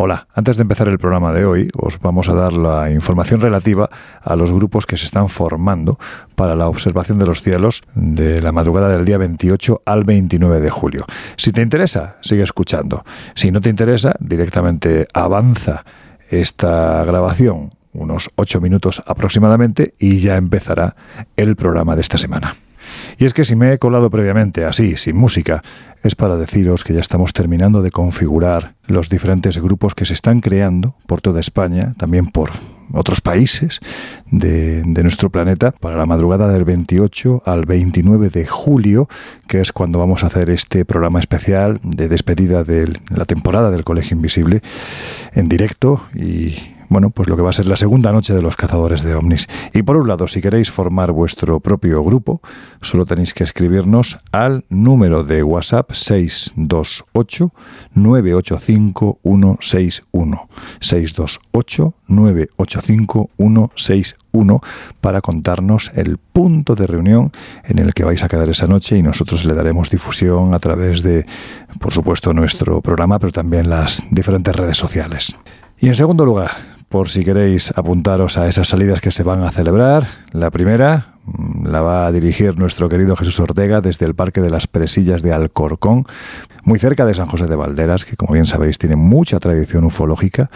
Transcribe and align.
Hola, 0.00 0.28
antes 0.32 0.56
de 0.56 0.62
empezar 0.62 0.86
el 0.86 1.00
programa 1.00 1.32
de 1.32 1.44
hoy, 1.44 1.70
os 1.74 1.98
vamos 1.98 2.28
a 2.28 2.32
dar 2.32 2.52
la 2.52 2.88
información 2.88 3.40
relativa 3.40 3.90
a 4.22 4.36
los 4.36 4.52
grupos 4.52 4.86
que 4.86 4.96
se 4.96 5.06
están 5.06 5.28
formando 5.28 5.98
para 6.36 6.54
la 6.54 6.68
observación 6.68 7.18
de 7.18 7.26
los 7.26 7.42
cielos 7.42 7.82
de 7.96 8.40
la 8.40 8.52
madrugada 8.52 8.90
del 8.90 9.04
día 9.04 9.18
28 9.18 9.82
al 9.84 10.04
29 10.04 10.60
de 10.60 10.70
julio. 10.70 11.04
Si 11.36 11.50
te 11.50 11.62
interesa, 11.62 12.18
sigue 12.20 12.44
escuchando. 12.44 13.04
Si 13.34 13.50
no 13.50 13.60
te 13.60 13.70
interesa, 13.70 14.14
directamente 14.20 15.08
avanza 15.12 15.84
esta 16.30 17.04
grabación 17.04 17.70
unos 17.92 18.30
ocho 18.36 18.60
minutos 18.60 19.02
aproximadamente 19.04 19.94
y 19.98 20.18
ya 20.18 20.36
empezará 20.36 20.94
el 21.36 21.56
programa 21.56 21.96
de 21.96 22.02
esta 22.02 22.18
semana. 22.18 22.54
Y 23.18 23.24
es 23.24 23.34
que 23.34 23.44
si 23.44 23.56
me 23.56 23.72
he 23.72 23.78
colado 23.78 24.10
previamente 24.10 24.64
así, 24.64 24.96
sin 24.96 25.16
música, 25.16 25.62
es 26.02 26.14
para 26.14 26.36
deciros 26.36 26.84
que 26.84 26.94
ya 26.94 27.00
estamos 27.00 27.32
terminando 27.32 27.82
de 27.82 27.90
configurar 27.90 28.74
los 28.86 29.08
diferentes 29.08 29.58
grupos 29.58 29.94
que 29.94 30.06
se 30.06 30.14
están 30.14 30.40
creando 30.40 30.94
por 31.06 31.20
toda 31.20 31.40
España, 31.40 31.94
también 31.98 32.26
por 32.26 32.50
otros 32.92 33.20
países 33.20 33.80
de, 34.30 34.82
nuestro 34.84 35.30
planeta, 35.30 35.72
para 35.72 35.96
la 35.96 36.06
madrugada 36.06 36.48
del 36.52 36.64
28 36.64 37.42
al 37.44 37.66
29 37.66 38.30
de 38.30 38.46
julio, 38.46 39.08
que 39.46 39.60
es 39.60 39.72
cuando 39.72 39.98
vamos 39.98 40.24
a 40.24 40.28
hacer 40.28 40.50
este 40.50 40.84
programa 40.84 41.20
especial 41.20 41.80
de 41.82 42.08
despedida 42.08 42.64
de 42.64 42.98
la 43.10 43.24
temporada 43.24 43.70
del 43.70 43.84
Colegio 43.84 44.16
Invisible 44.16 44.62
en 45.32 45.48
directo 45.48 46.06
y 46.14 46.77
bueno, 46.88 47.10
pues 47.10 47.28
lo 47.28 47.36
que 47.36 47.42
va 47.42 47.50
a 47.50 47.52
ser 47.52 47.68
la 47.68 47.76
segunda 47.76 48.12
noche 48.12 48.34
de 48.34 48.42
los 48.42 48.56
cazadores 48.56 49.02
de 49.02 49.14
ovnis. 49.14 49.48
Y 49.74 49.82
por 49.82 49.96
un 49.96 50.08
lado, 50.08 50.26
si 50.28 50.40
queréis 50.40 50.70
formar 50.70 51.12
vuestro 51.12 51.60
propio 51.60 52.02
grupo, 52.02 52.40
solo 52.80 53.04
tenéis 53.04 53.34
que 53.34 53.44
escribirnos 53.44 54.18
al 54.32 54.64
número 54.68 55.24
de 55.24 55.42
WhatsApp 55.42 55.92
628 55.92 57.52
985 57.94 59.18
161 59.22 60.48
628 60.80 61.94
985 62.08 63.30
161 63.36 64.60
para 65.00 65.20
contarnos 65.20 65.90
el 65.94 66.18
punto 66.18 66.74
de 66.74 66.86
reunión 66.86 67.32
en 67.64 67.78
el 67.78 67.94
que 67.94 68.04
vais 68.04 68.22
a 68.22 68.28
quedar 68.28 68.48
esa 68.48 68.66
noche 68.66 68.96
y 68.96 69.02
nosotros 69.02 69.44
le 69.44 69.54
daremos 69.54 69.90
difusión 69.90 70.54
a 70.54 70.58
través 70.58 71.02
de, 71.02 71.26
por 71.80 71.92
supuesto, 71.92 72.32
nuestro 72.32 72.80
programa, 72.80 73.18
pero 73.18 73.32
también 73.32 73.68
las 73.68 74.02
diferentes 74.10 74.54
redes 74.54 74.78
sociales. 74.78 75.36
Y 75.78 75.88
en 75.88 75.94
segundo 75.94 76.24
lugar, 76.24 76.77
por 76.88 77.08
si 77.08 77.24
queréis 77.24 77.72
apuntaros 77.76 78.38
a 78.38 78.48
esas 78.48 78.68
salidas 78.68 79.00
que 79.00 79.10
se 79.10 79.22
van 79.22 79.42
a 79.42 79.50
celebrar. 79.50 80.06
La 80.32 80.50
primera 80.50 81.14
mm, 81.24 81.66
la 81.66 81.80
va 81.80 82.06
a 82.06 82.12
dirigir 82.12 82.58
nuestro 82.58 82.88
querido 82.88 83.16
Jesús 83.16 83.40
Ortega 83.40 83.80
desde 83.80 84.06
el 84.06 84.14
Parque 84.14 84.40
de 84.40 84.50
las 84.50 84.66
Presillas 84.66 85.22
de 85.22 85.32
Alcorcón, 85.32 86.06
muy 86.64 86.78
cerca 86.78 87.04
de 87.06 87.14
San 87.14 87.28
José 87.28 87.46
de 87.46 87.56
Valderas, 87.56 88.04
que 88.04 88.16
como 88.16 88.32
bien 88.32 88.46
sabéis 88.46 88.78
tiene 88.78 88.96
mucha 88.96 89.38
tradición 89.38 89.84
ufológica, 89.84 90.50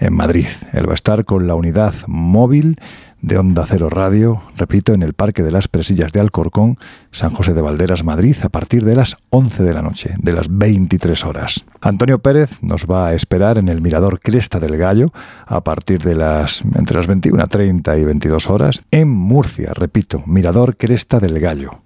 en 0.00 0.14
Madrid. 0.14 0.46
Él 0.72 0.86
va 0.86 0.92
a 0.92 0.94
estar 0.94 1.24
con 1.24 1.46
la 1.46 1.54
unidad 1.54 1.94
móvil 2.06 2.78
de 3.20 3.38
Onda 3.38 3.64
Cero 3.66 3.88
Radio, 3.88 4.42
repito, 4.56 4.92
en 4.92 5.02
el 5.02 5.12
Parque 5.12 5.42
de 5.42 5.50
las 5.50 5.68
Presillas 5.68 6.12
de 6.12 6.20
Alcorcón, 6.20 6.78
San 7.10 7.30
José 7.30 7.54
de 7.54 7.62
Valderas, 7.62 8.04
Madrid, 8.04 8.36
a 8.42 8.48
partir 8.48 8.84
de 8.84 8.94
las 8.94 9.16
11 9.30 9.62
de 9.62 9.74
la 9.74 9.82
noche, 9.82 10.14
de 10.18 10.32
las 10.32 10.46
23 10.48 11.24
horas. 11.24 11.64
Antonio 11.80 12.20
Pérez 12.20 12.62
nos 12.62 12.86
va 12.86 13.08
a 13.08 13.14
esperar 13.14 13.58
en 13.58 13.68
el 13.68 13.80
Mirador 13.80 14.20
Cresta 14.20 14.60
del 14.60 14.76
Gallo 14.76 15.12
a 15.46 15.62
partir 15.62 16.02
de 16.02 16.14
las 16.14 16.62
entre 16.74 16.96
las 16.96 17.08
21.30 17.08 18.00
y 18.00 18.04
22 18.04 18.50
horas 18.50 18.82
en 18.90 19.08
Murcia, 19.08 19.72
repito, 19.74 20.22
Mirador 20.26 20.76
Cresta 20.76 21.20
del 21.20 21.38
Gallo. 21.40 21.82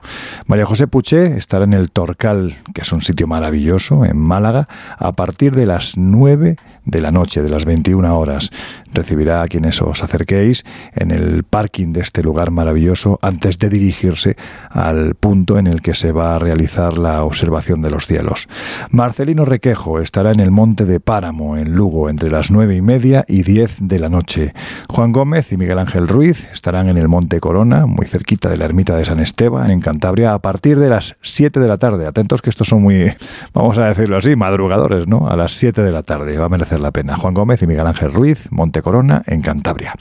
María 0.46 0.67
José 0.67 0.86
Puché 0.86 1.36
estará 1.36 1.64
en 1.64 1.72
el 1.72 1.91
Torcal, 1.91 2.56
que 2.74 2.83
es 2.83 2.92
un 2.92 3.00
sitio 3.00 3.27
maravilloso, 3.27 4.05
en 4.05 4.19
Málaga, 4.19 4.69
a 4.98 5.12
partir 5.12 5.55
de 5.55 5.67
las 5.67 5.96
9 5.96 6.56
de 6.84 7.00
la 7.00 7.11
noche, 7.11 7.42
de 7.42 7.48
las 7.48 7.64
21 7.64 8.19
horas. 8.19 8.50
Recibirá 8.92 9.42
a 9.42 9.48
quienes 9.48 9.80
os 9.80 10.02
acerquéis 10.02 10.64
en 10.94 11.11
el 11.11 11.44
parking 11.44 11.92
de 11.92 12.00
este 12.00 12.22
lugar 12.22 12.50
maravilloso 12.50 13.19
antes 13.22 13.58
de 13.58 13.69
dirigirse 13.69 14.36
al 14.70 15.14
punto 15.14 15.58
en 15.58 15.67
el 15.67 15.80
que 15.80 15.95
se 15.95 16.12
va 16.12 16.34
a 16.34 16.39
realizar 16.39 16.98
la 16.98 17.24
observación 17.24 17.83
de 17.83 17.90
los 17.90 18.07
cielos. 18.07 18.48
Marcelino 18.90 19.45
Requejo 19.45 20.01
estará 20.01 20.30
en 20.30 20.40
el 20.40 20.51
Monte 20.51 20.84
de 20.84 21.01
Páramo, 21.01 21.57
en 21.57 21.73
Lugo, 21.73 22.11
entre 22.11 22.30
las 22.30 22.51
nueve 22.51 22.77
y 22.77 22.83
media 22.83 23.24
y 23.28 23.42
diez 23.42 23.77
de 23.80 23.98
la 23.98 24.08
noche. 24.08 24.52
Juan 24.89 25.12
Gómez 25.12 25.52
y 25.52 25.57
Miguel 25.57 25.78
Ángel 25.78 26.08
Ruiz 26.08 26.48
estarán 26.52 26.89
en 26.89 26.98
el 26.98 27.08
Monte 27.08 27.40
Corona, 27.40 27.86
muy 27.86 28.07
cerquita 28.07 28.48
de 28.48 28.57
la 28.57 28.64
ermita 28.64 28.96
de 28.96 29.05
San 29.05 29.20
Esteban, 29.20 29.70
en 29.70 29.80
Cantabria, 29.80 30.34
a 30.34 30.39
partir 30.40 30.78
de 30.78 30.89
las 30.89 31.17
7 31.23 31.61
de 31.61 31.68
la 31.68 31.78
tarde. 31.78 32.07
Atentos 32.07 32.42
que 32.42 32.51
estos 32.51 32.68
son 32.68 32.83
muy, 32.83 33.12
vamos 33.55 33.78
a 33.78 33.86
decirlo 33.86 34.17
así, 34.17 34.36
madrugadores, 34.36 35.07
¿no? 35.07 35.28
A 35.28 35.36
las 35.36 35.52
7 35.52 35.83
de 35.83 35.92
la 35.92 36.02
tarde. 36.02 36.39
Va 36.39 36.46
a 36.46 36.48
merecer 36.48 36.71
la 36.80 36.90
pena. 36.90 37.16
Juan 37.16 37.34
Gómez 37.34 37.62
y 37.62 37.66
Miguel 37.66 37.86
Ángel 37.86 38.12
Ruiz, 38.12 38.48
Monte 38.50 38.83
Corona, 38.83 39.22
en 39.27 39.42
Cantabria. 39.42 39.94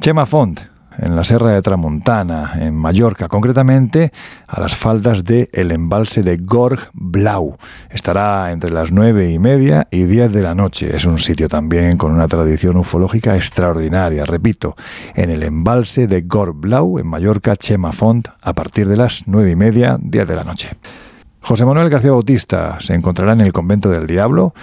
Chema 0.00 0.26
Font, 0.26 0.60
en 0.98 1.14
la 1.14 1.24
Serra 1.24 1.52
de 1.52 1.62
Tramontana, 1.62 2.54
en 2.60 2.74
Mallorca, 2.74 3.28
concretamente 3.28 4.12
a 4.46 4.60
las 4.60 4.74
faldas 4.74 5.24
del 5.24 5.48
el 5.52 5.70
embalse 5.70 6.22
de 6.22 6.36
Gorg 6.38 6.90
Blau. 6.92 7.56
Estará 7.90 8.50
entre 8.50 8.70
las 8.70 8.90
nueve 8.92 9.30
y 9.30 9.38
media 9.38 9.86
y 9.90 10.04
diez 10.04 10.32
de 10.32 10.42
la 10.42 10.54
noche. 10.54 10.94
Es 10.94 11.04
un 11.06 11.18
sitio 11.18 11.48
también 11.48 11.96
con 11.96 12.12
una 12.12 12.28
tradición 12.28 12.76
ufológica 12.76 13.36
extraordinaria. 13.36 14.24
Repito, 14.24 14.76
en 15.14 15.30
el 15.30 15.42
embalse 15.42 16.06
de 16.06 16.22
Gorg 16.22 16.54
Blau, 16.54 16.98
en 16.98 17.06
Mallorca, 17.06 17.56
Chema 17.56 17.92
Font, 17.92 18.28
a 18.42 18.52
partir 18.52 18.88
de 18.88 18.96
las 18.96 19.24
nueve 19.26 19.50
y 19.50 19.56
media, 19.56 19.98
diez 20.00 20.26
de 20.26 20.34
la 20.34 20.44
noche. 20.44 20.70
José 21.40 21.64
Manuel 21.64 21.88
García 21.88 22.10
Bautista 22.10 22.78
se 22.80 22.94
encontrará 22.94 23.32
en 23.32 23.40
el 23.40 23.52
convento 23.52 23.90
del 23.90 24.06
Diablo. 24.06 24.54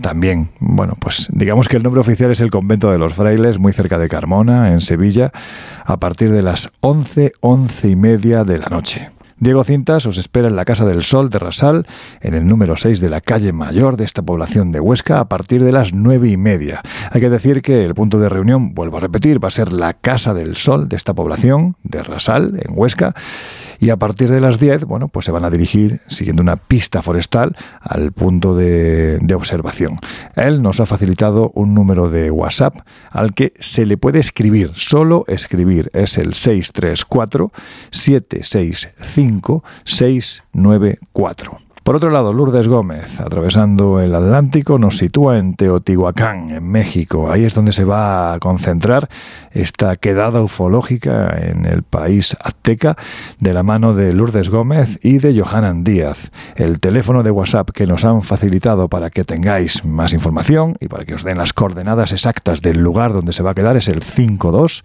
También, 0.00 0.50
bueno, 0.58 0.96
pues 0.98 1.28
digamos 1.32 1.68
que 1.68 1.76
el 1.76 1.82
nombre 1.82 2.00
oficial 2.00 2.30
es 2.30 2.40
el 2.40 2.50
convento 2.50 2.90
de 2.90 2.98
los 2.98 3.14
frailes, 3.14 3.58
muy 3.58 3.72
cerca 3.72 3.98
de 3.98 4.08
Carmona, 4.08 4.72
en 4.72 4.80
Sevilla, 4.80 5.30
a 5.84 5.98
partir 5.98 6.32
de 6.32 6.42
las 6.42 6.70
once, 6.80 7.32
once 7.40 7.88
y 7.88 7.96
media 7.96 8.44
de 8.44 8.58
la 8.58 8.66
noche. 8.66 9.10
Diego 9.42 9.64
Cintas 9.64 10.06
os 10.06 10.18
espera 10.18 10.46
en 10.46 10.54
la 10.54 10.64
Casa 10.64 10.86
del 10.86 11.02
Sol 11.02 11.28
de 11.28 11.40
Rasal, 11.40 11.84
en 12.20 12.34
el 12.34 12.46
número 12.46 12.76
6 12.76 13.00
de 13.00 13.10
la 13.10 13.20
calle 13.20 13.52
mayor 13.52 13.96
de 13.96 14.04
esta 14.04 14.22
población 14.22 14.70
de 14.70 14.78
Huesca, 14.78 15.18
a 15.18 15.28
partir 15.28 15.64
de 15.64 15.72
las 15.72 15.92
nueve 15.92 16.28
y 16.28 16.36
media. 16.36 16.80
Hay 17.10 17.20
que 17.20 17.28
decir 17.28 17.60
que 17.60 17.84
el 17.84 17.92
punto 17.92 18.20
de 18.20 18.28
reunión, 18.28 18.72
vuelvo 18.72 18.98
a 18.98 19.00
repetir, 19.00 19.42
va 19.42 19.48
a 19.48 19.50
ser 19.50 19.72
la 19.72 19.94
Casa 19.94 20.32
del 20.32 20.56
Sol 20.56 20.88
de 20.88 20.94
esta 20.94 21.12
población 21.12 21.74
de 21.82 22.04
Rasal, 22.04 22.60
en 22.64 22.78
Huesca, 22.78 23.16
y 23.82 23.90
a 23.90 23.96
partir 23.96 24.30
de 24.30 24.40
las 24.40 24.60
10, 24.60 24.84
bueno, 24.84 25.08
pues 25.08 25.26
se 25.26 25.32
van 25.32 25.44
a 25.44 25.50
dirigir, 25.50 26.02
siguiendo 26.06 26.40
una 26.40 26.54
pista 26.54 27.02
forestal, 27.02 27.56
al 27.80 28.12
punto 28.12 28.54
de, 28.54 29.18
observación. 29.34 29.98
Él 30.36 30.62
nos 30.62 30.78
ha 30.78 30.86
facilitado 30.86 31.50
un 31.56 31.74
número 31.74 32.08
de 32.08 32.30
WhatsApp 32.30 32.76
al 33.10 33.34
que 33.34 33.52
se 33.58 33.84
le 33.84 33.96
puede 33.96 34.20
escribir, 34.20 34.70
solo 34.74 35.24
escribir, 35.26 35.90
es 35.94 36.16
el 36.16 36.34
634 36.34 37.50
765 37.90 39.64
694. 39.84 41.71
Por 41.82 41.96
otro 41.96 42.10
lado, 42.10 42.32
Lourdes 42.32 42.68
Gómez, 42.68 43.20
atravesando 43.20 43.98
el 43.98 44.14
Atlántico, 44.14 44.78
nos 44.78 44.98
sitúa 44.98 45.38
en 45.38 45.54
Teotihuacán, 45.54 46.50
en 46.50 46.68
México. 46.68 47.28
Ahí 47.28 47.44
es 47.44 47.54
donde 47.54 47.72
se 47.72 47.84
va 47.84 48.34
a 48.34 48.38
concentrar 48.38 49.08
esta 49.50 49.96
quedada 49.96 50.42
ufológica 50.42 51.36
en 51.36 51.66
el 51.66 51.82
país 51.82 52.36
azteca 52.38 52.96
de 53.40 53.52
la 53.52 53.64
mano 53.64 53.94
de 53.94 54.12
Lourdes 54.12 54.48
Gómez 54.48 55.00
y 55.02 55.18
de 55.18 55.36
Johanan 55.36 55.82
Díaz. 55.82 56.30
El 56.54 56.78
teléfono 56.78 57.24
de 57.24 57.32
WhatsApp 57.32 57.70
que 57.70 57.88
nos 57.88 58.04
han 58.04 58.22
facilitado 58.22 58.86
para 58.86 59.10
que 59.10 59.24
tengáis 59.24 59.84
más 59.84 60.12
información 60.12 60.76
y 60.78 60.86
para 60.86 61.04
que 61.04 61.14
os 61.14 61.24
den 61.24 61.38
las 61.38 61.52
coordenadas 61.52 62.12
exactas 62.12 62.62
del 62.62 62.78
lugar 62.78 63.12
donde 63.12 63.32
se 63.32 63.42
va 63.42 63.50
a 63.50 63.54
quedar 63.54 63.76
es 63.76 63.88
el 63.88 64.04
52 64.04 64.84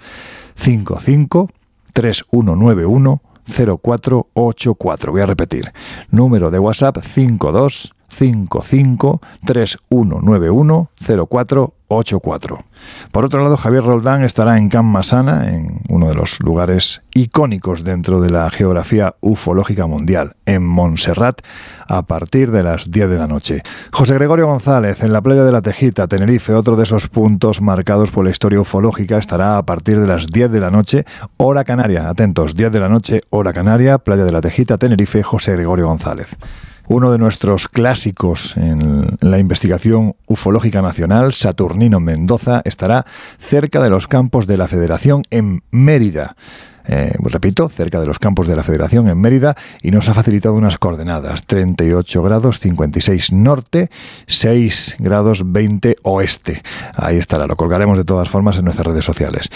55 0.56 1.52
3191 1.94 3.22
0484. 3.48 5.12
Voy 5.12 5.22
a 5.22 5.26
repetir. 5.26 5.74
Número 6.10 6.52
de 6.52 6.60
WhatsApp 6.60 6.98
52 7.02 7.94
55 8.10 9.22
3191 9.46 10.90
0484. 10.98 12.67
Por 13.12 13.26
otro 13.26 13.44
lado, 13.44 13.58
Javier 13.58 13.84
Roldán 13.84 14.24
estará 14.24 14.58
en 14.58 14.70
Can 14.70 14.86
Masana, 14.86 15.50
en 15.50 15.82
uno 15.90 16.08
de 16.08 16.16
los 16.16 16.40
lugares 16.40 17.02
icónicos 17.14 17.84
dentro 17.84 18.22
de 18.22 18.30
la 18.30 18.50
geografía 18.50 19.16
ufológica 19.22 19.88
mundial, 19.88 20.36
en 20.46 20.66
Montserrat, 20.66 21.42
a 21.88 22.04
partir 22.06 22.52
de 22.52 22.64
las 22.64 22.92
10 22.92 23.10
de 23.10 23.18
la 23.18 23.28
noche. 23.28 23.64
José 23.92 24.16
Gregorio 24.16 24.48
González, 24.48 25.04
en 25.04 25.14
la 25.14 25.22
playa 25.22 25.44
de 25.44 25.52
la 25.52 25.62
Tejita, 25.62 26.08
Tenerife, 26.08 26.54
otro 26.54 26.76
de 26.76 26.84
esos 26.84 27.08
puntos 27.08 27.62
marcados 27.62 28.12
por 28.12 28.26
la 28.26 28.32
historia 28.32 28.60
ufológica, 28.60 29.18
estará 29.18 29.58
a 29.58 29.64
partir 29.64 30.00
de 30.00 30.08
las 30.08 30.28
10 30.28 30.52
de 30.52 30.60
la 30.60 30.70
noche, 30.70 31.06
hora 31.38 31.64
canaria. 31.64 32.10
Atentos, 32.10 32.56
10 32.56 32.72
de 32.72 32.80
la 32.80 32.90
noche, 32.90 33.22
hora 33.30 33.54
canaria, 33.54 33.98
playa 33.98 34.26
de 34.26 34.32
la 34.32 34.42
Tejita, 34.42 34.78
Tenerife, 34.78 35.24
José 35.24 35.54
Gregorio 35.54 35.88
González 35.88 36.28
uno 36.88 37.12
de 37.12 37.18
nuestros 37.18 37.68
clásicos 37.68 38.56
en 38.56 39.18
la 39.20 39.40
investigación 39.40 40.16
ufológica 40.26 40.82
nacional, 40.82 41.34
Saturnino 41.34 42.00
Mendoza, 42.00 42.62
estará 42.66 43.06
cerca 43.38 43.82
de 43.82 43.90
los 43.90 44.08
campos 44.08 44.48
de 44.48 44.58
la 44.58 44.68
Federación 44.68 45.24
en 45.30 45.64
Mérida. 45.70 46.36
Eh, 46.88 47.14
repito, 47.20 47.70
cerca 47.70 48.00
de 48.00 48.06
los 48.06 48.20
campos 48.20 48.48
de 48.48 48.56
la 48.56 48.64
Federación 48.64 49.10
en 49.10 49.20
Mérida 49.20 49.56
y 49.82 49.92
nos 49.92 50.10
ha 50.10 50.14
facilitado 50.14 50.56
unas 50.56 50.78
coordenadas, 50.78 51.46
38 51.46 52.24
grados 52.24 52.60
56 52.60 53.34
norte, 53.34 53.90
6 54.28 54.96
grados 55.00 55.52
20 55.52 55.98
oeste. 56.04 56.64
Ahí 56.96 57.18
estará, 57.18 57.48
lo 57.48 57.56
colgaremos 57.56 57.98
de 57.98 58.06
todas 58.06 58.30
formas 58.30 58.58
en 58.58 58.66
nuestras 58.66 58.88
redes 58.88 59.06
sociales. 59.06 59.50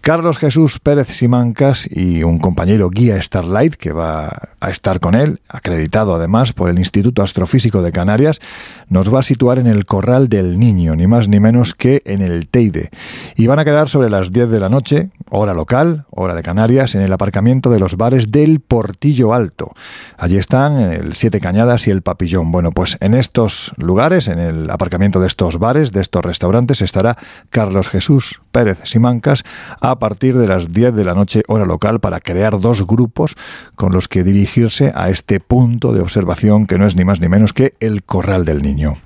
Carlos 0.00 0.38
Jesús 0.38 0.78
Pérez 0.78 1.08
Simancas 1.08 1.88
y 1.90 2.22
un 2.22 2.38
compañero 2.38 2.90
guía 2.90 3.20
Starlight 3.20 3.74
que 3.74 3.92
va 3.92 4.48
a 4.60 4.70
estar 4.70 5.00
con 5.00 5.14
él, 5.14 5.40
acreditado 5.48 6.14
además 6.14 6.52
por 6.52 6.70
el 6.70 6.78
Instituto 6.78 7.22
Astrofísico 7.22 7.82
de 7.82 7.92
Canarias, 7.92 8.40
nos 8.88 9.12
va 9.12 9.20
a 9.20 9.22
situar 9.22 9.58
en 9.58 9.66
el 9.66 9.84
Corral 9.84 10.28
del 10.28 10.58
Niño, 10.58 10.96
ni 10.96 11.06
más 11.06 11.28
ni 11.28 11.40
menos 11.40 11.74
que 11.74 12.02
en 12.06 12.22
el 12.22 12.48
Teide. 12.48 12.90
Y 13.36 13.46
van 13.46 13.58
a 13.58 13.64
quedar 13.64 13.88
sobre 13.88 14.08
las 14.08 14.32
10 14.32 14.48
de 14.48 14.60
la 14.60 14.68
noche, 14.68 15.10
hora 15.30 15.52
local, 15.52 16.06
hora 16.10 16.34
de 16.34 16.42
Canarias, 16.42 16.77
en 16.78 17.02
el 17.02 17.12
aparcamiento 17.12 17.70
de 17.70 17.80
los 17.80 17.96
bares 17.96 18.30
del 18.30 18.60
Portillo 18.60 19.34
Alto. 19.34 19.72
Allí 20.16 20.36
están 20.36 20.76
el 20.76 21.14
Siete 21.14 21.40
Cañadas 21.40 21.88
y 21.88 21.90
el 21.90 22.02
Papillón. 22.02 22.52
Bueno, 22.52 22.70
pues 22.70 22.96
en 23.00 23.14
estos 23.14 23.72
lugares, 23.76 24.28
en 24.28 24.38
el 24.38 24.70
aparcamiento 24.70 25.20
de 25.20 25.26
estos 25.26 25.58
bares, 25.58 25.90
de 25.90 26.00
estos 26.00 26.24
restaurantes, 26.24 26.82
estará 26.82 27.18
Carlos 27.50 27.88
Jesús 27.88 28.40
Pérez 28.52 28.78
Simancas 28.84 29.42
a 29.80 29.98
partir 29.98 30.38
de 30.38 30.46
las 30.46 30.68
10 30.72 30.94
de 30.94 31.04
la 31.04 31.14
noche, 31.14 31.42
hora 31.48 31.64
local, 31.64 31.98
para 31.98 32.20
crear 32.20 32.60
dos 32.60 32.86
grupos 32.86 33.34
con 33.74 33.92
los 33.92 34.06
que 34.06 34.22
dirigirse 34.22 34.92
a 34.94 35.10
este 35.10 35.40
punto 35.40 35.92
de 35.92 36.00
observación 36.00 36.66
que 36.66 36.78
no 36.78 36.86
es 36.86 36.94
ni 36.94 37.04
más 37.04 37.20
ni 37.20 37.28
menos 37.28 37.52
que 37.52 37.74
el 37.80 38.04
Corral 38.04 38.44
del 38.44 38.62
Niño. 38.62 38.98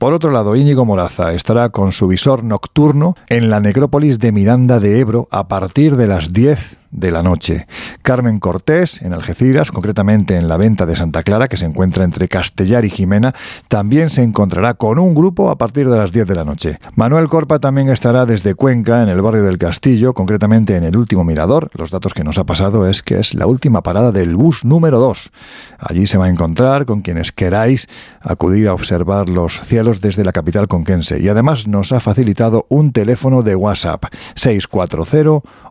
Por 0.00 0.14
otro 0.14 0.30
lado, 0.30 0.56
Íñigo 0.56 0.86
Moraza 0.86 1.34
estará 1.34 1.68
con 1.68 1.92
su 1.92 2.08
visor 2.08 2.42
nocturno 2.42 3.16
en 3.28 3.50
la 3.50 3.60
necrópolis 3.60 4.18
de 4.18 4.32
Miranda 4.32 4.80
de 4.80 4.98
Ebro 4.98 5.28
a 5.30 5.46
partir 5.46 5.96
de 5.96 6.06
las 6.06 6.32
10 6.32 6.79
de 6.90 7.10
la 7.10 7.22
noche. 7.22 7.66
Carmen 8.02 8.40
Cortés, 8.40 9.02
en 9.02 9.12
Algeciras, 9.12 9.70
concretamente 9.70 10.36
en 10.36 10.48
la 10.48 10.56
venta 10.56 10.86
de 10.86 10.96
Santa 10.96 11.22
Clara, 11.22 11.48
que 11.48 11.56
se 11.56 11.66
encuentra 11.66 12.04
entre 12.04 12.28
Castellar 12.28 12.84
y 12.84 12.90
Jimena, 12.90 13.34
también 13.68 14.10
se 14.10 14.22
encontrará 14.22 14.74
con 14.74 14.98
un 14.98 15.14
grupo 15.14 15.50
a 15.50 15.56
partir 15.56 15.88
de 15.88 15.96
las 15.96 16.12
10 16.12 16.26
de 16.26 16.34
la 16.34 16.44
noche. 16.44 16.78
Manuel 16.94 17.28
Corpa 17.28 17.58
también 17.58 17.88
estará 17.88 18.26
desde 18.26 18.54
Cuenca, 18.54 19.02
en 19.02 19.08
el 19.08 19.22
barrio 19.22 19.42
del 19.42 19.58
Castillo, 19.58 20.14
concretamente 20.14 20.76
en 20.76 20.84
el 20.84 20.96
último 20.96 21.24
mirador. 21.24 21.70
Los 21.74 21.90
datos 21.90 22.14
que 22.14 22.24
nos 22.24 22.38
ha 22.38 22.44
pasado 22.44 22.88
es 22.88 23.02
que 23.02 23.18
es 23.18 23.34
la 23.34 23.46
última 23.46 23.82
parada 23.82 24.12
del 24.12 24.34
bus 24.36 24.64
número 24.64 24.98
2. 24.98 25.30
Allí 25.78 26.06
se 26.06 26.18
va 26.18 26.26
a 26.26 26.30
encontrar 26.30 26.86
con 26.86 27.02
quienes 27.02 27.32
queráis 27.32 27.88
acudir 28.20 28.68
a 28.68 28.74
observar 28.74 29.28
los 29.28 29.60
cielos 29.60 30.00
desde 30.00 30.24
la 30.24 30.32
capital 30.32 30.68
conquense. 30.68 31.20
Y 31.20 31.28
además 31.28 31.66
nos 31.66 31.92
ha 31.92 32.00
facilitado 32.00 32.66
un 32.68 32.92
teléfono 32.92 33.42
de 33.42 33.54
WhatsApp 33.54 34.04
640 34.34 34.90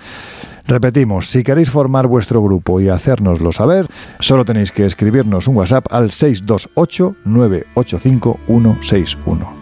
Repetimos, 0.66 1.28
si 1.28 1.42
queréis 1.42 1.70
formar 1.70 2.06
vuestro 2.06 2.42
grupo 2.42 2.80
y 2.80 2.88
hacérnoslo 2.88 3.52
saber, 3.52 3.86
solo 4.20 4.44
tenéis 4.44 4.70
que 4.70 4.86
escribirnos 4.86 5.48
un 5.48 5.56
WhatsApp 5.56 5.86
al 5.90 6.10
628 6.10 7.16
985 7.24 8.38
161. 8.46 9.61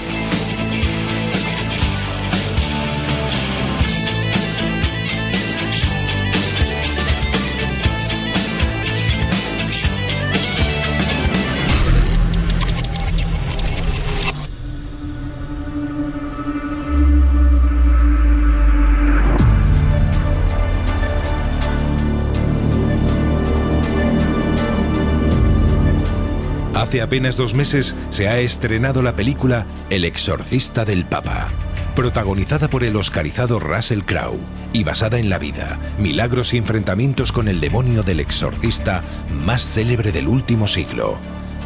Hace 26.91 27.01
apenas 27.01 27.37
dos 27.37 27.53
meses 27.53 27.95
se 28.09 28.27
ha 28.27 28.39
estrenado 28.39 29.01
la 29.01 29.15
película 29.15 29.65
El 29.89 30.03
exorcista 30.03 30.83
del 30.83 31.05
Papa, 31.05 31.47
protagonizada 31.95 32.69
por 32.69 32.83
el 32.83 32.97
oscarizado 32.97 33.61
Russell 33.61 34.01
Crowe 34.01 34.41
y 34.73 34.83
basada 34.83 35.17
en 35.17 35.29
la 35.29 35.39
vida, 35.39 35.79
milagros 35.99 36.53
y 36.53 36.57
enfrentamientos 36.57 37.31
con 37.31 37.47
el 37.47 37.61
demonio 37.61 38.03
del 38.03 38.19
exorcista 38.19 39.05
más 39.45 39.61
célebre 39.61 40.11
del 40.11 40.27
último 40.27 40.67
siglo, 40.67 41.17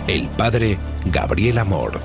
el 0.05 0.27
padre 0.27 0.77
Gabriel 1.05 1.57
Amorth. 1.57 2.03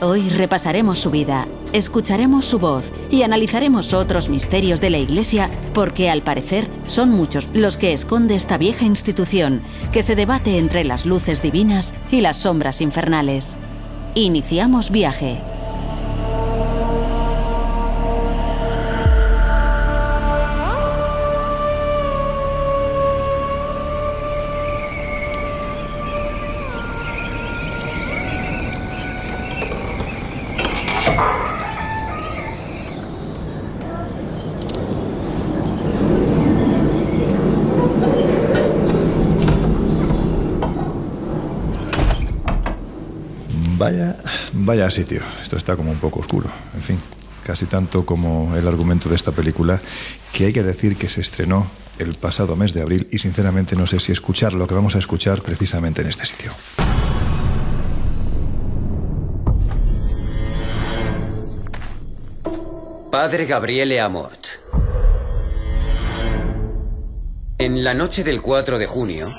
Hoy 0.00 0.30
repasaremos 0.30 0.98
su 0.98 1.12
vida, 1.12 1.46
escucharemos 1.76 2.44
su 2.46 2.58
voz 2.58 2.90
y 3.10 3.22
analizaremos 3.22 3.92
otros 3.92 4.28
misterios 4.28 4.80
de 4.80 4.90
la 4.90 4.98
Iglesia 4.98 5.50
porque 5.74 6.08
al 6.08 6.22
parecer 6.22 6.68
son 6.86 7.10
muchos 7.10 7.50
los 7.52 7.76
que 7.76 7.92
esconde 7.92 8.34
esta 8.34 8.56
vieja 8.56 8.86
institución 8.86 9.60
que 9.92 10.02
se 10.02 10.16
debate 10.16 10.58
entre 10.58 10.84
las 10.84 11.04
luces 11.04 11.42
divinas 11.42 11.94
y 12.10 12.22
las 12.22 12.38
sombras 12.38 12.80
infernales. 12.80 13.56
Iniciamos 14.14 14.90
viaje. 14.90 15.55
Vaya 44.86 44.94
sitio. 44.94 45.22
Esto 45.42 45.56
está 45.56 45.74
como 45.74 45.90
un 45.90 45.98
poco 45.98 46.20
oscuro. 46.20 46.48
En 46.74 46.82
fin, 46.82 46.98
casi 47.42 47.66
tanto 47.66 48.06
como 48.06 48.54
el 48.56 48.68
argumento 48.68 49.08
de 49.08 49.16
esta 49.16 49.32
película, 49.32 49.80
que 50.32 50.46
hay 50.46 50.52
que 50.52 50.62
decir 50.62 50.96
que 50.96 51.08
se 51.08 51.20
estrenó 51.20 51.66
el 51.98 52.14
pasado 52.14 52.54
mes 52.54 52.72
de 52.72 52.82
abril 52.82 53.08
y 53.10 53.18
sinceramente 53.18 53.74
no 53.74 53.86
sé 53.86 53.98
si 53.98 54.12
escuchar 54.12 54.52
lo 54.52 54.66
que 54.66 54.74
vamos 54.74 54.94
a 54.94 54.98
escuchar 55.00 55.42
precisamente 55.42 56.02
en 56.02 56.08
este 56.08 56.26
sitio. 56.26 56.52
Padre 63.10 63.46
Gabriele 63.46 64.00
Amort. 64.00 64.46
En 67.58 67.82
la 67.82 67.94
noche 67.94 68.22
del 68.22 68.40
4 68.40 68.78
de 68.78 68.86
junio, 68.86 69.34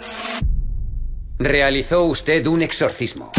realizó 1.38 2.04
usted 2.04 2.46
un 2.48 2.64
exorcismo. 2.64 3.32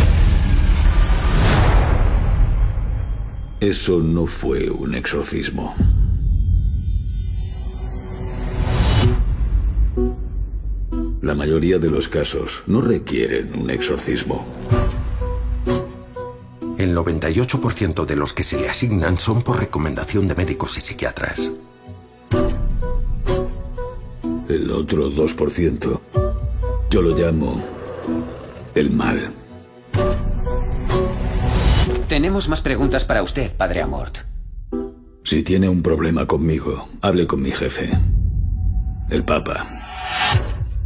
Eso 3.61 3.99
no 3.99 4.27
fue 4.27 4.71
un 4.71 4.95
exorcismo. 4.95 5.75
La 11.21 11.35
mayoría 11.35 11.81
de 11.81 11.91
los 11.91 12.07
casos 12.07 12.63
no 12.69 12.81
requieren 12.81 13.59
un 13.59 13.69
exorcismo. 13.71 14.47
El 16.79 16.95
98% 16.97 18.07
de 18.07 18.15
los 18.15 18.33
que 18.33 18.45
se 18.45 18.61
le 18.61 18.69
asignan 18.69 19.19
son 19.19 19.43
por 19.43 19.59
recomendación 19.59 20.29
de 20.29 20.37
médicos 20.37 20.79
y 20.79 20.81
psiquiatras. 20.81 21.51
El 24.49 24.71
otro 24.71 25.11
2%, 25.11 26.01
yo 26.91 27.03
lo 27.03 27.17
llamo 27.17 27.61
el 28.77 28.93
mal. 28.93 29.35
Tenemos 32.09 32.49
más 32.49 32.63
preguntas 32.63 33.05
para 33.05 33.23
usted, 33.23 33.55
Padre 33.55 33.83
Amort. 33.83 34.19
Si 35.25 35.43
tiene 35.43 35.69
un 35.69 35.83
problema 35.83 36.25
conmigo, 36.25 36.89
hable 37.03 37.27
con 37.27 37.43
mi 37.43 37.51
jefe, 37.51 37.91
el 39.11 39.25
Papa. 39.25 39.67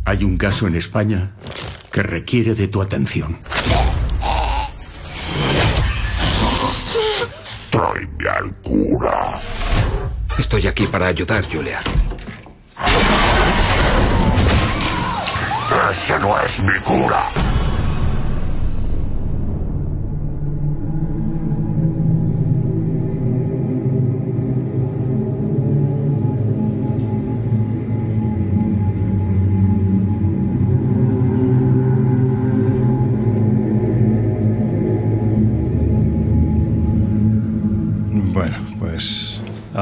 Hay 0.05 0.25
un 0.25 0.37
caso 0.37 0.67
en 0.67 0.75
España 0.75 1.31
que 1.93 2.03
requiere 2.03 2.57
de 2.57 2.67
tu 2.67 2.83
atención. 2.83 3.39
Tráeme 7.71 8.29
al 8.29 8.53
cura. 8.57 9.41
Estoy 10.37 10.67
aquí 10.67 10.89
para 10.89 11.07
ayudar, 11.07 11.45
Julia. 11.49 11.79
Ese 15.89 16.19
no 16.19 16.41
es 16.41 16.63
mi 16.65 16.81
cura. 16.81 17.29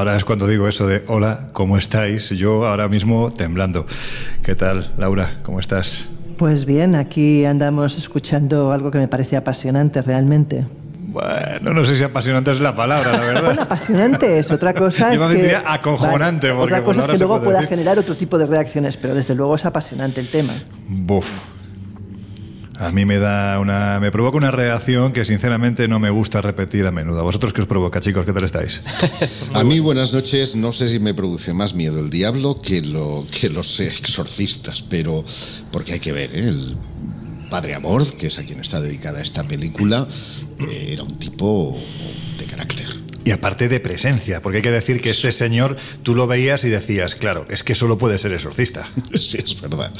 Ahora 0.00 0.16
es 0.16 0.24
cuando 0.24 0.46
digo 0.46 0.66
eso 0.66 0.86
de 0.86 1.04
hola, 1.08 1.48
¿cómo 1.52 1.76
estáis? 1.76 2.30
Yo 2.30 2.66
ahora 2.66 2.88
mismo 2.88 3.30
temblando. 3.30 3.84
¿Qué 4.42 4.54
tal, 4.54 4.90
Laura? 4.96 5.40
¿Cómo 5.42 5.60
estás? 5.60 6.08
Pues 6.38 6.64
bien, 6.64 6.94
aquí 6.94 7.44
andamos 7.44 7.98
escuchando 7.98 8.72
algo 8.72 8.90
que 8.90 8.96
me 8.96 9.08
parece 9.08 9.36
apasionante 9.36 10.00
realmente. 10.00 10.64
Bueno, 11.08 11.74
no 11.74 11.84
sé 11.84 11.96
si 11.96 12.04
apasionante 12.04 12.50
es 12.50 12.60
la 12.60 12.74
palabra, 12.74 13.12
la 13.12 13.20
verdad. 13.20 13.44
Bueno, 13.44 13.62
apasionante 13.62 14.38
es 14.38 14.50
otra 14.50 14.72
cosa. 14.72 15.14
Yo 15.14 15.30
es 15.30 15.36
me 15.36 15.42
que, 15.48 15.54
acojonante, 15.54 16.50
porque 16.50 16.74
otra 16.74 16.84
pues 16.84 16.96
cosa 16.96 17.12
es 17.12 17.18
que 17.18 17.26
luego 17.26 17.42
pueda 17.42 17.60
decir. 17.60 17.68
generar 17.76 17.98
otro 17.98 18.16
tipo 18.16 18.38
de 18.38 18.46
reacciones, 18.46 18.96
pero 18.96 19.14
desde 19.14 19.34
luego 19.34 19.56
es 19.56 19.66
apasionante 19.66 20.20
el 20.20 20.30
tema. 20.30 20.54
Buf. 20.88 21.28
A 22.80 22.90
mí 22.92 23.04
me 23.04 23.18
da 23.18 23.60
una. 23.60 24.00
me 24.00 24.10
provoca 24.10 24.38
una 24.38 24.50
reacción 24.50 25.12
que 25.12 25.26
sinceramente 25.26 25.86
no 25.86 25.98
me 25.98 26.08
gusta 26.08 26.40
repetir 26.40 26.86
a 26.86 26.90
menudo. 26.90 27.20
¿A 27.20 27.22
vosotros 27.22 27.52
qué 27.52 27.60
os 27.60 27.66
provoca, 27.66 28.00
chicos? 28.00 28.24
¿Qué 28.24 28.32
tal 28.32 28.44
estáis? 28.44 28.80
A 29.52 29.62
mí, 29.62 29.80
buenas 29.80 30.14
noches. 30.14 30.56
No 30.56 30.72
sé 30.72 30.88
si 30.88 30.98
me 30.98 31.12
produce 31.12 31.52
más 31.52 31.74
miedo 31.74 32.00
el 32.00 32.08
diablo 32.08 32.62
que, 32.62 32.80
lo, 32.80 33.26
que 33.30 33.50
los 33.50 33.80
exorcistas, 33.80 34.82
pero 34.82 35.22
porque 35.70 35.92
hay 35.92 36.00
que 36.00 36.12
ver, 36.12 36.34
¿eh? 36.34 36.48
el 36.48 36.74
padre 37.50 37.74
Amor, 37.74 38.10
que 38.14 38.28
es 38.28 38.38
a 38.38 38.44
quien 38.44 38.60
está 38.60 38.80
dedicada 38.80 39.20
esta 39.20 39.44
película, 39.46 40.08
eh, 40.58 40.88
era 40.92 41.02
un 41.02 41.16
tipo 41.16 41.78
de 42.38 42.46
carácter. 42.46 43.09
Y 43.24 43.32
aparte 43.32 43.68
de 43.68 43.80
presencia, 43.80 44.40
porque 44.40 44.58
hay 44.58 44.62
que 44.62 44.70
decir 44.70 45.00
que 45.00 45.10
este 45.10 45.30
señor 45.32 45.76
tú 46.02 46.14
lo 46.14 46.26
veías 46.26 46.64
y 46.64 46.70
decías, 46.70 47.14
claro, 47.14 47.44
es 47.50 47.62
que 47.62 47.74
solo 47.74 47.98
puede 47.98 48.16
ser 48.18 48.32
exorcista. 48.32 48.86
Sí, 49.20 49.36
es 49.36 49.60
verdad, 49.60 49.92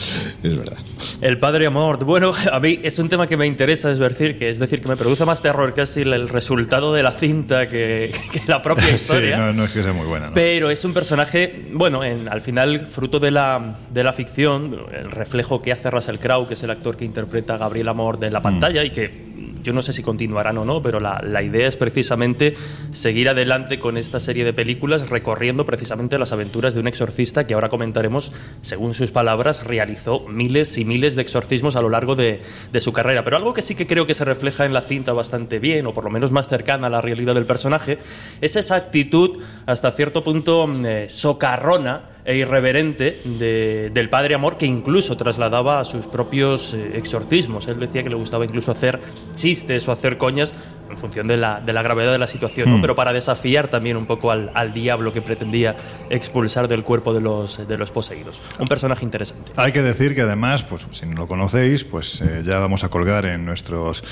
es 0.42 0.56
verdad. 0.56 0.78
El 1.20 1.38
padre 1.38 1.66
amor. 1.66 2.02
Bueno, 2.04 2.32
a 2.50 2.58
mí 2.60 2.80
es 2.82 2.98
un 2.98 3.08
tema 3.08 3.26
que 3.26 3.36
me 3.36 3.46
interesa, 3.46 3.90
es 3.90 3.98
decir, 3.98 4.36
que 4.38 4.48
es 4.48 4.58
decir, 4.58 4.80
que 4.80 4.88
me 4.88 4.96
produce 4.96 5.24
más 5.26 5.42
terror 5.42 5.74
casi 5.74 6.00
el 6.00 6.28
resultado 6.28 6.92
de 6.94 7.02
la 7.02 7.10
cinta 7.12 7.68
que, 7.68 8.10
que 8.32 8.40
la 8.46 8.62
propia 8.62 8.88
sí, 8.88 8.94
historia. 8.94 9.36
no, 9.36 9.52
no 9.52 9.64
es 9.64 9.70
que 9.72 9.82
sea 9.82 9.92
muy 9.92 10.06
buena. 10.06 10.28
¿no? 10.28 10.34
Pero 10.34 10.70
es 10.70 10.82
un 10.84 10.94
personaje, 10.94 11.66
bueno, 11.72 12.02
en- 12.02 12.28
al 12.28 12.40
final, 12.40 12.86
fruto 12.88 13.20
de 13.20 13.30
la, 13.30 13.78
de 13.92 14.02
la 14.04 14.12
ficción, 14.14 14.76
el 14.92 15.10
reflejo 15.10 15.60
que 15.60 15.72
hace 15.72 15.90
Russell 15.90 16.16
Crowe, 16.16 16.48
que 16.48 16.54
es 16.54 16.62
el 16.62 16.70
actor 16.70 16.96
que 16.96 17.04
interpreta 17.04 17.54
a 17.54 17.58
Gabriel 17.58 17.88
Amor 17.88 18.18
de 18.18 18.30
la 18.30 18.40
pantalla 18.40 18.82
y 18.84 18.90
que 18.90 19.29
yo 19.62 19.72
no 19.72 19.82
sé 19.82 19.92
si 19.92 20.02
continuarán 20.02 20.58
o 20.58 20.64
no, 20.64 20.82
pero 20.82 21.00
la, 21.00 21.20
la 21.24 21.42
idea 21.42 21.68
es 21.68 21.76
precisamente 21.76 22.54
seguir 22.92 23.28
adelante 23.28 23.78
con 23.78 23.96
esta 23.96 24.20
serie 24.20 24.44
de 24.44 24.52
películas 24.52 25.08
recorriendo 25.10 25.66
precisamente 25.66 26.18
las 26.18 26.32
aventuras 26.32 26.74
de 26.74 26.80
un 26.80 26.88
exorcista 26.88 27.46
que 27.46 27.54
ahora 27.54 27.68
comentaremos, 27.68 28.32
según 28.60 28.94
sus 28.94 29.10
palabras, 29.10 29.64
realizó 29.64 30.20
miles 30.28 30.76
y 30.78 30.84
miles 30.84 31.16
de 31.16 31.22
exorcismos 31.22 31.76
a 31.76 31.82
lo 31.82 31.88
largo 31.88 32.16
de, 32.16 32.40
de 32.72 32.80
su 32.80 32.92
carrera. 32.92 33.24
Pero 33.24 33.36
algo 33.36 33.54
que 33.54 33.62
sí 33.62 33.74
que 33.74 33.86
creo 33.86 34.06
que 34.06 34.14
se 34.14 34.24
refleja 34.24 34.66
en 34.66 34.72
la 34.72 34.82
cinta 34.82 35.12
bastante 35.12 35.58
bien, 35.58 35.86
o 35.86 35.94
por 35.94 36.04
lo 36.04 36.10
menos 36.10 36.30
más 36.30 36.48
cercana 36.48 36.86
a 36.86 36.90
la 36.90 37.00
realidad 37.00 37.34
del 37.34 37.46
personaje, 37.46 37.98
es 38.40 38.56
esa 38.56 38.76
actitud 38.76 39.42
hasta 39.66 39.92
cierto 39.92 40.22
punto 40.22 40.66
mm, 40.66 40.86
eh, 40.86 41.08
socarrona 41.08 42.10
e 42.30 42.36
irreverente 42.36 43.20
de- 43.24 43.90
del 43.92 44.08
padre 44.08 44.34
amor 44.34 44.56
que 44.56 44.66
incluso 44.66 45.16
trasladaba 45.16 45.80
a 45.80 45.84
sus 45.84 46.06
propios 46.06 46.74
eh, 46.74 46.92
exorcismos. 46.94 47.66
Él 47.68 47.78
decía 47.80 48.02
que 48.02 48.10
le 48.10 48.14
gustaba 48.16 48.44
incluso 48.44 48.70
hacer 48.70 49.00
chistes 49.34 49.88
o 49.88 49.92
hacer 49.92 50.16
coñas 50.16 50.54
en 50.90 50.98
función 50.98 51.26
de 51.26 51.36
la, 51.36 51.60
de 51.60 51.72
la 51.72 51.82
gravedad 51.82 52.12
de 52.12 52.18
la 52.18 52.26
situación, 52.26 52.70
¿no? 52.70 52.78
Mm. 52.78 52.80
pero 52.80 52.94
para 52.94 53.12
desafiar 53.12 53.68
también 53.68 53.96
un 53.96 54.06
poco 54.06 54.30
al, 54.30 54.50
al 54.54 54.72
diablo 54.72 55.12
que 55.12 55.22
pretendía 55.22 55.76
expulsar 56.10 56.68
del 56.68 56.82
cuerpo 56.82 57.14
de 57.14 57.20
los, 57.20 57.66
de 57.66 57.78
los 57.78 57.90
poseídos. 57.90 58.42
Un 58.58 58.68
personaje 58.68 59.04
interesante. 59.04 59.52
Hay 59.56 59.72
que 59.72 59.82
decir 59.82 60.14
que 60.14 60.22
además, 60.22 60.62
pues 60.62 60.86
si 60.90 61.06
no 61.06 61.14
lo 61.14 61.26
conocéis, 61.26 61.84
pues 61.84 62.20
eh, 62.20 62.42
ya 62.44 62.58
vamos 62.58 62.84
a 62.84 62.88
colgar 62.88 63.26
en 63.26 63.44
nuestros 63.44 64.02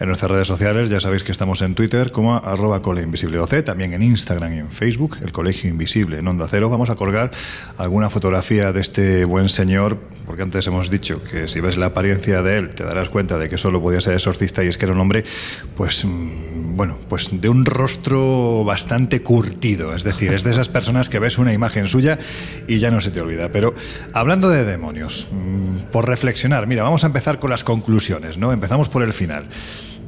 en 0.00 0.08
nuestras 0.08 0.30
redes 0.30 0.48
sociales. 0.48 0.90
Ya 0.90 1.00
sabéis 1.00 1.22
que 1.22 1.32
estamos 1.32 1.62
en 1.62 1.74
Twitter 1.74 2.10
como 2.10 2.36
arroba 2.36 2.82
coleinvisibleoc, 2.82 3.44
también 3.64 3.92
en 3.92 4.02
Instagram 4.02 4.54
y 4.54 4.58
en 4.58 4.70
Facebook, 4.70 5.18
el 5.22 5.32
Colegio 5.32 5.68
Invisible 5.70 6.18
en 6.18 6.26
Onda 6.26 6.46
Cero. 6.48 6.70
Vamos 6.70 6.90
a 6.90 6.96
colgar 6.96 7.30
alguna 7.78 8.10
fotografía 8.10 8.72
de 8.72 8.80
este 8.80 9.24
buen 9.24 9.48
señor, 9.48 9.98
porque 10.26 10.42
antes 10.42 10.66
hemos 10.66 10.90
dicho 10.90 11.22
que 11.22 11.48
si 11.48 11.60
ves 11.60 11.76
la 11.76 11.86
apariencia 11.86 12.42
de 12.42 12.58
él 12.58 12.70
te 12.70 12.84
darás 12.84 13.10
cuenta 13.10 13.38
de 13.38 13.48
que 13.48 13.58
solo 13.58 13.80
podía 13.82 14.00
ser 14.00 14.14
exorcista 14.14 14.64
y 14.64 14.68
es 14.68 14.78
que 14.78 14.86
era 14.86 14.94
un 14.94 15.00
hombre, 15.00 15.24
pues 15.76 16.04
bueno, 16.74 16.98
pues 17.08 17.28
de 17.30 17.48
un 17.48 17.64
rostro 17.64 18.64
bastante 18.64 19.22
curtido. 19.22 19.94
Es 19.94 20.02
decir, 20.02 20.32
es 20.32 20.42
de 20.44 20.50
esas 20.50 20.68
personas 20.68 21.08
que 21.08 21.18
ves 21.18 21.38
una 21.38 21.52
imagen 21.52 21.86
suya 21.86 22.18
y 22.66 22.78
ya 22.78 22.90
no 22.90 23.00
se 23.00 23.10
te 23.10 23.20
olvida. 23.20 23.50
Pero 23.50 23.74
hablando 24.12 24.48
de 24.48 24.64
demonios, 24.64 25.28
mm, 25.30 25.90
por 25.92 26.08
reflexionar, 26.08 26.66
mira, 26.66 26.82
vamos 26.82 27.04
a 27.04 27.06
empezar 27.06 27.38
con 27.38 27.50
las 27.50 27.64
conclusiones, 27.64 28.38
¿no? 28.38 28.52
Empezamos 28.52 28.88
por 28.88 29.02
el 29.02 29.12
final. 29.12 29.48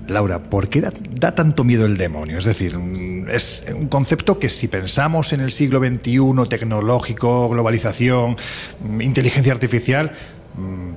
Laura, 0.09 0.45
¿por 0.45 0.69
qué 0.69 0.81
da, 0.81 1.35
tanto 1.35 1.65
miedo 1.65 1.85
el 1.85 1.97
demonio? 1.97 2.39
Es 2.39 2.45
decir, 2.45 2.77
mm, 2.77 3.29
es 3.29 3.65
un 3.75 3.89
concepto 3.89 4.39
que 4.39 4.49
si 4.49 4.69
pensamos 4.69 5.33
en 5.33 5.41
el 5.41 5.53
siglo 5.53 5.81
XXI, 5.81 6.49
tecnológico, 6.49 7.49
globalización, 7.49 8.37
mm, 8.81 9.01
inteligencia 9.01 9.53
artificial, 9.53 10.13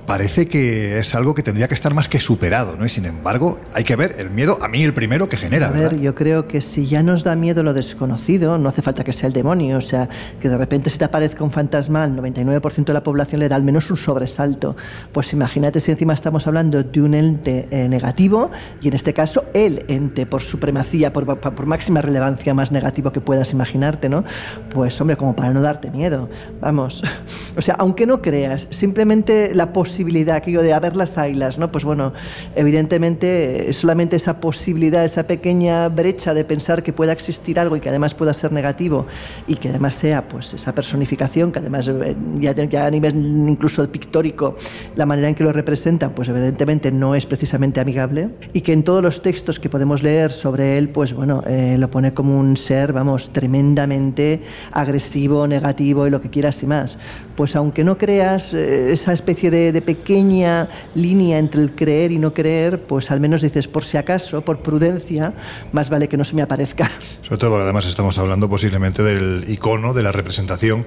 parece 0.06 0.48
que 0.48 0.98
es 0.98 1.14
algo 1.14 1.34
que 1.34 1.42
tendría 1.42 1.68
que 1.68 1.74
estar 1.74 1.92
más 1.94 2.08
que 2.08 2.18
superado, 2.18 2.76
¿no? 2.76 2.86
Y 2.86 2.88
sin 2.88 3.04
embargo, 3.04 3.58
hay 3.74 3.84
que 3.84 3.94
ver 3.96 4.16
el 4.18 4.30
miedo, 4.30 4.58
a 4.62 4.68
mí 4.68 4.82
el 4.82 4.94
primero 4.94 5.28
que 5.28 5.36
genera, 5.36 5.68
A 5.68 5.70
¿verdad? 5.70 5.90
ver, 5.92 6.00
yo 6.00 6.14
creo 6.14 6.48
que 6.48 6.60
si 6.60 6.86
ya 6.86 7.02
nos 7.02 7.24
da 7.24 7.36
miedo 7.36 7.62
lo 7.62 7.74
desconocido, 7.74 8.56
no 8.58 8.68
hace 8.68 8.82
falta 8.82 9.04
que 9.04 9.12
sea 9.12 9.26
el 9.26 9.32
demonio. 9.32 9.76
O 9.76 9.80
sea, 9.82 10.08
que 10.40 10.48
de 10.48 10.56
repente 10.56 10.88
se 10.90 10.98
te 10.98 11.04
aparezca 11.04 11.44
un 11.44 11.52
fantasma, 11.52 12.04
al 12.04 12.16
99% 12.16 12.84
de 12.86 12.92
la 12.94 13.02
población 13.02 13.40
le 13.40 13.48
da 13.48 13.56
al 13.56 13.62
menos 13.62 13.90
un 13.90 13.96
sobresalto. 13.96 14.76
Pues 15.12 15.32
imagínate 15.32 15.80
si 15.80 15.90
encima 15.90 16.14
estamos 16.14 16.46
hablando 16.46 16.82
de 16.82 17.02
un 17.02 17.14
ente 17.14 17.68
eh, 17.70 17.88
negativo, 17.88 18.50
y 18.80 18.88
en 18.88 18.94
este 18.94 19.12
caso 19.12 19.44
el 19.52 19.84
ente, 19.88 20.24
por 20.26 20.40
supremacía, 20.42 21.12
por, 21.12 21.26
por- 21.38 21.54
por 21.54 21.66
máxima 21.66 22.00
relevancia 22.02 22.54
más 22.54 22.72
negativo 22.72 23.12
que 23.12 23.20
puedas 23.20 23.52
imaginarte, 23.52 24.08
¿no? 24.08 24.24
Pues 24.72 24.98
hombre, 25.00 25.16
como 25.16 25.36
para 25.36 25.52
no 25.52 25.60
darte 25.60 25.90
miedo. 25.90 26.28
Vamos. 26.60 27.02
O 27.56 27.62
sea, 27.62 27.74
aunque 27.78 28.06
no 28.06 28.22
creas, 28.22 28.68
simplemente 28.70 29.49
la 29.54 29.72
posibilidad, 29.72 30.36
aquello 30.36 30.62
de 30.62 30.72
haber 30.72 30.96
las 30.96 31.18
ailas, 31.18 31.58
¿no? 31.58 31.70
Pues 31.70 31.84
bueno, 31.84 32.12
evidentemente 32.56 33.72
solamente 33.72 34.16
esa 34.16 34.40
posibilidad, 34.40 35.04
esa 35.04 35.26
pequeña 35.26 35.88
brecha 35.88 36.34
de 36.34 36.44
pensar 36.44 36.82
que 36.82 36.92
pueda 36.92 37.12
existir 37.12 37.58
algo 37.58 37.76
y 37.76 37.80
que 37.80 37.88
además 37.88 38.14
pueda 38.14 38.34
ser 38.34 38.52
negativo 38.52 39.06
y 39.46 39.56
que 39.56 39.68
además 39.68 39.94
sea 39.94 40.28
pues 40.28 40.52
esa 40.54 40.74
personificación, 40.74 41.52
que 41.52 41.58
además 41.58 41.88
eh, 41.88 42.16
ya, 42.38 42.52
ya 42.52 42.86
a 42.86 42.90
nivel 42.90 43.14
incluso 43.16 43.90
pictórico, 43.90 44.56
la 44.96 45.06
manera 45.06 45.28
en 45.28 45.34
que 45.34 45.44
lo 45.44 45.52
representan, 45.52 46.12
pues 46.12 46.28
evidentemente 46.28 46.90
no 46.90 47.14
es 47.14 47.26
precisamente 47.26 47.80
amigable 47.80 48.30
y 48.52 48.60
que 48.60 48.72
en 48.72 48.82
todos 48.82 49.02
los 49.02 49.22
textos 49.22 49.58
que 49.58 49.68
podemos 49.68 50.02
leer 50.02 50.30
sobre 50.30 50.78
él, 50.78 50.88
pues 50.90 51.12
bueno, 51.12 51.42
eh, 51.46 51.76
lo 51.78 51.90
pone 51.90 52.14
como 52.14 52.38
un 52.38 52.56
ser, 52.56 52.92
vamos, 52.92 53.30
tremendamente 53.32 54.42
agresivo, 54.72 55.46
negativo 55.46 56.06
y 56.06 56.10
lo 56.10 56.20
que 56.20 56.30
quieras 56.30 56.62
y 56.62 56.66
más. 56.66 56.98
Pues 57.40 57.56
aunque 57.56 57.84
no 57.84 57.96
creas 57.96 58.52
eh, 58.52 58.92
esa 58.92 59.14
especie 59.14 59.50
de, 59.50 59.72
de 59.72 59.80
pequeña 59.80 60.68
línea 60.94 61.38
entre 61.38 61.62
el 61.62 61.74
creer 61.74 62.12
y 62.12 62.18
no 62.18 62.34
creer, 62.34 62.82
pues 62.82 63.10
al 63.10 63.18
menos 63.18 63.40
dices, 63.40 63.66
por 63.66 63.82
si 63.82 63.96
acaso, 63.96 64.42
por 64.42 64.60
prudencia, 64.60 65.32
más 65.72 65.88
vale 65.88 66.06
que 66.06 66.18
no 66.18 66.24
se 66.24 66.34
me 66.34 66.42
aparezca. 66.42 66.90
Sobre 67.22 67.38
todo 67.38 67.52
porque 67.52 67.62
además 67.62 67.86
estamos 67.86 68.18
hablando 68.18 68.50
posiblemente 68.50 69.02
del 69.02 69.46
icono, 69.48 69.94
de 69.94 70.02
la 70.02 70.12
representación 70.12 70.84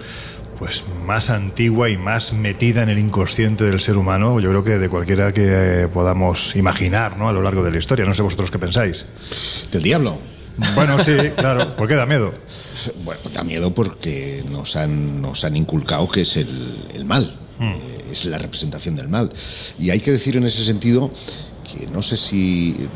pues 0.59 0.83
más 1.07 1.31
antigua 1.31 1.89
y 1.89 1.97
más 1.97 2.33
metida 2.33 2.83
en 2.83 2.89
el 2.89 2.99
inconsciente 2.99 3.63
del 3.63 3.79
ser 3.79 3.97
humano, 3.97 4.39
yo 4.39 4.51
creo 4.51 4.63
que 4.63 4.77
de 4.77 4.89
cualquiera 4.89 5.31
que 5.31 5.47
eh, 5.47 5.87
podamos 5.87 6.55
imaginar 6.55 7.17
¿no? 7.17 7.29
a 7.29 7.33
lo 7.33 7.41
largo 7.41 7.63
de 7.63 7.71
la 7.71 7.79
historia. 7.79 8.05
No 8.05 8.13
sé 8.13 8.21
vosotros 8.21 8.51
qué 8.51 8.59
pensáis. 8.59 9.07
Del 9.71 9.81
diablo. 9.81 10.19
Bueno, 10.75 10.99
sí, 11.03 11.11
claro. 11.35 11.75
¿Por 11.75 11.87
qué 11.87 11.95
da 11.95 12.05
miedo? 12.05 12.33
Bueno, 13.03 13.21
da 13.33 13.43
miedo 13.43 13.73
porque 13.73 14.43
nos 14.49 14.75
han, 14.75 15.21
nos 15.21 15.43
han 15.43 15.55
inculcado 15.55 16.07
que 16.07 16.21
es 16.21 16.37
el, 16.37 16.85
el 16.93 17.05
mal. 17.05 17.35
Mm. 17.59 17.71
Eh, 17.71 17.77
es 18.11 18.25
la 18.25 18.37
representación 18.37 18.95
del 18.95 19.09
mal. 19.09 19.31
Y 19.79 19.89
hay 19.89 19.99
que 19.99 20.11
decir 20.11 20.37
en 20.37 20.45
ese 20.45 20.63
sentido 20.63 21.11
que 21.63 21.87
no 21.87 22.01
sé 22.01 22.17
si 22.17 22.87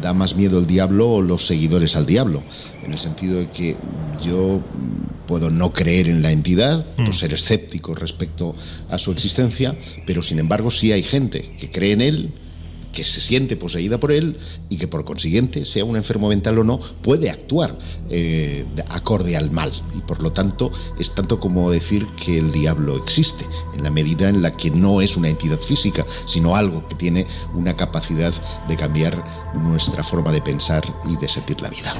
da 0.00 0.12
más 0.12 0.34
miedo 0.34 0.58
el 0.58 0.66
diablo 0.66 1.10
o 1.10 1.22
los 1.22 1.46
seguidores 1.46 1.96
al 1.96 2.06
diablo, 2.06 2.42
en 2.82 2.92
el 2.92 2.98
sentido 2.98 3.38
de 3.38 3.48
que 3.50 3.76
yo 4.22 4.58
mm, 4.58 5.26
puedo 5.26 5.50
no 5.50 5.72
creer 5.72 6.08
en 6.08 6.22
la 6.22 6.32
entidad, 6.32 6.86
puedo 6.96 7.12
ser 7.12 7.32
escéptico 7.32 7.94
respecto 7.94 8.54
a 8.88 8.98
su 8.98 9.12
existencia, 9.12 9.76
pero 10.06 10.22
sin 10.22 10.38
embargo 10.38 10.70
sí 10.70 10.92
hay 10.92 11.02
gente 11.02 11.54
que 11.58 11.70
cree 11.70 11.92
en 11.92 12.00
él, 12.00 12.32
que 12.92 13.04
se 13.04 13.20
siente 13.20 13.56
poseída 13.56 13.98
por 13.98 14.12
él 14.12 14.38
y 14.68 14.76
que 14.78 14.88
por 14.88 15.04
consiguiente, 15.04 15.64
sea 15.64 15.84
un 15.84 15.96
enfermo 15.96 16.28
mental 16.28 16.58
o 16.58 16.64
no, 16.64 16.78
puede 16.78 17.30
actuar 17.30 17.76
eh, 18.08 18.64
de- 18.74 18.84
acorde 18.88 19.36
al 19.36 19.50
mal. 19.50 19.72
Y 19.96 20.00
por 20.00 20.22
lo 20.22 20.32
tanto 20.32 20.70
es 20.98 21.14
tanto 21.14 21.38
como 21.40 21.70
decir 21.70 22.06
que 22.22 22.38
el 22.38 22.50
diablo 22.52 22.96
existe, 23.02 23.46
en 23.76 23.84
la 23.84 23.90
medida 23.90 24.28
en 24.28 24.42
la 24.42 24.56
que 24.56 24.70
no 24.70 25.00
es 25.00 25.16
una 25.16 25.28
entidad 25.28 25.60
física, 25.60 26.04
sino 26.26 26.56
algo 26.56 26.86
que 26.88 26.94
tiene 26.94 27.26
una 27.54 27.76
capacidad 27.76 28.32
de 28.68 28.76
cambiar 28.76 29.22
nuestra 29.54 30.02
forma 30.04 30.32
de 30.32 30.40
pensar 30.42 30.82
y 31.08 31.16
de 31.16 31.28
sentir 31.28 31.60
la 31.60 31.70
vida. 31.70 31.94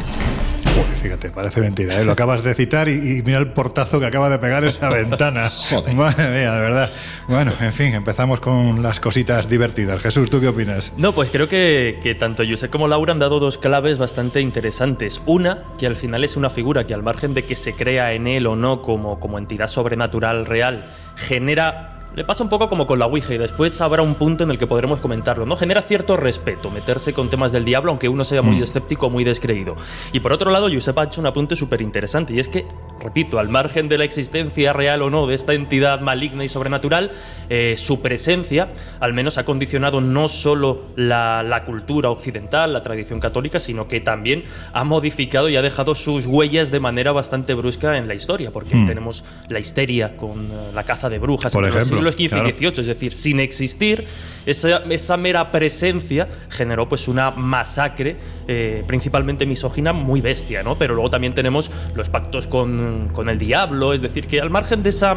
Joder, 0.74 0.96
fíjate, 1.02 1.30
parece 1.30 1.60
mentira, 1.60 2.00
¿eh? 2.00 2.04
Lo 2.04 2.12
acabas 2.12 2.44
de 2.44 2.54
citar 2.54 2.88
y, 2.88 2.92
y 2.92 3.22
mira 3.22 3.38
el 3.38 3.52
portazo 3.52 3.98
que 3.98 4.06
acaba 4.06 4.28
de 4.30 4.38
pegar 4.38 4.64
esa 4.64 4.88
ventana. 4.90 5.50
Joder. 5.70 5.96
Madre 5.96 6.30
mía, 6.30 6.52
de 6.54 6.60
verdad. 6.60 6.90
Bueno, 7.28 7.52
en 7.60 7.72
fin, 7.72 7.94
empezamos 7.94 8.40
con 8.40 8.82
las 8.82 9.00
cositas 9.00 9.48
divertidas. 9.48 10.00
Jesús, 10.00 10.30
¿tú 10.30 10.40
qué 10.40 10.48
opinas? 10.48 10.79
No, 10.96 11.12
pues 11.12 11.30
creo 11.30 11.48
que, 11.48 11.98
que 12.02 12.14
tanto 12.14 12.42
Josep 12.48 12.70
como 12.70 12.88
Laura 12.88 13.12
han 13.12 13.18
dado 13.18 13.38
dos 13.40 13.58
claves 13.58 13.98
bastante 13.98 14.40
interesantes. 14.40 15.20
Una, 15.26 15.62
que 15.78 15.86
al 15.86 15.96
final 15.96 16.24
es 16.24 16.36
una 16.36 16.50
figura 16.50 16.86
que 16.86 16.94
al 16.94 17.02
margen 17.02 17.34
de 17.34 17.44
que 17.44 17.56
se 17.56 17.74
crea 17.74 18.12
en 18.12 18.26
él 18.26 18.46
o 18.46 18.56
no 18.56 18.82
como, 18.82 19.20
como 19.20 19.38
entidad 19.38 19.68
sobrenatural 19.68 20.46
real, 20.46 20.86
genera... 21.16 21.96
Le 22.12 22.24
pasa 22.24 22.42
un 22.42 22.48
poco 22.50 22.68
como 22.68 22.88
con 22.88 22.98
la 22.98 23.06
Ouija 23.06 23.32
y 23.34 23.38
después 23.38 23.80
habrá 23.80 24.02
un 24.02 24.16
punto 24.16 24.42
en 24.42 24.50
el 24.50 24.58
que 24.58 24.66
podremos 24.66 24.98
comentarlo, 24.98 25.46
¿no? 25.46 25.54
Genera 25.54 25.80
cierto 25.80 26.16
respeto 26.16 26.68
meterse 26.68 27.12
con 27.12 27.30
temas 27.30 27.52
del 27.52 27.64
diablo, 27.64 27.92
aunque 27.92 28.08
uno 28.08 28.24
sea 28.24 28.42
muy 28.42 28.56
Mm. 28.56 28.62
escéptico 28.64 29.06
o 29.06 29.10
muy 29.10 29.22
descreído. 29.22 29.76
Y 30.12 30.18
por 30.18 30.32
otro 30.32 30.50
lado, 30.50 30.68
Josep 30.68 30.98
ha 30.98 31.04
hecho 31.04 31.20
un 31.20 31.28
apunte 31.28 31.54
súper 31.54 31.80
interesante 31.80 32.32
y 32.34 32.40
es 32.40 32.48
que, 32.48 32.66
repito, 33.00 33.38
al 33.38 33.48
margen 33.48 33.88
de 33.88 33.98
la 33.98 34.04
existencia 34.04 34.72
real 34.72 35.02
o 35.02 35.10
no 35.10 35.26
de 35.26 35.34
esta 35.34 35.54
entidad 35.54 36.00
maligna 36.00 36.44
y 36.44 36.48
sobrenatural, 36.48 37.12
eh, 37.48 37.74
su 37.76 38.00
presencia 38.00 38.68
al 39.00 39.12
menos 39.12 39.38
ha 39.38 39.44
condicionado 39.44 40.00
no 40.00 40.28
solo 40.28 40.86
la, 40.96 41.42
la 41.42 41.64
cultura 41.64 42.10
occidental, 42.10 42.72
la 42.72 42.82
tradición 42.82 43.20
católica, 43.20 43.60
sino 43.60 43.88
que 43.88 44.00
también 44.00 44.44
ha 44.72 44.84
modificado 44.84 45.48
y 45.48 45.56
ha 45.56 45.62
dejado 45.62 45.94
sus 45.94 46.26
huellas 46.26 46.70
de 46.70 46.80
manera 46.80 47.12
bastante 47.12 47.54
brusca 47.54 47.96
en 47.96 48.08
la 48.08 48.14
historia, 48.14 48.50
porque 48.50 48.74
Mm. 48.74 48.86
tenemos 48.86 49.24
la 49.48 49.58
histeria 49.58 50.16
con 50.16 50.50
eh, 50.50 50.70
la 50.74 50.84
caza 50.84 51.08
de 51.08 51.18
brujas 51.18 51.52
Por 51.52 51.64
en 51.64 51.70
los 51.70 51.76
ejemplo, 51.76 52.10
siglos 52.10 52.14
XV 52.14 52.48
y 52.48 52.52
XVIII, 52.52 52.80
es 52.80 52.86
decir, 52.86 53.12
sin 53.12 53.40
existir, 53.40 54.04
esa, 54.46 54.78
esa 54.90 55.16
mera 55.16 55.50
presencia 55.50 56.28
generó 56.48 56.88
pues 56.88 57.08
una 57.08 57.30
masacre 57.30 58.16
eh, 58.48 58.82
principalmente 58.86 59.46
misógina 59.46 59.92
muy 59.92 60.20
bestia, 60.20 60.62
¿no? 60.62 60.76
Pero 60.76 60.94
luego 60.94 61.10
también 61.10 61.34
tenemos 61.34 61.70
los 61.94 62.08
pactos 62.08 62.48
con, 62.48 62.89
con 63.12 63.28
el 63.28 63.38
diablo, 63.38 63.92
es 63.92 64.00
decir, 64.02 64.26
que 64.26 64.40
al 64.40 64.50
margen 64.50 64.82
de 64.82 64.90
esa 64.90 65.16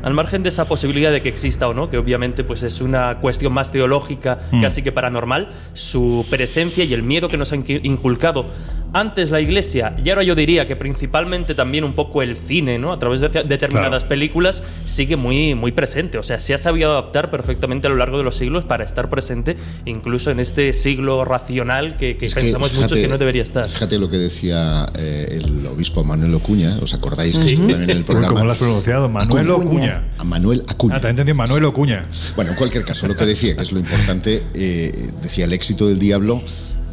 al 0.00 0.14
margen 0.14 0.44
de 0.44 0.50
esa 0.50 0.66
posibilidad 0.68 1.10
de 1.10 1.20
que 1.22 1.28
exista 1.28 1.66
o 1.66 1.74
no, 1.74 1.90
que 1.90 1.98
obviamente 1.98 2.44
pues 2.44 2.62
es 2.62 2.80
una 2.80 3.18
cuestión 3.18 3.52
más 3.52 3.72
teológica, 3.72 4.38
Mm. 4.52 4.62
casi 4.62 4.82
que 4.82 4.92
paranormal, 4.92 5.48
su 5.72 6.24
presencia 6.30 6.84
y 6.84 6.94
el 6.94 7.02
miedo 7.02 7.26
que 7.26 7.36
nos 7.36 7.50
ha 7.52 7.56
inqui- 7.56 7.80
inculcado 7.82 8.46
antes 8.92 9.30
la 9.30 9.40
Iglesia, 9.40 9.94
y 10.02 10.08
ahora 10.10 10.22
yo 10.22 10.34
diría 10.34 10.66
que 10.66 10.74
principalmente 10.76 11.54
también 11.54 11.84
un 11.84 11.92
poco 11.94 12.22
el 12.22 12.36
cine, 12.36 12.78
¿no? 12.78 12.92
A 12.92 12.98
través 12.98 13.20
de 13.20 13.28
determinadas 13.28 14.00
Claro. 14.04 14.08
películas, 14.08 14.62
sigue 14.84 15.16
muy, 15.16 15.54
muy 15.54 15.72
presente. 15.72 16.18
O 16.18 16.22
sea, 16.22 16.40
se 16.40 16.54
ha 16.54 16.58
sabido 16.58 16.90
adaptar 16.90 17.30
perfectamente 17.30 17.86
a 17.86 17.90
lo 17.90 17.96
largo 17.96 18.18
de 18.18 18.24
los 18.24 18.36
siglos 18.36 18.64
para 18.64 18.84
estar 18.84 19.10
presente 19.10 19.56
incluso 19.84 20.30
en 20.30 20.40
este 20.40 20.72
siglo 20.72 21.24
racional 21.24 21.96
que, 21.96 22.16
que 22.16 22.30
pensamos 22.30 22.72
muchos 22.74 22.92
que 22.92 23.08
no 23.08 23.18
debería 23.18 23.42
estar. 23.42 23.68
Fíjate 23.68 23.98
lo 23.98 24.08
que 24.10 24.16
decía 24.18 24.86
eh, 24.98 25.38
el 25.42 25.66
obispo 25.66 26.02
Manuel 26.04 26.34
Ocuña, 26.34 26.78
¿os 26.80 26.94
acordáis 26.94 27.36
Sí. 27.36 27.46
esto 27.48 27.58
también 27.60 27.82
en 27.82 27.90
el 27.90 28.04
programa? 28.04 28.28
¿Cómo 28.34 28.44
lo 28.46 28.52
has 28.52 28.58
pronunciado? 28.58 29.08
Manuel. 29.08 29.50
Ocuña. 29.50 30.04
A 30.18 30.24
Manuel 30.24 30.64
Acuña. 30.66 30.96
Ah, 30.96 31.00
también 31.00 31.20
entendí 31.20 31.32
Manuel 31.34 31.64
Ocuña. 31.64 32.06
Bueno, 32.36 32.52
en 32.52 32.56
cualquier 32.56 32.84
caso, 32.84 33.06
lo 33.06 33.16
que 33.16 33.26
decía, 33.26 33.56
que 33.56 33.62
es 33.62 33.72
lo 33.72 33.78
importante, 33.78 34.42
eh, 34.54 35.10
decía, 35.22 35.44
el 35.44 35.52
éxito 35.52 35.86
del 35.88 35.98
diablo 35.98 36.42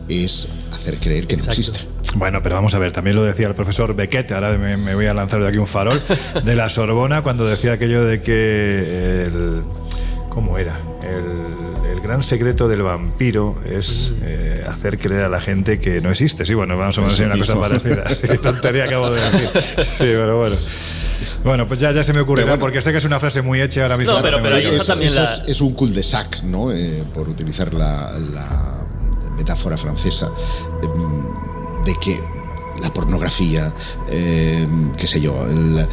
es 0.10 0.48
hacer 0.72 0.98
creer 0.98 1.28
que 1.28 1.36
Exacto. 1.36 1.62
no 1.62 1.68
existe. 1.68 1.88
Bueno, 2.16 2.42
pero 2.44 2.56
vamos 2.56 2.74
a 2.76 2.80
ver, 2.80 2.92
también 2.92 3.16
lo 3.16 3.24
decía 3.24 3.48
el 3.48 3.56
profesor 3.56 3.96
Beckett, 3.96 4.32
ahora 4.32 4.58
me, 4.58 4.78
me 4.78 4.96
voy 4.96 5.06
a 5.08 5.14
lanzar 5.14 5.42
de 5.42 5.48
aquí 5.50 5.58
un 5.58 5.68
farol, 5.68 6.00
de 6.44 6.56
la 6.56 6.70
Sorbona, 6.70 7.22
cuando 7.24 7.46
decía 7.46 7.74
aquello 7.74 8.06
de 8.06 8.22
que 8.22 9.24
el... 9.24 9.64
¿Cómo 10.30 10.58
era? 10.58 10.78
El, 11.02 11.92
el 11.96 12.02
gran 12.02 12.22
secreto 12.22 12.68
del 12.68 12.82
vampiro 12.82 13.56
es 13.66 14.14
eh, 14.22 14.64
hacer 14.68 14.98
creer 15.00 15.24
a 15.24 15.30
la 15.30 15.40
gente 15.40 15.80
que 15.80 16.02
no 16.02 16.12
existe. 16.12 16.46
Sí, 16.46 16.54
bueno, 16.54 16.78
vamos 16.78 16.98
a 16.98 17.02
decir 17.08 17.26
una 17.26 17.38
cosa 17.38 17.58
parecida. 17.58 18.10
Sí, 18.10 18.28
tontería 18.44 18.84
acabo 18.84 19.12
de 19.12 19.22
decir. 19.22 19.50
Sí, 19.86 19.96
pero 20.00 20.38
bueno. 20.40 20.58
Bueno, 21.46 21.68
pues 21.68 21.80
ya, 21.80 21.92
ya 21.94 22.04
se 22.04 22.12
me 22.14 22.22
bueno. 22.22 22.60
porque 22.60 22.82
sé 22.82 22.92
que 22.92 22.98
es 22.98 23.06
una 23.06 23.20
frase 23.20 23.42
muy 23.42 23.62
hecha 23.62 23.84
ahora 23.84 23.96
mismo. 23.98 24.14
No, 24.14 24.22
pero- 24.22 24.42
pero 24.42 24.56
también 24.84 25.12
eso 25.12 25.22
la- 25.22 25.36
es, 25.36 25.42
es 25.52 25.62
un 25.62 25.74
cul-de-sac, 25.74 26.44
¿no? 26.44 26.72
Eh, 26.74 27.06
por 27.14 27.30
utilizar 27.30 27.74
la, 27.74 28.12
la 28.20 28.85
metáfora 29.36 29.78
francesa, 29.78 30.32
em, 30.84 31.84
de 31.86 31.94
que 32.00 32.36
la 32.82 32.92
pornografía, 32.92 33.74
eh, 34.10 34.68
qué 34.98 35.08
sé 35.08 35.22
yo, 35.22 35.46
el- 35.48 35.88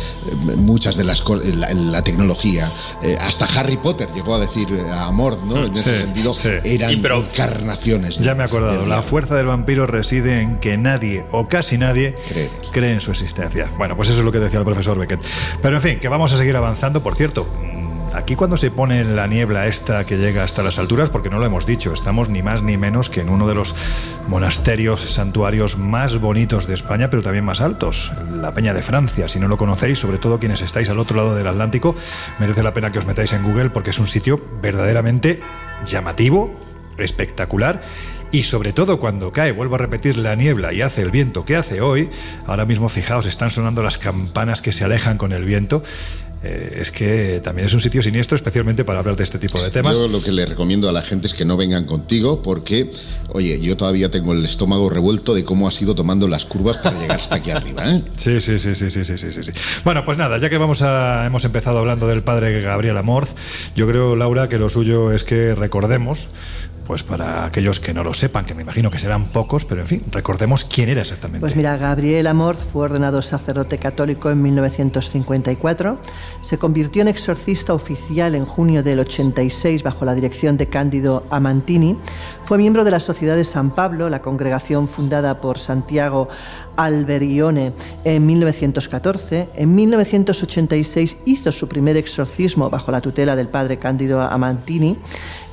muchas 0.56 0.96
de 0.96 1.04
las 1.04 1.22
cosas, 1.22 1.54
la, 1.54 1.72
la 1.72 2.02
tecnología, 2.02 2.72
eh, 3.04 3.16
hasta 3.20 3.44
Harry 3.44 3.76
Potter 3.76 4.08
llegó 4.12 4.34
a 4.34 4.40
decir 4.40 4.66
eh, 4.72 4.90
a 4.90 5.06
Amor, 5.06 5.38
¿no? 5.44 5.64
En 5.64 5.76
ese 5.76 5.94
Sí, 5.98 6.02
sentido, 6.02 6.34
sí. 6.34 6.48
eran 6.64 7.00
pero- 7.00 7.18
encarnaciones. 7.18 8.18
Ya 8.18 8.34
me 8.34 8.42
he 8.42 8.46
acordado, 8.46 8.84
la 8.84 9.00
fuerza 9.02 9.36
del 9.36 9.46
vampiro 9.46 9.86
reside 9.86 10.40
en 10.40 10.58
que 10.58 10.76
nadie 10.76 11.24
o 11.30 11.46
casi 11.46 11.78
nadie 11.78 12.16
Cree. 12.28 12.50
cree 12.72 12.92
en 12.94 13.00
su 13.00 13.12
existencia. 13.12 13.70
Bueno, 13.78 13.94
pues 13.94 14.08
eso 14.08 14.18
es 14.18 14.24
lo 14.24 14.32
que 14.32 14.40
decía 14.40 14.58
el 14.58 14.64
profesor 14.64 14.98
Beckett. 14.98 15.20
Pero 15.62 15.76
en 15.76 15.82
fin, 15.82 16.00
que 16.00 16.08
vamos 16.08 16.32
a 16.32 16.36
seguir 16.36 16.56
avanzando. 16.56 17.00
Por 17.00 17.14
cierto, 17.14 17.44
mm, 17.44 17.71
aquí 18.14 18.36
cuando 18.36 18.56
se 18.56 18.70
pone 18.70 19.04
la 19.04 19.26
niebla 19.26 19.66
esta 19.66 20.04
que 20.04 20.16
llega 20.16 20.44
hasta 20.44 20.62
las 20.62 20.78
alturas, 20.78 21.10
porque 21.10 21.30
no 21.30 21.38
lo 21.38 21.46
hemos 21.46 21.66
dicho, 21.66 21.92
estamos 21.92 22.28
ni 22.28 22.42
más 22.42 22.62
ni 22.62 22.76
menos 22.76 23.10
que 23.10 23.20
en 23.20 23.30
uno 23.30 23.46
de 23.46 23.54
los 23.54 23.74
monasterios, 24.28 25.00
santuarios 25.00 25.76
más 25.78 26.18
bonitos 26.18 26.66
de 26.66 26.74
España, 26.74 27.10
pero 27.10 27.22
también 27.22 27.44
más 27.44 27.60
altos, 27.60 28.12
la 28.30 28.54
Peña 28.54 28.74
de 28.74 28.82
Francia. 28.82 29.28
Si 29.28 29.38
no 29.38 29.48
lo 29.48 29.56
conocéis, 29.56 29.98
sobre 29.98 30.18
todo 30.18 30.38
quienes 30.38 30.60
estáis 30.60 30.88
al 30.88 30.98
otro 30.98 31.16
lado 31.16 31.34
del 31.34 31.46
Atlántico, 31.46 31.94
merece 32.38 32.62
la 32.62 32.74
pena 32.74 32.90
que 32.90 32.98
os 32.98 33.06
metáis 33.06 33.32
en 33.32 33.42
Google 33.42 33.70
porque 33.70 33.90
es 33.90 33.98
un 33.98 34.06
sitio 34.06 34.40
verdaderamente 34.60 35.40
llamativo, 35.84 36.54
espectacular 36.98 37.82
y 38.32 38.44
sobre 38.44 38.72
todo 38.72 38.98
cuando 38.98 39.30
cae, 39.30 39.52
vuelvo 39.52 39.74
a 39.74 39.78
repetir, 39.78 40.16
la 40.16 40.34
niebla 40.34 40.72
y 40.72 40.80
hace 40.80 41.02
el 41.02 41.10
viento 41.10 41.44
que 41.44 41.54
hace 41.54 41.82
hoy, 41.82 42.08
ahora 42.46 42.64
mismo 42.64 42.88
fijaos, 42.88 43.26
están 43.26 43.50
sonando 43.50 43.82
las 43.82 43.98
campanas 43.98 44.62
que 44.62 44.72
se 44.72 44.84
alejan 44.84 45.18
con 45.18 45.32
el 45.32 45.44
viento. 45.44 45.82
Eh, 46.44 46.78
es 46.80 46.90
que 46.90 47.40
también 47.42 47.66
es 47.66 47.74
un 47.74 47.80
sitio 47.80 48.02
siniestro, 48.02 48.36
especialmente 48.36 48.84
para 48.84 48.98
hablar 48.98 49.16
de 49.16 49.24
este 49.24 49.38
tipo 49.38 49.62
de 49.62 49.70
temas. 49.70 49.94
Yo 49.94 50.08
lo 50.08 50.22
que 50.22 50.32
le 50.32 50.44
recomiendo 50.44 50.88
a 50.88 50.92
la 50.92 51.02
gente 51.02 51.28
es 51.28 51.34
que 51.34 51.44
no 51.44 51.56
vengan 51.56 51.84
contigo 51.84 52.42
porque, 52.42 52.90
oye, 53.28 53.60
yo 53.60 53.76
todavía 53.76 54.10
tengo 54.10 54.32
el 54.32 54.44
estómago 54.44 54.90
revuelto 54.90 55.34
de 55.34 55.44
cómo 55.44 55.68
has 55.68 55.80
ido 55.80 55.94
tomando 55.94 56.26
las 56.26 56.44
curvas 56.44 56.78
para 56.78 56.98
llegar 56.98 57.20
hasta 57.20 57.36
aquí 57.36 57.50
arriba. 57.50 57.90
¿eh? 57.90 58.02
Sí, 58.16 58.40
sí, 58.40 58.58
sí, 58.58 58.74
sí, 58.74 58.90
sí, 58.90 59.04
sí, 59.04 59.16
sí, 59.16 59.42
sí. 59.42 59.52
Bueno, 59.84 60.04
pues 60.04 60.16
nada, 60.16 60.38
ya 60.38 60.48
que 60.48 60.58
vamos 60.58 60.80
a, 60.82 61.26
hemos 61.26 61.44
empezado 61.44 61.78
hablando 61.78 62.06
del 62.06 62.22
padre 62.22 62.60
Gabriel 62.60 62.96
Amorz, 62.96 63.34
yo 63.74 63.88
creo, 63.88 64.16
Laura, 64.16 64.48
que 64.48 64.58
lo 64.58 64.68
suyo 64.68 65.12
es 65.12 65.24
que 65.24 65.54
recordemos 65.54 66.28
pues 66.86 67.02
para 67.02 67.44
aquellos 67.44 67.80
que 67.80 67.94
no 67.94 68.04
lo 68.04 68.14
sepan, 68.14 68.44
que 68.44 68.54
me 68.54 68.62
imagino 68.62 68.90
que 68.90 68.98
serán 68.98 69.26
pocos, 69.26 69.64
pero 69.64 69.80
en 69.80 69.86
fin, 69.86 70.02
recordemos 70.10 70.64
quién 70.64 70.88
era 70.88 71.02
exactamente. 71.02 71.40
Pues 71.40 71.56
mira, 71.56 71.76
Gabriel 71.76 72.26
Amorth 72.26 72.62
fue 72.62 72.84
ordenado 72.84 73.22
sacerdote 73.22 73.78
católico 73.78 74.30
en 74.30 74.42
1954, 74.42 75.98
se 76.42 76.58
convirtió 76.58 77.02
en 77.02 77.08
exorcista 77.08 77.74
oficial 77.74 78.34
en 78.34 78.44
junio 78.44 78.82
del 78.82 79.00
86 79.00 79.82
bajo 79.82 80.04
la 80.04 80.14
dirección 80.14 80.56
de 80.56 80.68
Cándido 80.68 81.26
Amantini, 81.30 81.96
fue 82.44 82.58
miembro 82.58 82.84
de 82.84 82.90
la 82.90 83.00
Sociedad 83.00 83.36
de 83.36 83.44
San 83.44 83.74
Pablo, 83.74 84.10
la 84.10 84.20
congregación 84.20 84.88
fundada 84.88 85.40
por 85.40 85.58
Santiago 85.58 86.28
Alberione 86.76 87.72
en 88.04 88.26
1914. 88.26 89.48
En 89.54 89.74
1986 89.74 91.16
hizo 91.24 91.52
su 91.52 91.68
primer 91.68 91.96
exorcismo 91.96 92.68
bajo 92.68 92.90
la 92.90 93.00
tutela 93.00 93.36
del 93.36 93.48
padre 93.48 93.78
Cándido 93.78 94.20
Amantini 94.20 94.96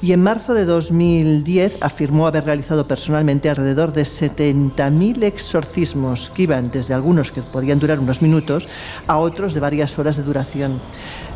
y 0.01 0.13
en 0.13 0.23
marzo 0.23 0.53
de 0.53 0.65
2010 0.65 1.77
afirmó 1.81 2.27
haber 2.27 2.45
realizado 2.45 2.87
personalmente 2.87 3.49
alrededor 3.49 3.91
de 3.91 4.03
70.000 4.03 5.23
exorcismos 5.23 6.31
que 6.33 6.43
iban 6.43 6.71
desde 6.71 6.93
algunos 6.93 7.31
que 7.31 7.41
podían 7.41 7.79
durar 7.79 7.99
unos 7.99 8.21
minutos 8.21 8.67
a 9.07 9.17
otros 9.17 9.53
de 9.53 9.59
varias 9.59 9.99
horas 9.99 10.15
de 10.15 10.23
duración. 10.23 10.79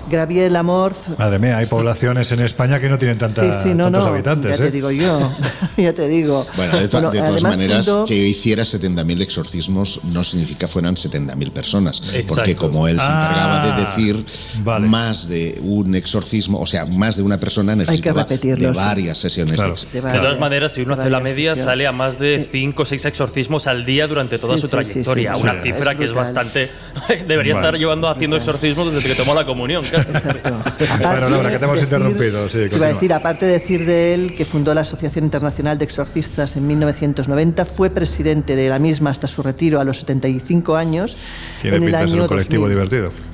Graviel 0.09 0.55
Amorz. 0.55 0.97
Madre 1.17 1.39
mía, 1.39 1.57
hay 1.57 1.65
poblaciones 1.65 2.31
en 2.31 2.39
España 2.41 2.79
que 2.79 2.89
no 2.89 2.97
tienen 2.97 3.17
tanta, 3.17 3.41
sí, 3.41 3.69
sí, 3.69 3.73
no, 3.75 3.85
tantos 3.85 4.05
no, 4.05 4.11
habitantes. 4.13 4.51
Ya 4.51 4.57
te 4.63 4.67
¿eh? 4.67 4.71
digo 4.71 4.91
yo, 4.91 5.31
ya 5.77 5.93
te 5.93 6.07
digo. 6.07 6.45
Bueno, 6.55 6.79
de, 6.79 6.87
to 6.87 6.97
bueno, 6.97 7.11
de 7.11 7.19
todas 7.21 7.43
maneras, 7.43 7.85
fundó... 7.85 8.05
que 8.05 8.15
hiciera 8.15 8.63
70.000 8.63 9.21
exorcismos 9.21 9.99
no 10.11 10.23
significa 10.23 10.67
fueran 10.67 10.95
70.000 10.95 11.51
personas. 11.51 12.01
Exacto. 12.03 12.35
Porque 12.35 12.55
como 12.55 12.87
él 12.87 12.97
se 12.99 13.05
encargaba 13.05 13.63
Ah, 13.63 13.75
de 13.77 13.81
decir 13.85 14.25
vale. 14.63 14.87
más 14.87 15.27
de 15.27 15.59
un 15.63 15.95
exorcismo, 15.95 16.59
o 16.59 16.65
sea, 16.65 16.85
más 16.85 17.15
de 17.15 17.23
una 17.23 17.39
persona 17.39 17.75
necesitaba 17.75 18.23
de 18.25 18.71
varias 18.71 19.17
sesiones. 19.17 19.55
Claro. 19.55 19.75
De, 19.91 20.01
de, 20.01 20.19
todas 20.19 20.39
maneras, 20.39 20.71
si 20.73 20.81
uno 20.81 20.93
hace 20.95 21.09
la 21.09 21.19
media, 21.19 21.51
sesiones. 21.51 21.65
sale 21.65 21.87
a 21.87 21.91
más 21.91 22.17
de 22.19 22.47
5 22.51 22.81
o 22.81 22.85
6 22.85 23.05
exorcismos 23.05 23.67
al 23.67 23.85
día 23.85 24.07
durante 24.07 24.37
toda 24.37 24.55
Sí, 24.55 24.61
su 24.61 24.67
sí, 24.67 24.71
trayectoria. 24.71 25.33
sí, 25.33 25.37
sí, 25.41 25.43
Una 25.43 25.53
sí. 25.53 25.59
cifra 25.63 25.91
Es 25.91 25.97
que 25.97 26.05
es 26.05 26.13
bastante. 26.13 26.71
Debería 27.27 27.53
estar 27.53 27.77
llevando 27.77 28.07
haciendo 28.09 28.37
exorcismos 28.37 28.91
desde 28.93 29.07
que 29.09 29.15
tomó 29.15 29.33
la 29.33 29.45
comunión. 29.45 29.83
Bueno, 29.93 31.29
Laura, 31.29 31.49
que 31.51 31.59
te 31.59 31.65
hemos 31.65 31.81
interrumpido. 31.81 32.49
Sí, 32.49 32.59
Iba 32.71 32.87
a 32.87 32.93
decir, 32.93 33.13
aparte 33.13 33.45
de 33.45 33.53
decir 33.53 33.85
de 33.85 34.13
él, 34.13 34.35
que 34.35 34.45
fundó 34.45 34.73
la 34.73 34.81
Asociación 34.81 35.25
Internacional 35.25 35.77
de 35.77 35.85
Exorcistas 35.85 36.55
en 36.55 36.67
1990, 36.67 37.65
fue 37.65 37.89
presidente 37.89 38.55
de 38.55 38.69
la 38.69 38.79
misma 38.79 39.11
hasta 39.11 39.27
su 39.27 39.43
retiro 39.43 39.79
a 39.79 39.83
los 39.83 39.99
75 39.99 40.75
años. 40.75 41.17
Tiene 41.61 41.77
en 41.77 41.83
el 41.83 41.87
pinta 41.87 41.99
de 41.99 42.07
ser 42.07 42.13
año 42.13 42.23
un 42.23 42.27
colectivo 42.27 42.67
2000. 42.67 42.89
divertido. 42.89 43.32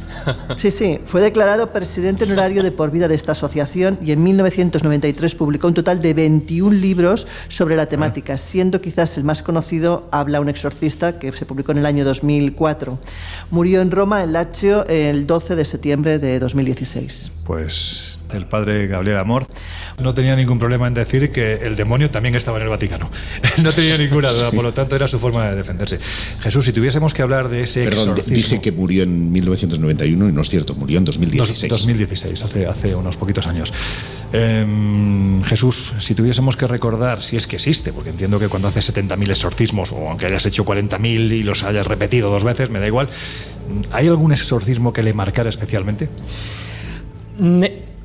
Sí, 0.57 0.71
sí, 0.71 0.99
fue 1.05 1.21
declarado 1.21 1.71
presidente 1.71 2.25
honorario 2.25 2.63
de 2.63 2.71
por 2.71 2.91
vida 2.91 3.07
de 3.07 3.15
esta 3.15 3.31
asociación 3.33 3.97
y 4.01 4.11
en 4.11 4.23
1993 4.23 5.35
publicó 5.35 5.67
un 5.67 5.73
total 5.73 6.01
de 6.01 6.13
21 6.13 6.75
libros 6.75 7.27
sobre 7.47 7.75
la 7.75 7.85
temática, 7.85 8.37
siendo 8.37 8.81
quizás 8.81 9.17
el 9.17 9.23
más 9.23 9.43
conocido 9.43 10.07
Habla 10.11 10.41
un 10.41 10.49
exorcista, 10.49 11.19
que 11.19 11.31
se 11.31 11.45
publicó 11.45 11.71
en 11.71 11.79
el 11.79 11.85
año 11.85 12.03
2004. 12.05 12.99
Murió 13.51 13.81
en 13.81 13.91
Roma, 13.91 14.23
en 14.23 14.33
Lazio, 14.33 14.85
el 14.87 15.27
12 15.27 15.55
de 15.55 15.65
septiembre 15.65 16.19
de 16.19 16.39
2016. 16.39 17.31
Pues 17.45 18.08
el 18.33 18.45
padre 18.45 18.87
Gabriel 18.87 19.17
Amor 19.17 19.47
no 20.01 20.13
tenía 20.13 20.35
ningún 20.35 20.59
problema 20.59 20.87
en 20.87 20.93
decir 20.93 21.31
que 21.31 21.53
el 21.55 21.75
demonio 21.75 22.09
también 22.09 22.35
estaba 22.35 22.57
en 22.57 22.63
el 22.63 22.69
Vaticano. 22.69 23.09
no 23.63 23.71
tenía 23.73 23.97
ninguna 23.97 24.31
duda, 24.31 24.51
por 24.51 24.63
lo 24.63 24.73
tanto 24.73 24.95
era 24.95 25.07
su 25.07 25.19
forma 25.19 25.49
de 25.49 25.55
defenderse. 25.55 25.99
Jesús, 26.41 26.65
si 26.65 26.73
tuviésemos 26.73 27.13
que 27.13 27.21
hablar 27.21 27.49
de 27.49 27.63
ese 27.63 27.83
Perdón, 27.83 28.09
exorcismo... 28.09 28.35
dije 28.35 28.61
que 28.61 28.71
murió 28.71 29.03
en 29.03 29.31
1991 29.31 30.29
y 30.29 30.31
no 30.31 30.41
es 30.41 30.49
cierto, 30.49 30.75
murió 30.75 30.97
en 30.97 31.05
2016. 31.05 31.69
Dos- 31.69 31.79
2016, 31.79 32.43
hace, 32.43 32.65
hace 32.65 32.95
unos 32.95 33.17
poquitos 33.17 33.47
años. 33.47 33.73
Em, 34.31 35.43
Jesús, 35.43 35.93
si 35.99 36.13
tuviésemos 36.15 36.55
que 36.55 36.67
recordar, 36.67 37.21
si 37.23 37.35
es 37.35 37.47
que 37.47 37.55
existe, 37.55 37.91
porque 37.91 38.11
entiendo 38.11 38.39
que 38.39 38.47
cuando 38.47 38.67
haces 38.67 38.93
70.000 38.93 39.29
exorcismos, 39.29 39.91
o 39.91 40.09
aunque 40.09 40.25
hayas 40.27 40.45
hecho 40.45 40.65
40.000 40.65 41.31
y 41.31 41.43
los 41.43 41.63
hayas 41.63 41.87
repetido 41.87 42.29
dos 42.29 42.43
veces, 42.43 42.69
me 42.69 42.79
da 42.79 42.87
igual, 42.87 43.09
¿hay 43.91 44.07
algún 44.07 44.31
exorcismo 44.31 44.93
que 44.93 45.03
le 45.03 45.13
marcara 45.13 45.49
especialmente? 45.49 46.09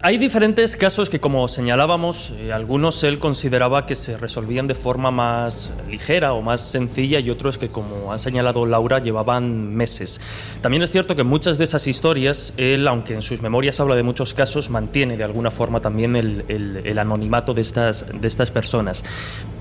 Hay 0.06 0.18
diferentes 0.18 0.76
casos 0.76 1.08
que, 1.08 1.18
como 1.18 1.48
señalábamos, 1.48 2.34
eh, 2.38 2.52
algunos 2.52 3.02
él 3.04 3.18
consideraba 3.18 3.86
que 3.86 3.94
se 3.94 4.18
resolvían 4.18 4.66
de 4.66 4.74
forma 4.74 5.10
más 5.10 5.72
ligera 5.88 6.34
o 6.34 6.42
más 6.42 6.60
sencilla 6.60 7.20
y 7.20 7.30
otros 7.30 7.56
que, 7.56 7.70
como 7.70 8.12
ha 8.12 8.18
señalado 8.18 8.66
Laura, 8.66 8.98
llevaban 8.98 9.74
meses. 9.74 10.20
También 10.60 10.82
es 10.82 10.90
cierto 10.90 11.16
que 11.16 11.22
muchas 11.22 11.56
de 11.56 11.64
esas 11.64 11.86
historias, 11.86 12.52
él, 12.58 12.86
aunque 12.86 13.14
en 13.14 13.22
sus 13.22 13.40
memorias 13.40 13.80
habla 13.80 13.94
de 13.96 14.02
muchos 14.02 14.34
casos, 14.34 14.68
mantiene 14.68 15.16
de 15.16 15.24
alguna 15.24 15.50
forma 15.50 15.80
también 15.80 16.16
el, 16.16 16.44
el- 16.48 16.82
el 16.84 16.98
anonimato 16.98 17.54
de 17.54 17.62
estas, 17.62 18.04
de 18.12 18.28
estas 18.28 18.50
personas. 18.50 19.04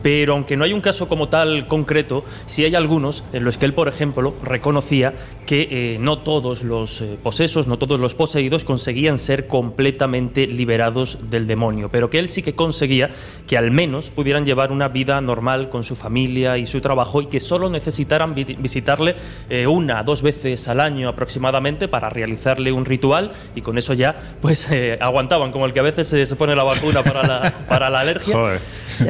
Pero 0.01 0.33
aunque 0.33 0.57
no 0.57 0.65
hay 0.65 0.73
un 0.73 0.81
caso 0.81 1.07
como 1.07 1.29
tal 1.29 1.69
concreto, 1.69 2.25
sí 2.47 2.65
hay 2.65 2.75
algunos 2.75 3.23
en 3.31 3.45
los 3.45 3.57
que 3.57 3.63
él, 3.65 3.73
por 3.73 3.87
ejemplo, 3.87 4.35
reconocía 4.43 5.13
que 5.45 5.69
eh, 5.71 5.97
no 6.01 6.17
todos 6.19 6.63
los 6.63 6.99
eh, 6.99 7.17
posesos, 7.23 7.65
no 7.65 7.77
todos 7.77 7.97
los 7.97 8.13
poseídos 8.13 8.65
conseguían 8.65 9.17
ser 9.17 9.47
completamente 9.47 10.32
liberados 10.35 11.17
del 11.29 11.47
demonio, 11.47 11.89
pero 11.89 12.09
que 12.09 12.19
él 12.19 12.27
sí 12.29 12.41
que 12.41 12.55
conseguía 12.55 13.09
que 13.47 13.57
al 13.57 13.71
menos 13.71 14.09
pudieran 14.09 14.45
llevar 14.45 14.71
una 14.71 14.87
vida 14.87 15.19
normal 15.21 15.69
con 15.69 15.83
su 15.83 15.95
familia 15.95 16.57
y 16.57 16.65
su 16.65 16.81
trabajo 16.81 17.21
y 17.21 17.27
que 17.27 17.39
solo 17.39 17.69
necesitaran 17.69 18.33
vi- 18.35 18.57
visitarle 18.59 19.15
eh, 19.49 19.67
una, 19.67 20.03
dos 20.03 20.21
veces 20.21 20.67
al 20.67 20.79
año 20.79 21.09
aproximadamente 21.09 21.87
para 21.87 22.09
realizarle 22.09 22.71
un 22.71 22.85
ritual 22.85 23.31
y 23.55 23.61
con 23.61 23.77
eso 23.77 23.93
ya 23.93 24.15
pues 24.41 24.67
eh, 24.71 24.97
aguantaban, 24.99 25.51
como 25.51 25.65
el 25.65 25.73
que 25.73 25.79
a 25.79 25.83
veces 25.83 26.11
eh, 26.13 26.25
se 26.25 26.35
pone 26.35 26.55
la 26.55 26.63
vacuna 26.63 27.03
para 27.03 27.23
la, 27.25 27.53
para 27.67 27.89
la 27.89 27.99
alergia. 28.01 28.35
Joder. 28.35 28.59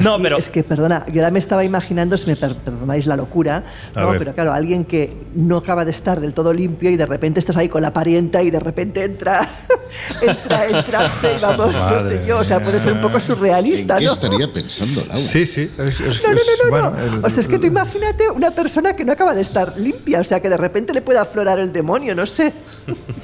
No, 0.02 0.18
pero 0.22 0.38
Es 0.38 0.50
que, 0.50 0.64
perdona, 0.64 1.06
yo 1.12 1.22
ahora 1.22 1.32
me 1.32 1.40
estaba 1.40 1.64
imaginando, 1.66 2.18
si 2.18 2.26
me 2.28 2.36
per- 2.38 2.56
perdonáis 2.56 3.06
la 3.06 3.18
locura, 3.18 3.64
¿no? 3.96 4.12
pero 4.18 4.34
claro, 4.34 4.54
alguien 4.54 4.86
que 4.86 5.14
no 5.34 5.58
acaba 5.58 5.84
de 5.84 5.92
estar 5.92 6.22
del 6.22 6.34
todo 6.34 6.54
limpio 6.54 6.90
y 6.90 6.96
de 6.96 7.06
repente 7.06 7.40
estás 7.40 7.58
ahí 7.58 7.68
con 7.68 7.82
la 7.82 7.92
parienta 7.92 8.42
y 8.42 8.50
de 8.50 8.60
repente 8.62 9.04
entra, 9.04 9.48
entra, 10.22 10.66
entra, 10.70 11.12
y 11.38 11.42
vamos, 11.42 11.74
no 11.74 12.08
sé 12.08 12.24
yo, 12.28 12.40
o 12.40 12.44
sea, 12.44 12.60
puede 12.64 12.80
ser 12.80 12.94
un 12.94 13.02
poco 13.02 13.18
¿En 13.18 13.22
surrealista, 13.22 13.98
qué 14.00 14.06
¿no? 14.06 14.14
estaría 14.14 14.52
pensando, 14.52 15.02
Laura? 15.08 15.18
Sí, 15.20 15.46
sí. 15.46 15.70
es- 15.78 16.00
es- 16.00 16.24
No, 16.24 16.30
no, 16.30 16.36
no, 16.36 16.64
no, 16.64 16.70
bueno, 16.70 16.92
no. 16.92 17.18
el- 17.18 17.26
O 17.26 17.30
sea, 17.30 17.42
es 17.42 17.48
que 17.48 17.60
tú 17.60 17.68
imagínate 17.68 18.30
una 18.30 18.52
persona 18.52 18.96
que 18.96 19.06
no 19.06 19.12
acaba 19.14 19.34
de 19.34 19.42
estar 19.42 19.78
limpia, 19.78 20.20
o 20.20 20.24
sea, 20.24 20.42
que 20.42 20.50
de 20.50 20.58
repente 20.58 20.94
le 20.94 21.02
pueda 21.02 21.22
aflorar 21.22 21.60
el 21.60 21.72
demonio, 21.72 22.16
no 22.16 22.26
sé. 22.26 22.54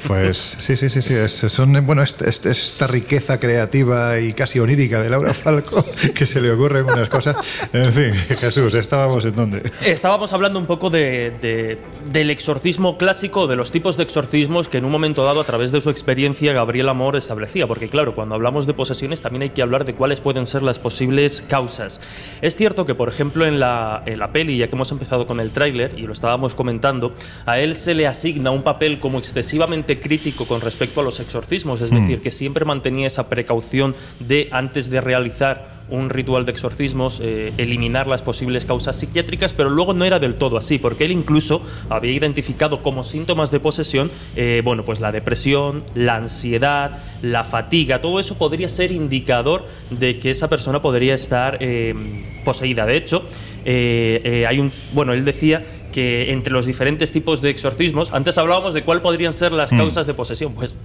Pues 0.07 0.55
sí, 0.59 0.75
sí, 0.75 0.89
sí, 0.89 1.01
sí. 1.01 1.13
Es, 1.13 1.33
son, 1.33 1.85
bueno, 1.85 2.03
es- 2.03 2.15
es- 2.21 2.45
esta 2.45 2.87
riqueza 2.87 3.39
creativa 3.39 4.19
y 4.19 4.33
casi 4.33 4.59
onírica 4.59 5.01
de 5.01 5.09
Laura 5.09 5.33
Falco 5.33 5.85
que 6.15 6.25
se 6.25 6.41
le 6.41 6.51
ocurren 6.51 6.85
unas 6.85 7.09
cosas. 7.09 7.35
En 7.73 7.91
fin, 7.93 8.13
Jesús, 8.39 8.73
estábamos 8.75 9.25
en 9.25 9.35
donde. 9.35 9.71
Estábamos 9.85 10.33
hablando 10.33 10.59
un 10.59 10.65
poco 10.65 10.89
de, 10.89 11.31
de- 11.41 11.77
del 12.11 12.29
exorcismo 12.29 12.97
clásico, 12.97 13.47
de 13.47 13.55
los 13.55 13.71
tipos 13.71 13.97
de 13.97 14.03
exorcismos 14.03 14.67
que 14.67 14.77
en 14.77 14.85
un 14.85 14.91
momento 14.91 15.23
dado, 15.23 15.41
a 15.41 15.43
través 15.43 15.71
de 15.71 15.81
su 15.81 15.89
experiencia, 15.89 16.53
Gabriel 16.59 16.89
Amor 16.89 17.15
establecía. 17.15 17.67
Porque, 17.67 17.87
claro, 17.87 18.15
cuando 18.15 18.35
hablamos 18.35 18.67
de 18.67 18.73
posesiones 18.73 19.21
también 19.21 19.43
hay 19.43 19.49
que 19.51 19.61
hablar 19.61 19.85
de 19.85 19.95
cuáles 19.95 20.19
pueden 20.21 20.45
ser 20.45 20.61
las 20.63 20.77
posibles 20.79 21.43
causas. 21.47 22.01
Es 22.41 22.55
cierto 22.55 22.85
que, 22.85 22.95
por 22.95 23.09
ejemplo, 23.09 23.45
en 23.45 23.59
la, 23.59 24.03
en 24.05 24.19
la 24.19 24.31
peli, 24.31 24.57
ya 24.57 24.67
que 24.67 24.75
hemos 24.75 24.91
empezado 24.91 25.25
con 25.25 25.39
el 25.39 25.51
tráiler 25.51 25.97
y 25.97 26.01
lo 26.03 26.13
estábamos 26.13 26.55
comentando, 26.55 27.13
a 27.45 27.59
él 27.59 27.75
se 27.75 27.93
le 27.95 28.07
asigna 28.07 28.51
un 28.51 28.63
papel 28.63 28.99
como 28.99 29.19
excesivamente 29.19 29.99
crítico 29.99 30.45
con 30.45 30.61
respecto 30.61 31.01
a 31.01 31.03
los 31.03 31.19
exorcismos. 31.19 31.81
Es 31.81 31.91
Mm. 31.91 32.01
decir, 32.01 32.21
que 32.21 32.31
siempre 32.31 32.65
mantenía 32.65 33.07
esa 33.07 33.29
precaución 33.29 33.95
de, 34.19 34.49
antes 34.51 34.89
de 34.89 35.01
realizar 35.01 35.78
un 35.89 36.09
ritual 36.09 36.45
de 36.45 36.51
exorcismos, 36.51 37.19
eh, 37.23 37.53
eliminar 37.57 38.07
las 38.07 38.21
posibles 38.21 38.65
causas 38.65 38.95
psiquiátricas, 38.97 39.53
pero 39.53 39.69
luego 39.69 39.93
no 39.93 40.05
era 40.05 40.19
del 40.19 40.35
todo 40.35 40.57
así, 40.57 40.77
porque 40.77 41.05
él 41.05 41.11
incluso 41.11 41.61
había 41.89 42.11
identificado 42.11 42.81
como 42.81 43.03
síntomas 43.03 43.51
de 43.51 43.59
posesión, 43.59 44.11
eh, 44.35 44.61
bueno, 44.63 44.85
pues 44.85 44.99
la 44.99 45.11
depresión, 45.11 45.83
la 45.95 46.15
ansiedad, 46.15 46.99
la 47.21 47.43
fatiga, 47.43 48.01
todo 48.01 48.19
eso 48.19 48.37
podría 48.37 48.69
ser 48.69 48.91
indicador 48.91 49.65
de 49.89 50.19
que 50.19 50.29
esa 50.29 50.49
persona 50.49 50.81
podría 50.81 51.15
estar 51.15 51.57
eh, 51.59 51.93
poseída. 52.45 52.85
De 52.85 52.97
hecho, 52.97 53.23
hay 53.65 54.59
un, 54.59 54.71
bueno, 54.93 55.13
él 55.13 55.25
decía 55.25 55.63
que 55.91 56.31
entre 56.31 56.53
los 56.53 56.65
diferentes 56.65 57.11
tipos 57.11 57.41
de 57.41 57.49
exorcismos, 57.49 58.11
antes 58.13 58.37
hablábamos 58.37 58.73
de 58.73 58.83
cuál 58.83 59.01
podrían 59.01 59.33
ser 59.33 59.51
las 59.51 59.71
Mm. 59.71 59.77
causas 59.77 60.07
de 60.07 60.13
posesión, 60.13 60.53
pues 60.53 60.77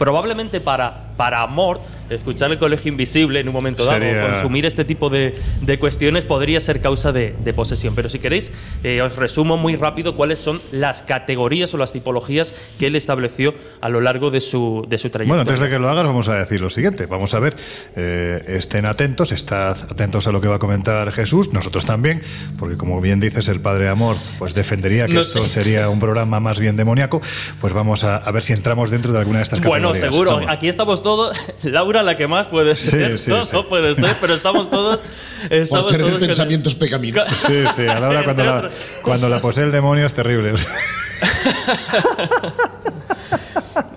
probablemente 0.00 0.60
para, 0.62 1.10
para 1.18 1.46
Mort, 1.46 1.82
escuchar 2.08 2.50
el 2.50 2.58
colegio 2.58 2.90
invisible 2.90 3.38
en 3.38 3.46
un 3.48 3.52
momento 3.54 3.84
dado, 3.84 3.98
Sería- 4.00 4.24
o 4.24 4.30
consumir 4.30 4.64
este 4.64 4.84
tipo 4.86 5.10
de, 5.10 5.34
de 5.60 5.78
cuestiones 5.78 6.24
podría 6.24 6.58
ser 6.58 6.80
causa 6.80 7.12
de, 7.12 7.36
de 7.44 7.52
posesión. 7.52 7.94
Pero 7.94 8.08
si 8.08 8.18
queréis, 8.18 8.50
eh, 8.82 9.02
os 9.02 9.14
resumo 9.16 9.58
muy 9.58 9.76
rápido 9.76 10.16
cuáles 10.16 10.38
son 10.38 10.62
las 10.72 11.02
categorías 11.02 11.72
o 11.74 11.76
las 11.76 11.92
tipologías 11.92 12.54
que 12.78 12.86
él 12.86 12.96
estableció 12.96 13.54
a 13.82 13.90
lo 13.90 14.00
largo 14.00 14.30
de 14.30 14.40
su, 14.40 14.86
de 14.88 14.96
su 14.98 15.08
Bueno, 15.08 15.12
trayectoria. 15.12 15.40
antes 15.42 15.60
de 15.60 15.68
que 15.68 15.78
lo 15.78 15.88
hagas, 15.90 16.04
vamos 16.06 16.28
a 16.28 16.36
decir 16.36 16.60
lo 16.62 16.70
siguiente. 16.70 17.04
Vamos 17.06 17.34
a 17.34 17.38
ver, 17.38 17.56
eh, 17.94 18.42
estén 18.48 18.86
atentos, 18.86 19.30
estad 19.32 19.76
atentos 19.90 20.26
a 20.26 20.32
lo 20.32 20.40
que 20.40 20.48
va 20.48 20.56
a 20.56 20.58
comentar 20.58 21.12
Jesús, 21.12 21.52
nosotros 21.52 21.84
también, 21.84 22.22
porque 22.58 22.78
como 22.78 23.00
bien 23.02 23.20
dices, 23.20 23.48
el 23.48 23.60
Padre 23.60 23.88
Amor 23.90 24.16
pues 24.38 24.54
defendería 24.54 25.06
que 25.06 25.12
No 25.14 25.20
esto 25.20 25.44
sería 25.46 25.88
un 25.90 26.00
programa 26.00 26.40
más 26.40 26.58
bien 26.58 26.76
demoníaco. 26.76 27.20
Pues 27.60 27.74
vamos 27.74 28.02
a, 28.04 28.16
a 28.16 28.32
ver 28.32 28.42
si 28.42 28.54
entramos 28.54 28.90
dentro 28.90 29.12
de 29.12 29.18
alguna 29.18 29.38
de 29.38 29.42
estas 29.44 29.60
Bueno, 29.60 29.89
seguro. 29.94 30.34
Vamos. 30.36 30.50
Aquí 30.52 30.68
estamos 30.68 31.02
todos. 31.02 31.36
Laura, 31.62 32.02
la 32.02 32.16
que 32.16 32.26
más 32.26 32.46
puede 32.48 32.76
Sí, 32.76 32.90
ser. 32.90 33.18
sí, 33.18 33.30
no, 33.30 33.44
sí. 33.44 33.50
no 33.52 33.66
puede 33.68 33.94
ser, 33.94 34.16
pero 34.20 34.34
estamos 34.34 34.70
todos. 34.70 35.02
Estamos 35.50 35.84
Por 35.84 35.92
tener 35.92 36.06
todos 36.06 36.18
con- 36.18 36.28
pensamientos 36.28 36.74
pecaminosos. 36.74 37.36
Sí, 37.46 37.64
sí, 37.76 37.86
a 37.86 37.98
la 37.98 38.08
hora 38.08 38.24
cuando 38.24 38.44
la, 38.44 38.70
cuando 39.02 39.28
la 39.28 39.40
posee 39.40 39.64
el 39.64 39.72
demonio 39.72 40.06
es 40.06 40.12
terrible. 40.14 40.52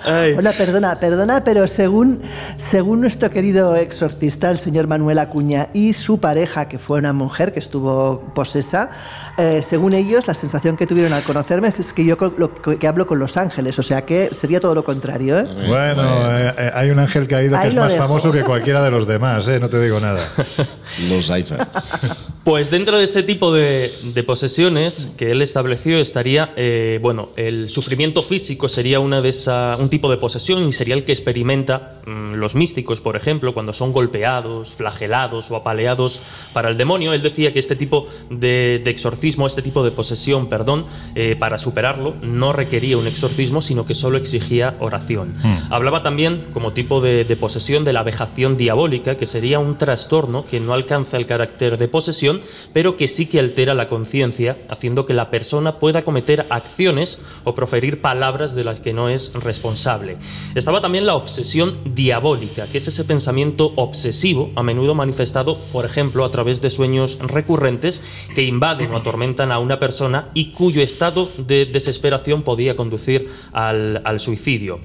Ay. 0.06 0.34
Hola, 0.38 0.52
perdona, 0.52 1.00
perdona, 1.00 1.44
pero 1.46 1.66
según, 1.66 2.22
según 2.58 3.00
nuestro 3.00 3.30
querido 3.30 3.76
exorcista, 3.78 4.52
el 4.52 4.58
señor 4.60 4.86
Manuel 4.88 5.18
Acuña, 5.18 5.70
y 5.74 5.94
su 5.94 6.20
pareja, 6.20 6.68
que 6.68 6.78
fue 6.78 7.00
una 7.00 7.14
mujer 7.14 7.54
que 7.54 7.60
estuvo 7.60 8.20
posesa, 8.36 8.90
eh, 9.38 9.62
según 9.64 9.94
ellos, 9.94 10.28
la 10.28 10.34
sensación 10.34 10.78
que 10.78 10.86
tuvieron 10.88 11.14
al 11.14 11.24
conocerme 11.24 11.74
es 11.78 11.92
que 11.94 12.06
yo 12.06 12.18
con- 12.18 12.36
lo, 12.38 12.54
que 12.54 12.88
hablo 12.88 13.08
con 13.08 13.20
los 13.20 13.36
ángeles, 13.38 13.78
o 13.80 13.84
sea 13.84 14.06
que 14.06 14.30
sería 14.34 14.60
todo 14.60 14.76
lo 14.76 14.84
contrario, 14.84 15.40
¿eh? 15.40 15.48
Bueno, 15.68 16.04
eh, 16.04 16.54
eh, 16.58 16.72
hay 16.74 16.90
un 16.90 17.00
ángel 17.00 17.28
caído 17.28 17.60
que 17.62 17.68
es 17.70 17.74
más 17.74 17.90
dejo. 17.92 18.04
famoso 18.04 18.32
que 18.32 18.44
cualquiera 18.44 18.84
de 18.84 18.92
los 18.92 19.08
demás, 19.08 19.48
¿eh? 19.48 19.60
no 19.60 19.70
te 19.70 19.82
digo 19.82 20.00
nada. 20.00 20.20
Los 21.10 21.26
Cypher. 21.28 21.66
Pues 22.44 22.70
dentro 22.70 22.98
de 22.98 23.06
ese 23.06 23.24
tipo 23.24 23.54
de, 23.54 23.90
de 24.14 24.22
posesiones 24.24 25.08
que 25.16 25.32
él 25.32 25.42
estableció 25.42 25.98
estaría, 25.98 26.52
eh, 26.58 27.00
bueno, 27.02 27.30
el 27.38 27.70
sufrimiento 27.70 28.22
físico 28.22 28.68
sería 28.68 29.00
una 29.00 29.22
de 29.22 29.30
esa, 29.30 29.78
un 29.80 29.88
tipo 29.88 30.12
de 30.12 30.18
posesión 30.18 30.62
y 30.68 30.74
sería 30.74 30.94
el 30.96 31.06
que 31.06 31.14
experimenta 31.14 32.02
mm, 32.06 32.34
los 32.34 32.54
místicos, 32.54 33.00
por 33.00 33.16
ejemplo, 33.16 33.54
cuando 33.54 33.72
son 33.72 33.94
golpeados, 33.94 34.72
flagelados 34.74 35.50
o 35.52 35.56
apaleados 35.56 36.20
para 36.52 36.68
el 36.68 36.76
demonio. 36.76 37.14
Él 37.14 37.22
decía 37.22 37.54
que 37.54 37.60
este 37.60 37.78
tipo 37.78 38.10
de, 38.30 38.82
de 38.84 38.92
exorcismo, 38.92 39.23
este 39.24 39.62
tipo 39.62 39.84
de 39.84 39.92
posesión, 39.92 40.48
perdón, 40.48 40.86
eh, 41.16 41.36
para 41.38 41.58
superarlo 41.58 42.16
no 42.22 42.54
requería 42.54 42.98
un 42.98 43.08
exorcismo, 43.08 43.62
sino 43.62 43.86
que 43.86 43.96
solo 43.96 44.18
exigía 44.18 44.76
oración. 44.80 45.34
Hablaba 45.70 46.04
también 46.04 46.46
como 46.54 46.74
tipo 46.74 47.02
de, 47.02 47.24
de 47.24 47.36
posesión 47.36 47.84
de 47.84 47.94
la 47.94 48.04
vejación 48.04 48.58
diabólica, 48.58 49.16
que 49.16 49.26
sería 49.26 49.60
un 49.60 49.78
trastorno 49.78 50.46
que 50.46 50.60
no 50.60 50.74
alcanza 50.74 51.18
el 51.18 51.26
carácter 51.26 51.78
de 51.78 51.88
posesión, 51.88 52.42
pero 52.74 52.96
que 52.96 53.08
sí 53.08 53.26
que 53.26 53.40
altera 53.40 53.74
la 53.74 53.90
conciencia, 53.90 54.58
haciendo 54.70 55.06
que 55.06 55.14
la 55.14 55.30
persona 55.30 55.76
pueda 55.80 56.04
cometer 56.04 56.46
acciones 56.50 57.22
o 57.44 57.56
proferir 57.56 58.02
palabras 58.02 58.56
de 58.56 58.64
las 58.64 58.80
que 58.80 58.94
no 58.94 59.10
es 59.10 59.34
responsable. 59.34 60.18
Estaba 60.56 60.82
también 60.82 61.06
la 61.06 61.16
obsesión 61.16 61.78
diabólica, 61.86 62.68
que 62.68 62.78
es 62.78 62.88
ese 62.88 63.04
pensamiento 63.04 63.74
obsesivo, 63.76 64.52
a 64.56 64.64
menudo 64.64 64.96
manifestado, 64.96 65.58
por 65.72 65.86
ejemplo, 65.86 66.26
a 66.26 66.32
través 66.32 66.62
de 66.62 66.70
sueños 66.70 67.18
recurrentes 67.20 68.02
que 68.36 68.44
invaden 68.44 68.94
o 68.94 69.02
atormentan 69.14 69.52
a 69.52 69.60
una 69.60 69.78
persona 69.78 70.30
y 70.34 70.46
cuyo 70.46 70.82
estado 70.82 71.30
de 71.38 71.68
desesperación 71.68 72.42
podía 72.42 72.76
conducir 72.76 73.28
al, 73.52 74.02
al 74.06 74.20
suicidio. 74.20 74.80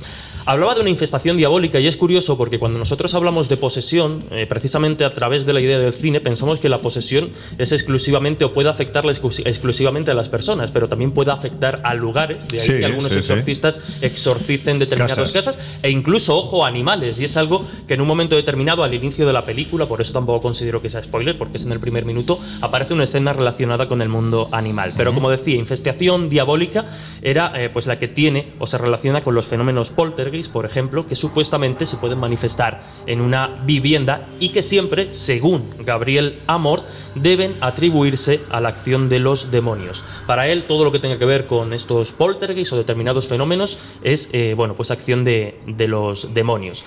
Hablaba 0.45 0.75
de 0.75 0.81
una 0.81 0.89
infestación 0.91 1.37
diabólica 1.37 1.79
y 1.79 1.87
es 1.87 1.97
curioso 1.97 2.39
porque 2.39 2.59
cuando 2.59 2.79
nosotros 2.79 3.13
hablamos 3.15 3.49
de 3.51 3.57
posesión, 3.59 4.25
eh, 4.31 4.47
precisamente 4.49 5.05
a 5.05 5.11
través 5.11 5.45
de 5.45 5.53
la 5.53 5.61
idea 5.61 5.79
del 5.79 5.93
cine, 5.93 6.21
pensamos 6.23 6.59
que 6.59 6.69
la 6.71 6.81
posesión 6.81 7.31
es 7.59 7.73
exclusivamente 7.73 8.45
o 8.47 8.53
puede 8.55 8.69
afectar 8.71 9.05
exclusi- 9.05 9.43
exclusivamente 9.47 10.11
a 10.11 10.15
las 10.15 10.29
personas, 10.31 10.71
pero 10.71 10.89
también 10.89 11.13
puede 11.13 11.31
afectar 11.33 11.81
a 11.85 11.95
lugares. 11.95 12.49
De 12.49 12.61
ahí 12.61 12.67
Sí, 12.67 12.79
que 12.79 12.85
algunos 12.87 13.13
sí, 13.13 13.17
sí. 13.23 13.31
exorcistas 13.33 13.81
exorcicen 14.01 14.79
determinadas 14.79 15.33
Casas. 15.33 15.57
casas 15.57 15.79
e 15.83 15.91
incluso, 15.91 16.37
ojo, 16.37 16.65
animales. 16.65 17.19
Y 17.21 17.25
es 17.25 17.37
algo 17.37 17.65
que 17.87 17.95
en 17.95 18.01
un 18.01 18.07
momento 18.09 18.35
determinado, 18.37 18.85
al 18.85 18.95
inicio 18.95 19.27
de 19.27 19.33
la 19.35 19.45
película, 19.45 19.85
por 19.87 20.01
eso 20.01 20.13
tampoco 20.15 20.41
considero 20.41 20.81
que 20.81 20.89
sea 20.89 21.03
spoiler, 21.03 21.37
porque 21.37 21.59
es 21.59 21.65
en 21.65 21.73
el 21.73 21.81
primer 21.81 22.07
minuto, 22.07 22.39
aparece 22.63 22.95
una 22.95 23.05
escena 23.05 23.35
relacionada 23.35 23.87
con 23.87 24.01
el 24.01 24.09
mundo 24.09 24.18
animal. 24.53 24.93
Pero 24.97 25.15
como 25.15 25.31
decía, 25.31 25.57
infestación 25.57 26.29
diabólica 26.29 26.87
era 27.23 27.53
eh, 27.55 27.69
pues 27.69 27.87
la 27.87 27.99
que 27.99 28.09
tiene 28.09 28.53
o 28.59 28.67
se 28.67 28.79
relaciona 28.79 29.23
con 29.23 29.35
los 29.35 29.47
fenómenos 29.47 29.91
poltergeist, 29.91 30.51
por 30.51 30.67
ejemplo, 30.67 31.07
que 31.07 31.17
supuestamente 31.17 31.87
se 31.87 31.97
pueden 31.97 32.19
manifestar 32.19 32.83
en 33.07 33.21
una 33.21 33.61
vivienda 33.65 34.29
y 34.41 34.51
que 34.51 34.63
siempre, 34.63 35.15
según 35.15 35.71
Gabriel 35.81 36.41
Amor, 36.47 36.83
deben 37.15 37.55
atribuirse 37.61 38.41
a 38.51 38.61
la 38.61 38.69
acción 38.69 39.09
de 39.09 39.19
los 39.19 39.51
demonios. 39.51 40.05
Para 40.27 40.49
él, 40.49 40.65
todo 40.65 40.85
lo 40.85 40.93
que 40.93 40.99
tenga 40.99 41.19
que 41.19 41.25
ver 41.25 41.47
con 41.47 41.73
estos 41.73 42.13
poltergeist 42.13 42.73
o 42.73 42.77
determinados 42.77 43.29
fenómenos 43.29 43.79
es, 44.03 44.29
eh, 44.33 44.55
bueno, 44.57 44.75
pues 44.75 44.91
acción 44.91 45.25
de, 45.25 45.59
de 45.67 45.89
los 45.89 46.33
demonios. 46.35 46.85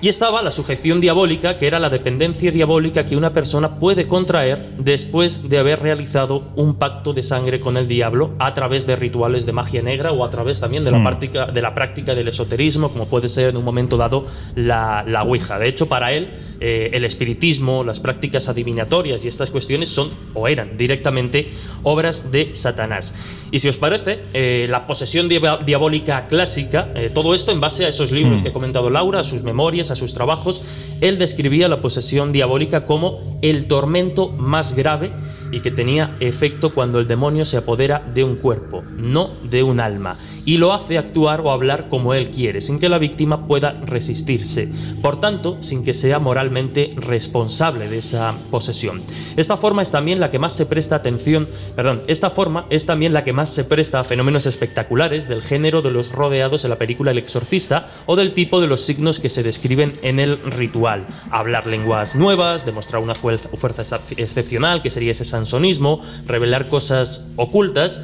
Y 0.00 0.08
estaba 0.08 0.42
la 0.42 0.52
sujeción 0.52 1.00
diabólica, 1.00 1.56
que 1.56 1.66
era 1.66 1.80
la 1.80 1.90
dependencia 1.90 2.52
diabólica 2.52 3.04
que 3.04 3.16
una 3.16 3.32
persona 3.32 3.80
puede 3.80 4.06
contraer 4.06 4.68
después 4.78 5.48
de 5.48 5.58
haber 5.58 5.80
realizado 5.80 6.44
un 6.54 6.76
pacto 6.76 7.12
de 7.12 7.24
sangre 7.24 7.58
con 7.58 7.76
el 7.76 7.88
diablo 7.88 8.30
a 8.38 8.54
través 8.54 8.86
de 8.86 8.94
rituales 8.94 9.44
de 9.44 9.50
magia 9.52 9.82
negra 9.82 10.12
o 10.12 10.24
a 10.24 10.30
través 10.30 10.60
también 10.60 10.84
de 10.84 10.92
la, 10.92 10.98
Hmm. 11.00 11.04
práctica, 11.04 11.46
de 11.46 11.60
la 11.62 11.74
práctica 11.74 12.14
del 12.14 12.28
esoterismo, 12.28 12.90
como 12.92 13.06
puede 13.08 13.28
ser 13.28 13.50
en 13.50 13.56
un 13.56 13.64
momento 13.64 13.96
dado 13.96 14.26
la, 14.54 15.02
la 15.04 15.24
Ouija. 15.24 15.58
De 15.58 15.68
hecho, 15.68 15.88
para 15.88 16.12
él, 16.12 16.28
eh, 16.60 16.90
el 16.92 17.04
espiritismo, 17.04 17.82
las 17.82 17.98
prácticas 17.98 18.48
adivinatorias 18.48 19.24
y 19.24 19.28
estas 19.28 19.50
cuestiones 19.50 19.88
son 19.88 20.10
o 20.34 20.46
eran 20.46 20.76
directamente 20.76 21.48
obras 21.82 22.30
de 22.30 22.54
Satanás. 22.54 23.14
Y 23.50 23.58
si 23.60 23.68
os 23.68 23.76
parece, 23.78 24.20
eh, 24.34 24.66
la 24.68 24.86
posesión 24.86 25.28
diab- 25.28 25.64
diabólica 25.64 26.26
clásica, 26.28 26.90
eh, 26.94 27.10
todo 27.12 27.34
esto 27.34 27.50
en 27.50 27.60
base 27.60 27.84
a 27.84 27.88
esos 27.88 28.12
libros 28.12 28.40
Mm. 28.40 28.42
que 28.44 28.48
ha 28.50 28.52
comentado 28.52 28.90
Laura, 28.90 29.20
a 29.20 29.24
sus 29.24 29.42
memorias, 29.42 29.87
a 29.90 29.96
sus 29.96 30.14
trabajos, 30.14 30.62
él 31.00 31.18
describía 31.18 31.68
la 31.68 31.80
posesión 31.80 32.32
diabólica 32.32 32.86
como 32.86 33.38
el 33.42 33.66
tormento 33.66 34.28
más 34.28 34.74
grave 34.74 35.10
y 35.50 35.60
que 35.60 35.70
tenía 35.70 36.16
efecto 36.20 36.74
cuando 36.74 36.98
el 36.98 37.06
demonio 37.06 37.44
se 37.44 37.56
apodera 37.56 38.02
de 38.14 38.24
un 38.24 38.36
cuerpo, 38.36 38.82
no 38.96 39.30
de 39.48 39.62
un 39.62 39.80
alma, 39.80 40.16
y 40.48 40.56
lo 40.56 40.72
hace 40.72 40.96
actuar 40.96 41.42
o 41.42 41.50
hablar 41.50 41.90
como 41.90 42.14
él 42.14 42.30
quiere, 42.30 42.62
sin 42.62 42.78
que 42.78 42.88
la 42.88 42.96
víctima 42.96 43.46
pueda 43.46 43.72
resistirse. 43.72 44.66
Por 45.02 45.20
tanto, 45.20 45.58
sin 45.60 45.84
que 45.84 45.92
sea 45.92 46.18
moralmente 46.20 46.92
responsable 46.96 47.90
de 47.90 47.98
esa 47.98 48.34
posesión. 48.50 49.02
Esta 49.36 49.58
forma 49.58 49.82
es 49.82 49.90
también 49.90 50.20
la 50.20 50.30
que 50.30 50.38
más 50.38 50.54
se 50.54 50.64
presta 50.64 50.96
atención, 50.96 51.48
perdón, 51.76 52.00
esta 52.06 52.30
forma 52.30 52.64
es 52.70 52.86
también 52.86 53.12
la 53.12 53.24
que 53.24 53.34
más 53.34 53.50
se 53.50 53.64
presta 53.64 54.00
a 54.00 54.04
fenómenos 54.04 54.46
espectaculares 54.46 55.28
del 55.28 55.42
género 55.42 55.82
de 55.82 55.90
los 55.90 56.10
rodeados 56.12 56.64
en 56.64 56.70
la 56.70 56.78
película 56.78 57.10
El 57.10 57.18
Exorcista 57.18 57.88
o 58.06 58.16
del 58.16 58.32
tipo 58.32 58.62
de 58.62 58.68
los 58.68 58.80
signos 58.80 59.18
que 59.18 59.28
se 59.28 59.42
describen 59.42 59.98
en 60.00 60.18
el 60.18 60.40
ritual. 60.40 61.04
Hablar 61.30 61.66
lenguas 61.66 62.16
nuevas, 62.16 62.64
demostrar 62.64 63.02
una 63.02 63.14
fuerza, 63.14 63.50
fuerza 63.52 63.82
excep- 63.82 64.14
excepcional, 64.16 64.80
que 64.80 64.88
sería 64.88 65.12
ese 65.12 65.26
sansonismo, 65.26 66.00
revelar 66.26 66.70
cosas 66.70 67.26
ocultas. 67.36 68.00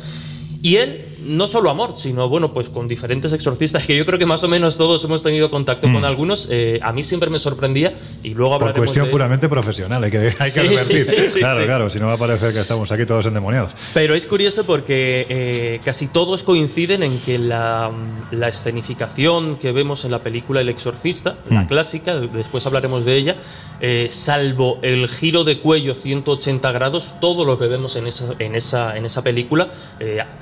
Y 0.60 0.76
él, 0.76 1.13
no 1.24 1.46
solo 1.46 1.70
a 1.70 1.74
Mort, 1.74 1.96
sino 1.98 2.28
bueno, 2.28 2.52
pues 2.52 2.68
con 2.68 2.86
diferentes 2.88 3.32
exorcistas, 3.32 3.84
que 3.84 3.96
yo 3.96 4.04
creo 4.06 4.18
que 4.18 4.26
más 4.26 4.42
o 4.44 4.48
menos 4.48 4.76
todos 4.76 5.02
hemos 5.04 5.22
tenido 5.22 5.50
contacto 5.50 5.90
con 5.92 6.04
algunos, 6.04 6.48
eh, 6.50 6.78
a 6.82 6.92
mí 6.92 7.02
siempre 7.02 7.30
me 7.30 7.38
sorprendía 7.38 7.92
y 8.22 8.30
luego 8.34 8.52
Por 8.58 8.62
hablaremos 8.68 8.86
cuestión 8.86 9.06
de- 9.06 9.10
puramente 9.12 9.48
profesional, 9.48 10.02
hay 10.04 10.10
que, 10.10 10.18
hay 10.38 10.50
que 10.50 10.50
Sí, 10.50 10.60
advertir. 10.60 11.04
sí, 11.04 11.16
sí, 11.16 11.26
sí, 11.34 11.38
claro, 11.40 11.64
claro, 11.64 11.90
si 11.90 11.98
no 11.98 12.06
va 12.06 12.14
a 12.14 12.18
parecer 12.18 12.52
que 12.52 12.60
estamos 12.60 12.90
aquí 12.92 13.06
todos 13.06 13.26
endemoniados. 13.26 13.72
Pero 13.94 14.14
es 14.14 14.26
curioso 14.26 14.64
porque 14.64 15.26
eh, 15.28 15.80
casi 15.84 16.08
todos 16.08 16.42
coinciden 16.42 17.02
en 17.02 17.18
que 17.20 17.38
la, 17.38 17.90
la 18.30 18.48
escenificación 18.48 19.56
que 19.56 19.72
vemos 19.72 20.04
en 20.04 20.10
la 20.10 20.20
película 20.20 20.60
El 20.60 20.68
Exorcista, 20.68 21.36
la 21.50 21.62
Mm. 21.62 21.66
clásica, 21.68 22.14
después 22.20 22.66
hablaremos 22.66 23.04
de 23.04 23.16
ella, 23.16 23.36
eh, 23.80 24.08
salvo 24.10 24.78
el 24.82 25.08
giro 25.08 25.44
de 25.44 25.58
cuello 25.60 25.94
180 25.94 26.70
grados, 26.72 27.14
todo 27.20 27.44
lo 27.44 27.58
que 27.58 27.66
vemos 27.66 27.96
en 27.96 28.06
esa, 28.06 28.34
en 28.38 28.54
esa, 28.54 28.96
en 28.96 29.06
esa 29.06 29.22
película, 29.22 29.68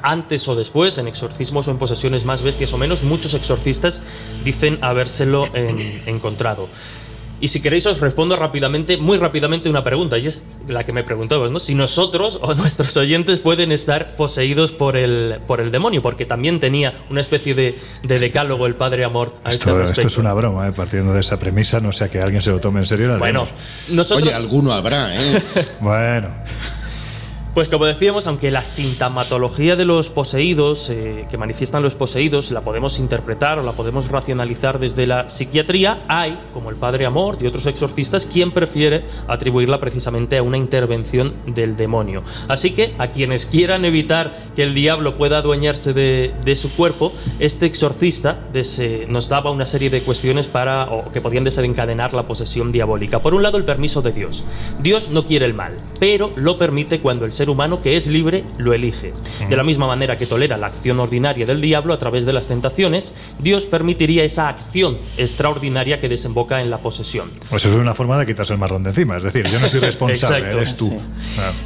antes 0.03 0.47
o 0.49 0.55
después, 0.55 0.72
en 0.99 1.07
exorcismos 1.09 1.69
o 1.69 1.71
en 1.71 1.79
posesiones 1.79 2.25
más 2.25 2.43
bestias 2.43 2.73
o 2.73 2.79
menos, 2.79 3.03
muchos 3.03 3.35
exorcistas 3.35 4.03
dicen 4.45 4.79
habérselo 4.81 5.49
en- 5.55 6.03
encontrado. 6.07 6.69
Y 7.41 7.49
si 7.49 7.61
queréis 7.61 7.85
os 7.87 7.99
respondo 7.99 8.37
rápidamente, 8.37 8.97
muy 8.99 9.19
rápidamente 9.19 9.69
una 9.69 9.83
pregunta, 9.83 10.17
y 10.17 10.29
es 10.29 10.41
la 10.69 10.85
que 10.85 10.93
me 10.93 11.03
preguntabas, 11.03 11.51
¿no? 11.51 11.59
Si 11.59 11.75
nosotros 11.75 12.39
o 12.41 12.55
nuestros 12.55 12.97
oyentes 12.97 13.41
pueden 13.41 13.73
estar 13.73 14.15
poseídos 14.15 14.71
por 14.71 14.97
el, 14.97 15.41
por 15.49 15.61
el 15.61 15.73
demonio, 15.73 16.01
porque 16.03 16.25
también 16.25 16.61
tenía 16.61 17.03
una 17.11 17.21
especie 17.21 17.57
de, 17.57 17.81
de 18.05 18.19
decálogo 18.21 18.67
el 18.69 18.77
Padre 18.77 19.03
Amor 19.05 19.35
a 19.43 19.51
este 19.51 19.71
Esto, 19.71 19.77
respecto. 19.79 20.01
esto 20.03 20.13
es 20.13 20.19
una 20.19 20.33
broma, 20.35 20.69
¿eh? 20.69 20.73
partiendo 20.73 21.13
de 21.13 21.19
esa 21.21 21.37
premisa, 21.41 21.81
no 21.81 21.91
sea 21.91 22.09
que 22.09 22.21
alguien 22.21 22.41
se 22.43 22.51
lo 22.51 22.61
tome 22.61 22.79
en 22.79 22.87
serio. 22.87 23.19
Bueno, 23.19 23.45
nosotros... 23.89 24.23
Oye, 24.23 24.33
alguno 24.33 24.73
habrá, 24.73 25.13
¿eh? 25.21 25.43
Bueno, 25.81 26.29
Pues 27.55 27.69
como 27.69 27.85
decíamos, 27.85 28.27
aunque 28.27 28.51
la 28.51 28.63
sintomatología 28.63 29.77
de 29.77 29.85
los 29.85 30.09
poseídos, 30.09 30.89
eh, 30.89 31.27
que 31.29 31.37
manifiestan 31.37 31.83
los 31.83 31.95
poseídos, 31.95 32.51
la 32.51 32.63
podemos 32.63 32.99
interpretar 32.99 33.59
o 33.59 33.63
la 33.63 33.73
podemos 33.73 34.09
racionalizar 34.09 34.79
desde 34.79 35.07
la 35.07 35.29
psiquiatría, 35.29 36.03
hay, 36.09 36.41
como 36.55 36.71
el 36.71 36.77
padre 36.77 37.05
Amor 37.05 37.37
y 37.43 37.47
otros 37.47 37.67
exorcistas, 37.67 38.25
quien 38.25 38.53
prefiere 38.53 39.05
atribuirla 39.29 39.81
precisamente 39.81 40.39
a 40.39 40.43
una 40.43 40.57
intervención 40.57 41.35
del 41.45 41.77
demonio. 41.77 42.23
Así 42.49 42.71
que 42.71 42.95
a 42.97 43.09
quienes 43.09 43.45
quieran 43.45 43.85
evitar 43.85 44.35
que 44.57 44.63
el 44.63 44.73
diablo 44.73 45.19
pueda 45.19 45.37
adueñarse 45.37 45.93
de, 45.93 46.57
su 46.57 46.73
cuerpo, 46.73 47.13
este 47.39 47.67
exorcista 47.67 48.39
nos 49.09 49.29
daba 49.29 49.51
una 49.51 49.67
serie 49.67 49.91
de 49.91 50.01
cuestiones 50.01 50.47
para, 50.47 50.89
que 51.13 51.21
podían 51.21 51.45
desencadenar 51.45 52.15
la 52.15 52.27
posesión 52.27 52.73
diabólica. 52.73 53.19
Por 53.19 53.35
un 53.35 53.43
lado, 53.43 53.59
el 53.59 53.65
permiso 53.65 54.01
de 54.01 54.13
Dios. 54.13 54.43
Dios 54.81 55.11
no 55.11 55.27
quiere 55.27 55.45
el 55.45 55.53
mal, 55.53 55.77
pero 56.01 56.33
lo 56.37 56.57
permite 56.57 57.01
cuando 57.01 57.27
el 57.27 57.33
ser 57.33 57.42
humano 57.49 57.81
que 57.81 57.97
es 57.97 58.07
libre 58.07 58.45
lo 58.59 58.73
elige. 58.73 59.13
De 59.49 59.57
la 59.57 59.63
misma 59.63 59.87
manera 59.87 60.19
que 60.19 60.27
tolera 60.27 60.57
la 60.57 60.69
acción 60.69 61.01
ordinaria 61.01 61.47
del 61.47 61.61
diablo 61.61 61.95
a 61.95 61.99
través 61.99 62.25
de 62.25 62.33
las 62.33 62.49
tentaciones, 62.49 63.15
Dios 63.39 63.67
permitiría 63.67 64.25
esa 64.25 64.49
acción 64.49 64.97
extraordinaria 65.17 66.01
que 66.01 66.09
desemboca 66.09 66.61
en 66.61 66.71
la 66.71 66.79
posesión. 66.79 67.31
Pues 67.51 67.65
eso 67.65 67.75
es 67.75 67.81
una 67.81 67.95
forma 67.95 68.19
de 68.19 68.27
quitarse 68.27 68.53
el 68.53 68.59
marrón 68.59 68.83
de 68.83 68.91
encima, 68.91 69.17
es 69.17 69.23
decir, 69.23 69.47
yo 69.47 69.61
no 69.61 69.69
soy 69.69 69.81
responsable, 69.93 70.51
eres 70.51 70.77
tú. 70.77 70.93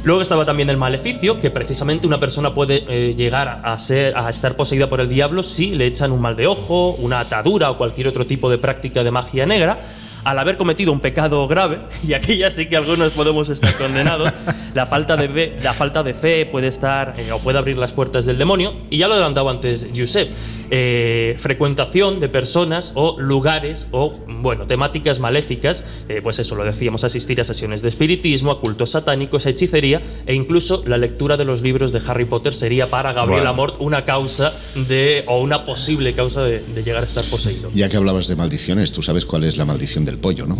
Luego 0.03 0.21
estaba 0.21 0.45
también 0.45 0.69
el 0.69 0.77
maleficio, 0.77 1.39
que 1.39 1.51
precisamente 1.51 2.07
una 2.07 2.19
persona 2.19 2.53
puede 2.53 2.85
eh, 2.87 3.13
llegar 3.15 3.61
a, 3.63 3.77
ser, 3.79 4.17
a 4.17 4.29
estar 4.29 4.55
poseída 4.55 4.89
por 4.89 5.01
el 5.01 5.09
diablo 5.09 5.43
si 5.43 5.71
le 5.75 5.85
echan 5.85 6.11
un 6.11 6.21
mal 6.21 6.35
de 6.35 6.47
ojo, 6.47 6.91
una 6.91 7.19
atadura 7.19 7.71
o 7.71 7.77
cualquier 7.77 8.07
otro 8.07 8.25
tipo 8.25 8.49
de 8.49 8.57
práctica 8.57 9.03
de 9.03 9.11
magia 9.11 9.45
negra 9.45 9.79
al 10.23 10.39
haber 10.39 10.57
cometido 10.57 10.91
un 10.91 10.99
pecado 10.99 11.47
grave, 11.47 11.79
y 12.07 12.13
aquí 12.13 12.37
ya 12.37 12.49
sí 12.49 12.67
que 12.67 12.77
algunos 12.77 13.11
podemos 13.11 13.49
estar 13.49 13.73
condenados, 13.75 14.31
la 14.73 14.85
falta 14.85 15.15
de 15.15 15.29
fe, 15.29 15.55
la 15.61 15.73
falta 15.73 16.03
de 16.03 16.13
fe 16.13 16.45
puede 16.45 16.67
estar 16.67 17.15
eh, 17.17 17.31
o 17.31 17.39
puede 17.39 17.57
abrir 17.57 17.77
las 17.77 17.91
puertas 17.91 18.25
del 18.25 18.37
demonio, 18.37 18.73
y 18.89 18.97
ya 18.97 19.07
lo 19.07 19.13
adelantaba 19.13 19.51
antes 19.51 19.87
Josep, 19.95 20.29
eh, 20.69 21.35
frecuentación 21.37 22.19
de 22.19 22.29
personas 22.29 22.91
o 22.95 23.19
lugares 23.19 23.87
o, 23.91 24.13
bueno, 24.27 24.67
temáticas 24.67 25.19
maléficas, 25.19 25.85
eh, 26.09 26.21
pues 26.21 26.39
eso 26.39 26.55
lo 26.55 26.63
decíamos, 26.63 27.03
asistir 27.03 27.39
a 27.39 27.43
sesiones 27.43 27.81
de 27.81 27.89
espiritismo, 27.89 28.51
a 28.51 28.59
cultos 28.59 28.91
satánicos, 28.91 29.45
a 29.45 29.49
hechicería, 29.49 30.01
e 30.25 30.33
incluso 30.33 30.83
la 30.85 30.97
lectura 30.97 31.37
de 31.37 31.45
los 31.45 31.61
libros 31.61 31.91
de 31.91 32.01
Harry 32.05 32.25
Potter 32.25 32.53
sería 32.53 32.89
para 32.89 33.13
Gabriel 33.13 33.47
Amort 33.47 33.75
una 33.79 34.03
causa 34.03 34.53
de, 34.75 35.23
o 35.27 35.39
una 35.41 35.63
posible 35.63 36.13
causa 36.13 36.41
de, 36.41 36.59
de 36.59 36.83
llegar 36.83 37.03
a 37.03 37.05
estar 37.05 37.23
poseído. 37.25 37.71
Ya 37.73 37.89
que 37.89 37.97
hablabas 37.97 38.27
de 38.27 38.35
maldiciones, 38.35 38.91
tú 38.91 39.01
sabes 39.01 39.25
cuál 39.25 39.43
es 39.43 39.57
la 39.57 39.65
maldición 39.65 40.05
del 40.07 40.17
pollo, 40.17 40.47
¿no? 40.47 40.57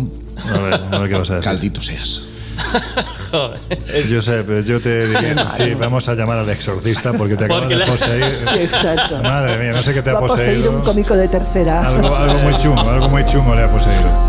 A 0.54 0.58
ver, 0.58 0.74
a 0.74 0.98
ver 0.98 1.08
qué 1.08 1.14
vas 1.16 1.30
a 1.30 1.34
decir. 1.36 1.50
Caldito 1.50 1.82
seas. 1.82 2.22
Yo 4.08 4.20
sé, 4.20 4.42
pero 4.44 4.60
yo 4.60 4.80
te 4.80 5.06
diría, 5.06 5.48
sí, 5.50 5.74
vamos 5.74 6.08
a 6.08 6.14
llamar 6.14 6.38
al 6.38 6.50
exorcista 6.50 7.12
porque 7.12 7.36
te 7.36 7.44
acaba 7.44 7.66
de 7.68 7.86
poseer. 7.86 8.48
exacto. 8.58 9.22
Madre 9.22 9.58
mía, 9.58 9.70
no 9.72 9.78
sé 9.78 9.94
qué 9.94 10.02
te 10.02 10.10
ha, 10.10 10.14
ha 10.14 10.18
poseído. 10.18 10.46
poseído 10.46 10.70
un 10.72 10.80
cómico 10.82 11.14
de 11.14 11.28
tercera. 11.28 11.86
Algo, 11.86 12.16
algo 12.16 12.38
muy 12.38 12.56
chungo, 12.58 12.80
algo 12.80 13.08
muy 13.08 13.24
chungo 13.26 13.54
le 13.54 13.62
ha 13.62 13.70
poseído. 13.70 14.27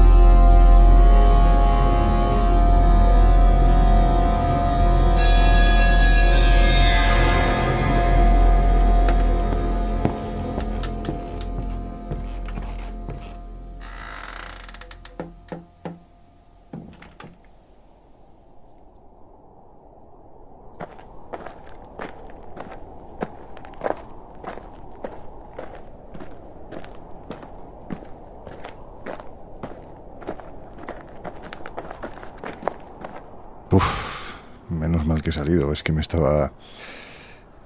Que 35.83 35.91
me 35.91 36.01
estaba 36.01 36.51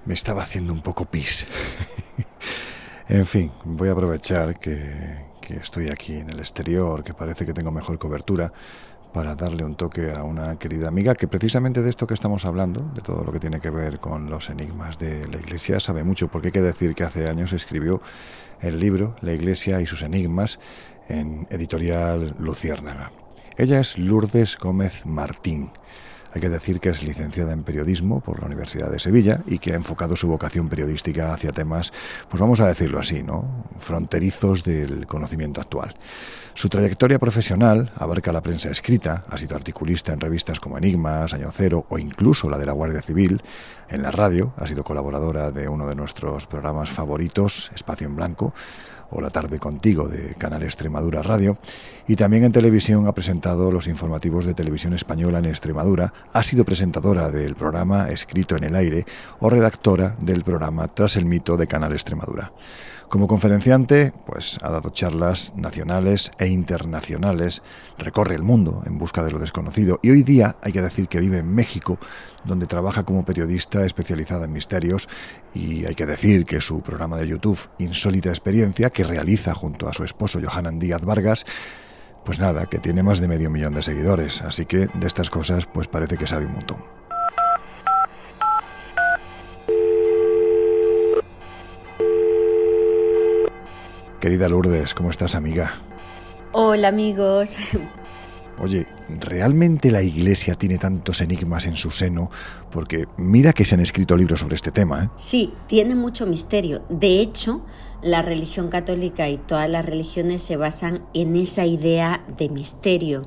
me 0.05 0.13
estaba 0.13 0.43
haciendo 0.43 0.73
un 0.73 0.81
poco 0.81 1.05
pis. 1.05 1.47
en 3.07 3.25
fin, 3.25 3.51
voy 3.63 3.89
a 3.89 3.93
aprovechar 3.93 4.59
que, 4.59 5.25
que 5.41 5.55
estoy 5.55 5.89
aquí 5.89 6.17
en 6.17 6.29
el 6.29 6.39
exterior, 6.39 7.03
que 7.03 7.13
parece 7.13 7.45
que 7.45 7.53
tengo 7.53 7.71
mejor 7.71 7.97
cobertura, 7.97 8.51
para 9.13 9.35
darle 9.35 9.63
un 9.63 9.75
toque 9.75 10.11
a 10.11 10.23
una 10.23 10.57
querida 10.57 10.87
amiga 10.87 11.13
que 11.13 11.27
precisamente 11.27 11.83
de 11.83 11.89
esto 11.89 12.07
que 12.07 12.15
estamos 12.15 12.45
hablando, 12.45 12.81
de 12.95 13.01
todo 13.01 13.23
lo 13.23 13.31
que 13.31 13.39
tiene 13.39 13.59
que 13.59 13.69
ver 13.69 13.99
con 13.99 14.29
los 14.29 14.49
enigmas 14.49 14.97
de 14.97 15.27
la 15.27 15.37
Iglesia, 15.37 15.79
sabe 15.79 16.03
mucho, 16.03 16.29
porque 16.29 16.47
hay 16.47 16.51
que 16.51 16.61
decir 16.61 16.95
que 16.95 17.03
hace 17.03 17.29
años 17.29 17.53
escribió 17.53 18.01
el 18.59 18.79
libro 18.79 19.15
La 19.21 19.33
Iglesia 19.33 19.79
y 19.81 19.85
sus 19.85 20.01
enigmas 20.01 20.59
en 21.07 21.47
editorial 21.51 22.35
Luciérnaga. 22.39 23.11
Ella 23.55 23.79
es 23.79 23.99
Lourdes 23.99 24.57
Gómez 24.57 25.05
Martín. 25.05 25.69
Hay 26.33 26.41
que 26.41 26.49
decir 26.49 26.79
que 26.79 26.89
es 26.89 27.03
licenciada 27.03 27.53
en 27.53 27.63
periodismo 27.63 28.19
por 28.19 28.39
la 28.39 28.47
Universidad 28.47 28.89
de 28.89 28.99
Sevilla 28.99 29.43
y 29.45 29.59
que 29.59 29.73
ha 29.73 29.75
enfocado 29.75 30.15
su 30.15 30.27
vocación 30.27 30.67
periodística 30.67 31.31
hacia 31.31 31.51
temas, 31.51 31.93
pues 32.27 32.41
vamos 32.41 32.59
a 32.59 32.67
decirlo 32.67 32.99
así, 32.99 33.21
¿no? 33.21 33.65
Fronterizos 33.77 34.63
del 34.63 35.05
conocimiento 35.05 35.61
actual. 35.61 35.95
Su 36.55 36.69
trayectoria 36.69 37.19
profesional 37.19 37.91
abarca 37.95 38.31
la 38.31 38.41
prensa 38.41 38.71
escrita, 38.71 39.25
ha 39.29 39.37
sido 39.37 39.55
articulista 39.55 40.11
en 40.11 40.19
revistas 40.19 40.59
como 40.59 40.77
Enigmas, 40.77 41.35
Año 41.35 41.49
Cero 41.51 41.85
o 41.89 41.99
incluso 41.99 42.49
la 42.49 42.57
de 42.57 42.65
la 42.65 42.73
Guardia 42.73 43.01
Civil. 43.03 43.43
En 43.89 44.01
la 44.01 44.09
radio 44.09 44.53
ha 44.57 44.65
sido 44.65 44.83
colaboradora 44.83 45.51
de 45.51 45.67
uno 45.67 45.85
de 45.87 45.95
nuestros 45.95 46.47
programas 46.47 46.89
favoritos, 46.89 47.71
Espacio 47.75 48.07
en 48.07 48.15
Blanco 48.15 48.53
o 49.13 49.21
La 49.21 49.29
tarde 49.29 49.59
contigo 49.59 50.07
de 50.07 50.35
Canal 50.35 50.63
Extremadura 50.63 51.21
Radio 51.21 51.57
y 52.07 52.15
también 52.15 52.43
en 52.43 52.51
televisión 52.51 53.07
ha 53.07 53.13
presentado 53.13 53.71
los 53.71 53.87
informativos 53.87 54.45
de 54.45 54.53
televisión 54.53 54.93
española 54.93 55.39
en 55.39 55.45
Extremadura, 55.45 56.13
ha 56.33 56.43
sido 56.43 56.65
presentadora 56.65 57.31
del 57.31 57.55
programa 57.55 58.09
Escrito 58.09 58.55
en 58.55 58.63
el 58.63 58.75
aire 58.75 59.05
o 59.39 59.49
redactora 59.49 60.15
del 60.19 60.43
programa 60.43 60.87
Tras 60.87 61.15
el 61.15 61.25
mito 61.25 61.57
de 61.57 61.67
Canal 61.67 61.93
Extremadura. 61.93 62.51
Como 63.13 63.27
conferenciante, 63.27 64.11
pues 64.25 64.57
ha 64.63 64.71
dado 64.71 64.89
charlas 64.89 65.53
nacionales 65.55 66.31
e 66.39 66.47
internacionales, 66.47 67.61
recorre 67.99 68.33
el 68.33 68.41
mundo 68.41 68.81
en 68.87 68.97
busca 68.97 69.23
de 69.23 69.29
lo 69.29 69.37
desconocido 69.37 69.99
y 70.01 70.09
hoy 70.09 70.23
día 70.23 70.55
hay 70.63 70.71
que 70.71 70.81
decir 70.81 71.07
que 71.07 71.19
vive 71.19 71.37
en 71.37 71.53
México, 71.53 71.99
donde 72.43 72.65
trabaja 72.65 73.03
como 73.03 73.23
periodista 73.23 73.85
especializada 73.85 74.45
en 74.45 74.53
misterios 74.53 75.07
y 75.53 75.85
hay 75.85 75.93
que 75.93 76.07
decir 76.07 76.45
que 76.45 76.59
su 76.59 76.81
programa 76.81 77.17
de 77.17 77.27
YouTube 77.27 77.59
Insólita 77.77 78.29
Experiencia, 78.29 78.89
que 78.89 79.03
realiza 79.03 79.53
junto 79.53 79.87
a 79.87 79.93
su 79.93 80.03
esposo 80.03 80.39
Johanan 80.43 80.79
Díaz 80.79 81.05
Vargas, 81.05 81.45
pues 82.25 82.39
nada, 82.39 82.65
que 82.65 82.79
tiene 82.79 83.03
más 83.03 83.19
de 83.19 83.27
medio 83.27 83.51
millón 83.51 83.75
de 83.75 83.83
seguidores, 83.83 84.41
así 84.41 84.65
que 84.65 84.87
de 84.87 85.05
estas 85.05 85.29
cosas 85.29 85.67
pues 85.71 85.87
parece 85.87 86.17
que 86.17 86.25
sabe 86.25 86.47
un 86.47 86.53
montón. 86.53 87.02
Querida 94.23 94.47
Lourdes, 94.47 94.93
¿cómo 94.93 95.09
estás, 95.09 95.35
amiga? 95.35 95.73
Hola, 96.53 96.87
amigos. 96.87 97.57
Oye, 98.57 98.87
¿realmente 99.19 99.91
la 99.91 100.01
Iglesia 100.01 100.55
tiene 100.55 100.77
tantos 100.77 101.19
enigmas 101.19 101.65
en 101.65 101.75
su 101.75 101.91
seno? 101.91 102.31
Porque 102.71 103.05
mira 103.17 103.51
que 103.51 103.65
se 103.65 103.75
han 103.75 103.81
escrito 103.81 104.15
libros 104.15 104.39
sobre 104.39 104.55
este 104.55 104.71
tema. 104.71 105.03
¿eh? 105.03 105.09
Sí, 105.17 105.53
tiene 105.67 105.93
mucho 105.93 106.25
misterio. 106.25 106.85
De 106.87 107.19
hecho, 107.19 107.65
la 108.01 108.21
religión 108.21 108.69
católica 108.69 109.27
y 109.27 109.39
todas 109.39 109.69
las 109.69 109.85
religiones 109.85 110.41
se 110.41 110.55
basan 110.55 111.03
en 111.13 111.35
esa 111.35 111.65
idea 111.65 112.23
de 112.37 112.47
misterio 112.47 113.23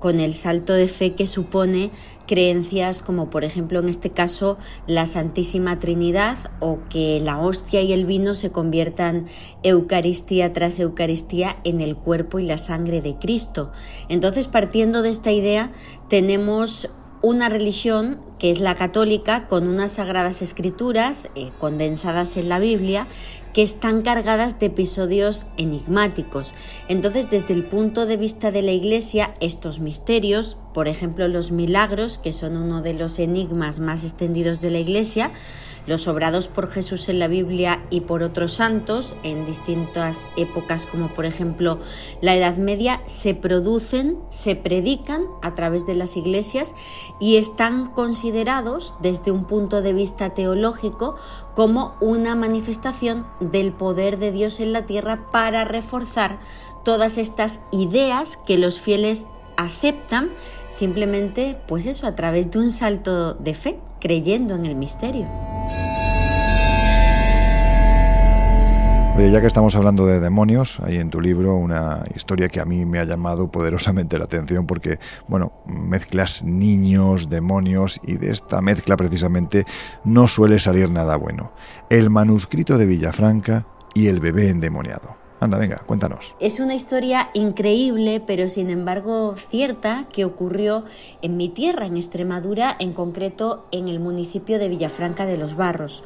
con 0.00 0.18
el 0.18 0.34
salto 0.34 0.72
de 0.72 0.88
fe 0.88 1.14
que 1.14 1.28
supone 1.28 1.90
creencias 2.26 3.02
como 3.02 3.28
por 3.28 3.44
ejemplo 3.44 3.80
en 3.80 3.88
este 3.88 4.10
caso 4.10 4.56
la 4.86 5.06
Santísima 5.06 5.78
Trinidad 5.78 6.38
o 6.60 6.78
que 6.88 7.20
la 7.20 7.38
hostia 7.38 7.82
y 7.82 7.92
el 7.92 8.06
vino 8.06 8.34
se 8.34 8.50
conviertan 8.50 9.26
Eucaristía 9.62 10.52
tras 10.52 10.80
Eucaristía 10.80 11.56
en 11.64 11.80
el 11.80 11.96
cuerpo 11.96 12.38
y 12.38 12.46
la 12.46 12.58
sangre 12.58 13.00
de 13.00 13.16
Cristo. 13.16 13.72
Entonces 14.08 14.48
partiendo 14.48 15.02
de 15.02 15.10
esta 15.10 15.32
idea 15.32 15.72
tenemos 16.08 16.90
una 17.22 17.48
religión 17.48 18.20
que 18.38 18.50
es 18.50 18.60
la 18.60 18.74
católica 18.74 19.46
con 19.46 19.68
unas 19.68 19.92
sagradas 19.92 20.40
escrituras 20.40 21.28
eh, 21.34 21.50
condensadas 21.58 22.36
en 22.36 22.48
la 22.48 22.58
Biblia 22.58 23.06
que 23.52 23.62
están 23.62 24.02
cargadas 24.02 24.58
de 24.58 24.66
episodios 24.66 25.46
enigmáticos. 25.56 26.54
Entonces, 26.88 27.30
desde 27.30 27.54
el 27.54 27.64
punto 27.64 28.06
de 28.06 28.16
vista 28.16 28.50
de 28.50 28.62
la 28.62 28.72
Iglesia, 28.72 29.34
estos 29.40 29.80
misterios, 29.80 30.56
por 30.72 30.88
ejemplo 30.88 31.26
los 31.28 31.50
milagros, 31.50 32.18
que 32.18 32.32
son 32.32 32.56
uno 32.56 32.82
de 32.82 32.94
los 32.94 33.18
enigmas 33.18 33.80
más 33.80 34.04
extendidos 34.04 34.60
de 34.60 34.70
la 34.70 34.78
Iglesia, 34.78 35.30
los 35.86 36.08
obrados 36.08 36.48
por 36.48 36.68
Jesús 36.68 37.08
en 37.08 37.18
la 37.18 37.28
Biblia 37.28 37.84
y 37.90 38.02
por 38.02 38.22
otros 38.22 38.52
santos 38.52 39.16
en 39.22 39.46
distintas 39.46 40.28
épocas, 40.36 40.86
como 40.86 41.08
por 41.08 41.24
ejemplo 41.24 41.78
la 42.20 42.36
Edad 42.36 42.56
Media, 42.56 43.02
se 43.06 43.34
producen, 43.34 44.18
se 44.30 44.56
predican 44.56 45.24
a 45.42 45.54
través 45.54 45.86
de 45.86 45.94
las 45.94 46.16
iglesias 46.16 46.74
y 47.20 47.36
están 47.36 47.86
considerados 47.86 48.94
desde 49.00 49.30
un 49.30 49.44
punto 49.44 49.82
de 49.82 49.92
vista 49.92 50.34
teológico 50.34 51.16
como 51.54 51.94
una 52.00 52.34
manifestación 52.34 53.26
del 53.40 53.72
poder 53.72 54.18
de 54.18 54.32
Dios 54.32 54.60
en 54.60 54.72
la 54.72 54.86
tierra 54.86 55.30
para 55.32 55.64
reforzar 55.64 56.38
todas 56.84 57.18
estas 57.18 57.60
ideas 57.72 58.38
que 58.46 58.58
los 58.58 58.80
fieles 58.80 59.26
aceptan 59.56 60.30
simplemente, 60.68 61.60
pues 61.68 61.86
eso, 61.86 62.06
a 62.06 62.14
través 62.14 62.50
de 62.50 62.58
un 62.58 62.70
salto 62.70 63.34
de 63.34 63.54
fe, 63.54 63.78
creyendo 64.00 64.54
en 64.54 64.66
el 64.66 64.74
misterio. 64.74 65.26
Oye, 69.16 69.30
ya 69.32 69.42
que 69.42 69.46
estamos 69.46 69.76
hablando 69.76 70.06
de 70.06 70.18
demonios, 70.18 70.80
hay 70.80 70.96
en 70.96 71.10
tu 71.10 71.20
libro 71.20 71.54
una 71.54 72.04
historia 72.14 72.48
que 72.48 72.58
a 72.58 72.64
mí 72.64 72.86
me 72.86 73.00
ha 73.00 73.04
llamado 73.04 73.50
poderosamente 73.50 74.18
la 74.18 74.24
atención 74.24 74.66
porque, 74.66 74.98
bueno, 75.28 75.52
mezclas 75.66 76.42
niños, 76.42 77.28
demonios 77.28 78.00
y 78.02 78.14
de 78.14 78.30
esta 78.30 78.62
mezcla 78.62 78.96
precisamente 78.96 79.66
no 80.04 80.26
suele 80.26 80.58
salir 80.58 80.90
nada 80.90 81.16
bueno. 81.16 81.52
El 81.90 82.08
manuscrito 82.08 82.78
de 82.78 82.86
Villafranca 82.86 83.66
y 83.94 84.06
el 84.06 84.20
bebé 84.20 84.48
endemoniado. 84.48 85.19
Anda, 85.40 85.56
venga, 85.56 85.78
cuéntanos. 85.86 86.34
Es 86.38 86.60
una 86.60 86.74
historia 86.74 87.30
increíble, 87.32 88.22
pero 88.24 88.50
sin 88.50 88.68
embargo 88.68 89.34
cierta, 89.36 90.04
que 90.12 90.26
ocurrió 90.26 90.84
en 91.22 91.38
mi 91.38 91.48
tierra, 91.48 91.86
en 91.86 91.96
Extremadura, 91.96 92.76
en 92.78 92.92
concreto 92.92 93.64
en 93.72 93.88
el 93.88 94.00
municipio 94.00 94.58
de 94.58 94.68
Villafranca 94.68 95.24
de 95.24 95.38
los 95.38 95.56
Barros. 95.56 96.04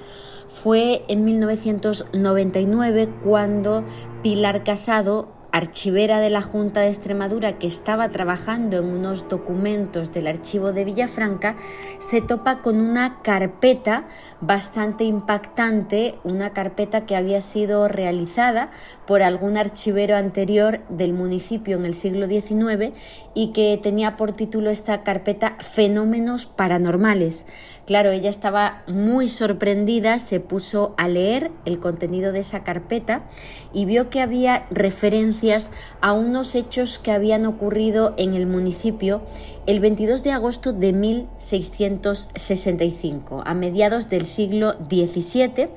Fue 0.49 1.05
en 1.09 1.25
1999 1.25 3.09
cuando 3.25 3.85
Pilar 4.23 4.63
Casado 4.63 5.34
archivera 5.55 6.19
de 6.19 6.31
la 6.31 6.43
Junta 6.43 6.81
de 6.81 6.89
Extremadura 6.89 7.61
que 7.61 7.69
estaba 7.69 8.09
trabajando 8.09 8.79
en 8.79 8.87
unos 8.87 9.29
documentos 9.29 10.13
del 10.13 10.27
archivo 10.27 10.73
de 10.73 10.85
Villafranca, 10.85 11.55
se 11.99 12.21
topa 12.21 12.61
con 12.61 12.81
una 12.81 13.23
carpeta 13.23 14.09
bastante 14.41 15.05
impactante, 15.05 16.17
una 16.25 16.53
carpeta 16.53 17.07
que 17.07 17.15
había 17.15 17.41
sido 17.41 17.87
realizada 17.87 18.73
por 19.07 19.23
algún 19.23 19.57
archivero 19.57 20.17
anterior 20.17 20.81
del 20.89 21.13
municipio 21.13 21.77
en 21.77 21.85
el 21.85 21.95
siglo 21.95 22.27
XIX 22.27 22.93
y 23.35 23.49
que 23.49 23.79
tenía 23.83 24.17
por 24.17 24.33
título 24.33 24.71
esta 24.71 25.03
carpeta 25.03 25.59
Fenómenos 25.61 26.47
Paranormales. 26.47 27.45
Claro, 27.85 28.13
ella 28.13 28.31
estaba 28.31 28.85
muy 28.87 29.29
sorprendida, 29.29 30.21
se 30.21 30.41
puso 30.41 30.95
a 30.97 31.07
leer 31.09 31.51
el 31.65 31.81
contenido 31.81 32.33
de 32.33 32.39
esa 32.39 32.65
carpeta 32.65 33.25
y 33.73 33.85
vio 33.85 34.09
que 34.09 34.21
había 34.21 34.67
referencias 34.71 35.73
a 36.01 36.13
unos 36.13 36.55
hechos 36.55 36.99
que 36.99 37.11
habían 37.11 37.45
ocurrido 37.45 38.15
en 38.17 38.35
el 38.35 38.47
municipio 38.47 39.23
el 39.67 39.81
22 39.81 40.23
de 40.23 40.31
agosto 40.31 40.73
de 40.73 40.93
1665, 40.93 43.43
a 43.45 43.55
mediados 43.55 44.09
del 44.09 44.27
siglo 44.27 44.75
XVII. 44.75 45.71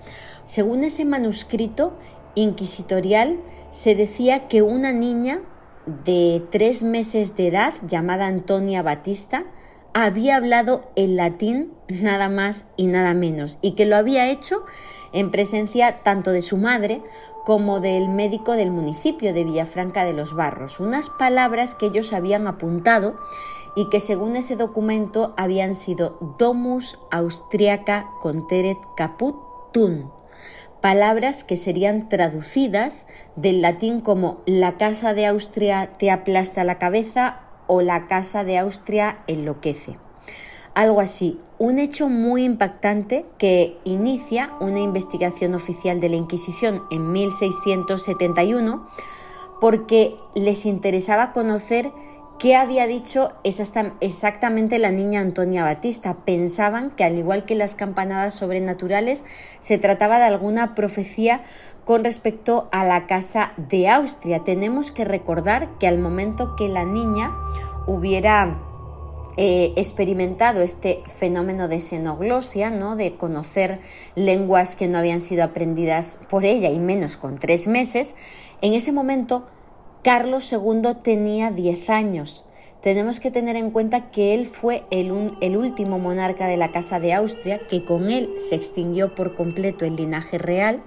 Según 0.46 0.84
ese 0.84 1.06
manuscrito 1.06 1.98
inquisitorial, 2.36 3.40
se 3.72 3.96
decía 3.96 4.48
que 4.48 4.62
una 4.62 4.94
niña 4.94 5.42
de 6.06 6.44
tres 6.52 6.84
meses 6.84 7.36
de 7.36 7.48
edad, 7.48 7.74
llamada 7.88 8.28
Antonia 8.28 8.82
Batista, 8.82 9.46
había 9.94 10.36
hablado 10.36 10.92
en 10.96 11.16
latín 11.16 11.74
nada 11.88 12.30
más 12.30 12.66
y 12.76 12.88
nada 12.88 13.14
menos 13.14 13.58
y 13.62 13.72
que 13.72 13.86
lo 13.86 13.96
había 13.96 14.30
hecho 14.30 14.64
en 15.14 15.32
presencia 15.32 16.04
tanto 16.04 16.32
de 16.32 16.42
su 16.42 16.58
madre 16.58 17.02
como 17.46 17.80
del 17.80 18.10
médico 18.10 18.54
del 18.54 18.72
municipio 18.72 19.34
de 19.34 19.44
Villafranca 19.44 20.06
de 20.06 20.14
los 20.14 20.34
Barros, 20.34 20.80
unas 20.80 21.10
palabras 21.10 21.74
que 21.74 21.88
ellos 21.88 22.14
habían 22.14 22.46
apuntado 22.46 23.16
y 23.76 23.90
que 23.90 24.00
según 24.00 24.36
ese 24.36 24.56
documento 24.56 25.34
habían 25.38 25.74
sido 25.74 26.18
Domus 26.38 27.00
Austriaca 27.10 28.10
Conteret 28.20 28.78
Caput 28.96 29.36
Tun, 29.72 30.12
palabras 30.88 31.44
que 31.44 31.58
serían 31.58 32.08
traducidas 32.08 33.08
del 33.36 33.62
latín 33.62 34.00
como 34.00 34.42
la 34.46 34.78
casa 34.78 35.14
de 35.14 35.26
Austria 35.26 35.98
te 35.98 36.10
aplasta 36.10 36.64
la 36.64 36.78
cabeza 36.78 37.42
o 37.68 37.82
la 37.82 38.08
Casa 38.08 38.46
de 38.46 38.58
Austria 38.58 39.18
enloquece. 39.28 39.98
Algo 40.76 41.02
así, 41.02 41.42
un 41.58 41.80
hecho 41.80 42.08
muy 42.08 42.46
impactante 42.46 43.26
que 43.38 43.78
inicia 43.84 44.54
una 44.62 44.80
investigación 44.80 45.56
oficial 45.56 46.00
de 46.00 46.08
la 46.08 46.16
Inquisición 46.16 46.84
en 46.90 47.12
1671 47.12 48.88
porque 49.60 50.16
les 50.36 50.66
interesaba 50.66 51.34
conocer 51.34 51.92
qué 52.40 52.56
había 52.56 52.88
dicho 52.88 53.34
exactamente 53.44 54.80
la 54.80 54.92
niña 54.92 55.22
Antonia 55.22 55.64
Batista. 55.64 56.18
Pensaban 56.26 56.92
que 56.92 57.04
al 57.04 57.18
igual 57.18 57.46
que 57.46 57.56
las 57.56 57.76
campanadas 57.76 58.34
sobrenaturales 58.34 59.26
se 59.60 59.78
trataba 59.78 60.20
de 60.20 60.26
alguna 60.26 60.76
profecía 60.76 61.44
con 61.86 62.04
respecto 62.04 62.68
a 62.72 62.84
la 62.84 63.08
casa 63.08 63.54
de 63.58 63.88
Austria. 63.88 64.44
Tenemos 64.44 64.92
que 64.92 65.06
recordar 65.06 65.70
que 65.80 65.88
al 65.88 65.98
momento 65.98 66.56
que 66.56 66.68
la 66.68 66.84
niña 66.84 67.34
hubiera 67.88 68.60
eh, 69.38 69.74
experimentado 69.78 70.62
este 70.62 71.04
fenómeno 71.06 71.68
de 71.68 71.80
xenoglosia, 71.80 72.72
¿no? 72.72 72.96
de 72.96 73.16
conocer 73.16 73.80
lenguas 74.16 74.76
que 74.76 74.88
no 74.88 74.98
habían 74.98 75.22
sido 75.22 75.44
aprendidas 75.44 76.20
por 76.28 76.44
ella 76.44 76.70
y 76.70 76.80
menos 76.80 77.18
con 77.18 77.38
tres 77.38 77.68
meses, 77.68 78.16
en 78.62 78.74
ese 78.74 78.92
momento 78.92 79.46
Carlos 80.08 80.54
II 80.54 80.94
tenía 81.04 81.52
10 81.52 81.90
años. 81.90 82.46
Tenemos 82.82 83.20
que 83.20 83.30
tener 83.30 83.58
en 83.58 83.72
cuenta 83.72 84.10
que 84.10 84.34
él 84.34 84.46
fue 84.46 84.86
el, 84.90 85.36
el 85.42 85.58
último 85.58 86.00
monarca 86.00 86.48
de 86.48 86.56
la 86.56 86.72
Casa 86.72 87.02
de 87.02 87.12
Austria, 87.12 87.60
que 87.68 87.84
con 87.84 88.10
él 88.10 88.30
se 88.40 88.56
extinguió 88.56 89.14
por 89.16 89.36
completo 89.36 89.84
el 89.84 89.98
linaje 89.98 90.38
real 90.38 90.82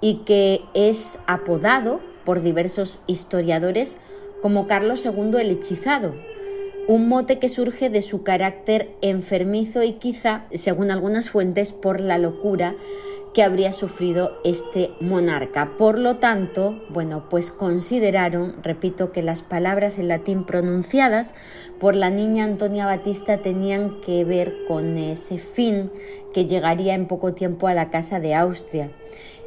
y 0.00 0.22
que 0.24 0.62
es 0.72 1.18
apodado 1.26 2.00
por 2.24 2.40
diversos 2.40 3.02
historiadores 3.06 3.98
como 4.40 4.66
Carlos 4.66 5.04
II 5.04 5.38
el 5.38 5.50
hechizado, 5.50 6.14
un 6.88 7.10
mote 7.10 7.38
que 7.38 7.50
surge 7.50 7.90
de 7.90 8.00
su 8.00 8.22
carácter 8.22 8.88
enfermizo 9.02 9.82
y 9.82 9.94
quizá, 9.98 10.46
según 10.50 10.90
algunas 10.90 11.28
fuentes, 11.28 11.74
por 11.74 12.00
la 12.00 12.16
locura 12.16 12.74
que 13.36 13.42
habría 13.42 13.74
sufrido 13.74 14.40
este 14.44 14.92
monarca. 14.98 15.76
Por 15.76 15.98
lo 15.98 16.16
tanto, 16.16 16.82
bueno, 16.88 17.28
pues 17.28 17.50
consideraron, 17.50 18.56
repito, 18.62 19.12
que 19.12 19.20
las 19.20 19.42
palabras 19.42 19.98
en 19.98 20.08
latín 20.08 20.44
pronunciadas 20.44 21.34
por 21.78 21.96
la 21.96 22.08
niña 22.08 22.44
Antonia 22.44 22.86
Batista 22.86 23.42
tenían 23.42 24.00
que 24.00 24.24
ver 24.24 24.64
con 24.66 24.96
ese 24.96 25.36
fin 25.36 25.90
que 26.32 26.46
llegaría 26.46 26.94
en 26.94 27.08
poco 27.08 27.34
tiempo 27.34 27.68
a 27.68 27.74
la 27.74 27.90
casa 27.90 28.20
de 28.20 28.34
Austria. 28.34 28.90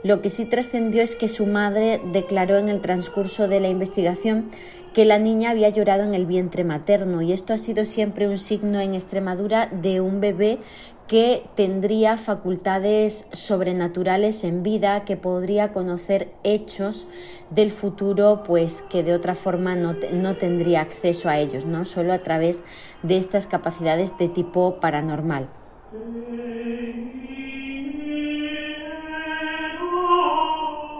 Lo 0.03 0.21
que 0.21 0.29
sí 0.29 0.45
trascendió 0.45 1.01
es 1.01 1.15
que 1.15 1.27
su 1.27 1.45
madre 1.45 2.01
declaró 2.11 2.57
en 2.57 2.69
el 2.69 2.79
transcurso 2.79 3.47
de 3.47 3.59
la 3.59 3.67
investigación 3.67 4.49
que 4.93 5.05
la 5.05 5.19
niña 5.19 5.51
había 5.51 5.69
llorado 5.69 6.03
en 6.03 6.13
el 6.13 6.25
vientre 6.25 6.63
materno 6.63 7.21
y 7.21 7.33
esto 7.33 7.53
ha 7.53 7.57
sido 7.57 7.85
siempre 7.85 8.27
un 8.27 8.37
signo 8.37 8.79
en 8.79 8.95
Extremadura 8.95 9.67
de 9.67 10.01
un 10.01 10.21
bebé 10.21 10.59
que 11.09 11.43
tendría 11.55 12.17
facultades 12.17 13.25
sobrenaturales 13.31 14.43
en 14.43 14.61
vida, 14.61 15.05
que 15.05 15.17
podría 15.17 15.71
conocer 15.71 16.31
hechos 16.43 17.07
del 17.49 17.71
futuro, 17.71 18.43
pues 18.43 18.83
que 18.83 19.03
de 19.03 19.15
otra 19.15 19.33
forma 19.33 19.75
no, 19.75 19.95
no, 20.13 20.37
tendría 20.37 20.81
acceso 20.81 21.27
a 21.27 21.39
ellos, 21.39 21.65
¿no? 21.65 21.83
Solo 21.85 22.13
a 22.13 22.19
través 22.19 22.63
de 23.01 23.17
estas 23.17 23.47
capacidades 23.47 24.19
de 24.19 24.27
tipo 24.27 24.79
paranormal. 24.79 25.49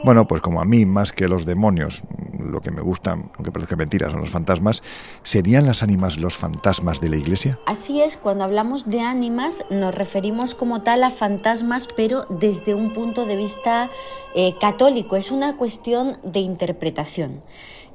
Bueno, 0.03 0.27
pues 0.27 0.41
como 0.41 0.61
a 0.61 0.65
mí, 0.65 0.85
más 0.85 1.11
que 1.11 1.27
los 1.27 1.45
demonios, 1.45 2.03
lo 2.39 2.61
que 2.61 2.71
me 2.71 2.81
gustan, 2.81 3.31
aunque 3.35 3.51
parezca 3.51 3.75
mentira, 3.75 4.09
son 4.09 4.21
los 4.21 4.29
fantasmas, 4.29 4.81
¿serían 5.23 5.65
las 5.65 5.83
ánimas 5.83 6.17
los 6.17 6.37
fantasmas 6.37 7.01
de 7.01 7.09
la 7.09 7.17
iglesia? 7.17 7.59
Así 7.65 8.01
es, 8.01 8.17
cuando 8.17 8.43
hablamos 8.43 8.89
de 8.89 9.01
ánimas 9.01 9.63
nos 9.69 9.93
referimos 9.93 10.55
como 10.55 10.81
tal 10.81 11.03
a 11.03 11.09
fantasmas, 11.09 11.87
pero 11.87 12.25
desde 12.29 12.73
un 12.73 12.93
punto 12.93 13.25
de 13.25 13.35
vista 13.35 13.89
eh, 14.35 14.55
católico. 14.59 15.15
Es 15.15 15.31
una 15.31 15.57
cuestión 15.57 16.17
de 16.23 16.39
interpretación. 16.39 17.41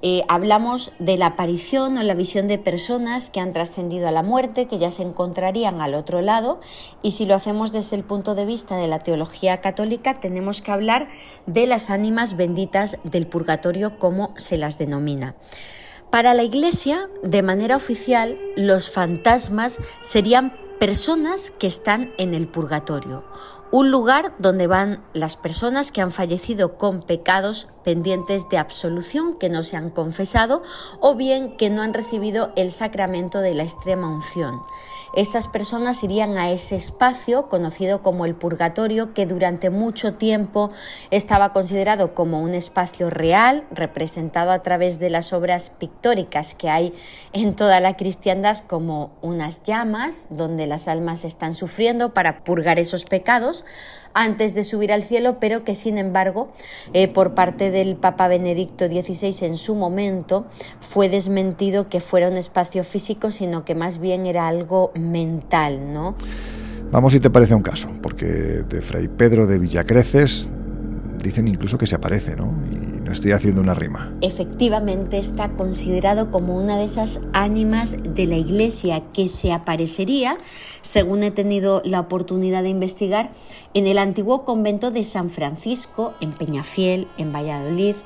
Eh, 0.06 0.22
hablamos 0.28 0.92
de 0.98 1.16
la 1.16 1.28
aparición 1.28 1.96
o 1.96 2.02
la 2.02 2.12
visión 2.12 2.46
de 2.46 2.58
personas 2.58 3.30
que 3.30 3.40
han 3.40 3.54
trascendido 3.54 4.06
a 4.06 4.12
la 4.12 4.22
muerte, 4.22 4.66
que 4.66 4.76
ya 4.76 4.90
se 4.90 5.00
encontrarían 5.00 5.80
al 5.80 5.94
otro 5.94 6.20
lado, 6.20 6.60
y 7.00 7.12
si 7.12 7.24
lo 7.24 7.34
hacemos 7.34 7.72
desde 7.72 7.96
el 7.96 8.04
punto 8.04 8.34
de 8.34 8.44
vista 8.44 8.76
de 8.76 8.86
la 8.86 8.98
teología 8.98 9.62
católica, 9.62 10.20
tenemos 10.20 10.60
que 10.60 10.72
hablar 10.72 11.08
de 11.46 11.66
las 11.66 11.88
ánimas 11.88 12.36
benditas 12.36 12.98
del 13.02 13.26
purgatorio, 13.26 13.98
como 13.98 14.34
se 14.36 14.58
las 14.58 14.76
denomina. 14.76 15.36
Para 16.10 16.34
la 16.34 16.42
Iglesia, 16.42 17.08
de 17.22 17.40
manera 17.40 17.74
oficial, 17.74 18.38
los 18.56 18.90
fantasmas 18.90 19.78
serían 20.02 20.54
personas 20.78 21.50
que 21.50 21.66
están 21.66 22.12
en 22.18 22.34
el 22.34 22.46
purgatorio 22.46 23.24
un 23.74 23.90
lugar 23.90 24.34
donde 24.38 24.68
van 24.68 25.02
las 25.14 25.36
personas 25.36 25.90
que 25.90 26.00
han 26.00 26.12
fallecido 26.12 26.78
con 26.78 27.02
pecados 27.02 27.66
pendientes 27.82 28.48
de 28.48 28.56
absolución, 28.56 29.36
que 29.36 29.48
no 29.48 29.64
se 29.64 29.76
han 29.76 29.90
confesado 29.90 30.62
o 31.00 31.16
bien 31.16 31.56
que 31.56 31.70
no 31.70 31.82
han 31.82 31.92
recibido 31.92 32.52
el 32.54 32.70
sacramento 32.70 33.40
de 33.40 33.52
la 33.52 33.64
extrema 33.64 34.08
unción. 34.08 34.60
Estas 35.16 35.46
personas 35.46 36.02
irían 36.02 36.36
a 36.38 36.50
ese 36.50 36.74
espacio 36.74 37.48
conocido 37.48 38.02
como 38.02 38.24
el 38.24 38.34
purgatorio, 38.34 39.14
que 39.14 39.26
durante 39.26 39.70
mucho 39.70 40.14
tiempo 40.14 40.72
estaba 41.12 41.52
considerado 41.52 42.14
como 42.14 42.40
un 42.40 42.52
espacio 42.52 43.10
real, 43.10 43.64
representado 43.70 44.50
a 44.50 44.62
través 44.62 44.98
de 44.98 45.10
las 45.10 45.32
obras 45.32 45.70
pictóricas 45.70 46.56
que 46.56 46.68
hay 46.68 46.92
en 47.32 47.54
toda 47.54 47.78
la 47.78 47.96
cristiandad 47.96 48.64
como 48.66 49.12
unas 49.22 49.62
llamas 49.62 50.26
donde 50.30 50.66
las 50.66 50.88
almas 50.88 51.24
están 51.24 51.52
sufriendo 51.52 52.12
para 52.12 52.42
purgar 52.42 52.80
esos 52.80 53.04
pecados 53.04 53.64
antes 54.14 54.54
de 54.54 54.64
subir 54.64 54.92
al 54.92 55.02
cielo, 55.02 55.38
pero 55.40 55.64
que 55.64 55.74
sin 55.74 55.98
embargo, 55.98 56.48
eh, 56.92 57.08
por 57.08 57.34
parte 57.34 57.70
del 57.70 57.96
Papa 57.96 58.28
Benedicto 58.28 58.86
XVI 58.86 59.46
en 59.46 59.56
su 59.56 59.74
momento, 59.74 60.46
fue 60.80 61.08
desmentido 61.08 61.88
que 61.88 62.00
fuera 62.00 62.28
un 62.28 62.36
espacio 62.36 62.84
físico, 62.84 63.30
sino 63.30 63.64
que 63.64 63.74
más 63.74 63.98
bien 63.98 64.26
era 64.26 64.48
algo 64.48 64.92
mental, 64.94 65.92
¿no? 65.92 66.14
Vamos 66.90 67.12
si 67.12 67.20
te 67.20 67.28
parece 67.28 67.54
un 67.54 67.62
caso, 67.62 67.88
porque 68.00 68.26
de 68.26 68.80
Fray 68.80 69.08
Pedro 69.08 69.46
de 69.46 69.58
Villacreces 69.58 70.48
dicen 71.22 71.48
incluso 71.48 71.76
que 71.76 71.86
se 71.86 71.96
aparece, 71.96 72.36
¿no? 72.36 72.54
Y 72.70 72.83
estoy 73.12 73.32
haciendo 73.32 73.60
una 73.60 73.74
rima. 73.74 74.12
Efectivamente 74.20 75.18
está 75.18 75.50
considerado 75.50 76.30
como 76.30 76.56
una 76.56 76.76
de 76.78 76.84
esas 76.84 77.20
ánimas 77.32 77.96
de 78.02 78.26
la 78.26 78.36
iglesia 78.36 79.02
que 79.12 79.28
se 79.28 79.52
aparecería, 79.52 80.38
según 80.82 81.22
he 81.22 81.30
tenido 81.30 81.82
la 81.84 82.00
oportunidad 82.00 82.62
de 82.62 82.70
investigar, 82.70 83.30
en 83.74 83.86
el 83.86 83.98
antiguo 83.98 84.44
convento 84.44 84.90
de 84.90 85.04
San 85.04 85.30
Francisco, 85.30 86.14
en 86.20 86.32
Peñafiel, 86.32 87.08
en 87.18 87.32
Valladolid, 87.32 87.96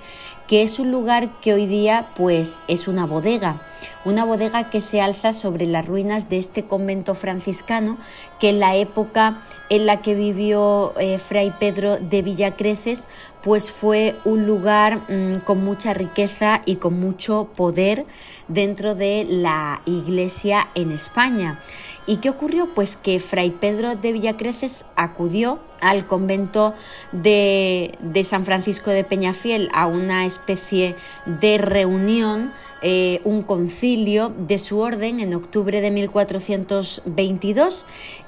que 0.48 0.62
es 0.62 0.78
un 0.78 0.90
lugar 0.90 1.40
que 1.40 1.52
hoy 1.52 1.66
día 1.66 2.08
pues 2.16 2.62
es 2.68 2.88
una 2.88 3.04
bodega, 3.04 3.62
una 4.04 4.24
bodega 4.24 4.70
que 4.70 4.80
se 4.80 5.00
alza 5.00 5.32
sobre 5.34 5.66
las 5.66 5.86
ruinas 5.86 6.30
de 6.30 6.38
este 6.38 6.64
convento 6.64 7.14
franciscano 7.14 7.98
que 8.40 8.48
en 8.48 8.58
la 8.58 8.74
época 8.74 9.42
en 9.68 9.84
la 9.84 10.00
que 10.00 10.14
vivió 10.14 10.94
eh, 10.98 11.18
Fray 11.18 11.52
Pedro 11.60 11.98
de 11.98 12.22
Villacreces 12.22 13.06
pues 13.42 13.70
fue 13.70 14.16
un 14.24 14.46
lugar 14.46 15.10
mm, 15.10 15.40
con 15.44 15.62
mucha 15.62 15.92
riqueza 15.94 16.62
y 16.64 16.76
con 16.76 16.98
mucho 16.98 17.50
poder 17.54 18.06
dentro 18.48 18.94
de 18.94 19.26
la 19.28 19.82
iglesia 19.84 20.68
en 20.74 20.90
España. 20.90 21.60
¿Y 22.08 22.16
qué 22.16 22.30
ocurrió? 22.30 22.74
Pues 22.74 22.96
que 22.96 23.20
Fray 23.20 23.50
Pedro 23.50 23.94
de 23.94 24.12
Villacreces 24.12 24.86
acudió 24.96 25.58
al 25.82 26.06
convento 26.06 26.74
de, 27.12 27.98
San 28.24 28.46
Francisco 28.46 28.90
de 28.90 29.04
Peñafiel 29.04 29.68
a 29.74 29.86
una 29.86 30.24
especie 30.24 30.96
de 31.26 31.58
reunión, 31.58 32.50
eh, 32.80 33.20
un 33.24 33.42
concilio 33.42 34.30
de 34.30 34.58
su 34.58 34.78
orden 34.78 35.20
en 35.20 35.34
octubre 35.34 35.82
de 35.82 35.90
1422 35.90 37.84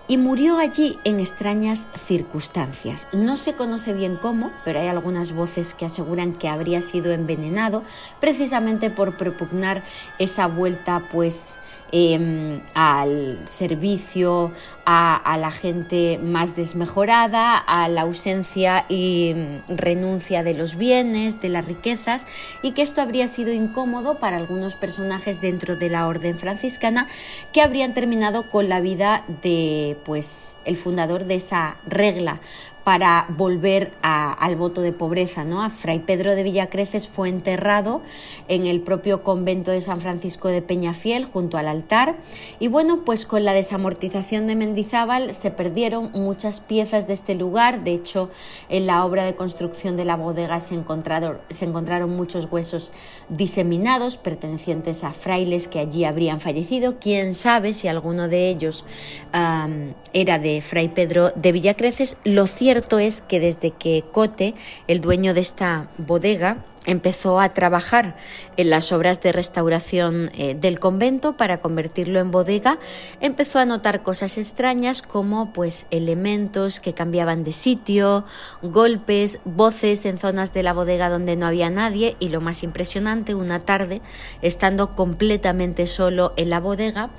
y 0.08 0.18
murió 0.18 0.58
allí 0.58 0.98
en 1.04 1.18
extrañas 1.18 1.86
circunstancias. 1.96 3.08
No 3.12 3.38
se 3.38 3.54
conoce 3.54 3.94
bien 3.94 4.16
cómo, 4.16 4.50
pero 4.62 4.80
hay 4.80 4.88
algunas 4.88 5.32
voces 5.32 5.72
que 5.72 5.86
aseguran 5.86 6.34
que 6.34 6.48
habría 6.48 6.82
sido 6.82 7.12
envenenado 7.12 7.82
precisamente 8.20 8.90
por 8.90 9.16
propugnar 9.16 9.84
esa 10.18 10.48
vuelta 10.48 11.04
pues 11.10 11.60
Em, 11.92 12.60
al 12.74 13.40
servicio 13.46 14.52
a, 14.86 15.36
la 15.38 15.50
gente 15.50 16.18
más 16.22 16.54
desmejorada, 16.54 17.56
a 17.56 17.88
la 17.88 18.02
ausencia 18.02 18.84
y 18.88 19.34
mm, 19.34 19.76
renuncia 19.76 20.44
de 20.44 20.54
los 20.54 20.76
bienes, 20.76 21.40
de 21.40 21.48
las 21.48 21.64
riquezas, 21.64 22.26
y 22.62 22.72
que 22.72 22.82
esto 22.82 23.00
habría 23.02 23.26
sido 23.26 23.52
incómodo 23.52 24.18
para 24.18 24.36
algunos 24.36 24.76
personajes 24.76 25.40
dentro 25.40 25.76
de 25.76 25.90
la 25.90 26.06
orden 26.06 26.38
franciscana 26.38 27.08
que 27.52 27.60
habrían 27.60 27.92
terminado 27.92 28.50
con 28.50 28.68
la 28.68 28.80
vida 28.80 29.24
de 29.42 29.96
pues 30.04 30.56
el 30.64 30.76
fundador 30.76 31.24
de 31.24 31.36
esa 31.36 31.76
regla 31.86 32.40
para 32.90 33.26
volver 33.28 33.92
al 34.02 34.56
voto 34.56 34.80
de 34.80 34.90
pobreza. 34.90 35.44
¿no? 35.44 35.62
A 35.62 35.70
Fray 35.70 36.00
Pedro 36.00 36.34
de 36.34 36.42
Villacreces 36.42 37.06
fue 37.06 37.28
enterrado 37.28 38.02
en 38.48 38.66
el 38.66 38.80
propio 38.80 39.22
convento 39.22 39.70
de 39.70 39.80
San 39.80 40.00
Francisco 40.00 40.48
de 40.48 40.60
Peñafiel 40.60 41.24
junto 41.24 41.56
al 41.56 41.68
altar 41.68 42.16
y 42.58 42.66
bueno, 42.66 43.04
pues 43.04 43.26
con 43.26 43.44
la 43.44 43.52
desamortización 43.52 44.48
de 44.48 44.56
Mendizábal 44.56 45.34
se 45.34 45.52
perdieron 45.52 46.10
muchas 46.14 46.58
piezas 46.58 47.06
de 47.06 47.12
este 47.12 47.36
lugar, 47.36 47.84
de 47.84 47.92
hecho 47.92 48.28
en 48.68 48.88
la 48.88 49.04
obra 49.04 49.24
de 49.24 49.36
construcción 49.36 49.96
de 49.96 50.04
la 50.04 50.16
bodega 50.16 50.58
se 50.58 50.74
encontraron, 50.74 52.16
muchos 52.16 52.48
huesos 52.50 52.90
diseminados 53.28 54.16
pertenecientes 54.16 55.04
a 55.04 55.12
frailes 55.12 55.68
que 55.68 55.78
allí 55.78 56.04
habrían 56.04 56.40
fallecido, 56.40 56.96
quién 56.98 57.34
sabe 57.34 57.72
si 57.72 57.86
alguno 57.86 58.26
de 58.26 58.50
ellos 58.50 58.84
era 60.12 60.40
de 60.40 60.60
Fray 60.60 60.88
Pedro 60.88 61.30
de 61.36 61.52
Villacreces, 61.52 62.16
lo 62.24 62.48
cierto 62.48 62.79
es 62.98 63.20
que 63.20 63.40
desde 63.40 63.70
que 63.70 64.04
Cote, 64.10 64.54
el 64.88 65.00
dueño 65.00 65.34
de 65.34 65.40
esta 65.40 65.88
bodega, 65.98 66.58
empezó 66.86 67.40
a 67.40 67.52
trabajar 67.52 68.16
en 68.56 68.70
las 68.70 68.92
obras 68.92 69.20
de 69.20 69.32
restauración 69.32 70.30
eh, 70.34 70.54
del 70.54 70.78
convento 70.78 71.36
para 71.36 71.60
convertirlo 71.60 72.20
en 72.20 72.30
bodega, 72.30 72.78
empezó 73.20 73.58
a 73.58 73.64
notar 73.64 74.02
cosas 74.02 74.38
extrañas 74.38 75.02
como 75.02 75.52
pues 75.52 75.86
elementos 75.90 76.80
que 76.80 76.94
cambiaban 76.94 77.44
de 77.44 77.52
sitio, 77.52 78.24
golpes, 78.62 79.40
voces 79.44 80.04
en 80.06 80.18
zonas 80.18 80.52
de 80.52 80.62
la 80.62 80.72
bodega 80.72 81.10
donde 81.10 81.36
no 81.36 81.46
había 81.46 81.70
nadie 81.70 82.16
y 82.18 82.28
lo 82.28 82.40
más 82.40 82.62
impresionante, 82.62 83.34
una 83.34 83.60
tarde, 83.60 84.00
estando 84.42 84.94
completamente 84.94 85.86
solo 85.86 86.32
en 86.36 86.50
la 86.50 86.60
bodega, 86.60 87.10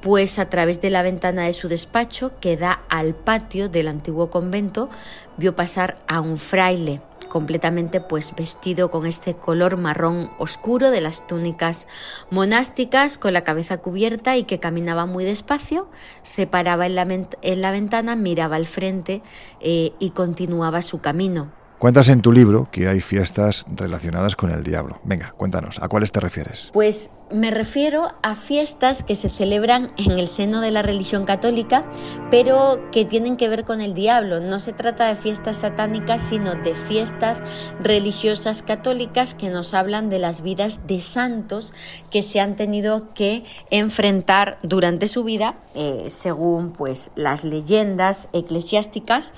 pues 0.00 0.38
a 0.38 0.48
través 0.48 0.80
de 0.80 0.90
la 0.90 1.02
ventana 1.02 1.42
de 1.42 1.52
su 1.52 1.68
despacho 1.68 2.32
que 2.40 2.56
da 2.56 2.82
al 2.88 3.14
patio 3.14 3.68
del 3.68 3.88
antiguo 3.88 4.30
convento, 4.30 4.90
vio 5.36 5.56
pasar 5.56 5.98
a 6.06 6.20
un 6.20 6.38
fraile 6.38 7.00
completamente 7.28 8.00
pues 8.00 8.34
vestido 8.34 8.90
con 8.90 9.06
este 9.06 9.34
color 9.34 9.76
marrón 9.76 10.30
oscuro 10.38 10.90
de 10.90 11.00
las 11.00 11.26
túnicas 11.26 11.86
monásticas, 12.30 13.18
con 13.18 13.32
la 13.32 13.44
cabeza 13.44 13.78
cubierta 13.78 14.36
y 14.36 14.44
que 14.44 14.58
caminaba 14.60 15.06
muy 15.06 15.24
despacio, 15.24 15.88
se 16.22 16.46
paraba 16.46 16.86
en 16.86 16.94
la, 16.94 17.02
en 17.02 17.60
la 17.60 17.70
ventana, 17.70 18.16
miraba 18.16 18.56
al 18.56 18.66
frente 18.66 19.22
eh, 19.60 19.92
y 19.98 20.10
continuaba 20.10 20.82
su 20.82 21.00
camino. 21.00 21.57
Cuentas 21.78 22.08
en 22.08 22.22
tu 22.22 22.32
libro 22.32 22.66
que 22.72 22.88
hay 22.88 23.00
fiestas 23.00 23.64
relacionadas 23.72 24.34
con 24.34 24.50
el 24.50 24.64
diablo. 24.64 24.98
Venga, 25.04 25.32
cuéntanos, 25.36 25.80
¿a 25.80 25.86
cuáles 25.86 26.10
te 26.10 26.18
refieres? 26.18 26.70
Pues 26.72 27.10
me 27.30 27.52
refiero 27.52 28.14
a 28.20 28.34
fiestas 28.34 29.04
que 29.04 29.14
se 29.14 29.30
celebran 29.30 29.92
en 29.96 30.18
el 30.18 30.26
seno 30.26 30.60
de 30.60 30.72
la 30.72 30.82
religión 30.82 31.24
católica, 31.24 31.84
pero 32.32 32.90
que 32.90 33.04
tienen 33.04 33.36
que 33.36 33.48
ver 33.48 33.64
con 33.64 33.80
el 33.80 33.94
diablo. 33.94 34.40
No 34.40 34.58
se 34.58 34.72
trata 34.72 35.06
de 35.06 35.14
fiestas 35.14 35.58
satánicas, 35.58 36.20
sino 36.20 36.56
de 36.56 36.74
fiestas 36.74 37.44
religiosas 37.80 38.62
católicas 38.62 39.34
que 39.34 39.48
nos 39.48 39.72
hablan 39.72 40.08
de 40.08 40.18
las 40.18 40.42
vidas 40.42 40.80
de 40.88 41.00
santos 41.00 41.74
que 42.10 42.24
se 42.24 42.40
han 42.40 42.56
tenido 42.56 43.14
que 43.14 43.44
enfrentar 43.70 44.58
durante 44.64 45.06
su 45.06 45.22
vida, 45.22 45.54
eh, 45.76 46.06
según 46.08 46.72
pues 46.72 47.12
las 47.14 47.44
leyendas 47.44 48.30
eclesiásticas 48.32 49.32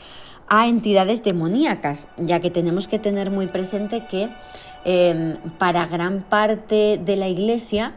a 0.51 0.66
entidades 0.66 1.22
demoníacas, 1.22 2.09
ya 2.18 2.40
que 2.40 2.51
tenemos 2.51 2.88
que 2.88 2.98
tener 2.98 3.30
muy 3.30 3.46
presente 3.46 4.05
que 4.07 4.28
em, 4.84 5.36
para 5.59 5.86
gran 5.86 6.22
parte 6.22 7.01
de 7.03 7.16
la 7.16 7.28
Iglesia, 7.28 7.94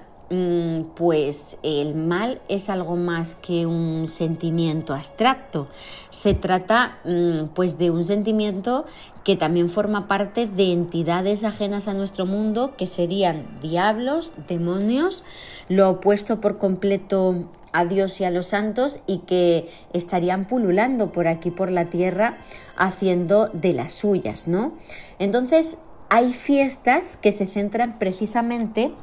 pues 0.96 1.58
el 1.64 1.96
mal 1.96 2.42
es 2.48 2.70
algo 2.70 2.96
más 2.96 3.36
que 3.36 3.66
un 3.66 4.08
sentimiento 4.08 4.94
abstracto. 4.94 5.68
Se 6.10 6.34
trata 6.34 7.00
mm, 7.04 7.54
pues 7.54 7.78
de 7.78 7.92
un 7.92 8.04
sentimiento 8.04 8.86
que 9.24 9.36
también 9.36 9.70
forma 9.70 10.08
parte 10.08 10.48
de 10.48 10.72
entidades 10.72 11.44
ajenas 11.44 11.88
a 11.88 11.94
nuestro 11.94 12.26
mundo, 12.26 12.74
que 12.78 12.88
serían 12.88 13.46
diablos, 13.62 14.34
demonios, 14.48 15.24
lo 15.70 15.90
opuesto 15.90 16.42
por 16.42 16.58
completo 16.58 17.50
a 17.72 17.86
Dios 17.86 18.20
y 18.22 18.26
a 18.26 18.32
los 18.32 18.48
santos 18.48 19.00
y 19.08 19.20
que 19.20 19.70
estarían 19.94 20.46
pululando 20.46 21.12
por 21.12 21.28
aquí 21.28 21.52
por 21.52 21.72
la 21.72 21.90
tierra 21.90 22.38
haciendo 22.76 23.48
de 23.48 23.74
las 23.74 23.94
suyas, 23.94 24.48
¿no? 24.48 24.74
Entonces, 25.20 25.78
hay 26.10 26.32
fiestas 26.32 27.18
que 27.18 27.32
se 27.32 27.48
centran 27.48 27.98
precisamente 27.98 28.84
en 28.84 28.94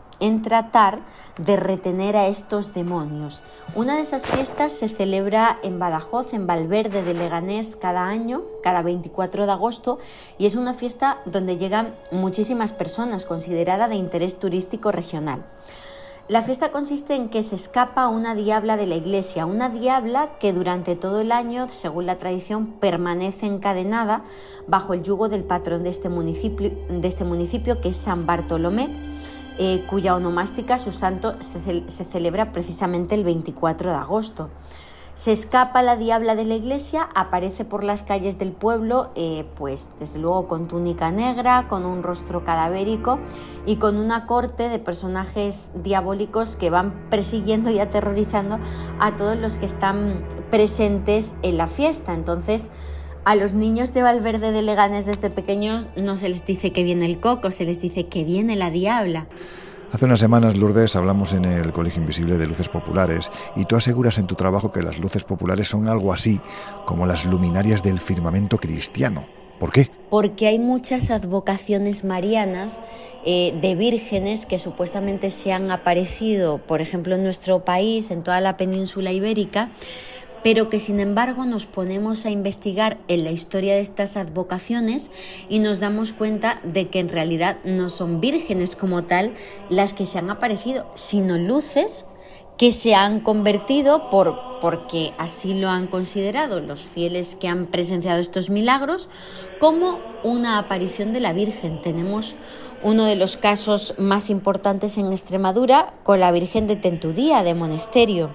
tratar 0.43 1.01
de 1.39 1.57
retener 1.57 2.17
a 2.17 2.29
estos 2.29 2.75
demonios. 2.75 3.43
Una 3.75 3.97
de 3.97 4.03
esas 4.03 4.27
fiestas 4.27 4.73
se 4.73 4.89
celebra 4.89 5.59
en 5.63 5.79
Badajoz, 5.79 6.35
en 6.35 6.47
Valverde 6.47 7.03
de 7.03 7.15
Leganés, 7.15 7.77
cada 7.77 8.07
año, 8.07 8.43
cada 8.63 8.83
24 8.83 9.47
de 9.47 9.53
agosto, 9.53 9.99
y 10.39 10.47
es 10.47 10.55
una 10.55 10.75
fiesta 10.75 11.19
donde 11.25 11.57
llegan 11.57 11.95
muchísimas 12.13 12.73
personas, 12.73 13.25
considerada 13.27 13.89
de 13.89 13.97
interés 13.97 14.39
turístico 14.39 14.93
regional. 14.93 15.45
La 16.31 16.43
fiesta 16.43 16.71
consiste 16.71 17.17
en 17.17 17.29
que 17.29 17.43
se 17.43 17.57
escapa 17.57 18.07
una 18.07 18.37
diabla 18.37 18.77
de 18.77 18.87
la 18.87 18.95
iglesia, 18.95 19.47
una 19.47 19.69
diabla 19.69 20.39
que 20.39 20.53
durante 20.53 20.95
todo 20.95 21.21
el 21.21 21.33
año, 21.33 21.67
según 21.69 22.07
la 22.07 22.19
tradición, 22.19 22.69
permanece 22.69 23.47
encadenada 23.47 24.23
bajo 24.69 24.95
el 24.95 25.03
yugo 25.03 25.29
del 25.29 25.43
patrón 25.43 25.83
de 25.83 25.91
este 25.91 26.09
municipio, 26.09 26.71
de 26.89 27.09
este 27.09 27.25
municipio 27.25 27.81
que 27.81 27.89
es 27.89 27.97
San 27.97 28.27
Bartolomé, 28.27 28.91
eh, 29.63 29.85
cuya 29.87 30.17
onomástica, 30.17 30.79
su 30.79 30.91
santo, 30.91 31.37
se 31.41 32.05
celebra 32.07 32.51
precisamente 32.51 33.15
el 33.15 33.25
24 33.25 33.91
de 33.91 33.97
agosto. 33.97 34.49
Se 35.21 35.33
escapa 35.33 35.83
la 35.83 35.97
diabla 35.97 36.35
de 36.35 36.47
la 36.47 36.55
iglesia, 36.55 37.07
aparece 37.15 37.67
por 37.67 37.85
las 37.85 38.03
calles 38.03 38.39
del 38.39 38.53
pueblo, 38.53 39.11
eh, 39.17 39.45
pues 39.57 39.91
desde 40.01 40.19
luego 40.19 40.49
con 40.49 40.67
túnica 40.67 41.11
negra, 41.11 41.69
con 41.69 41.85
un 41.85 42.03
rostro 42.03 42.43
cadavérico 42.43 43.19
y 43.67 43.77
con 43.77 43.99
una 43.99 44.25
corte 44.25 44.71
de 44.71 44.79
personajes 44.79 45.73
diabólicos 45.75 46.57
que 46.57 46.71
van 46.71 47.11
persiguiendo 47.11 47.69
y 47.69 47.81
aterrorizando 47.81 48.59
a 48.99 49.17
todos 49.17 49.37
los 49.37 49.59
que 49.59 49.67
están 49.67 50.25
presentes 50.51 51.35
en 51.43 51.59
la 51.59 51.67
fiesta. 51.67 52.15
Entonces, 52.15 52.71
a 53.31 53.37
los 53.37 53.55
niños 53.55 53.95
de 53.95 54.03
Valverde 54.03 54.51
de 54.51 54.61
Leganes 54.61 55.07
desde 55.07 55.31
pequeños 55.31 55.89
no 55.95 56.17
se 56.17 56.29
les 56.29 56.45
dice 56.45 56.73
que 56.73 56.83
viene 56.83 57.07
el 57.07 57.21
coco, 57.21 57.53
se 57.53 57.65
les 57.65 57.81
dice 57.81 58.07
que 58.07 58.25
viene 58.25 58.57
la 58.57 58.73
diabla. 58.73 59.29
Hace 59.93 60.07
unas 60.07 60.19
semanas, 60.19 60.57
Lourdes, 60.57 60.97
hablamos 60.97 61.33
en 61.33 61.45
el 61.45 61.73
Colegio 61.73 62.01
Invisible 62.01 62.39
de 62.39 62.49
Luces 62.49 62.69
Populares 62.69 63.31
y 63.55 63.67
tú 63.67 63.77
aseguras 63.77 64.19
en 64.19 64.27
tu 64.27 64.35
trabajo 64.35 64.73
que 64.73 64.83
las 64.83 64.99
luces 64.99 65.23
populares 65.23 65.69
son 65.69 65.87
algo 65.87 66.13
así 66.13 66.41
como 66.87 67.07
las 67.07 67.25
luminarias 67.25 67.85
del 67.85 68.01
firmamento 68.01 68.59
cristiano. 68.59 69.27
¿Por 69.61 69.71
qué? 69.71 69.91
Porque 70.09 70.49
hay 70.49 70.59
muchas 70.59 71.13
advocaciones 71.13 72.03
marianas 72.03 72.81
eh, 73.25 73.57
de 73.61 73.77
vírgenes 73.77 74.45
que 74.45 74.59
supuestamente 74.59 75.31
se 75.31 75.53
han 75.53 75.71
aparecido, 75.71 76.59
por 76.59 76.81
ejemplo, 76.81 77.15
en 77.15 77.23
nuestro 77.23 77.65
país, 77.65 78.11
en 78.11 78.25
toda 78.25 78.41
la 78.41 78.57
península 78.57 79.13
ibérica, 79.13 79.69
pero 80.43 80.69
que 80.69 80.81
sin 80.81 81.01
embargo 81.01 81.45
nos 81.45 81.67
ponemos 81.67 82.27
a 82.27 82.31
investigar 82.31 82.99
en 83.09 83.25
la 83.25 83.31
historia 83.31 83.75
de 83.75 83.81
estas 83.81 84.17
advocaciones 84.17 85.11
y 85.49 85.59
nos 85.59 85.81
damos 85.81 86.13
cuenta 86.13 86.61
de 86.65 86.89
que 86.89 87.01
en 87.01 87.09
realidad 87.09 87.59
no 87.65 87.89
son 87.89 88.21
vírgenes 88.21 88.77
como 88.77 89.03
tal 89.03 89.35
las 89.69 89.93
que 89.93 90.07
se 90.07 90.19
han 90.19 90.31
aparecido, 90.31 90.91
sino 90.95 91.37
luces 91.37 92.07
que 92.59 92.73
se 92.73 92.95
han 92.95 93.21
convertido 93.21 94.11
por 94.11 94.51
porque 94.61 95.15
así 95.17 95.55
lo 95.55 95.71
han 95.71 95.87
considerado 95.87 96.61
los 96.61 96.83
fieles 96.83 97.35
que 97.35 97.49
han 97.49 97.67
presenciado 97.67 98.21
estos 98.21 98.51
milagros 98.51 99.09
como 99.59 99.99
una 100.23 100.59
aparición 100.59 101.13
de 101.15 101.21
la 101.21 101.33
Virgen. 101.33 101.81
Tenemos 101.81 102.37
uno 102.83 103.05
de 103.05 103.17
los 103.17 103.37
casos 103.37 103.95
más 103.99 104.31
importantes 104.31 104.99
en 104.99 105.13
Extremadura 105.13 105.95
con 106.03 106.21
la 106.21 106.33
Virgen 106.33 106.67
de 106.67 106.77
Tentudía 106.77 107.43
de 107.43 107.55
Monesterio. 107.55 108.35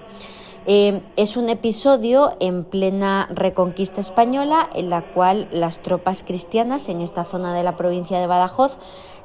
Eh, 0.68 1.00
es 1.14 1.36
un 1.36 1.48
episodio 1.48 2.36
en 2.40 2.64
plena 2.64 3.28
reconquista 3.30 4.00
española 4.00 4.68
en 4.74 4.90
la 4.90 5.02
cual 5.02 5.46
las 5.52 5.80
tropas 5.80 6.24
cristianas 6.24 6.88
en 6.88 7.00
esta 7.00 7.24
zona 7.24 7.54
de 7.54 7.62
la 7.62 7.76
provincia 7.76 8.18
de 8.18 8.26
Badajoz 8.26 8.76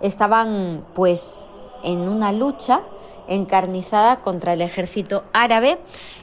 estaban 0.01 0.85
pues 0.93 1.47
en 1.83 2.07
una 2.07 2.31
lucha 2.31 2.81
encarnizada 3.27 4.21
contra 4.21 4.53
el 4.53 4.61
ejército 4.61 5.23
árabe 5.33 5.79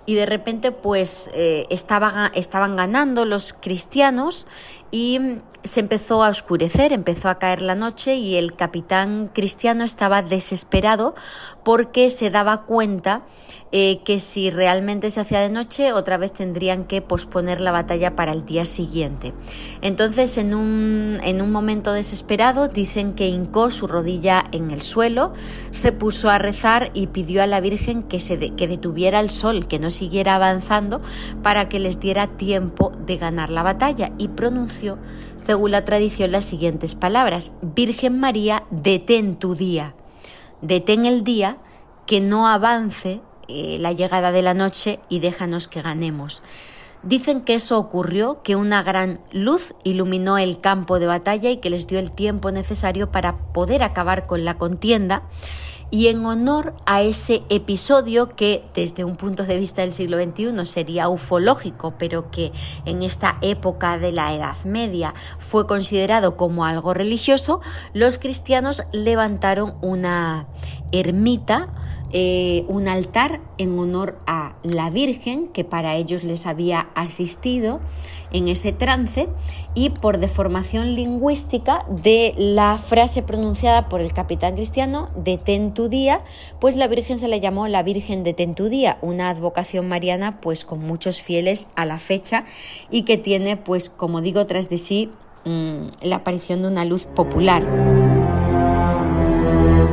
y 0.08 0.14
de 0.14 0.24
repente 0.24 0.72
pues 0.72 1.28
eh, 1.34 1.66
estaban 1.68 2.76
ganando 2.76 3.26
los 3.26 3.52
cristianos 3.52 4.46
y 4.90 5.20
se 5.64 5.80
empezó 5.80 6.24
a 6.24 6.30
oscurecer, 6.30 6.94
empezó 6.94 7.28
a 7.28 7.38
caer 7.38 7.60
la 7.60 7.74
noche 7.74 8.14
y 8.14 8.36
el 8.36 8.54
capitán 8.54 9.28
cristiano 9.34 9.84
estaba 9.84 10.22
desesperado 10.22 11.14
porque 11.62 12.08
se 12.08 12.30
daba 12.30 12.62
cuenta 12.62 13.22
eh, 13.70 14.00
que 14.02 14.18
si 14.18 14.48
realmente 14.48 15.10
se 15.10 15.20
hacía 15.20 15.40
de 15.40 15.50
noche, 15.50 15.92
otra 15.92 16.16
vez 16.16 16.32
tendrían 16.32 16.84
que 16.84 17.02
posponer 17.02 17.60
la 17.60 17.70
batalla 17.70 18.16
para 18.16 18.32
el 18.32 18.46
día 18.46 18.64
siguiente. 18.64 19.34
Entonces, 19.82 20.38
en 20.38 20.54
un, 20.54 21.18
en 21.22 21.42
un 21.42 21.52
momento 21.52 21.92
desesperado, 21.92 22.68
dicen 22.68 23.12
que 23.12 23.28
hincó 23.28 23.70
su 23.70 23.86
rodilla 23.86 24.44
en 24.52 24.70
el 24.70 24.80
suelo, 24.80 25.34
se 25.70 25.92
puso 25.92 26.30
a 26.30 26.38
rezar 26.38 26.90
y 26.94 27.08
pidió 27.08 27.42
a 27.42 27.46
la 27.46 27.60
Virgen 27.60 28.02
que, 28.04 28.20
se 28.20 28.38
que 28.38 28.68
detuviera 28.68 29.20
el 29.20 29.28
sol, 29.28 29.66
que 29.68 29.78
no 29.78 29.90
siguiera 29.98 30.34
avanzando, 30.34 31.02
para 31.42 31.68
que 31.68 31.78
les 31.78 32.00
diera 32.00 32.26
tiempo 32.36 32.92
de 33.06 33.16
ganar 33.16 33.50
la 33.50 33.62
batalla, 33.62 34.12
y 34.18 34.28
pronunció, 34.28 34.98
según 35.36 35.72
la 35.72 35.84
tradición, 35.84 36.32
las 36.32 36.44
siguientes 36.44 36.94
palabras, 36.94 37.52
Virgen 37.62 38.18
María, 38.18 38.64
detén 38.70 39.36
tu 39.36 39.54
día, 39.54 39.94
detén 40.62 41.04
el 41.04 41.24
día, 41.24 41.58
que 42.06 42.20
no 42.20 42.48
avance 42.48 43.20
eh, 43.48 43.76
la 43.78 43.92
llegada 43.92 44.32
de 44.32 44.42
la 44.42 44.54
noche 44.54 44.98
y 45.08 45.20
déjanos 45.20 45.68
que 45.68 45.82
ganemos. 45.82 46.42
Dicen 47.02 47.42
que 47.42 47.54
eso 47.54 47.78
ocurrió, 47.78 48.42
que 48.42 48.56
una 48.56 48.82
gran 48.82 49.20
luz 49.30 49.74
iluminó 49.84 50.36
el 50.36 50.58
campo 50.58 50.98
de 50.98 51.06
batalla 51.06 51.48
y 51.50 51.58
que 51.58 51.70
les 51.70 51.86
dio 51.86 51.98
el 51.98 52.10
tiempo 52.10 52.50
necesario 52.50 53.12
para 53.12 53.36
poder 53.36 53.84
acabar 53.84 54.26
con 54.26 54.44
la 54.44 54.58
contienda. 54.58 55.22
Y 55.90 56.08
en 56.08 56.26
honor 56.26 56.74
a 56.84 57.00
ese 57.00 57.42
episodio 57.48 58.36
que 58.36 58.62
desde 58.74 59.04
un 59.04 59.16
punto 59.16 59.44
de 59.44 59.58
vista 59.58 59.80
del 59.80 59.94
siglo 59.94 60.22
XXI 60.22 60.66
sería 60.66 61.08
ufológico, 61.08 61.94
pero 61.98 62.30
que 62.30 62.52
en 62.84 63.02
esta 63.02 63.38
época 63.40 63.98
de 63.98 64.12
la 64.12 64.34
Edad 64.34 64.56
Media 64.64 65.14
fue 65.38 65.66
considerado 65.66 66.36
como 66.36 66.66
algo 66.66 66.92
religioso, 66.92 67.62
los 67.94 68.18
cristianos 68.18 68.84
levantaron 68.92 69.76
una 69.80 70.46
ermita 70.92 71.68
eh, 72.12 72.64
un 72.68 72.88
altar 72.88 73.40
en 73.58 73.78
honor 73.78 74.18
a 74.26 74.54
la 74.62 74.90
Virgen 74.90 75.48
que 75.48 75.64
para 75.64 75.96
ellos 75.96 76.24
les 76.24 76.46
había 76.46 76.88
asistido 76.94 77.80
en 78.32 78.48
ese 78.48 78.72
trance 78.72 79.28
y 79.74 79.90
por 79.90 80.18
deformación 80.18 80.94
lingüística 80.94 81.84
de 81.88 82.34
la 82.36 82.78
frase 82.78 83.22
pronunciada 83.22 83.88
por 83.88 84.00
el 84.00 84.12
capitán 84.12 84.54
cristiano 84.54 85.10
de 85.16 85.38
ten 85.38 85.74
tu 85.74 85.88
día, 85.88 86.22
pues 86.60 86.76
la 86.76 86.88
Virgen 86.88 87.18
se 87.18 87.28
le 87.28 87.40
llamó 87.40 87.68
la 87.68 87.82
Virgen 87.82 88.22
de 88.22 88.34
ten 88.34 88.54
tu 88.54 88.68
día, 88.68 88.98
una 89.02 89.30
advocación 89.30 89.88
mariana 89.88 90.40
pues 90.40 90.64
con 90.64 90.80
muchos 90.80 91.22
fieles 91.22 91.68
a 91.74 91.84
la 91.84 91.98
fecha 91.98 92.44
y 92.90 93.02
que 93.02 93.16
tiene 93.16 93.56
pues 93.56 93.90
como 93.90 94.20
digo 94.20 94.46
tras 94.46 94.68
de 94.68 94.78
sí 94.78 95.10
mm, 95.44 95.88
la 96.02 96.16
aparición 96.16 96.62
de 96.62 96.68
una 96.68 96.84
luz 96.84 97.06
popular. 97.06 97.66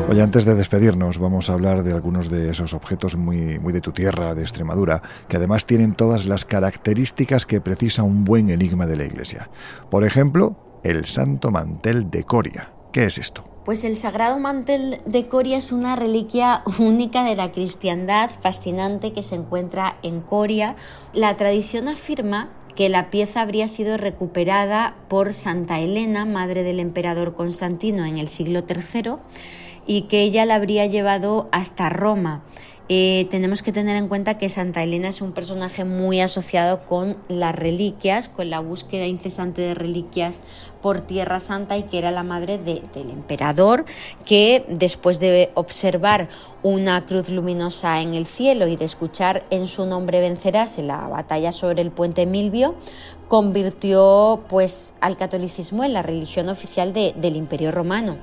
Oye, 0.08 0.22
antes 0.22 0.46
de 0.46 0.54
despedirnos, 0.54 1.18
vamos 1.18 1.50
a 1.50 1.54
hablar 1.54 1.82
de 1.82 1.92
algunos 1.92 2.30
de 2.30 2.52
esos 2.52 2.76
objetos 2.76 3.16
muy, 3.16 3.58
muy 3.58 3.74
de 3.74 3.82
tu 3.82 3.92
tierra, 3.92 4.36
de 4.36 4.44
Extremadura, 4.44 5.02
que 5.28 5.38
además 5.38 5.66
tienen 5.66 5.96
todas 5.96 6.26
las 6.26 6.46
características 6.46 7.48
que 7.48 7.60
precisa 7.60 8.04
un 8.04 8.24
buen 8.24 8.52
enigma 8.52 8.86
de 8.86 8.98
la 8.98 9.06
Iglesia. 9.06 9.50
Por 9.90 10.06
ejemplo, 10.06 10.80
el 10.84 11.06
Santo 11.06 11.50
Mantel 11.50 12.12
de 12.12 12.24
Coria. 12.24 12.72
¿Qué 12.94 13.06
es 13.06 13.18
esto? 13.18 13.50
Pues 13.66 13.84
el 13.84 13.98
Sagrado 13.98 14.38
Mantel 14.38 15.02
de 15.08 15.28
Coria 15.28 15.58
es 15.58 15.72
una 15.72 15.96
reliquia 15.96 16.62
única 16.78 17.24
de 17.24 17.36
la 17.36 17.52
cristiandad, 17.52 18.30
fascinante, 18.30 19.12
que 19.12 19.24
se 19.24 19.34
encuentra 19.34 19.98
en 20.04 20.22
Coria. 20.22 20.76
La 21.14 21.36
tradición 21.36 21.88
afirma 21.88 22.52
que 22.76 22.90
la 22.90 23.10
pieza 23.10 23.42
habría 23.42 23.68
sido 23.68 23.98
recuperada 23.98 24.96
por 25.08 25.34
Santa 25.34 25.80
Elena, 25.80 26.26
madre 26.26 26.62
del 26.62 26.80
emperador 26.80 27.34
Constantino 27.34 28.06
en 28.06 28.20
el 28.20 28.28
siglo 28.28 28.66
III, 28.68 29.16
y 29.86 30.04
que 30.04 30.22
ella 30.22 30.46
la 30.46 30.56
habría 30.56 30.86
llevado 30.86 31.50
hasta 31.52 31.90
Roma. 31.90 32.44
Eh, 32.88 33.26
tenemos 33.32 33.64
que 33.64 33.72
tener 33.72 33.98
en 33.98 34.08
cuenta 34.08 34.38
que 34.38 34.48
Santa 34.48 34.84
Elena 34.84 35.08
es 35.08 35.22
un 35.22 35.32
personaje 35.32 35.86
muy 35.86 36.20
asociado 36.20 36.86
con 36.86 37.18
las 37.28 37.56
reliquias, 37.56 38.30
con 38.30 38.52
la 38.52 38.60
búsqueda 38.60 39.08
incesante 39.08 39.64
de 39.64 39.74
reliquias 39.74 40.44
por 40.84 41.02
Tierra 41.02 41.40
Santa 41.40 41.80
y 41.80 41.84
que 41.84 41.98
era 41.98 42.12
la 42.12 42.22
madre 42.22 42.60
del 42.60 43.10
emperador, 43.10 43.86
que 44.24 44.66
después 44.70 45.20
de 45.20 45.50
observar 45.56 46.30
una 46.62 47.08
cruz 47.08 47.30
luminosa 47.30 48.02
en 48.02 48.14
el 48.14 48.28
cielo 48.28 48.68
y 48.68 48.76
de 48.76 48.86
escuchar 48.86 49.48
en 49.50 49.66
su 49.66 49.88
nombre 49.88 50.20
vencerás 50.20 50.78
en 50.78 50.88
la 50.88 51.08
batalla 51.08 51.52
sobre 51.52 51.82
el 51.82 51.90
puente 51.90 52.28
Milvio, 52.28 52.76
convirtió 53.28 54.44
pues 54.48 54.94
al 55.02 55.18
catolicismo 55.18 55.84
en 55.84 55.94
la 55.94 56.04
religión 56.04 56.50
oficial 56.50 56.94
del 56.94 57.36
Imperio 57.36 57.72
Romano. 57.72 58.18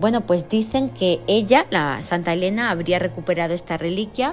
Bueno, 0.00 0.22
pues 0.22 0.48
dicen 0.48 0.90
que 0.90 1.20
ella, 1.26 1.66
la 1.70 2.02
Santa 2.02 2.32
Elena, 2.32 2.70
habría 2.70 2.98
recuperado 2.98 3.54
esta 3.54 3.76
reliquia, 3.76 4.32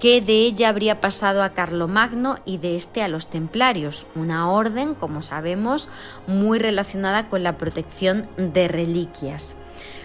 que 0.00 0.20
de 0.20 0.44
ella 0.44 0.68
habría 0.68 1.00
pasado 1.00 1.42
a 1.42 1.50
Carlomagno 1.50 2.38
y 2.44 2.58
de 2.58 2.76
este 2.76 3.02
a 3.02 3.08
los 3.08 3.28
templarios, 3.28 4.06
una 4.14 4.50
orden, 4.50 4.94
como 4.94 5.22
sabemos, 5.22 5.88
muy 6.26 6.58
relacionada 6.58 7.28
con 7.28 7.42
la 7.42 7.58
protección 7.58 8.28
de 8.36 8.68
reliquias. 8.68 9.56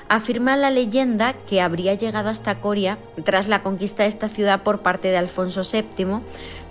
Afirma 0.10 0.58
la 0.58 0.70
leyenda 0.70 1.34
que 1.34 1.62
habría 1.62 1.96
llegado 1.96 2.30
hasta 2.30 2.60
Coria 2.60 2.98
tras 3.24 3.48
la 3.48 3.64
conquista 3.64 4.04
de 4.04 4.10
esta 4.10 4.28
ciudad 4.28 4.64
por 4.64 4.82
parte 4.82 5.08
de 5.08 5.18
Alfonso 5.18 5.62
VII, 5.64 6.22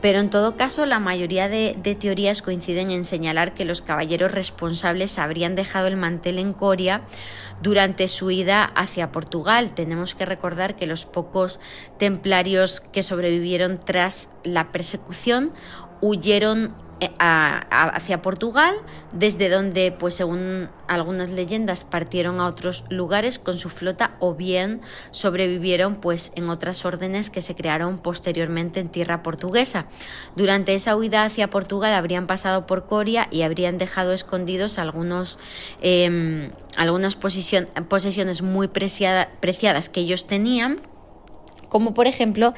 pero 0.01 0.20
en 0.20 0.30
todo 0.30 0.57
caso 0.57 0.87
la 0.87 0.99
mayoría 0.99 1.49
de, 1.49 1.74
teorías 1.99 2.43
coinciden 2.43 2.91
en 2.91 3.05
señalar 3.05 3.55
que 3.55 3.64
los 3.64 3.83
caballeros 3.83 4.33
responsables 4.33 5.18
habrían 5.18 5.55
dejado 5.55 5.87
el 5.87 5.97
mantel 5.97 6.39
en 6.39 6.53
Coria 6.53 7.03
durante 7.62 8.07
su 8.09 8.30
ida 8.30 8.64
hacia 8.64 9.12
Portugal. 9.12 9.74
Tenemos 9.74 10.14
que 10.14 10.26
recordar 10.26 10.76
que 10.76 10.87
los 10.87 11.07
pocos 11.07 11.59
templarios 11.99 12.80
que 12.80 13.03
sobrevivieron 13.03 13.80
tras 13.83 14.30
la 14.45 14.72
persecución 14.72 15.53
huyeron 16.03 16.75
eh, 17.01 17.11
hacia 17.19 18.23
Portugal, 18.23 18.77
desde 19.13 19.49
donde, 19.49 19.91
pues 19.91 20.15
según 20.15 20.69
algunas 20.87 21.33
leyendas, 21.33 21.83
partieron 21.83 22.39
a 22.39 22.47
otros 22.47 22.85
lugares 22.91 23.41
con 23.41 23.59
su 23.59 23.71
flota 23.71 24.15
o 24.21 24.35
bien 24.35 24.83
sobrevivieron 25.11 25.97
pues 25.97 26.31
en 26.37 26.49
otras 26.49 26.85
órdenes 26.85 27.29
que 27.29 27.41
se 27.41 27.57
crearon 27.57 27.99
posteriormente 27.99 28.79
en 28.79 28.89
tierra 28.89 29.25
portuguesa. 29.25 29.87
Durante 30.37 30.75
esa 30.75 30.95
huida 30.97 31.25
hacia 31.25 31.51
Portugal 31.51 31.93
habrían 31.93 32.29
pasado 32.29 32.67
por 32.67 32.87
Coria 32.87 33.27
y 33.33 33.43
habrían 33.43 33.79
dejado 33.79 34.13
escondidos 34.13 34.79
algunos, 34.79 35.41
em, 35.81 36.53
algunas 36.77 37.17
posesiones 37.17 38.43
muy 38.43 38.69
preciadas 38.69 39.89
que 39.89 40.01
ellos 40.01 40.29
tenían, 40.29 40.81
como 41.69 41.95
por 41.95 42.07
ejemplo 42.07 42.53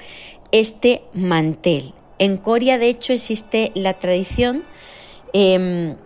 este 0.53 1.03
mantel 1.15 1.95
en 2.19 2.37
Coria, 2.37 2.79
de 2.79 2.89
hecho, 2.89 3.12
existe 3.12 3.73
la 3.75 3.95
tradición 3.95 4.62
em, 5.33 5.97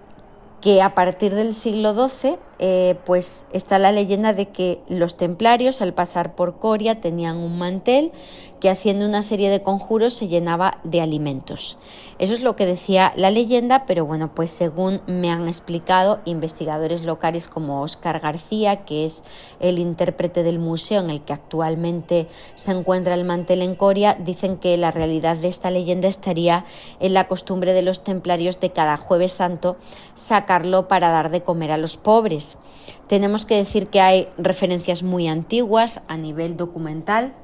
que 0.60 0.82
a 0.82 0.94
partir 0.94 1.34
del 1.34 1.54
siglo 1.54 1.94
XII 2.08 2.36
eh, 2.58 2.96
pues 3.04 3.46
está 3.52 3.78
la 3.78 3.92
leyenda 3.92 4.32
de 4.32 4.48
que 4.48 4.80
los 4.88 5.16
templarios 5.16 5.80
al 5.80 5.94
pasar 5.94 6.34
por 6.34 6.58
Coria 6.58 7.00
tenían 7.00 7.36
un 7.36 7.58
mantel 7.58 8.12
que 8.60 8.70
haciendo 8.70 9.06
una 9.06 9.22
serie 9.22 9.50
de 9.50 9.62
conjuros 9.62 10.14
se 10.14 10.28
llenaba 10.28 10.78
de 10.82 11.00
alimentos. 11.00 11.78
Eso 12.18 12.32
es 12.32 12.42
lo 12.42 12.56
que 12.56 12.66
decía 12.66 13.12
la 13.14 13.30
leyenda, 13.30 13.86
pero 13.86 14.04
bueno, 14.04 14.34
pues 14.34 14.50
según 14.50 15.00
me 15.06 15.30
han 15.30 15.46
explicado 15.46 16.20
investigadores 16.24 17.04
locales 17.04 17.46
como 17.46 17.82
Oscar 17.82 18.18
García, 18.18 18.84
que 18.84 19.04
es 19.04 19.22
el 19.60 19.78
intérprete 19.78 20.42
del 20.42 20.58
museo 20.58 21.00
en 21.00 21.10
el 21.10 21.22
que 21.22 21.32
actualmente 21.32 22.26
se 22.56 22.72
encuentra 22.72 23.14
el 23.14 23.24
mantel 23.24 23.62
en 23.62 23.76
Coria, 23.76 24.16
dicen 24.18 24.56
que 24.56 24.76
la 24.76 24.90
realidad 24.90 25.36
de 25.36 25.46
esta 25.46 25.70
leyenda 25.70 26.08
estaría 26.08 26.64
en 26.98 27.14
la 27.14 27.28
costumbre 27.28 27.72
de 27.72 27.82
los 27.82 28.02
templarios 28.02 28.58
de 28.58 28.72
cada 28.72 28.96
jueves 28.96 29.32
santo 29.32 29.76
sacarlo 30.14 30.88
para 30.88 31.10
dar 31.10 31.30
de 31.30 31.42
comer 31.42 31.70
a 31.70 31.76
los 31.76 31.96
pobres. 31.96 32.47
Tenemos 33.08 33.44
que 33.44 33.56
decir 33.56 33.88
que 33.88 34.00
hay 34.00 34.28
referencias 34.38 35.02
muy 35.02 35.28
antiguas 35.28 36.02
a 36.08 36.16
nivel 36.16 36.56
documental 36.56 37.34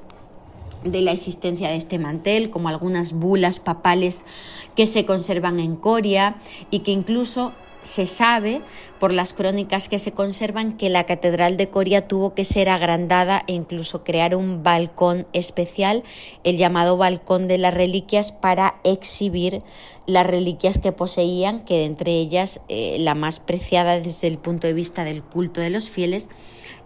de 0.83 1.01
la 1.01 1.11
existencia 1.11 1.69
de 1.69 1.75
este 1.75 1.99
mantel, 1.99 2.49
como 2.49 2.69
algunas 2.69 3.13
bulas 3.13 3.59
papales 3.59 4.23
que 4.75 4.87
se 4.87 5.05
conservan 5.05 5.59
en 5.59 5.75
Coria 5.75 6.37
y 6.71 6.79
que 6.79 6.91
incluso 6.91 7.53
se 7.85 8.07
sabe 8.07 8.61
por 8.99 9.13
las 9.13 9.33
crónicas 9.33 9.89
que 9.89 9.99
se 9.99 10.11
conservan 10.11 10.75
que 10.75 10.89
la 10.89 11.05
Catedral 11.05 11.55
de 11.55 11.69
Coria 11.69 12.07
tuvo 12.07 12.33
que 12.33 12.43
ser 12.43 12.67
agrandada 12.67 13.43
e 13.47 13.53
incluso 13.53 14.03
crear 14.03 14.35
un 14.35 14.63
balcón 14.63 15.27
especial, 15.33 16.03
el 16.43 16.57
llamado 16.57 16.97
Balcón 16.97 17.47
de 17.47 17.59
las 17.59 17.73
Reliquias, 17.73 18.31
para 18.31 18.75
exhibir 18.83 19.61
las 20.07 20.25
reliquias 20.25 20.79
que 20.79 20.91
poseían, 20.91 21.63
que 21.63 21.85
entre 21.85 22.13
ellas 22.13 22.59
eh, 22.69 22.97
la 22.99 23.13
más 23.13 23.39
preciada 23.39 23.99
desde 23.99 24.27
el 24.27 24.39
punto 24.39 24.65
de 24.67 24.73
vista 24.73 25.03
del 25.03 25.23
culto 25.23 25.61
de 25.61 25.69
los 25.69 25.89
fieles 25.89 26.27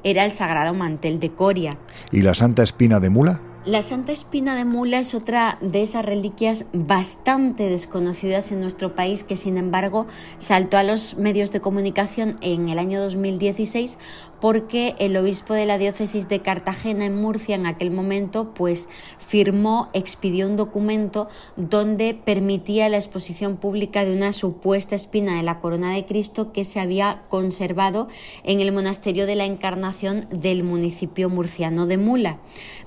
era 0.03 0.25
el 0.25 0.31
sagrado 0.31 0.73
mantel 0.73 1.19
de 1.19 1.29
Coria. 1.29 1.77
¿Y 2.11 2.21
la 2.21 2.33
Santa 2.33 2.63
Espina 2.63 2.99
de 2.99 3.09
Mula? 3.09 3.41
La 3.65 3.81
Santa 3.81 4.13
Espina 4.13 4.55
de 4.55 4.63
Mula 4.63 4.99
es 4.99 5.13
otra 5.13 5.57
de 5.59 5.81
esas 5.81 6.05
reliquias 6.05 6.63
bastante 6.71 7.67
desconocidas 7.67 8.53
en 8.53 8.61
nuestro 8.61 8.95
país 8.95 9.25
que 9.25 9.35
sin 9.35 9.57
embargo 9.57 10.07
saltó 10.37 10.77
a 10.77 10.83
los 10.83 11.17
medios 11.17 11.51
de 11.51 11.59
comunicación 11.59 12.37
en 12.39 12.69
el 12.69 12.79
año 12.79 13.01
2016 13.01 13.97
porque 14.41 14.95
el 14.99 15.15
obispo 15.17 15.53
de 15.53 15.65
la 15.65 15.77
diócesis 15.77 16.27
de 16.27 16.41
Cartagena 16.41 17.05
en 17.05 17.21
Murcia 17.21 17.55
en 17.55 17.65
aquel 17.65 17.91
momento 17.91 18.53
pues 18.53 18.89
firmó, 19.19 19.89
expidió 19.93 20.47
un 20.47 20.55
documento 20.55 21.29
donde 21.55 22.13
permitía 22.13 22.89
la 22.89 22.97
exposición 22.97 23.57
pública 23.57 24.05
de 24.05 24.13
una 24.13 24.33
supuesta 24.33 24.95
espina 24.95 25.37
de 25.37 25.43
la 25.43 25.59
corona 25.59 25.93
de 25.93 26.05
Cristo 26.05 26.51
que 26.51 26.63
se 26.63 26.79
había 26.79 27.23
conservado 27.29 28.07
en 28.43 28.59
el 28.59 28.71
monasterio 28.71 29.25
de 29.25 29.35
la 29.35 29.45
Encarnación 29.45 30.27
del 30.31 30.63
municipio 30.63 31.29
murciano 31.29 31.85
de 31.85 31.97
Mula. 31.97 32.39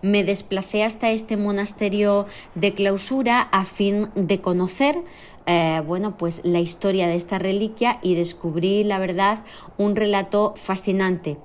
Me 0.02 0.24
hasta 0.84 1.10
este 1.10 1.36
monasterio 1.36 2.26
de 2.54 2.74
clausura 2.74 3.40
a 3.40 3.64
fin 3.64 4.10
de 4.14 4.40
conocer 4.40 4.98
eh, 5.46 5.82
bueno, 5.86 6.16
pues 6.16 6.40
la 6.44 6.60
historia 6.60 7.08
de 7.08 7.16
esta 7.16 7.38
reliquia 7.38 7.98
y 8.02 8.14
descubrí, 8.14 8.84
la 8.84 8.98
verdad, 8.98 9.44
un 9.76 9.96
relato 9.96 10.54
fascinante. 10.56 11.38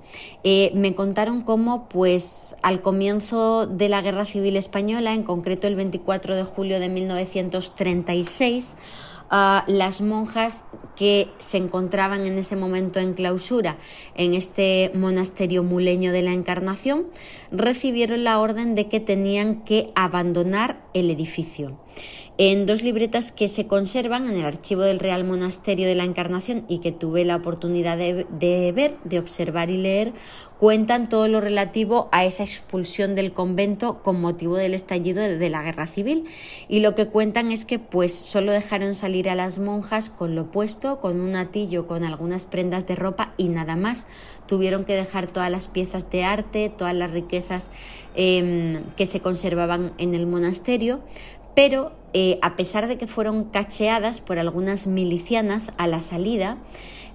Eh, 0.44 0.72
me 0.76 0.94
contaron 0.94 1.42
cómo, 1.42 1.90
pues, 1.90 2.56
al 2.62 2.82
comienzo 2.82 3.66
de 3.66 3.90
la 3.90 4.02
Guerra 4.02 4.26
Civil 4.26 4.56
Española, 4.56 5.14
en 5.14 5.24
concreto 5.24 5.68
el 5.68 5.76
24 5.76 6.36
de 6.36 6.44
julio 6.44 6.80
de 6.80 6.90
1936, 6.90 8.76
las 9.30 10.00
monjas 10.02 10.64
que 10.96 11.30
se 11.38 11.58
encontraban 11.58 12.26
en 12.26 12.38
ese 12.38 12.56
momento 12.56 13.00
en 13.00 13.14
clausura 13.14 13.78
en 14.16 14.34
este 14.34 14.92
monasterio 14.96 15.64
muleño 15.64 16.14
de 16.14 16.22
la 16.22 16.32
Encarnación 16.32 17.08
recibieron 17.52 18.24
la 18.24 18.40
orden 18.40 18.74
de 18.74 18.88
que 18.88 19.00
tenían 19.02 19.66
que 19.66 19.92
abandonar 19.96 20.86
el 20.94 21.12
edificio 21.12 21.78
en 22.40 22.68
dos 22.68 22.84
libretas 22.84 23.32
que 23.32 23.48
se 23.48 23.66
conservan 23.66 24.28
en 24.28 24.38
el 24.38 24.46
archivo 24.46 24.84
del 24.84 25.00
Real 25.00 25.24
Monasterio 25.24 25.88
de 25.88 25.96
la 25.96 26.04
Encarnación 26.04 26.66
y 26.68 26.80
que 26.80 26.92
tuve 26.92 27.26
la 27.26 27.36
oportunidad 27.36 27.98
de, 27.98 28.72
ver, 28.76 28.96
de 29.06 29.18
observar 29.18 29.72
y 29.72 29.78
leer, 29.78 30.14
cuentan 30.60 31.10
todo 31.10 31.28
lo 31.28 31.42
relativo 31.42 32.10
a 32.12 32.26
esa 32.26 32.44
expulsión 32.44 33.16
del 33.16 33.34
convento 33.34 34.04
con 34.04 34.22
motivo 34.22 34.56
del 34.56 34.76
estallido 34.76 35.24
de 35.24 35.50
la 35.50 35.64
guerra 35.64 35.88
civil 35.88 36.26
y 36.68 36.80
lo 36.80 36.94
que 36.94 37.08
cuentan 37.08 37.52
es 37.52 37.66
que 37.66 37.80
pues 37.80 38.14
solo 38.14 38.52
dejaron 38.52 38.94
salir 38.94 39.30
a 39.30 39.36
las 39.36 39.58
monjas 39.58 40.12
con 40.12 40.36
lo 40.36 40.52
puesto, 40.52 41.00
con 41.00 41.20
un 41.20 41.36
atillo, 41.36 41.88
con 41.88 42.04
algunas 42.04 42.46
prendas 42.46 42.86
de 42.86 42.96
ropa 42.96 43.34
y 43.38 43.50
nada 43.50 43.76
más. 43.76 44.08
Tuvieron 44.48 44.86
que 44.86 44.96
dejar 44.96 45.28
todas 45.28 45.52
las 45.52 45.68
piezas 45.68 46.10
de 46.10 46.24
arte, 46.24 46.72
todas 46.76 46.94
las 46.94 47.12
riquezas 47.12 47.70
em, 48.16 48.82
que 48.96 49.06
se 49.06 49.20
conservaban 49.20 49.94
en 49.98 50.16
el 50.16 50.26
monasterio, 50.26 51.02
pero 51.58 51.92
eh, 52.14 52.38
a 52.44 52.56
pesar 52.56 52.88
de 52.88 53.00
que 53.00 53.08
fueron 53.08 53.46
cacheadas 53.46 54.22
por 54.22 54.38
algunas 54.38 54.86
milicianas 54.86 55.72
a 55.78 55.88
la 55.88 56.02
salida, 56.02 56.60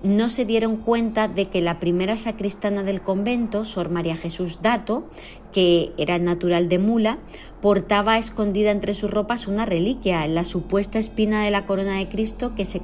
no 0.02 0.28
se 0.28 0.44
dieron 0.44 0.78
cuenta 0.78 1.28
de 1.28 1.44
que 1.44 1.60
la 1.60 1.78
primera 1.78 2.16
sacristana 2.16 2.82
del 2.82 3.02
convento, 3.02 3.64
Sor 3.64 3.88
María 3.88 4.16
Jesús 4.16 4.58
Dato, 4.60 5.04
que 5.52 5.92
era 5.96 6.18
natural 6.18 6.68
de 6.68 6.80
Mula, 6.80 7.18
portaba 7.60 8.18
escondida 8.18 8.72
entre 8.72 8.94
sus 8.94 9.12
ropas 9.12 9.46
una 9.46 9.64
reliquia, 9.64 10.26
la 10.26 10.42
supuesta 10.42 10.98
espina 10.98 11.44
de 11.44 11.52
la 11.52 11.64
corona 11.64 11.98
de 11.98 12.08
Cristo 12.08 12.56
que 12.56 12.64
se, 12.64 12.80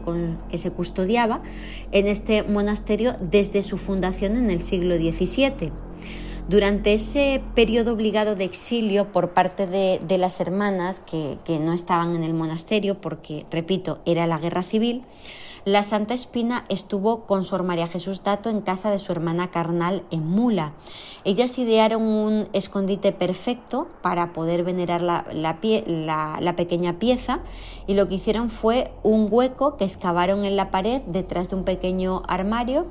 que 0.49 0.59
se 0.59 0.71
custodiaba 0.71 1.43
en 1.91 2.07
este 2.07 2.45
monasterio 2.45 3.17
desde 3.21 3.63
su 3.65 3.79
fundación 3.79 4.37
en 4.37 4.53
el 4.53 4.63
siglo 4.63 4.95
XVII. 4.95 5.88
Durante 6.49 6.95
ese 6.95 7.43
periodo 7.55 7.93
obligado 7.93 8.35
de 8.35 8.45
exilio 8.45 9.13
por 9.13 9.35
parte 9.35 9.67
de, 9.67 10.19
las 10.19 10.41
hermanas 10.41 10.99
que, 10.99 11.37
no 11.61 11.75
estaban 11.75 12.15
en 12.15 12.25
el 12.25 12.33
monasterio, 12.33 13.03
porque, 13.03 13.45
repito, 13.51 14.01
era 14.07 14.27
la 14.27 14.39
guerra 14.39 14.63
civil, 14.63 15.03
la 15.65 15.83
Santa 15.83 16.15
Espina 16.15 16.65
estuvo 16.69 17.27
con 17.27 17.45
Sor 17.45 17.63
María 17.63 17.89
Jesús 17.89 18.23
Dato 18.23 18.51
en 18.51 18.61
casa 18.61 18.91
de 18.91 18.99
su 18.99 19.13
hermana 19.13 19.51
carnal 19.51 20.03
en 20.11 20.27
Mula. 20.27 20.73
Ellas 21.25 21.59
idearon 21.59 22.03
un 22.03 22.49
escondite 22.53 23.13
perfecto 23.13 23.89
para 24.03 24.33
poder 24.33 24.65
venerar 24.65 25.03
la, 25.03 25.25
la, 25.33 26.57
pequeña 26.57 26.99
pieza 26.99 27.41
y 27.87 27.95
lo 27.95 28.09
que 28.09 28.17
hicieron 28.17 28.51
fue 28.51 28.93
un 29.03 29.29
hueco 29.31 29.77
que 29.77 29.85
excavaron 29.85 30.45
en 30.45 30.57
la 30.57 30.71
pared 30.71 31.03
detrás 31.03 31.51
de 31.51 31.57
un 31.57 31.65
pequeño 31.65 32.23
armario 32.27 32.87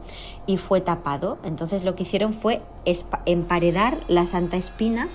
y 0.46 0.58
fue 0.58 0.82
tapado. 0.82 1.38
Entonces 1.44 1.84
lo 1.84 1.96
que 1.96 2.04
hicieron 2.04 2.34
fue 2.34 2.62
emparedar 3.26 3.98
la 4.08 4.26
Santa 4.26 4.58
Espina 4.58 5.08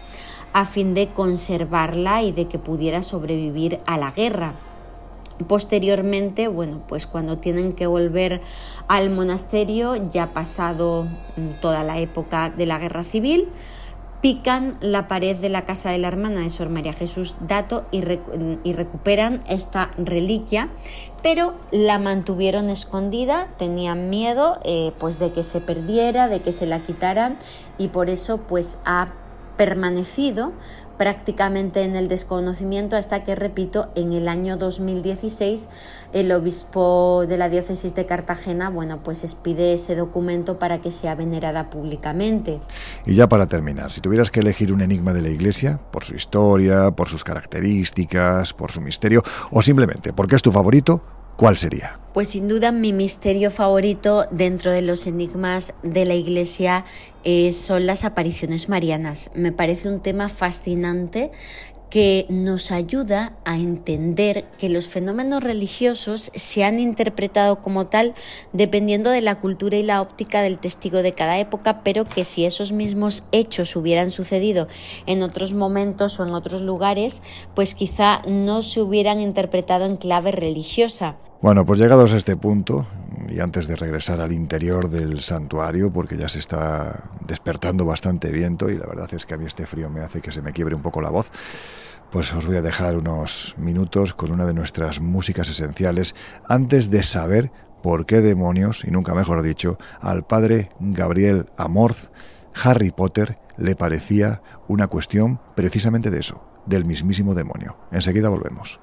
a 0.52 0.66
fin 0.66 0.94
de 0.94 1.08
conservarla 1.08 2.22
y 2.22 2.32
de 2.32 2.46
que 2.46 2.58
pudiera 2.58 3.02
sobrevivir 3.02 3.80
a 3.86 3.96
la 3.96 4.10
guerra. 4.10 4.54
Posteriormente, 5.48 6.48
bueno, 6.48 6.82
pues 6.86 7.06
cuando 7.06 7.38
tienen 7.38 7.72
que 7.72 7.86
volver 7.86 8.40
al 8.88 9.10
monasterio, 9.10 10.10
ya 10.10 10.28
pasado 10.28 11.06
mm, 11.36 11.60
toda 11.60 11.84
la 11.84 11.98
época 11.98 12.50
de 12.50 12.66
la 12.66 12.78
guerra 12.78 13.04
civil, 13.04 13.48
pican 14.22 14.76
la 14.80 15.08
pared 15.08 15.36
de 15.36 15.48
la 15.48 15.64
casa 15.64 15.90
de 15.90 15.98
la 15.98 16.06
hermana 16.06 16.42
de 16.42 16.50
Sor 16.50 16.68
María 16.68 16.92
Jesús 16.92 17.36
Dato 17.40 17.84
y, 17.90 18.02
recuperan 18.02 19.42
esta 19.48 19.90
reliquia, 19.98 20.68
pero 21.24 21.54
la 21.72 21.98
mantuvieron 21.98 22.70
escondida, 22.70 23.48
tenían 23.58 24.10
miedo 24.10 24.60
eh, 24.64 24.92
pues 24.98 25.18
de 25.18 25.32
que 25.32 25.42
se 25.42 25.60
perdiera, 25.60 26.28
de 26.28 26.40
que 26.40 26.52
se 26.52 26.66
la 26.66 26.78
quitaran 26.78 27.36
y 27.78 27.88
por 27.88 28.08
eso 28.08 28.38
pues 28.38 28.78
ha 28.84 29.08
permanecido 29.56 30.52
prácticamente 31.02 31.82
en 31.82 31.96
el 31.96 32.06
desconocimiento 32.06 32.94
hasta 32.94 33.24
que, 33.24 33.34
repito, 33.34 33.90
en 33.96 34.12
el 34.12 34.28
año 34.28 34.56
2016 34.56 35.68
el 36.12 36.30
obispo 36.30 37.24
de 37.26 37.36
la 37.38 37.48
diócesis 37.48 37.92
de 37.92 38.06
Cartagena, 38.06 38.70
bueno, 38.70 39.00
pues 39.02 39.24
expide 39.24 39.72
ese 39.72 39.96
documento 39.96 40.60
para 40.60 40.80
que 40.80 40.92
sea 40.92 41.16
venerada 41.16 41.70
públicamente. 41.70 42.60
Y 43.04 43.16
ya 43.16 43.28
para 43.28 43.48
terminar, 43.48 43.90
si 43.90 44.00
tuvieras 44.00 44.30
que 44.30 44.38
elegir 44.38 44.72
un 44.72 44.80
enigma 44.80 45.12
de 45.12 45.22
la 45.22 45.30
Iglesia, 45.30 45.80
por 45.90 46.04
su 46.04 46.14
historia, 46.14 46.92
por 46.92 47.08
sus 47.08 47.24
características, 47.24 48.52
por 48.52 48.70
su 48.70 48.80
misterio, 48.80 49.24
o 49.50 49.60
simplemente 49.60 50.12
porque 50.12 50.36
es 50.36 50.42
tu 50.42 50.52
favorito, 50.52 51.02
¿cuál 51.36 51.56
sería? 51.56 51.98
Pues 52.12 52.28
sin 52.30 52.46
duda 52.46 52.72
mi 52.72 52.92
misterio 52.92 53.50
favorito 53.50 54.26
dentro 54.30 54.70
de 54.70 54.82
los 54.82 55.06
enigmas 55.06 55.72
de 55.82 56.04
la 56.04 56.14
Iglesia 56.14 56.84
eh, 57.24 57.52
son 57.52 57.86
las 57.86 58.04
apariciones 58.04 58.68
marianas. 58.68 59.30
Me 59.34 59.50
parece 59.50 59.88
un 59.88 60.00
tema 60.00 60.28
fascinante 60.28 61.30
que 61.92 62.24
nos 62.30 62.72
ayuda 62.72 63.34
a 63.44 63.58
entender 63.58 64.46
que 64.56 64.70
los 64.70 64.88
fenómenos 64.88 65.44
religiosos 65.44 66.32
se 66.34 66.64
han 66.64 66.80
interpretado 66.80 67.60
como 67.60 67.88
tal 67.88 68.14
dependiendo 68.54 69.10
de 69.10 69.20
la 69.20 69.38
cultura 69.38 69.76
y 69.76 69.82
la 69.82 70.00
óptica 70.00 70.40
del 70.40 70.58
testigo 70.58 71.02
de 71.02 71.12
cada 71.12 71.38
época, 71.38 71.82
pero 71.82 72.06
que 72.06 72.24
si 72.24 72.46
esos 72.46 72.72
mismos 72.72 73.24
hechos 73.30 73.76
hubieran 73.76 74.08
sucedido 74.08 74.68
en 75.04 75.22
otros 75.22 75.52
momentos 75.52 76.18
o 76.18 76.26
en 76.26 76.32
otros 76.32 76.62
lugares, 76.62 77.22
pues 77.54 77.74
quizá 77.74 78.22
no 78.26 78.62
se 78.62 78.80
hubieran 78.80 79.20
interpretado 79.20 79.84
en 79.84 79.98
clave 79.98 80.32
religiosa. 80.32 81.16
Bueno, 81.42 81.66
pues 81.66 81.78
llegados 81.78 82.14
a 82.14 82.16
este 82.16 82.36
punto, 82.36 82.86
y 83.28 83.40
antes 83.40 83.66
de 83.66 83.76
regresar 83.76 84.20
al 84.20 84.32
interior 84.32 84.88
del 84.88 85.20
santuario, 85.20 85.92
porque 85.92 86.16
ya 86.16 86.28
se 86.28 86.38
está 86.38 87.10
despertando 87.26 87.84
bastante 87.84 88.30
viento 88.30 88.70
y 88.70 88.78
la 88.78 88.86
verdad 88.86 89.12
es 89.12 89.26
que 89.26 89.34
a 89.34 89.36
mí 89.36 89.44
este 89.46 89.66
frío 89.66 89.90
me 89.90 90.00
hace 90.00 90.20
que 90.20 90.32
se 90.32 90.42
me 90.42 90.52
quiebre 90.52 90.74
un 90.74 90.82
poco 90.82 91.00
la 91.00 91.10
voz, 91.10 91.30
pues 92.12 92.32
os 92.34 92.46
voy 92.46 92.56
a 92.56 92.62
dejar 92.62 92.96
unos 92.98 93.54
minutos 93.56 94.14
con 94.14 94.30
una 94.30 94.44
de 94.44 94.52
nuestras 94.52 95.00
músicas 95.00 95.48
esenciales 95.48 96.14
antes 96.46 96.90
de 96.90 97.02
saber 97.02 97.50
por 97.82 98.04
qué 98.06 98.20
demonios, 98.20 98.84
y 98.84 98.90
nunca 98.90 99.14
mejor 99.14 99.42
dicho, 99.42 99.78
al 100.00 100.24
padre 100.24 100.70
Gabriel 100.78 101.46
Amorth, 101.56 102.12
Harry 102.54 102.90
Potter 102.90 103.38
le 103.56 103.74
parecía 103.74 104.42
una 104.68 104.88
cuestión 104.88 105.40
precisamente 105.56 106.10
de 106.10 106.20
eso, 106.20 106.44
del 106.66 106.84
mismísimo 106.84 107.34
demonio. 107.34 107.76
Enseguida 107.90 108.28
volvemos. 108.28 108.78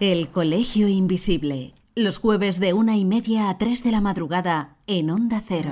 El 0.00 0.30
Colegio 0.30 0.88
Invisible. 0.88 1.74
Los 1.94 2.18
jueves 2.18 2.58
de 2.58 2.72
una 2.72 2.96
y 2.96 3.04
media 3.04 3.50
a 3.50 3.58
tres 3.58 3.84
de 3.84 3.92
la 3.92 4.00
madrugada 4.00 4.76
en 4.86 5.10
Onda 5.10 5.42
Cero. 5.46 5.70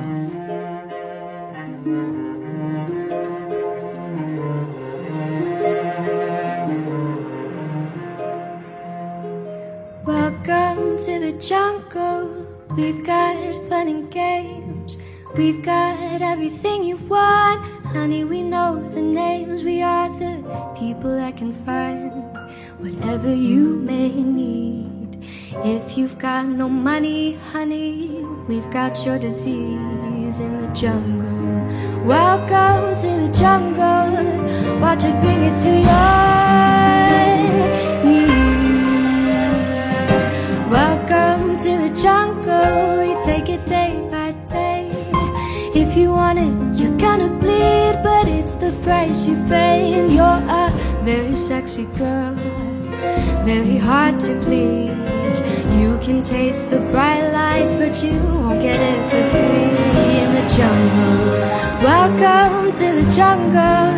Welcome 10.06 10.98
to 10.98 11.18
the 11.18 11.32
jungle. 11.40 12.46
We've 12.76 13.02
got 13.06 13.36
fun 13.70 13.88
and 13.88 14.10
games. 14.10 14.98
We've 15.34 15.62
got 15.62 16.20
everything 16.20 16.84
you 16.84 16.96
want. 16.96 17.62
Honey, 17.86 18.24
we 18.24 18.42
know 18.42 18.86
the 18.90 19.00
names. 19.00 19.64
We 19.64 19.80
are 19.80 20.10
the 20.18 20.42
people 20.78 21.16
that 21.16 21.38
can 21.38 21.54
find 21.64 22.12
whatever 22.78 23.34
you 23.34 23.76
may 23.76 24.10
need. 24.10 25.24
If 25.64 25.96
you've 25.96 26.18
got 26.18 26.48
no 26.48 26.68
money, 26.68 27.38
honey, 27.52 28.26
we've 28.46 28.70
got 28.70 29.06
your 29.06 29.18
disease 29.18 30.38
in 30.38 30.60
the 30.60 30.68
jungle. 30.74 31.64
Welcome 32.04 32.94
to 32.96 33.06
the 33.06 33.32
jungle. 33.32 34.12
Watch 34.80 35.04
it 35.04 35.18
bring 35.22 35.44
it 35.44 35.56
to 35.64 35.70
your 35.88 37.24
knees. 38.04 38.43
Welcome 41.34 41.56
to 41.56 41.88
the 41.88 42.00
jungle. 42.00 43.04
You 43.04 43.18
take 43.24 43.48
it 43.48 43.66
day 43.66 44.06
by 44.08 44.30
day. 44.48 44.88
If 45.74 45.96
you 45.96 46.12
want 46.12 46.38
it, 46.38 46.80
you're 46.80 46.96
gonna 46.96 47.28
bleed, 47.28 47.98
but 48.04 48.28
it's 48.28 48.54
the 48.54 48.70
price 48.84 49.26
you 49.26 49.34
pay, 49.48 49.94
and 49.94 50.12
you're 50.12 50.42
a 50.62 50.70
very 51.02 51.34
sexy 51.34 51.86
girl 51.98 52.36
very 53.44 53.76
hard 53.76 54.18
to 54.20 54.40
please. 54.42 55.40
You 55.80 55.98
can 55.98 56.22
taste 56.22 56.70
the 56.70 56.78
bright 56.92 57.28
lights, 57.32 57.74
but 57.74 58.02
you 58.02 58.16
won't 58.40 58.62
get 58.62 58.80
it 58.80 59.02
for 59.10 59.22
free 59.32 60.20
in 60.22 60.30
the 60.38 60.46
jungle. 60.56 61.40
Welcome 61.82 62.72
to 62.72 62.86
the 63.02 63.10
jungle. 63.10 63.90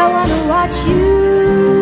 I 0.00 0.04
wanna 0.14 0.48
watch 0.48 0.84
you. 0.86 1.73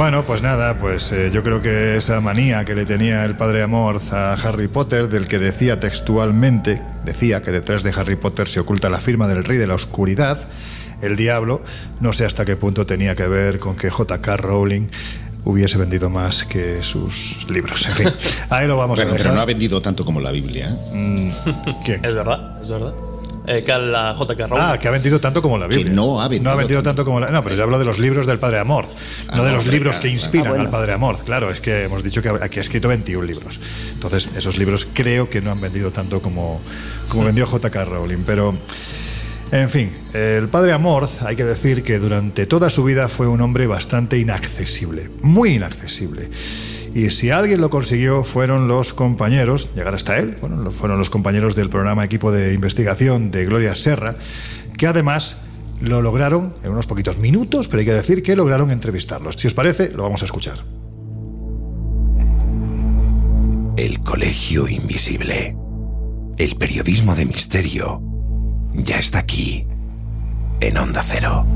Bueno, 0.00 0.24
pues 0.24 0.40
nada, 0.40 0.78
pues 0.78 1.12
eh, 1.12 1.30
yo 1.30 1.42
creo 1.42 1.60
que 1.60 1.98
esa 1.98 2.22
manía 2.22 2.64
que 2.64 2.74
le 2.74 2.86
tenía 2.86 3.22
el 3.26 3.36
padre 3.36 3.62
Amorth 3.62 4.14
a 4.14 4.32
Harry 4.32 4.66
Potter, 4.66 5.10
del 5.10 5.28
que 5.28 5.38
decía 5.38 5.78
textualmente, 5.78 6.80
decía 7.04 7.42
que 7.42 7.50
detrás 7.50 7.82
de 7.82 7.90
Harry 7.90 8.16
Potter 8.16 8.48
se 8.48 8.60
oculta 8.60 8.88
la 8.88 8.96
firma 8.96 9.28
del 9.28 9.44
rey 9.44 9.58
de 9.58 9.66
la 9.66 9.74
oscuridad, 9.74 10.48
el 11.02 11.16
diablo, 11.16 11.60
no 12.00 12.14
sé 12.14 12.24
hasta 12.24 12.46
qué 12.46 12.56
punto 12.56 12.86
tenía 12.86 13.14
que 13.14 13.28
ver 13.28 13.58
con 13.58 13.76
que 13.76 13.90
J.K. 13.90 14.38
Rowling 14.38 14.86
hubiese 15.44 15.76
vendido 15.76 16.08
más 16.08 16.46
que 16.46 16.82
sus 16.82 17.46
libros. 17.50 17.84
En 17.84 17.92
fin, 17.92 18.08
ahí 18.48 18.66
lo 18.66 18.78
vamos 18.78 18.98
a 19.00 19.04
dejar. 19.04 19.18
Pero 19.18 19.34
no 19.34 19.40
ha 19.42 19.44
vendido 19.44 19.82
tanto 19.82 20.06
como 20.06 20.18
la 20.18 20.30
Biblia. 20.30 20.70
¿eh? 20.70 20.94
Mm, 20.94 21.30
¿Quién? 21.84 22.02
Es 22.06 22.14
verdad, 22.14 22.58
es 22.62 22.70
verdad. 22.70 22.94
Eh, 23.46 23.62
que 23.64 23.72
la 23.72 24.12
JK 24.12 24.38
Rowling. 24.48 24.54
Ah, 24.58 24.78
que 24.78 24.88
ha 24.88 24.90
vendido 24.90 25.18
tanto 25.18 25.40
como 25.40 25.56
la 25.56 25.66
Biblia. 25.66 25.86
Que 25.86 25.90
no 25.90 26.20
ha 26.20 26.28
vendido. 26.28 26.44
No 26.44 26.50
ha 26.50 26.56
vendido 26.56 26.82
tanto, 26.82 27.04
como 27.04 27.20
la. 27.20 27.30
No, 27.30 27.42
pero 27.42 27.56
yo 27.56 27.62
hablo 27.62 27.78
de 27.78 27.84
los 27.84 27.98
libros 27.98 28.26
del 28.26 28.38
Padre 28.38 28.58
Amor, 28.58 28.86
ah, 29.28 29.36
no 29.36 29.44
de 29.44 29.52
los 29.52 29.66
libros 29.66 29.98
que 29.98 30.08
inspiran 30.08 30.54
ah, 30.58 30.60
al 30.60 30.70
Padre 30.70 30.92
Amor. 30.92 31.18
Claro, 31.24 31.50
es 31.50 31.60
que 31.60 31.84
hemos 31.84 32.02
dicho 32.02 32.20
que 32.20 32.28
aquí 32.28 32.58
ha 32.58 32.62
escrito 32.62 32.88
21 32.88 33.24
libros. 33.24 33.60
Entonces, 33.92 34.28
esos 34.36 34.58
libros 34.58 34.86
creo 34.92 35.30
que 35.30 35.40
no 35.40 35.50
han 35.50 35.60
vendido 35.60 35.90
tanto 35.90 36.20
como, 36.20 36.60
como 37.08 37.24
vendió 37.24 37.46
JK 37.50 37.74
Rowling. 37.84 38.24
Pero. 38.24 38.58
En 39.52 39.68
fin, 39.68 39.90
el 40.12 40.48
padre 40.48 40.72
Amorth, 40.72 41.22
hay 41.22 41.34
que 41.34 41.44
decir 41.44 41.82
que 41.82 41.98
durante 41.98 42.46
toda 42.46 42.70
su 42.70 42.84
vida 42.84 43.08
fue 43.08 43.26
un 43.26 43.40
hombre 43.40 43.66
bastante 43.66 44.16
inaccesible, 44.16 45.10
muy 45.22 45.54
inaccesible. 45.54 46.30
Y 46.94 47.10
si 47.10 47.30
alguien 47.30 47.60
lo 47.60 47.70
consiguió 47.70 48.24
fueron 48.24 48.66
los 48.66 48.92
compañeros, 48.92 49.68
llegar 49.74 49.94
hasta 49.94 50.18
él, 50.18 50.36
bueno, 50.40 50.70
fueron 50.70 50.98
los 50.98 51.10
compañeros 51.10 51.54
del 51.54 51.70
programa 51.70 52.04
equipo 52.04 52.32
de 52.32 52.52
investigación 52.52 53.30
de 53.30 53.44
Gloria 53.44 53.76
Serra, 53.76 54.16
que 54.76 54.86
además 54.86 55.36
lo 55.80 56.02
lograron 56.02 56.54
en 56.62 56.72
unos 56.72 56.86
poquitos 56.86 57.18
minutos, 57.18 57.68
pero 57.68 57.80
hay 57.80 57.86
que 57.86 57.92
decir 57.92 58.22
que 58.22 58.36
lograron 58.36 58.70
entrevistarlos. 58.70 59.36
Si 59.36 59.46
os 59.46 59.54
parece, 59.54 59.90
lo 59.90 60.02
vamos 60.02 60.22
a 60.22 60.24
escuchar. 60.24 60.64
El 63.76 64.00
Colegio 64.00 64.68
Invisible. 64.68 65.56
El 66.36 66.56
periodismo 66.56 67.14
de 67.14 67.24
misterio 67.24 68.02
ya 68.74 68.98
está 68.98 69.20
aquí, 69.20 69.66
en 70.60 70.76
Onda 70.76 71.02
Cero. 71.02 71.46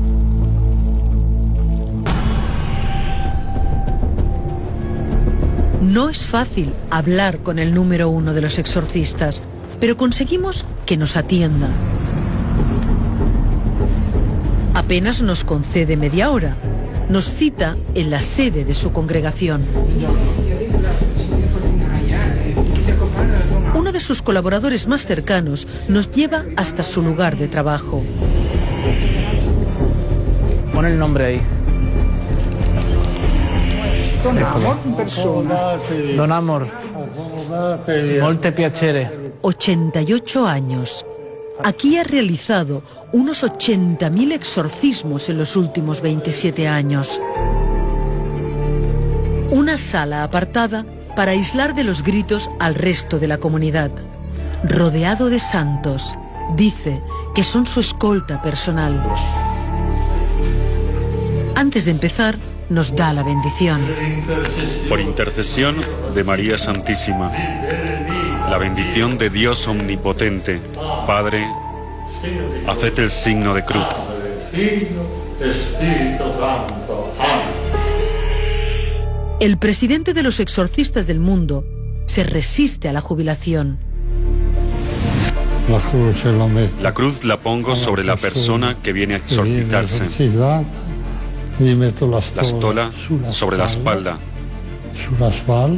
No 5.85 6.09
es 6.09 6.25
fácil 6.25 6.73
hablar 6.89 7.43
con 7.43 7.59
el 7.59 7.71
número 7.71 8.09
uno 8.09 8.33
de 8.33 8.41
los 8.41 8.57
exorcistas, 8.57 9.43
pero 9.79 9.97
conseguimos 9.97 10.65
que 10.87 10.97
nos 10.97 11.15
atienda. 11.15 11.69
Apenas 14.73 15.21
nos 15.21 15.43
concede 15.43 15.95
media 15.95 16.31
hora. 16.31 16.57
Nos 17.07 17.29
cita 17.29 17.77
en 17.93 18.09
la 18.09 18.19
sede 18.19 18.65
de 18.65 18.73
su 18.73 18.91
congregación. 18.91 19.63
Uno 23.75 23.91
de 23.91 23.99
sus 23.99 24.23
colaboradores 24.23 24.87
más 24.87 25.05
cercanos 25.05 25.67
nos 25.87 26.09
lleva 26.09 26.45
hasta 26.57 26.81
su 26.81 27.03
lugar 27.03 27.37
de 27.37 27.47
trabajo. 27.47 28.03
Pon 30.73 30.85
el 30.87 30.97
nombre 30.97 31.25
ahí. 31.25 31.41
Don 34.25 34.41
Amor 34.41 34.77
persona. 34.97 35.77
Don 36.17 36.31
Amor. 36.31 36.67
Molte 38.21 38.51
piacere. 38.51 39.31
88 39.43 40.47
años. 40.47 41.05
Aquí 41.63 41.99
ha 41.99 42.03
realizado 42.03 42.81
unos 43.13 43.43
80.000 43.43 44.33
exorcismos 44.33 45.29
en 45.29 45.37
los 45.37 45.55
últimos 45.55 46.01
27 46.01 46.67
años. 46.67 47.21
Una 49.51 49.77
sala 49.77 50.23
apartada 50.23 50.87
para 51.15 51.33
aislar 51.33 51.75
de 51.75 51.83
los 51.83 52.01
gritos 52.01 52.49
al 52.59 52.73
resto 52.73 53.19
de 53.19 53.27
la 53.27 53.37
comunidad. 53.37 53.91
Rodeado 54.63 55.29
de 55.29 55.37
santos, 55.37 56.15
dice 56.55 56.99
que 57.35 57.43
son 57.43 57.67
su 57.67 57.79
escolta 57.79 58.41
personal. 58.41 59.03
Antes 61.53 61.85
de 61.85 61.91
empezar, 61.91 62.35
nos 62.69 62.95
da 62.95 63.13
la 63.13 63.23
bendición. 63.23 63.81
Por 64.89 64.99
intercesión 64.99 65.75
de 66.13 66.23
María 66.23 66.57
Santísima, 66.57 67.31
la 68.49 68.57
bendición 68.57 69.17
de 69.17 69.29
Dios 69.29 69.67
Omnipotente, 69.67 70.59
Padre, 71.05 71.47
haced 72.67 72.99
el 72.99 73.09
signo 73.09 73.53
de 73.53 73.63
cruz. 73.63 73.83
El 79.39 79.57
presidente 79.57 80.13
de 80.13 80.23
los 80.23 80.39
exorcistas 80.39 81.07
del 81.07 81.19
mundo 81.19 81.65
se 82.05 82.23
resiste 82.23 82.87
a 82.87 82.93
la 82.93 83.01
jubilación. 83.01 83.79
La 86.81 86.93
cruz 86.93 87.23
la 87.23 87.41
pongo 87.41 87.75
sobre 87.75 88.03
la 88.03 88.15
persona 88.15 88.77
que 88.81 88.93
viene 88.93 89.15
a 89.15 89.17
exorcizarse. 89.17 90.05
La 91.59 92.41
estola 92.41 92.91
sobre 93.31 93.57
la 93.57 93.65
espalda. 93.65 94.17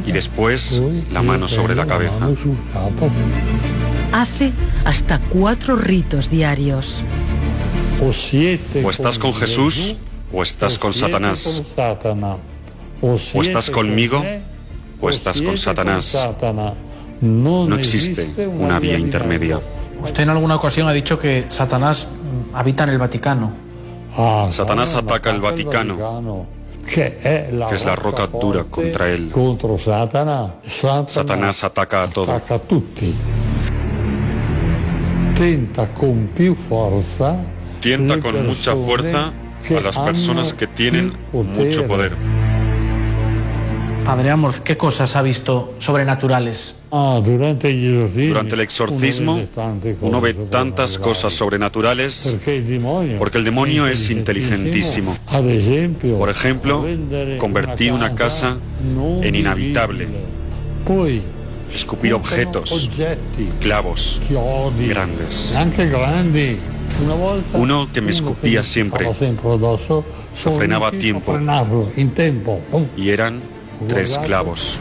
Y 0.06 0.12
después 0.12 0.82
la 1.12 1.22
mano 1.22 1.46
sobre 1.48 1.74
la 1.74 1.86
cabeza. 1.86 2.28
Hace 4.12 4.52
hasta 4.84 5.20
cuatro 5.20 5.76
ritos 5.76 6.30
diarios. 6.30 7.04
O 8.00 8.90
estás 8.90 9.18
con 9.18 9.34
Jesús 9.34 10.04
o 10.32 10.42
estás 10.42 10.78
con 10.78 10.92
Satanás. 10.92 11.62
O 13.00 13.42
estás 13.42 13.70
conmigo 13.70 14.24
o 15.00 15.10
estás 15.10 15.40
con 15.40 15.56
Satanás. 15.56 16.28
No 17.20 17.76
existe 17.76 18.48
una 18.48 18.80
vía 18.80 18.98
intermedia. 18.98 19.60
Usted 20.02 20.22
en 20.24 20.30
alguna 20.30 20.56
ocasión 20.56 20.88
ha 20.88 20.92
dicho 20.92 21.18
que 21.18 21.46
Satanás 21.48 22.06
habita 22.52 22.84
en 22.84 22.90
el 22.90 22.98
Vaticano. 22.98 23.67
Satanás 24.50 24.94
ataca 24.94 25.30
el 25.30 25.40
Vaticano, 25.40 26.46
que 26.92 27.18
es 27.74 27.84
la 27.84 27.94
roca 27.94 28.26
dura 28.26 28.64
contra 28.64 29.10
él. 29.10 29.30
Satanás 31.08 31.62
ataca 31.64 32.02
a 32.02 32.08
todo. 32.10 32.26
Tienta 37.80 38.18
con 38.18 38.44
mucha 38.46 38.74
fuerza 38.74 39.32
a 39.76 39.80
las 39.80 39.98
personas 39.98 40.52
que 40.52 40.66
tienen 40.66 41.12
mucho 41.32 41.86
poder. 41.86 42.16
Padre 44.08 44.30
Amor, 44.30 44.62
¿qué 44.62 44.78
cosas 44.78 45.16
ha 45.16 45.20
visto 45.20 45.74
sobrenaturales? 45.80 46.76
Durante 46.90 47.68
el 47.68 48.60
exorcismo 48.62 49.38
uno 50.00 50.20
ve 50.22 50.32
tantas 50.32 50.96
cosas 50.96 51.34
sobrenaturales 51.34 52.34
porque 53.18 53.36
el 53.36 53.44
demonio 53.44 53.86
es 53.86 54.08
inteligentísimo. 54.08 55.14
Por 56.18 56.30
ejemplo, 56.30 56.86
convertir 57.36 57.92
una 57.92 58.14
casa 58.14 58.56
en 58.80 59.34
inhabitable. 59.34 60.08
Escupir 61.70 62.14
objetos, 62.14 62.90
clavos 63.60 64.22
grandes. 64.88 65.54
Uno 67.52 67.90
que 67.92 68.00
me 68.00 68.10
escupía 68.10 68.62
siempre. 68.62 69.06
Frenaba 70.32 70.88
a 70.88 70.92
tiempo. 70.92 71.38
Y 72.96 73.10
eran 73.10 73.57
tres 73.86 74.18
clavos. 74.18 74.80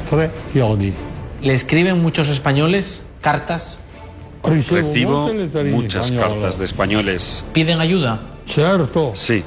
¿Le 1.41 1.53
escriben 1.53 2.01
muchos 2.01 2.29
españoles 2.29 3.01
cartas? 3.21 3.79
Recibo 4.43 5.31
muchas 5.65 6.11
cartas 6.11 6.57
de 6.57 6.65
españoles. 6.65 7.45
¿Piden 7.53 7.79
ayuda? 7.79 8.21
Sí. 9.13 9.43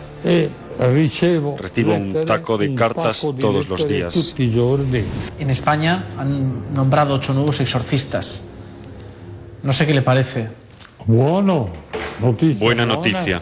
Recibo 0.78 1.94
un 1.94 2.24
taco 2.26 2.58
de 2.58 2.74
cartas 2.74 3.26
todos 3.38 3.68
los 3.68 3.88
días. 3.88 4.34
En 5.38 5.50
España 5.50 6.06
han 6.18 6.74
nombrado 6.74 7.14
ocho 7.14 7.34
nuevos 7.34 7.60
exorcistas. 7.60 8.42
No 9.62 9.72
sé 9.72 9.86
qué 9.86 9.94
le 9.94 10.02
parece. 10.02 10.50
Buena 11.06 12.86
noticia. 12.86 13.40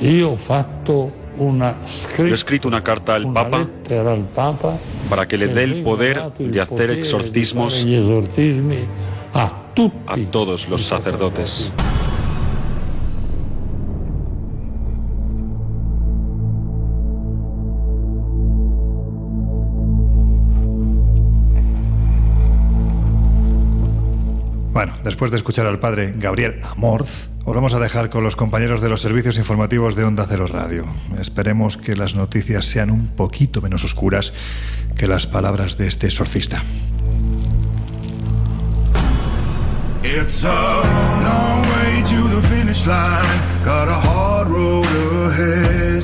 Yo 0.00 0.36
he 2.18 2.32
escrito 2.32 2.68
una 2.68 2.82
carta 2.82 3.14
al 3.14 3.32
Papa 3.32 3.66
para 5.08 5.26
que 5.26 5.36
le 5.36 5.48
dé 5.48 5.64
el 5.64 5.82
poder 5.82 6.32
de 6.38 6.60
hacer 6.60 6.90
exorcismos 6.90 7.86
a 9.32 9.52
todos 10.30 10.68
los 10.68 10.82
sacerdotes. 10.82 11.72
Bueno, 24.74 24.92
después 25.04 25.30
de 25.30 25.36
escuchar 25.36 25.66
al 25.66 25.78
padre 25.78 26.14
Gabriel 26.16 26.60
Amorz, 26.64 27.28
os 27.44 27.54
vamos 27.54 27.74
a 27.74 27.78
dejar 27.78 28.10
con 28.10 28.24
los 28.24 28.34
compañeros 28.34 28.82
de 28.82 28.88
los 28.88 29.00
servicios 29.00 29.38
informativos 29.38 29.94
de 29.94 30.02
Onda 30.02 30.26
Cero 30.28 30.48
Radio. 30.48 30.84
Esperemos 31.16 31.76
que 31.76 31.94
las 31.94 32.16
noticias 32.16 32.66
sean 32.66 32.90
un 32.90 33.06
poquito 33.06 33.62
menos 33.62 33.84
oscuras 33.84 34.32
que 34.96 35.06
las 35.06 35.28
palabras 35.28 35.78
de 35.78 35.86
este 35.86 36.08
exorcista. 36.08 36.64
It's 40.02 40.44
a 40.44 40.48
long 40.48 41.62
way 41.62 42.02
to 42.02 42.28
the 42.34 42.42
finish 42.48 42.84
line. 42.84 43.22
Got 43.64 43.88
a 43.88 43.94
hard 43.94 44.48
road 44.48 44.84
ahead. 45.28 46.02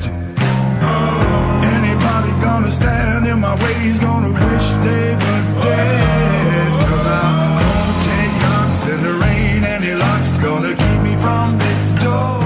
Anybody 1.61 2.31
gonna 2.41 2.71
stand 2.71 3.27
in 3.27 3.41
my 3.41 3.53
way 3.53 3.89
is 3.89 3.99
gonna 3.99 4.29
wish 4.29 4.69
they 4.81 5.13
were 5.13 5.61
dead. 5.61 6.10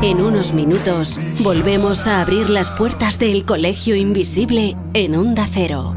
En 0.05 0.21
unos 0.21 0.53
minutos 0.53 1.19
volvemos 1.39 2.05
a 2.05 2.21
abrir 2.21 2.51
las 2.51 2.69
puertas 2.69 3.17
del 3.17 3.43
Colegio 3.43 3.95
Invisible 3.95 4.77
en 4.93 5.15
Onda 5.15 5.47
Cero. 5.51 5.95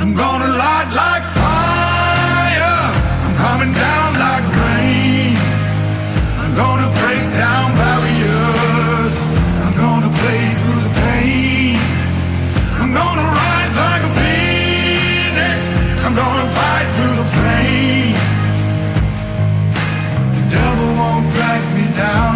I'm 0.00 0.16
gonna 0.16 0.48
light 0.48 0.90
like 0.90 1.24
fire. 1.30 2.90
I'm 3.22 3.36
coming 3.36 3.72
down 3.72 4.18
like 4.18 4.42
rain. 4.50 5.36
I'm 6.42 6.56
gonna 6.56 6.90
break 6.98 7.22
down 7.38 7.72
barriers. 7.76 9.14
I'm 9.64 9.76
gonna 9.78 10.10
play 10.10 10.42
through 10.58 10.80
the 10.82 10.92
pain. 11.06 11.78
I'm 12.80 12.92
gonna 12.92 13.26
rise 13.30 13.76
like 13.76 14.02
a 14.02 14.12
phoenix. 14.18 15.72
I'm 16.04 16.16
gonna 16.16 16.48
fight 16.58 16.88
through 16.96 17.14
the 17.14 17.28
flame. 17.36 18.16
The 20.34 20.42
devil 20.50 20.88
won't 20.98 21.30
drag 21.30 21.62
me 21.76 21.86
down. 21.94 22.35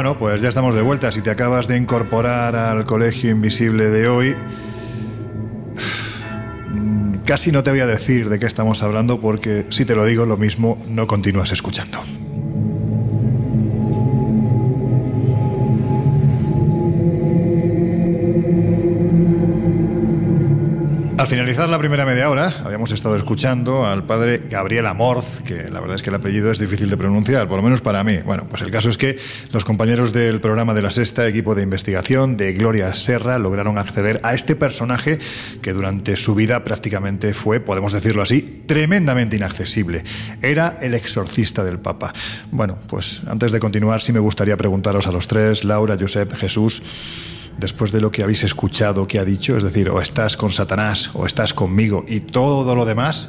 Bueno, 0.00 0.16
pues 0.16 0.40
ya 0.40 0.48
estamos 0.48 0.74
de 0.74 0.80
vuelta. 0.80 1.12
Si 1.12 1.20
te 1.20 1.28
acabas 1.28 1.68
de 1.68 1.76
incorporar 1.76 2.56
al 2.56 2.86
Colegio 2.86 3.30
Invisible 3.30 3.90
de 3.90 4.08
hoy, 4.08 4.34
casi 7.26 7.52
no 7.52 7.62
te 7.62 7.70
voy 7.70 7.80
a 7.80 7.86
decir 7.86 8.30
de 8.30 8.38
qué 8.38 8.46
estamos 8.46 8.82
hablando 8.82 9.20
porque 9.20 9.66
si 9.68 9.84
te 9.84 9.94
lo 9.94 10.06
digo 10.06 10.24
lo 10.24 10.38
mismo, 10.38 10.82
no 10.88 11.06
continúas 11.06 11.52
escuchando. 11.52 12.02
Finalizar 21.40 21.70
la 21.70 21.78
primera 21.78 22.04
media 22.04 22.28
hora, 22.28 22.52
habíamos 22.66 22.92
estado 22.92 23.16
escuchando 23.16 23.86
al 23.86 24.04
padre 24.04 24.42
Gabriel 24.50 24.86
Amorz, 24.86 25.40
que 25.42 25.70
la 25.70 25.80
verdad 25.80 25.96
es 25.96 26.02
que 26.02 26.10
el 26.10 26.16
apellido 26.16 26.50
es 26.50 26.58
difícil 26.58 26.90
de 26.90 26.98
pronunciar, 26.98 27.48
por 27.48 27.56
lo 27.56 27.62
menos 27.62 27.80
para 27.80 28.04
mí. 28.04 28.18
Bueno, 28.18 28.44
pues 28.46 28.60
el 28.60 28.70
caso 28.70 28.90
es 28.90 28.98
que 28.98 29.18
los 29.50 29.64
compañeros 29.64 30.12
del 30.12 30.42
programa 30.42 30.74
de 30.74 30.82
la 30.82 30.90
Sexta, 30.90 31.26
equipo 31.26 31.54
de 31.54 31.62
investigación 31.62 32.36
de 32.36 32.52
Gloria 32.52 32.92
Serra, 32.92 33.38
lograron 33.38 33.78
acceder 33.78 34.20
a 34.22 34.34
este 34.34 34.54
personaje 34.54 35.18
que 35.62 35.72
durante 35.72 36.14
su 36.16 36.34
vida 36.34 36.62
prácticamente 36.62 37.32
fue, 37.32 37.58
podemos 37.58 37.94
decirlo 37.94 38.20
así, 38.20 38.62
tremendamente 38.66 39.36
inaccesible. 39.36 40.04
Era 40.42 40.76
el 40.82 40.92
exorcista 40.92 41.64
del 41.64 41.78
Papa. 41.78 42.12
Bueno, 42.50 42.76
pues 42.86 43.22
antes 43.26 43.50
de 43.50 43.60
continuar, 43.60 44.02
sí 44.02 44.12
me 44.12 44.20
gustaría 44.20 44.58
preguntaros 44.58 45.06
a 45.06 45.10
los 45.10 45.26
tres, 45.26 45.64
Laura, 45.64 45.96
Josep, 45.98 46.34
Jesús, 46.34 46.82
después 47.60 47.92
de 47.92 48.00
lo 48.00 48.10
que 48.10 48.22
habéis 48.22 48.42
escuchado 48.42 49.06
que 49.06 49.18
ha 49.18 49.24
dicho, 49.24 49.56
es 49.56 49.62
decir, 49.62 49.90
o 49.90 50.00
estás 50.00 50.36
con 50.36 50.50
Satanás 50.50 51.10
o 51.14 51.26
estás 51.26 51.54
conmigo 51.54 52.04
y 52.08 52.20
todo 52.20 52.74
lo 52.74 52.84
demás, 52.84 53.28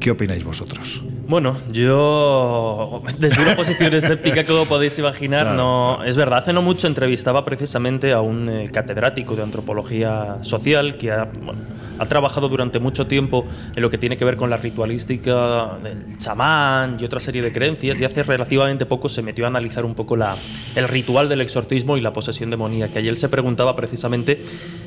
¿qué 0.00 0.10
opináis 0.10 0.42
vosotros? 0.42 1.02
Bueno, 1.28 1.56
yo 1.72 3.02
desde 3.18 3.42
una 3.42 3.56
posición 3.56 3.92
escéptica, 3.92 4.44
como 4.44 4.64
podéis 4.66 4.96
imaginar, 4.98 5.42
Claro, 5.42 5.56
no 5.56 6.04
es 6.04 6.14
verdad. 6.14 6.38
Hace 6.38 6.52
no 6.52 6.62
mucho 6.62 6.86
entrevistaba 6.86 7.44
precisamente 7.44 8.12
a 8.12 8.20
un 8.20 8.48
eh, 8.48 8.70
catedrático 8.72 9.34
de 9.34 9.42
antropología 9.42 10.36
social 10.42 10.96
que 10.96 11.10
ha, 11.10 11.24
bueno, 11.24 11.62
ha 11.98 12.04
trabajado 12.06 12.48
durante 12.48 12.78
mucho 12.78 13.06
tiempo 13.08 13.44
en 13.74 13.82
lo 13.82 13.90
que 13.90 13.98
tiene 13.98 14.16
que 14.16 14.24
ver 14.24 14.36
con 14.36 14.50
la 14.50 14.56
ritualística 14.56 15.78
del 15.82 16.16
chamán 16.18 16.96
y 17.00 17.04
otra 17.04 17.18
serie 17.18 17.42
de 17.42 17.50
creencias 17.50 18.00
y 18.00 18.04
hace 18.04 18.22
relativamente 18.22 18.86
poco 18.86 19.08
se 19.08 19.22
metió 19.22 19.46
a 19.46 19.48
analizar 19.48 19.84
un 19.84 19.94
poco 19.96 20.14
la, 20.16 20.36
el 20.76 20.86
ritual 20.86 21.28
del 21.28 21.40
exorcismo 21.40 21.96
y 21.96 22.00
la 22.02 22.12
posesión 22.12 22.50
demoníaca. 22.50 23.00
Y 23.00 23.08
él 23.08 23.16
se 23.16 23.28
preguntaba 23.28 23.74
precisamente 23.74 24.42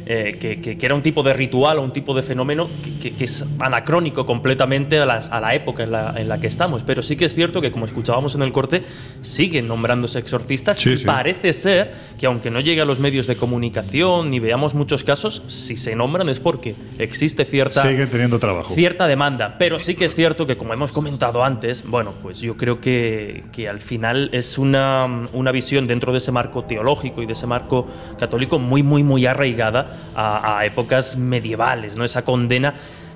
eh, 0.05 0.37
que, 0.39 0.61
que- 0.61 0.77
que 0.77 0.85
era 0.85 0.95
un 0.95 1.01
tipo 1.01 1.21
de 1.23 1.33
ritual 1.33 1.79
o 1.79 1.81
un 1.81 1.91
tipo 1.91 2.13
de 2.13 2.21
fenómeno 2.23 2.69
que, 2.81 2.97
que- 2.97 3.15
que 3.17 3.25
es 3.25 3.43
anacrónico 3.59 4.25
completamente 4.25 4.99
a, 4.99 5.05
las- 5.05 5.29
a 5.31 5.41
la 5.41 5.53
época 5.53 5.83
en 5.83 5.91
la, 5.91 6.13
en 6.15 6.28
la 6.29 6.39
que 6.39 6.47
estamos. 6.47 6.83
Pero 6.83 7.01
sí 7.01 7.17
que 7.17 7.25
es 7.25 7.35
cierto 7.35 7.59
que, 7.59 7.71
como 7.71 7.85
escuchábamos 7.85 8.35
en 8.35 8.41
el 8.43 8.51
corte, 8.53 8.83
siguen 9.21 9.67
nombrándose 9.67 10.19
exorcistas 10.19 10.77
Sí, 10.77 10.91
y 10.91 10.97
sí. 10.99 11.05
parece 11.05 11.51
ser 11.53 11.91
que 12.17 12.25
aunque 12.25 12.49
no 12.49 12.61
llegue 12.61 12.79
a 12.81 12.85
los 12.85 12.99
medios 12.99 13.27
de 13.27 13.35
comunicación 13.35 14.29
ni 14.29 14.39
veamos 14.39 14.73
muchos 14.73 15.03
casos, 15.03 15.43
si 15.47 15.75
se 15.75 15.95
nombran 15.95 16.29
es 16.29 16.39
porque 16.39 16.75
existe 16.97 17.43
cierta 17.45 17.83
Siguen 17.83 18.09
teniendo 18.09 18.39
trabajo. 18.39 18.73
cierta 18.73 19.07
demanda. 19.07 19.57
Pero 19.59 19.79
sí 19.79 19.95
que 19.95 20.05
es 20.05 20.15
cierto 20.15 20.47
que, 20.47 20.57
como 20.57 20.73
hemos 20.73 20.91
comentado 20.91 21.43
antes, 21.43 21.83
bueno, 21.85 22.13
pues 22.21 22.39
yo 22.39 22.55
creo 22.55 22.79
que, 22.79 23.43
que 23.51 23.67
al 23.67 23.79
final 23.81 24.29
es 24.31 24.57
una, 24.57 25.27
una 25.33 25.51
visión 25.51 25.87
dentro 25.87 26.11
de 26.11 26.19
ese 26.19 26.31
marco 26.31 26.63
teológico 26.63 27.21
y 27.21 27.25
de 27.25 27.33
ese 27.33 27.47
marco 27.47 27.87
católico 28.17 28.59
muy, 28.59 28.83
muy, 28.83 29.03
muy 29.03 29.25
arraigada 29.25 30.11
a, 30.15 30.59
a 30.59 30.65
épocas 30.65 31.17
medievales, 31.17 31.95
¿no? 31.95 32.05
Esa 32.05 32.23
condena. 32.23 32.73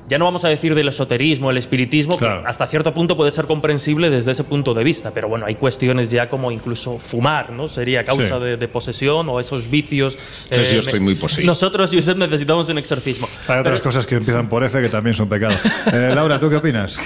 Ya 0.09 0.17
no 0.17 0.25
vamos 0.25 0.43
a 0.43 0.49
decir 0.49 0.75
del 0.75 0.89
esoterismo, 0.89 1.49
el 1.49 1.57
espiritismo, 1.57 2.17
que 2.17 2.25
hasta 2.25 2.67
cierto 2.67 2.93
punto 2.93 3.15
puede 3.15 3.31
ser 3.31 3.45
comprensible 3.45 4.09
desde 4.09 4.31
ese 4.31 4.43
punto 4.43 4.73
de 4.73 4.83
vista, 4.83 5.11
pero 5.13 5.29
bueno, 5.29 5.45
hay 5.45 5.55
cuestiones 5.55 6.11
ya 6.11 6.29
como 6.29 6.51
incluso 6.51 6.97
fumar, 6.99 7.51
¿no? 7.51 7.69
Sería 7.69 8.03
causa 8.03 8.37
Sí. 8.37 8.43
de, 8.43 8.57
de 8.57 8.67
posesión 8.67 9.29
o 9.29 9.39
esos 9.39 9.69
vicios. 9.69 10.17
Entonces 10.43 10.67
yo 10.69 10.73
me- 10.81 10.85
estoy 10.85 10.99
muy 10.99 11.15
poseído. 11.15 11.47
Nosotros, 11.47 11.89
Josep, 11.93 12.17
necesitamos 12.17 12.67
un 12.69 12.77
exorcismo. 12.79 13.27
Hay 13.47 13.59
otras 13.61 13.79
Pero- 13.79 13.81
cosas 13.83 14.05
que 14.05 14.15
empiezan 14.15 14.49
por 14.49 14.63
F 14.65 14.81
que 14.81 14.89
también 14.89 15.15
son 15.15 15.29
pecado. 15.29 15.55
Eh, 15.93 16.11
Laura, 16.13 16.39
¿tú 16.39 16.49
qué 16.49 16.57
opinas? 16.57 16.97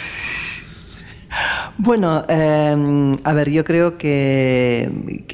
Bueno, 1.79 2.23
eh, 2.27 3.15
a 3.23 3.33
ver, 3.33 3.51
yo 3.51 3.63
creo 3.63 3.99
que, 3.99 4.89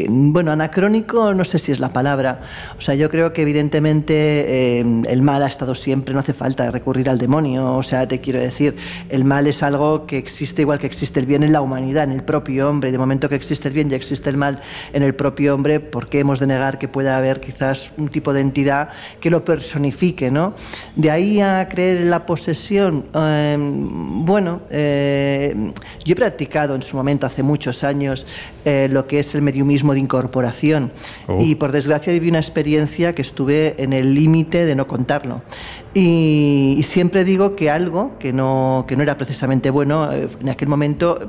bueno, 0.09 0.51
anacrónico 0.51 1.33
no 1.33 1.45
sé 1.45 1.57
si 1.57 1.71
es 1.71 1.79
la 1.79 1.93
palabra. 1.93 2.41
O 2.77 2.81
sea, 2.81 2.95
yo 2.95 3.09
creo 3.09 3.31
que 3.31 3.43
evidentemente 3.43 4.79
eh, 4.79 4.85
el 5.07 5.21
mal 5.21 5.41
ha 5.41 5.47
estado 5.47 5.73
siempre, 5.73 6.13
no 6.13 6.19
hace 6.19 6.33
falta 6.33 6.69
recurrir 6.69 7.09
al 7.09 7.17
demonio. 7.17 7.77
O 7.77 7.83
sea, 7.83 8.05
te 8.09 8.19
quiero 8.19 8.41
decir, 8.41 8.75
el 9.07 9.23
mal 9.23 9.47
es 9.47 9.63
algo 9.63 10.05
que 10.05 10.17
existe 10.17 10.63
igual 10.63 10.79
que 10.79 10.85
existe 10.87 11.21
el 11.21 11.27
bien 11.27 11.43
en 11.43 11.53
la 11.53 11.61
humanidad, 11.61 12.03
en 12.03 12.11
el 12.11 12.23
propio 12.23 12.69
hombre. 12.69 12.91
De 12.91 12.97
momento 12.97 13.29
que 13.29 13.35
existe 13.35 13.69
el 13.69 13.73
bien 13.73 13.89
y 13.89 13.93
existe 13.93 14.29
el 14.29 14.35
mal 14.35 14.61
en 14.91 15.01
el 15.01 15.15
propio 15.15 15.55
hombre, 15.55 15.79
¿por 15.79 16.09
qué 16.09 16.19
hemos 16.19 16.41
de 16.41 16.47
negar 16.47 16.77
que 16.77 16.89
pueda 16.89 17.15
haber 17.15 17.39
quizás 17.39 17.93
un 17.95 18.09
tipo 18.09 18.33
de 18.33 18.41
entidad 18.41 18.89
que 19.21 19.29
lo 19.29 19.45
personifique, 19.45 20.29
¿no? 20.29 20.55
De 20.97 21.09
ahí 21.09 21.39
a 21.39 21.69
creer 21.69 22.01
en 22.01 22.09
la 22.09 22.25
posesión, 22.25 23.05
eh, 23.15 23.55
bueno, 23.57 24.63
eh, 24.69 25.71
yo 26.03 26.11
he 26.11 26.32
practicado 26.33 26.73
en 26.73 26.81
su 26.81 26.95
momento, 26.95 27.27
hace 27.27 27.43
muchos 27.43 27.83
años, 27.83 28.25
eh, 28.65 28.87
lo 28.89 29.05
que 29.05 29.19
es 29.19 29.35
el 29.35 29.43
mediumismo 29.43 29.93
de 29.93 29.99
incorporación. 29.99 30.91
Oh. 31.27 31.37
Y 31.39 31.53
por 31.53 31.71
desgracia 31.71 32.11
viví 32.11 32.29
una 32.29 32.39
experiencia 32.39 33.13
que 33.13 33.21
estuve 33.21 33.75
en 33.77 33.93
el 33.93 34.15
límite 34.15 34.65
de 34.65 34.73
no 34.73 34.87
contarlo. 34.87 35.43
Y, 35.95 36.75
y 36.79 36.83
siempre 36.83 37.23
digo 37.23 37.55
que 37.55 37.69
algo 37.69 38.17
que 38.17 38.33
no, 38.33 38.85
que 38.87 38.95
no 38.95 39.03
era 39.03 39.15
precisamente 39.15 39.69
bueno, 39.69 40.11
eh, 40.11 40.27
en 40.41 40.49
aquel 40.49 40.67
momento 40.67 41.19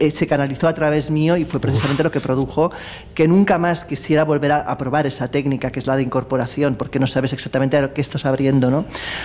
eh, 0.00 0.10
se 0.10 0.26
canalizó 0.26 0.66
a 0.66 0.74
través 0.74 1.08
mío 1.08 1.36
y 1.36 1.44
fue 1.44 1.60
precisamente 1.60 2.02
lo 2.02 2.10
que 2.10 2.20
produjo 2.20 2.72
que 3.14 3.28
nunca 3.28 3.58
más 3.58 3.84
quisiera 3.84 4.24
volver 4.24 4.50
a, 4.50 4.60
a 4.62 4.76
probar 4.76 5.06
esa 5.06 5.28
técnica 5.28 5.70
que 5.70 5.78
es 5.78 5.86
la 5.86 5.96
de 5.96 6.02
incorporación, 6.02 6.74
porque 6.74 6.98
no 6.98 7.06
sabes 7.06 7.32
exactamente 7.32 7.76
a 7.76 7.82
lo 7.82 7.94
que 7.94 8.00
estás 8.00 8.24
abriendo, 8.24 8.72
¿no? 8.72 8.78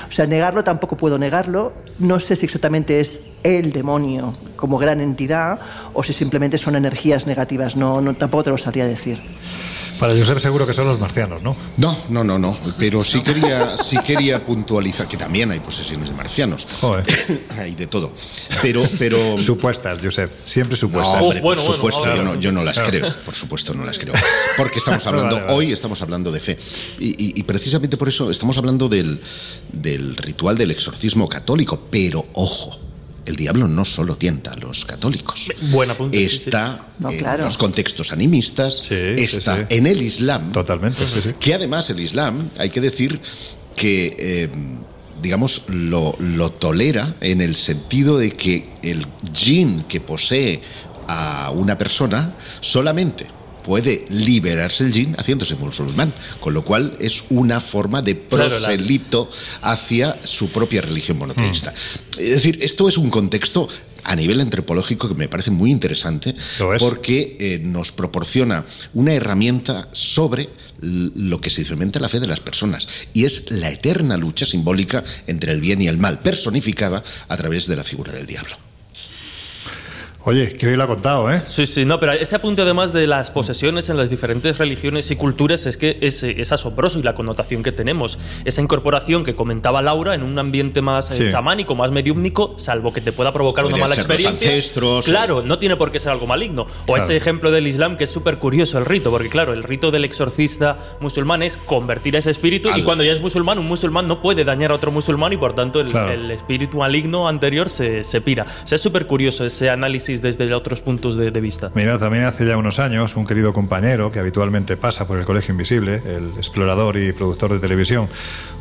O 0.08 0.12
sea, 0.12 0.28
negarlo 0.28 0.64
tampoco 0.64 0.96
puedo 0.96 1.18
negarlo. 1.18 1.74
No 1.98 2.20
sé 2.20 2.36
si 2.36 2.46
exactamente 2.46 3.00
es 3.00 3.22
el 3.42 3.72
demonio 3.72 4.38
como 4.56 4.78
gran 4.78 5.02
entidad 5.02 5.60
o 5.94 6.04
si 6.04 6.14
simplemente 6.14 6.60
son 6.60 6.76
energías 6.76 7.26
negativas. 7.26 7.76
No, 7.76 8.00
no 8.00 8.14
tampoco 8.14 8.44
te 8.44 8.50
lo 8.52 8.58
sabría 8.60 8.86
decir. 8.86 9.20
Para 10.00 10.16
Josep 10.18 10.40
seguro 10.40 10.66
que 10.68 10.74
son 10.74 10.88
los 10.88 11.00
marcianos, 11.00 11.42
¿no? 11.42 11.56
No, 11.78 11.98
no, 12.10 12.24
no, 12.24 12.38
no. 12.40 12.58
Pero 12.78 13.04
sí 13.04 13.22
quería, 13.22 13.78
sí 13.78 13.98
quería 14.06 14.44
puntualizar 14.46 15.08
que 15.08 15.16
también 15.18 15.52
hay 15.52 15.60
posesiones 15.60 16.10
de 16.10 16.16
marcianos. 16.16 16.68
hay 17.58 17.76
de 17.76 17.88
todo. 17.88 18.12
Pero, 18.62 18.84
pero. 19.00 19.40
Supuestas, 19.42 20.00
Josep. 20.04 20.32
Siempre 20.46 20.76
supuestas. 20.78 21.20
No, 21.22 21.24
hombre, 21.28 21.40
Oh, 21.40 21.42
bueno, 21.44 21.62
por 21.62 21.78
bueno, 21.78 21.78
supuesto, 21.94 22.00
ahora- 22.10 22.16
yo, 22.18 22.24
no, 22.24 22.40
yo 22.40 22.52
no 22.52 22.64
las 22.64 22.74
Claro. 22.76 22.90
creo. 22.90 23.14
Por 23.26 23.36
supuesto, 23.36 23.74
no 23.74 23.86
las 23.86 23.98
creo. 24.00 24.14
Porque 24.58 24.80
estamos 24.80 25.06
hablando, 25.08 25.36
Vale, 25.36 25.46
vale. 25.48 25.58
hoy 25.58 25.72
estamos 25.72 26.02
hablando 26.02 26.32
de 26.32 26.40
fe. 26.40 26.58
Y, 27.00 27.10
y- 27.12 27.34
y 27.40 27.44
precisamente 27.44 27.96
por 27.98 28.10
eso 28.10 28.30
estamos 28.32 28.58
hablando 28.58 28.90
del, 28.90 29.22
del 29.72 30.16
ritual 30.18 30.58
del 30.58 30.72
exorcismo 30.72 31.30
católico. 31.30 31.88
Pero 31.90 32.26
ojo. 32.34 32.80
El 33.26 33.36
diablo 33.36 33.68
no 33.68 33.86
solo 33.86 34.18
tienta 34.18 34.52
a 34.52 34.56
los 34.56 34.86
católicos. 34.86 35.50
Buen 35.72 35.90
apunte, 35.92 36.18
sí, 36.28 36.38
sí. 36.38 36.44
Está 36.46 36.88
en 37.00 37.42
los 37.42 37.58
contextos 37.58 38.12
animistas, 38.12 38.82
está 38.90 39.58
sí. 39.58 39.64
en 39.70 39.88
el 39.88 40.02
Islam. 40.02 40.52
Totalmente, 40.52 41.08
sí, 41.08 41.22
sí. 41.24 41.34
Que 41.40 41.54
además 41.54 41.90
el 41.90 42.02
Islam, 42.02 42.50
hay 42.58 42.70
que 42.70 42.82
decir 42.82 43.22
que, 43.76 44.16
eh, 44.20 44.50
digamos, 45.22 45.64
lo, 45.68 46.16
lo 46.20 46.52
tolera 46.52 47.16
en 47.22 47.40
el 47.42 47.56
sentido 47.56 48.18
de 48.18 48.32
que 48.32 48.70
el 48.82 49.08
jinn 49.34 49.84
que 49.84 50.02
posee 50.02 50.62
a 51.08 51.52
una 51.52 51.78
persona 51.78 52.34
solamente 52.60 53.28
puede 53.64 54.06
liberarse 54.10 54.84
el 54.84 54.94
jinn 54.94 55.16
haciéndose 55.18 55.56
musulmán, 55.56 56.14
con 56.40 56.54
lo 56.54 56.64
cual 56.64 56.96
es 57.00 57.24
una 57.30 57.60
forma 57.60 58.02
de 58.02 58.16
proselito 58.16 59.30
hacia 59.62 60.20
su 60.24 60.50
propia 60.50 60.82
religión 60.82 61.18
monoteísta. 61.18 61.74
Es 62.18 62.30
decir, 62.30 62.60
esto 62.62 62.88
es 62.88 62.98
un 62.98 63.10
contexto 63.10 63.68
a 64.04 64.16
nivel 64.16 64.42
antropológico 64.42 65.08
que 65.08 65.16
me 65.16 65.30
parece 65.30 65.52
muy 65.52 65.72
interesante 65.72 66.36
porque 66.80 67.38
eh, 67.40 67.60
nos 67.64 67.92
proporciona 67.92 68.66
una 68.94 69.14
herramienta 69.14 69.90
sobre 69.94 70.50
lo 70.82 71.40
que 71.40 71.50
se 71.50 71.64
cimenta 71.64 72.00
la 72.00 72.10
fe 72.10 72.20
de 72.20 72.28
las 72.28 72.42
personas 72.42 72.88
y 73.14 73.26
es 73.26 73.46
la 73.50 73.72
eterna 73.72 74.18
lucha 74.18 74.46
simbólica 74.46 75.04
entre 75.28 75.54
el 75.54 75.62
bien 75.62 75.82
y 75.82 75.88
el 75.88 75.98
mal, 75.98 76.20
personificada 76.20 77.04
a 77.28 77.38
través 77.38 77.68
de 77.68 77.78
la 77.78 77.84
figura 77.84 78.12
del 78.12 78.28
diablo. 78.28 78.58
Oye, 80.26 80.56
que 80.56 80.68
bien 80.68 80.78
lo 80.78 80.86
ha 80.86 80.88
contado, 80.88 81.30
¿eh? 81.30 81.42
Sí, 81.46 81.66
sí, 81.66 81.84
no, 81.84 82.00
pero 82.00 82.14
ese 82.14 82.36
apunte 82.38 82.62
además 82.62 82.94
de 82.94 83.08
las 83.08 83.30
posesiones 83.30 83.90
en 83.90 83.98
las 83.98 84.10
diferentes 84.10 84.58
religiones 84.58 85.12
y 85.12 85.18
culturas 85.18 85.66
es 85.66 85.76
que 85.76 85.98
es, 86.00 86.24
es 86.24 86.50
asombroso 86.54 86.98
y 86.98 87.04
la 87.04 87.14
connotación 87.14 87.62
que 87.62 87.74
tenemos. 87.74 88.18
Esa 88.46 88.62
incorporación 88.62 89.26
que 89.26 89.36
comentaba 89.36 89.82
Laura 89.82 90.16
en 90.16 90.24
un 90.24 90.40
ambiente 90.40 90.82
más 90.82 91.12
eh, 91.12 91.16
Sí. 91.26 91.28
chamánico, 91.30 91.76
más 91.76 91.92
mediúmnico, 91.92 92.56
salvo 92.58 92.94
que 92.94 93.02
te 93.02 93.12
pueda 93.12 93.34
provocar 93.34 93.66
una 93.66 93.76
mala 93.76 93.96
ser 93.96 94.06
los 94.06 94.06
experiencia. 94.06 94.50
ancestros, 94.50 95.04
Claro, 95.06 95.42
no 95.42 95.60
tiene 95.60 95.76
por 95.76 95.92
qué 95.92 96.00
ser 96.00 96.14
algo 96.14 96.26
maligno. 96.26 96.68
O 96.84 96.86
Claro. 96.94 97.04
ese 97.04 97.18
ejemplo 97.18 97.52
del 97.52 97.68
Islam 97.68 97.98
que 97.98 98.06
es 98.06 98.10
súper 98.10 98.38
curioso 98.40 98.78
el 98.78 98.86
rito, 98.86 99.12
porque 99.12 99.28
claro, 99.28 99.52
el 99.52 99.64
rito 99.64 99.92
del 99.92 100.06
exorcista 100.06 100.78
musulmán 101.02 101.44
es 101.44 101.58
convertir 101.58 102.16
a 102.16 102.20
ese 102.20 102.32
espíritu 102.32 102.70
y 102.74 102.84
cuando 102.84 103.04
ya 103.04 103.12
es 103.12 103.20
musulmán, 103.20 103.60
un 103.60 103.68
musulmán 103.68 104.08
no 104.08 104.22
puede 104.22 104.46
dañar 104.46 104.72
a 104.72 104.76
otro 104.76 104.90
musulmán 104.90 105.34
y 105.34 105.38
por 105.38 105.54
tanto 105.54 105.82
el, 105.82 105.90
Claro. 105.90 106.14
el 106.14 106.32
espíritu 106.32 106.78
maligno 106.78 107.28
anterior 107.28 107.70
se, 107.70 108.06
se 108.06 108.22
pira. 108.22 108.46
O 108.64 108.68
sea, 108.68 108.78
es 108.78 108.82
súper 108.82 109.06
curioso 109.06 109.44
ese 109.46 109.70
análisis 109.70 110.13
desde 110.22 110.54
otros 110.54 110.82
puntos 110.82 111.18
de, 111.18 111.32
de 111.32 111.42
vista. 111.42 111.72
Mira, 111.76 111.98
también 111.98 112.26
hace 112.26 112.46
ya 112.46 112.58
unos 112.58 112.80
años 112.80 113.16
un 113.16 113.26
querido 113.26 113.54
compañero 113.54 114.12
que 114.12 114.20
habitualmente 114.20 114.78
pasa 114.78 115.08
por 115.08 115.18
el 115.18 115.26
Colegio 115.26 115.52
Invisible, 115.54 116.02
el 116.06 116.34
explorador 116.38 116.98
y 116.98 117.12
productor 117.14 117.54
de 117.54 117.60
televisión, 117.60 118.08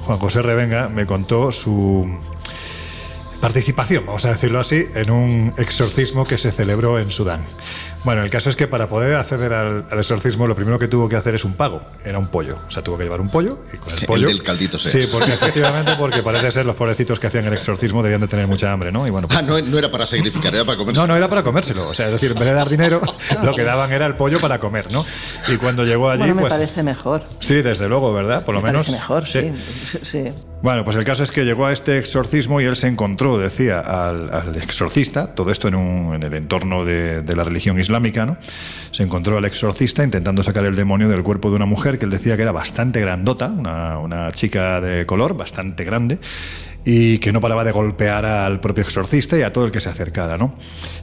Juan 0.00 0.18
José 0.18 0.42
Revenga, 0.42 0.88
me 0.88 1.06
contó 1.06 1.52
su 1.52 2.08
participación, 3.40 4.06
vamos 4.06 4.24
a 4.24 4.28
decirlo 4.28 4.60
así, 4.60 4.86
en 4.94 5.10
un 5.10 5.52
exorcismo 5.56 6.24
que 6.24 6.38
se 6.38 6.52
celebró 6.52 6.98
en 7.00 7.10
Sudán. 7.10 7.42
Bueno, 8.04 8.24
el 8.24 8.30
caso 8.30 8.50
es 8.50 8.56
que 8.56 8.66
para 8.66 8.88
poder 8.88 9.14
acceder 9.14 9.52
al, 9.52 9.84
al 9.88 9.98
exorcismo 9.98 10.48
lo 10.48 10.56
primero 10.56 10.76
que 10.76 10.88
tuvo 10.88 11.08
que 11.08 11.14
hacer 11.14 11.36
es 11.36 11.44
un 11.44 11.54
pago, 11.54 11.82
era 12.04 12.18
un 12.18 12.26
pollo, 12.28 12.58
o 12.66 12.70
sea, 12.70 12.82
tuvo 12.82 12.98
que 12.98 13.04
llevar 13.04 13.20
un 13.20 13.28
pollo 13.30 13.60
y 13.72 13.76
con 13.76 13.92
el 13.92 14.00
El 14.00 14.06
pollo... 14.06 14.26
del 14.26 14.42
caldito 14.42 14.76
Sí, 14.80 15.02
porque 15.12 15.32
efectivamente, 15.34 15.92
porque 15.96 16.20
parece 16.22 16.50
ser 16.50 16.66
los 16.66 16.74
pobrecitos 16.74 17.20
que 17.20 17.28
hacían 17.28 17.44
el 17.46 17.52
exorcismo 17.52 18.02
debían 18.02 18.20
de 18.20 18.26
tener 18.26 18.48
mucha 18.48 18.72
hambre, 18.72 18.90
¿no? 18.90 19.06
Y 19.06 19.10
bueno, 19.10 19.28
pues- 19.28 19.38
Ah, 19.38 19.42
no, 19.42 19.60
no 19.60 19.78
era 19.78 19.88
para 19.90 20.06
sacrificar, 20.06 20.52
era 20.52 20.64
para 20.64 20.78
comer. 20.78 20.96
no, 20.96 21.06
no 21.06 21.14
era 21.16 21.28
para 21.28 21.44
comérselo. 21.44 21.88
O 21.88 21.94
sea, 21.94 22.06
es 22.06 22.12
decir, 22.12 22.32
en 22.32 22.38
vez 22.40 22.48
de 22.48 22.54
dar 22.54 22.68
dinero, 22.68 23.00
lo 23.42 23.54
que 23.54 23.62
daban 23.62 23.92
era 23.92 24.06
el 24.06 24.16
pollo 24.16 24.40
para 24.40 24.58
comer, 24.58 24.90
¿no? 24.90 25.06
Y 25.46 25.56
cuando 25.56 25.84
llegó 25.84 26.10
allí, 26.10 26.20
bueno, 26.22 26.34
me 26.34 26.40
pues. 26.42 26.52
parece 26.54 26.82
mejor. 26.82 27.22
Sí, 27.38 27.62
desde 27.62 27.88
luego, 27.88 28.12
¿verdad? 28.12 28.44
Por 28.44 28.54
lo 28.56 28.62
me 28.62 28.70
menos. 28.72 28.86
parece 28.88 29.00
mejor, 29.00 29.28
sí. 29.28 29.52
sí. 30.02 30.32
Bueno, 30.62 30.84
pues 30.84 30.96
el 30.96 31.04
caso 31.04 31.24
es 31.24 31.32
que 31.32 31.44
llegó 31.44 31.66
a 31.66 31.72
este 31.72 31.98
exorcismo 31.98 32.60
y 32.60 32.64
él 32.66 32.76
se 32.76 32.86
encontró, 32.86 33.36
decía, 33.36 33.80
al, 33.80 34.54
exorcista, 34.54 35.34
todo 35.34 35.50
esto 35.50 35.66
en, 35.66 35.74
un, 35.74 36.14
en 36.14 36.22
el 36.22 36.34
entorno 36.34 36.84
de, 36.84 37.22
de 37.22 37.34
la 37.34 37.42
religión 37.42 37.80
islámica, 37.80 38.24
¿no? 38.24 38.36
Se 38.92 39.02
encontró 39.02 39.38
al 39.38 39.44
exorcista 39.44 40.04
intentando 40.04 40.44
sacar 40.44 40.64
el 40.64 40.76
demonio 40.76 41.08
del 41.08 41.24
cuerpo 41.24 41.50
de 41.50 41.56
una 41.56 41.66
mujer 41.66 41.98
que 41.98 42.04
él 42.04 42.12
decía 42.12 42.36
que 42.36 42.42
era 42.42 42.52
bastante 42.52 43.00
grandota, 43.00 43.48
una, 43.48 43.98
una 43.98 44.30
chica 44.30 44.80
de 44.80 45.04
color 45.04 45.36
bastante 45.36 45.82
grande, 45.82 46.20
y 46.84 47.18
que 47.18 47.32
no 47.32 47.40
paraba 47.40 47.64
de 47.64 47.70
golpear 47.72 48.24
al 48.24 48.60
propio 48.60 48.82
exorcista 48.82 49.38
y 49.38 49.42
a 49.42 49.52
todo 49.52 49.64
el 49.64 49.70
que 49.70 49.80
se 49.80 49.88
acercara, 49.88 50.36
¿no? 50.36 50.54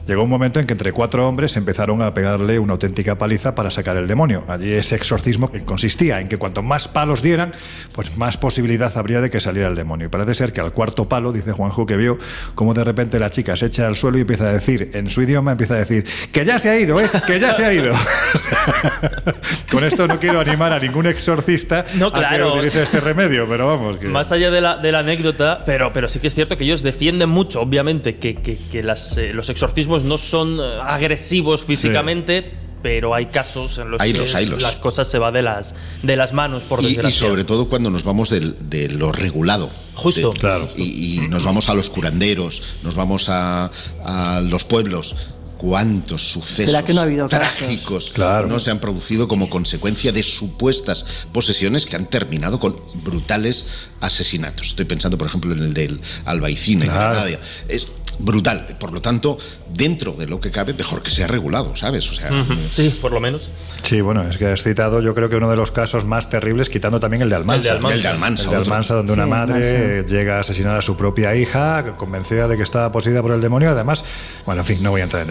Llegó 0.06 0.22
un 0.24 0.30
momento 0.30 0.60
en 0.60 0.66
que 0.66 0.74
entre 0.74 0.92
cuatro 0.92 1.26
hombres 1.26 1.56
empezaron 1.56 2.02
a 2.02 2.12
pegarle 2.12 2.58
una 2.58 2.72
auténtica 2.74 3.16
paliza 3.16 3.54
para 3.54 3.70
sacar 3.70 3.96
el 3.96 4.06
demonio. 4.06 4.44
Allí 4.48 4.72
ese 4.72 4.96
exorcismo 4.96 5.50
consistía 5.64 6.20
en 6.20 6.28
que 6.28 6.36
cuanto 6.36 6.62
más 6.62 6.88
palos 6.88 7.22
dieran, 7.22 7.52
pues 7.92 8.16
más 8.16 8.36
posibilidad 8.36 8.96
habría 8.98 9.20
de 9.20 9.30
que 9.30 9.40
saliera 9.40 9.68
el 9.68 9.74
demonio. 9.74 10.06
Y 10.06 10.10
parece 10.10 10.34
ser 10.34 10.52
que 10.52 10.60
al 10.60 10.72
cuarto 10.72 11.08
palo, 11.08 11.32
dice 11.32 11.52
Juanjo, 11.52 11.86
que 11.86 11.96
vio 11.96 12.18
como 12.54 12.74
de 12.74 12.84
repente 12.84 13.18
la 13.18 13.30
chica 13.30 13.56
se 13.56 13.66
echa 13.66 13.86
al 13.86 13.96
suelo 13.96 14.18
y 14.18 14.22
empieza 14.22 14.48
a 14.48 14.52
decir, 14.52 14.90
en 14.94 15.08
su 15.08 15.22
idioma 15.22 15.52
empieza 15.52 15.74
a 15.74 15.78
decir, 15.78 16.04
que 16.32 16.44
ya 16.44 16.58
se 16.58 16.68
ha 16.70 16.78
ido, 16.78 17.00
¿eh? 17.00 17.08
Que 17.26 17.40
ya 17.40 17.54
se 17.54 17.64
ha 17.64 17.72
ido. 17.72 17.92
Con 19.70 19.84
esto 19.84 20.06
no 20.06 20.18
quiero 20.18 20.40
animar 20.40 20.72
a 20.72 20.78
ningún 20.78 21.06
exorcista 21.06 21.84
No, 21.94 22.06
a 22.08 22.12
que 22.12 22.18
claro. 22.18 22.54
utilice 22.54 22.82
este 22.82 23.00
remedio, 23.00 23.48
pero 23.48 23.66
vamos. 23.66 23.96
Que... 23.96 24.08
Más 24.08 24.30
allá 24.32 24.50
de 24.50 24.60
la, 24.60 24.76
de 24.76 24.92
la 24.92 25.00
anécdota, 25.00 25.64
pero, 25.70 25.92
pero 25.92 26.08
sí 26.08 26.18
que 26.18 26.26
es 26.26 26.34
cierto 26.34 26.56
que 26.56 26.64
ellos 26.64 26.82
defienden 26.82 27.28
mucho, 27.28 27.60
obviamente, 27.60 28.16
que, 28.16 28.34
que- 28.34 28.58
que 28.58 28.82
las, 28.82 29.16
eh, 29.18 29.32
los 29.32 29.48
exorcismos 29.50 30.02
no 30.02 30.18
son 30.18 30.58
eh, 30.58 30.78
agresivos 30.82 31.64
físicamente, 31.64 32.52
pero 32.82 33.14
hay 33.14 33.26
casos 33.26 33.78
en 33.78 33.90
los 33.90 34.00
que 34.00 34.12
las 34.58 34.76
cosas 34.76 35.06
se 35.08 35.18
van 35.18 35.34
de 35.34 35.42
las, 35.42 35.74
de 36.02 36.16
las 36.16 36.32
manos, 36.32 36.64
por 36.64 36.82
Y, 36.82 36.86
y 36.86 36.88
desgracia. 36.94 37.28
sobre 37.28 37.44
todo 37.44 37.68
cuando 37.68 37.88
nos 37.90 38.02
vamos 38.04 38.30
del- 38.30 38.56
de 38.68 38.88
lo 38.88 39.12
regulado. 39.12 39.70
Justo. 39.94 40.30
De- 40.32 40.38
Claro. 40.40 40.68
Y, 40.76 41.18
y 41.22 41.28
nos 41.28 41.44
vamos 41.44 41.68
a 41.68 41.74
los 41.74 41.88
curanderos, 41.90 42.62
nos 42.82 42.94
vamos 42.96 43.28
a, 43.28 43.70
a 44.02 44.40
los 44.40 44.64
pueblos. 44.64 45.14
¿Cuántos 45.60 46.22
sucesos 46.32 46.64
¿Será 46.72 46.82
que 46.86 46.94
no 46.94 47.00
ha 47.00 47.04
habido 47.04 47.28
trágicos 47.28 48.10
Claro. 48.14 48.48
no 48.48 48.58
se 48.60 48.70
han 48.70 48.78
producido 48.78 49.28
como 49.28 49.50
consecuencia 49.50 50.10
de 50.10 50.22
supuestas 50.22 51.04
posesiones 51.32 51.84
que 51.84 51.96
han 51.96 52.06
terminado 52.06 52.58
con 52.58 52.76
brutales 53.04 53.66
asesinatos? 54.00 54.68
Estoy 54.68 54.86
pensando, 54.86 55.18
por 55.18 55.26
ejemplo, 55.28 55.52
en 55.52 55.58
el 55.62 55.74
del 55.74 56.00
Albaicín, 56.24 56.80
en 56.80 56.88
Claro. 56.88 57.14
Granada. 57.20 57.40
Es 57.68 57.88
brutal. 58.18 58.76
Por 58.78 58.92
lo 58.92 59.00
tanto, 59.00 59.38
dentro 59.72 60.12
de 60.12 60.26
lo 60.26 60.40
que 60.40 60.50
cabe, 60.50 60.74
mejor 60.74 61.02
que 61.02 61.10
sea 61.10 61.26
regulado, 61.26 61.74
¿sabes? 61.76 62.10
O 62.10 62.14
sea, 62.14 62.30
Ujú, 62.30 62.54
Sí, 62.70 62.94
por 63.00 63.12
lo 63.12 63.20
menos. 63.20 63.50
Sí, 63.82 64.02
bueno, 64.02 64.28
es 64.28 64.36
que 64.36 64.44
has 64.46 64.62
citado 64.62 65.00
yo 65.00 65.14
creo 65.14 65.30
que 65.30 65.36
uno 65.36 65.48
de 65.50 65.56
los 65.56 65.70
casos 65.72 66.04
más 66.04 66.28
terribles, 66.28 66.68
quitando 66.68 67.00
también 67.00 67.22
el 67.22 67.30
de 67.30 67.36
Almansa. 67.36 67.56
El 67.60 67.62
de 67.64 67.70
Almansa. 67.78 67.94
El 67.96 68.02
de 68.02 68.08
Almansa, 68.08 68.42
El 68.44 68.50
de 68.50 68.56
otro. 68.56 68.72
Almansa, 68.72 68.94
donde 68.94 69.12
una 69.14 69.24
Sí, 69.24 69.30
madre 69.30 69.90
Almansa. 70.00 70.14
llega 70.14 70.36
a 70.36 70.40
asesinar 70.40 70.76
a 70.76 70.82
su 70.82 70.96
propia 70.96 71.34
hija, 71.34 71.96
convencida 71.96 72.46
de 72.46 72.56
que 72.58 72.62
estaba 72.62 72.92
poseída 72.92 73.22
por 73.22 73.32
el 73.32 73.40
demonio. 73.40 73.70
Además, 73.70 74.04
bueno, 74.44 74.60
en 74.62 74.66
fin, 74.66 74.82
no 74.82 74.90
voy 74.90 75.00
a 75.00 75.04
entrar 75.04 75.22
en 75.22 75.30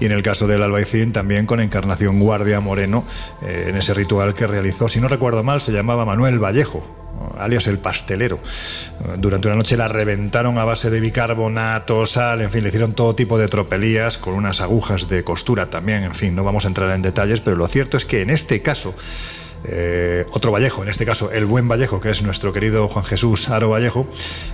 Y 0.00 0.06
en 0.06 0.12
el 0.12 0.22
caso 0.22 0.46
del 0.46 0.62
Albaicín, 0.62 1.12
también 1.12 1.46
con 1.46 1.60
Encarnación 1.60 2.20
Guardia 2.20 2.60
Moreno, 2.60 3.04
eh, 3.42 3.66
en 3.68 3.76
ese 3.76 3.94
ritual 3.94 4.34
que 4.34 4.46
realizó, 4.46 4.88
si 4.88 5.00
no 5.00 5.08
recuerdo 5.08 5.42
mal, 5.42 5.60
se 5.60 5.72
llamaba 5.72 6.04
Manuel 6.04 6.38
Vallejo 6.38 7.06
alias 7.38 7.66
el 7.66 7.78
pastelero. 7.78 8.36
Eh, 8.36 9.14
Durante 9.18 9.48
una 9.48 9.56
noche 9.56 9.76
la 9.76 9.88
reventaron 9.88 10.58
a 10.58 10.64
base 10.64 10.90
de 10.90 11.00
bicarbonato, 11.00 12.06
sal, 12.06 12.42
en 12.42 12.50
fin, 12.50 12.62
le 12.62 12.68
hicieron 12.68 12.92
todo 12.92 13.14
tipo 13.14 13.38
de 13.38 13.48
tropelías 13.48 14.18
con 14.18 14.34
unas 14.34 14.60
agujas 14.60 15.08
de 15.08 15.24
costura 15.24 15.70
también, 15.70 16.04
en 16.04 16.14
fin, 16.14 16.34
no 16.34 16.44
vamos 16.44 16.64
a 16.64 16.68
entrar 16.68 16.90
en 16.90 17.02
detalles, 17.02 17.40
pero 17.40 17.56
lo 17.56 17.66
cierto 17.68 17.96
es 17.96 18.04
que 18.04 18.22
en 18.22 18.30
este 18.30 18.62
caso 18.62 18.94
eh, 19.64 20.26
otro 20.30 20.52
Vallejo, 20.52 20.82
en 20.82 20.88
este 20.88 21.06
caso 21.06 21.30
el 21.30 21.46
buen 21.46 21.68
Vallejo, 21.68 22.00
que 22.00 22.10
es 22.10 22.22
nuestro 22.22 22.52
querido 22.52 22.88
Juan 22.88 23.04
Jesús 23.04 23.48
Aro 23.48 23.70
Vallejo, 23.70 24.08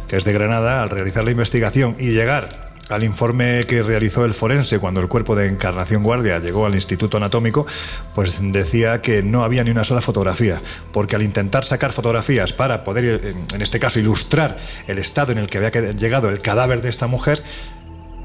que 0.08 0.16
es 0.16 0.24
de 0.24 0.32
Granada, 0.32 0.82
al 0.82 0.90
realizar 0.90 1.24
la 1.24 1.30
investigación 1.30 1.96
y 1.98 2.10
llegar 2.10 2.71
al 2.92 3.04
informe 3.04 3.64
que 3.66 3.82
realizó 3.82 4.24
el 4.24 4.34
forense 4.34 4.78
cuando 4.78 5.00
el 5.00 5.08
cuerpo 5.08 5.34
de 5.34 5.46
Encarnación 5.46 6.02
Guardia 6.02 6.38
llegó 6.38 6.66
al 6.66 6.74
Instituto 6.74 7.16
Anatómico, 7.16 7.66
pues 8.14 8.36
decía 8.40 9.00
que 9.00 9.22
no 9.22 9.44
había 9.44 9.64
ni 9.64 9.70
una 9.70 9.84
sola 9.84 10.00
fotografía, 10.00 10.60
porque 10.92 11.16
al 11.16 11.22
intentar 11.22 11.64
sacar 11.64 11.92
fotografías 11.92 12.52
para 12.52 12.84
poder, 12.84 13.20
en- 13.24 13.46
en 13.54 13.62
este 13.62 13.78
caso, 13.78 13.98
ilustrar 13.98 14.58
el 14.86 14.98
estado 14.98 15.32
en 15.32 15.38
el 15.38 15.48
que 15.48 15.58
había 15.58 15.70
llegado 15.92 16.28
el 16.28 16.40
cadáver 16.40 16.82
de 16.82 16.90
esta 16.90 17.06
mujer, 17.06 17.42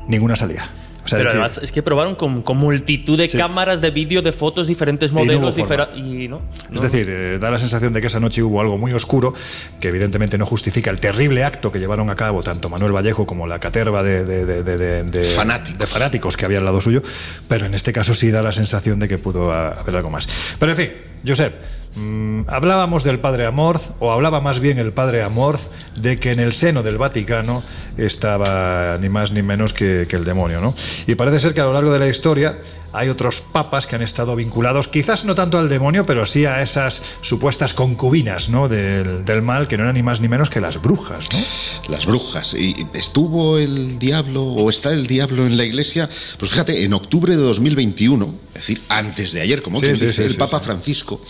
ninguna 0.08 0.36
salía. 0.36 0.70
O 1.08 1.10
sea, 1.10 1.18
pero 1.20 1.30
decir, 1.30 1.42
además 1.42 1.60
es 1.64 1.72
que 1.72 1.82
probaron 1.82 2.16
con, 2.16 2.42
con 2.42 2.58
multitud 2.58 3.18
de 3.18 3.30
Sí. 3.30 3.38
cámaras 3.38 3.80
de 3.82 3.92
vídeo, 3.92 4.22
de 4.22 4.32
fotos, 4.34 4.68
diferentes 4.68 5.12
modelos, 5.12 5.56
y 5.96 6.28
no. 6.28 6.42
Es 6.74 6.82
decir, 6.82 7.08
eh, 7.10 7.38
da 7.40 7.50
la 7.50 7.60
sensación 7.60 7.94
de 7.94 8.02
que 8.02 8.08
esa 8.08 8.20
noche 8.20 8.44
hubo 8.44 8.60
algo 8.62 8.78
muy 8.78 8.92
oscuro 8.94 9.34
que 9.80 9.88
evidentemente 9.88 10.38
no 10.38 10.46
justifica 10.46 10.92
el 10.92 11.00
terrible 11.00 11.44
acto 11.44 11.72
que 11.72 11.80
llevaron 11.80 12.10
a 12.10 12.16
cabo 12.16 12.44
tanto 12.44 12.70
Manuel 12.70 12.92
Vallejo 12.94 13.26
como 13.26 13.48
la 13.48 13.60
caterva 13.60 14.04
de, 14.04 14.26
de- 14.26 14.46
de- 14.46 14.64
de- 14.64 14.78
de- 14.78 15.04
de- 15.04 15.24
Fanáticos. 15.36 15.80
de 15.80 15.88
fanáticos 15.88 16.38
que 16.38 16.46
había 16.46 16.58
al 16.60 16.66
lado 16.66 16.82
suyo, 16.82 17.02
pero 17.48 17.66
en 17.66 17.74
este 17.74 17.94
caso 17.94 18.14
sí 18.14 18.30
da 18.32 18.42
la 18.42 18.52
sensación 18.52 19.00
de 19.00 19.08
que 19.08 19.18
pudo 19.18 19.52
haber 19.54 19.96
algo 19.96 20.10
más. 20.10 20.28
Pero 20.60 20.72
en 20.74 20.78
fin, 20.78 20.90
Josep, 21.28 21.54
mm, 21.96 22.42
hablábamos 22.48 23.04
del 23.04 23.20
padre 23.20 23.46
Amorth, 23.46 23.92
o 24.00 24.12
hablaba 24.12 24.42
más 24.42 24.60
bien 24.60 24.80
el 24.80 24.94
padre 24.94 25.24
Amorth, 25.24 25.72
de 25.96 26.20
que 26.20 26.32
en 26.32 26.40
el 26.40 26.54
seno 26.54 26.84
del 26.84 26.98
Vaticano 26.98 27.64
estaba 27.98 28.98
ni 29.00 29.10
más 29.10 29.32
ni 29.32 29.42
menos 29.42 29.74
que, 29.74 30.08
que 30.10 30.16
el 30.16 30.24
demonio, 30.24 30.62
¿no? 30.62 30.76
Y 31.06 31.16
parece 31.16 31.40
ser 31.40 31.54
que 31.54 31.62
a 31.62 31.66
lo 31.66 31.74
largo 31.74 31.92
de 31.92 32.00
la 32.00 32.08
historia 32.08 32.58
hay 32.94 33.10
otros 33.10 33.42
papas 33.42 33.88
que 33.88 33.96
han 33.96 34.02
estado 34.02 34.36
vinculados, 34.36 34.88
quizás 34.88 35.26
no 35.26 35.36
tanto 35.36 35.58
al 35.58 35.70
demonio, 35.70 36.06
pero 36.06 36.26
sí 36.26 36.46
a 36.46 36.62
esas 36.62 37.02
supuestas 37.22 37.74
concubinas, 37.74 38.50
¿no? 38.50 38.68
Del, 38.68 39.26
del 39.26 39.42
mal, 39.42 39.68
que 39.68 39.78
no 39.78 39.84
eran 39.84 39.96
ni 39.96 40.04
más 40.04 40.22
ni 40.22 40.28
menos 40.28 40.50
que 40.50 40.62
las 40.62 40.82
brujas, 40.82 41.28
¿no? 41.32 41.94
las 41.94 42.06
brujas. 42.06 42.54
¿Y 42.54 42.88
estuvo 42.94 43.58
el 43.58 44.00
diablo 44.00 44.44
o 44.44 44.70
está 44.70 44.94
el 44.94 45.08
diablo 45.08 45.46
en 45.46 45.58
la 45.58 45.66
iglesia? 45.66 46.10
Pues 46.38 46.52
fíjate, 46.52 46.84
en 46.84 46.94
octubre 46.94 47.36
de 47.36 47.42
2021, 47.42 48.34
es 48.50 48.54
decir, 48.54 48.82
antes 48.90 49.34
de 49.34 49.42
ayer, 49.42 49.62
como 49.62 49.80
Sí, 49.80 49.86
quien 49.86 49.98
sí, 49.98 50.06
dice, 50.06 50.24
sí, 50.24 50.30
el 50.30 50.38
Papa. 50.38 50.60
Francisco 50.60 51.22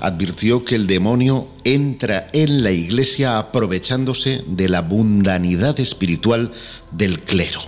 advirtió 0.00 0.64
que 0.64 0.74
el 0.74 0.86
demonio 0.86 1.48
entra 1.64 2.28
en 2.32 2.62
la 2.62 2.70
iglesia 2.70 3.38
aprovechándose 3.38 4.44
de 4.46 4.68
la 4.68 4.82
mundanidad 4.82 5.80
espiritual 5.80 6.52
del 6.90 7.20
clero. 7.20 7.62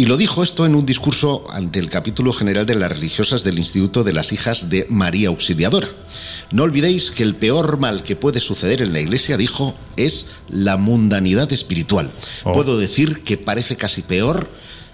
Y 0.00 0.06
lo 0.06 0.16
dijo 0.16 0.44
esto 0.44 0.64
en 0.64 0.76
un 0.76 0.86
discurso 0.86 1.50
ante 1.50 1.80
el 1.80 1.90
capítulo 1.90 2.32
general 2.32 2.66
de 2.66 2.76
las 2.76 2.88
religiosas 2.88 3.42
del 3.42 3.58
Instituto 3.58 4.04
de 4.04 4.12
las 4.12 4.32
Hijas 4.32 4.70
de 4.70 4.86
María 4.88 5.26
Auxiliadora. 5.26 5.88
No 6.52 6.62
olvidéis 6.62 7.10
que 7.10 7.24
el 7.24 7.34
peor 7.34 7.78
mal 7.78 8.04
que 8.04 8.14
puede 8.14 8.40
suceder 8.40 8.80
en 8.80 8.92
la 8.92 9.00
iglesia, 9.00 9.36
dijo, 9.36 9.74
es 9.96 10.28
la 10.48 10.76
mundanidad 10.76 11.52
espiritual. 11.52 12.12
Oh. 12.44 12.52
Puedo 12.52 12.78
decir 12.78 13.24
que 13.24 13.38
parece 13.38 13.76
casi 13.76 14.02
peor 14.02 14.48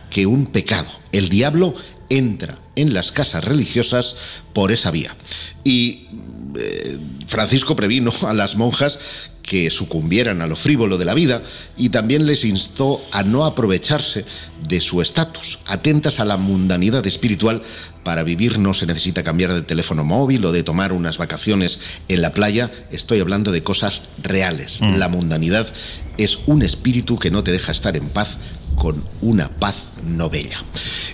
que 0.09 0.25
un 0.25 0.47
pecado. 0.47 0.91
El 1.13 1.29
diablo 1.29 1.75
entra 2.09 2.61
en 2.75 2.95
las 2.95 3.13
casas 3.13 3.45
religiosas 3.45 4.17
por 4.55 4.73
esa 4.73 4.91
vía. 4.91 5.17
Y 5.65 6.09
eh, 6.57 6.99
Francisco 7.27 7.77
previno 7.77 8.11
a 8.27 8.33
las 8.33 8.57
monjas 8.57 8.99
que 9.45 9.71
sucumbieran 9.71 10.41
a 10.43 10.47
lo 10.47 10.57
frívolo 10.57 10.97
de 10.99 11.05
la 11.05 11.15
vida 11.15 11.43
y 11.77 11.91
también 11.91 12.27
les 12.27 12.45
instó 12.45 13.05
a 13.13 13.23
no 13.23 13.45
aprovecharse 13.45 14.25
de 14.67 14.81
su 14.81 15.03
estatus. 15.03 15.59
Atentas 15.67 16.19
a 16.19 16.25
la 16.25 16.37
mundanidad 16.37 17.07
espiritual, 17.07 17.63
para 18.03 18.23
vivir 18.23 18.59
no 18.59 18.75
se 18.75 18.87
necesita 18.87 19.23
cambiar 19.23 19.55
de 19.55 19.63
teléfono 19.63 20.05
móvil 20.05 20.45
o 20.45 20.53
de 20.53 20.63
tomar 20.63 20.93
unas 20.93 21.19
vacaciones 21.19 21.81
en 22.09 22.23
la 22.23 22.33
playa. 22.33 22.71
Estoy 22.91 23.21
hablando 23.21 23.51
de 23.51 23.63
cosas 23.63 24.03
reales. 24.23 24.81
Mm. 24.81 24.97
La 24.97 25.09
mundanidad 25.09 25.67
es 26.19 26.39
un 26.47 26.63
espíritu 26.63 27.17
que 27.17 27.31
no 27.31 27.43
te 27.43 27.53
deja 27.53 27.73
estar 27.73 27.97
en 27.97 28.09
paz 28.09 28.39
con 28.77 29.05
una 29.21 29.49
paz 29.49 29.93
no 30.05 30.29
bella. 30.29 30.63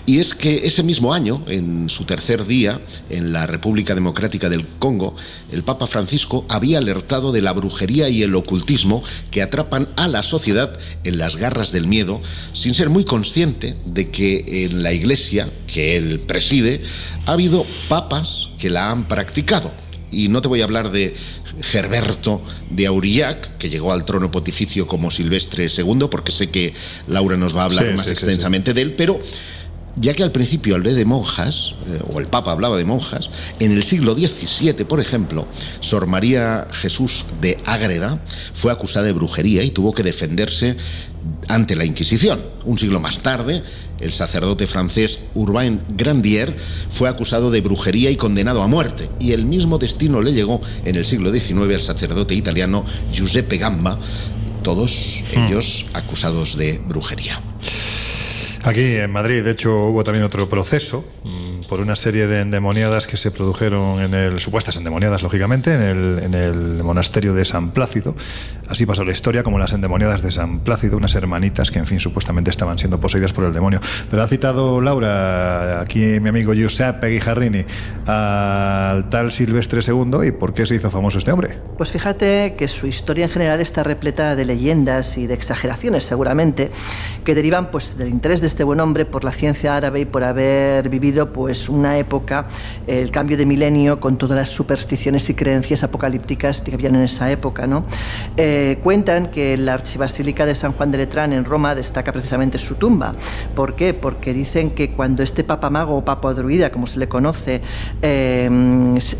Y 0.05 0.19
es 0.19 0.33
que 0.33 0.65
ese 0.65 0.83
mismo 0.83 1.13
año, 1.13 1.43
en 1.47 1.89
su 1.89 2.05
tercer 2.05 2.45
día, 2.45 2.81
en 3.09 3.31
la 3.31 3.45
República 3.45 3.95
Democrática 3.95 4.49
del 4.49 4.67
Congo, 4.79 5.15
el 5.51 5.63
Papa 5.63 5.87
Francisco 5.87 6.45
había 6.49 6.79
alertado 6.79 7.31
de 7.31 7.41
la 7.41 7.53
brujería 7.53 8.09
y 8.09 8.23
el 8.23 8.35
ocultismo 8.35 9.03
que 9.29 9.41
atrapan 9.41 9.89
a 9.95 10.07
la 10.07 10.23
sociedad 10.23 10.77
en 11.03 11.17
las 11.17 11.37
garras 11.37 11.71
del 11.71 11.87
miedo, 11.87 12.21
sin 12.53 12.73
ser 12.73 12.89
muy 12.89 13.05
consciente 13.05 13.75
de 13.85 14.09
que 14.09 14.65
en 14.65 14.83
la 14.83 14.93
iglesia 14.93 15.49
que 15.67 15.95
él 15.97 16.19
preside 16.21 16.83
ha 17.25 17.33
habido 17.33 17.65
papas 17.87 18.49
que 18.57 18.69
la 18.69 18.91
han 18.91 19.07
practicado. 19.07 19.71
Y 20.11 20.27
no 20.27 20.41
te 20.41 20.49
voy 20.49 20.61
a 20.61 20.65
hablar 20.65 20.91
de 20.91 21.15
Gerberto 21.61 22.41
de 22.69 22.87
Aurillac, 22.87 23.57
que 23.57 23.69
llegó 23.69 23.91
al 23.91 24.05
trono 24.05 24.31
pontificio 24.31 24.87
como 24.87 25.11
Silvestre 25.11 25.67
II, 25.75 26.07
porque 26.09 26.31
sé 26.31 26.49
que 26.49 26.73
Laura 27.07 27.37
nos 27.37 27.55
va 27.55 27.61
a 27.61 27.65
hablar 27.65 27.87
Sí, 27.87 27.93
más 27.93 28.05
sí, 28.05 28.11
sí, 28.11 28.13
extensamente 28.13 28.73
de 28.73 28.81
él, 28.81 28.93
pero 28.93 29.21
ya 29.95 30.13
que 30.13 30.23
al 30.23 30.31
principio 30.31 30.75
hablé 30.75 30.93
de 30.93 31.05
monjas, 31.05 31.75
eh, 31.87 31.99
o 32.13 32.19
el 32.19 32.27
Papa 32.27 32.51
hablaba 32.51 32.77
de 32.77 32.85
monjas, 32.85 33.29
en 33.59 33.71
el 33.71 33.83
siglo 33.83 34.15
XVII, 34.15 34.85
por 34.85 34.99
ejemplo, 34.99 35.47
Sor 35.79 36.07
María 36.07 36.67
Jesús 36.71 37.25
de 37.41 37.59
Ágreda 37.65 38.21
fue 38.53 38.71
acusada 38.71 39.05
de 39.05 39.13
brujería 39.13 39.63
y 39.63 39.71
tuvo 39.71 39.93
que 39.93 40.03
defenderse 40.03 40.77
ante 41.47 41.75
la 41.75 41.85
Inquisición. 41.85 42.41
Un 42.65 42.79
siglo 42.79 42.99
más 42.99 43.19
tarde, 43.19 43.63
el 43.99 44.11
sacerdote 44.11 44.67
francés 44.67 45.19
Urbain 45.35 45.81
Grandier 45.89 46.57
fue 46.89 47.09
acusado 47.09 47.51
de 47.51 47.61
brujería 47.61 48.09
y 48.09 48.15
condenado 48.15 48.61
a 48.61 48.67
muerte. 48.67 49.09
Y 49.19 49.33
el 49.33 49.45
mismo 49.45 49.77
destino 49.77 50.21
le 50.21 50.33
llegó 50.33 50.61
en 50.85 50.95
el 50.95 51.05
siglo 51.05 51.31
XIX 51.31 51.75
al 51.75 51.81
sacerdote 51.81 52.33
italiano 52.33 52.85
Giuseppe 53.11 53.57
Gamba, 53.57 53.99
todos 54.63 55.21
ellos 55.33 55.85
acusados 55.93 56.57
de 56.57 56.79
brujería. 56.79 57.41
Aquí 58.63 58.95
en 58.95 59.11
Madrid, 59.11 59.43
de 59.43 59.51
hecho, 59.51 59.85
hubo 59.85 60.03
también 60.03 60.23
otro 60.23 60.47
proceso 60.47 61.03
mm, 61.23 61.50
por 61.67 61.81
una 61.81 61.95
serie 61.95 62.27
de 62.27 62.41
endemoniadas 62.41 63.07
que 63.07 63.17
se 63.17 63.31
produjeron 63.31 64.01
en 64.01 64.13
el, 64.13 64.39
supuestas 64.39 64.77
endemoniadas, 64.77 65.21
lógicamente, 65.21 65.73
en 65.73 65.81
el, 65.81 66.19
en 66.19 66.33
el 66.33 66.83
monasterio 66.83 67.33
de 67.33 67.45
San 67.45 67.71
Plácido. 67.71 68.15
Así 68.67 68.85
pasó 68.85 69.03
la 69.03 69.11
historia, 69.11 69.43
como 69.43 69.59
las 69.59 69.73
endemoniadas 69.73 70.21
de 70.21 70.31
San 70.31 70.59
Plácido, 70.59 70.97
unas 70.97 71.13
hermanitas 71.15 71.71
que, 71.71 71.79
en 71.79 71.85
fin, 71.85 71.99
supuestamente 71.99 72.51
estaban 72.51 72.79
siendo 72.79 72.99
poseídas 72.99 73.33
por 73.33 73.43
el 73.43 73.53
demonio. 73.53 73.81
Pero 74.09 74.23
ha 74.23 74.27
citado 74.27 74.79
Laura, 74.79 75.81
aquí 75.81 76.19
mi 76.21 76.29
amigo 76.29 76.53
Giuseppe 76.53 77.07
Guijarrini, 77.07 77.65
al 78.05 79.09
tal 79.09 79.31
Silvestre 79.31 79.81
II, 79.85 80.25
¿y 80.27 80.31
por 80.31 80.53
qué 80.53 80.65
se 80.65 80.75
hizo 80.75 80.89
famoso 80.89 81.17
este 81.17 81.31
hombre? 81.31 81.57
Pues 81.77 81.91
fíjate 81.91 82.55
que 82.57 82.67
su 82.67 82.87
historia 82.87 83.25
en 83.25 83.31
general 83.31 83.59
está 83.59 83.83
repleta 83.83 84.35
de 84.35 84.45
leyendas 84.45 85.17
y 85.17 85.27
de 85.27 85.33
exageraciones, 85.33 86.03
seguramente, 86.03 86.71
que 87.25 87.35
derivan 87.35 87.71
pues 87.71 87.97
del 87.97 88.07
interés 88.07 88.39
de 88.39 88.47
este 88.47 88.63
buen 88.63 88.79
hombre 88.79 89.05
por 89.05 89.23
la 89.23 89.31
ciencia 89.31 89.75
árabe 89.75 90.01
y 90.01 90.05
por 90.05 90.23
haber 90.23 90.89
vivido 90.89 91.33
pues 91.33 91.50
una 91.69 91.97
época, 91.97 92.45
el 92.87 93.11
cambio 93.11 93.37
de 93.37 93.45
milenio 93.45 93.99
con 93.99 94.17
todas 94.17 94.37
las 94.37 94.49
supersticiones 94.49 95.29
y 95.29 95.33
creencias 95.33 95.83
apocalípticas 95.83 96.61
que 96.61 96.73
habían 96.73 96.95
en 96.95 97.01
esa 97.03 97.29
época, 97.31 97.67
¿no? 97.67 97.85
Eh, 98.37 98.79
cuentan 98.83 99.27
que 99.27 99.57
la 99.57 99.73
archibasílica 99.73 100.45
de 100.45 100.55
San 100.55 100.73
Juan 100.73 100.91
de 100.91 100.99
Letrán 100.99 101.33
en 101.33 101.45
Roma 101.45 101.75
destaca 101.75 102.11
precisamente 102.11 102.57
su 102.57 102.75
tumba. 102.75 103.15
¿Por 103.55 103.75
qué? 103.75 103.93
Porque 103.93 104.33
dicen 104.33 104.71
que 104.71 104.91
cuando 104.91 105.23
este 105.23 105.43
papa 105.43 105.69
mago 105.69 105.95
o 105.97 106.05
papa 106.05 106.33
druida, 106.33 106.71
como 106.71 106.87
se 106.87 106.99
le 106.99 107.07
conoce, 107.07 107.61
eh, 108.01 108.49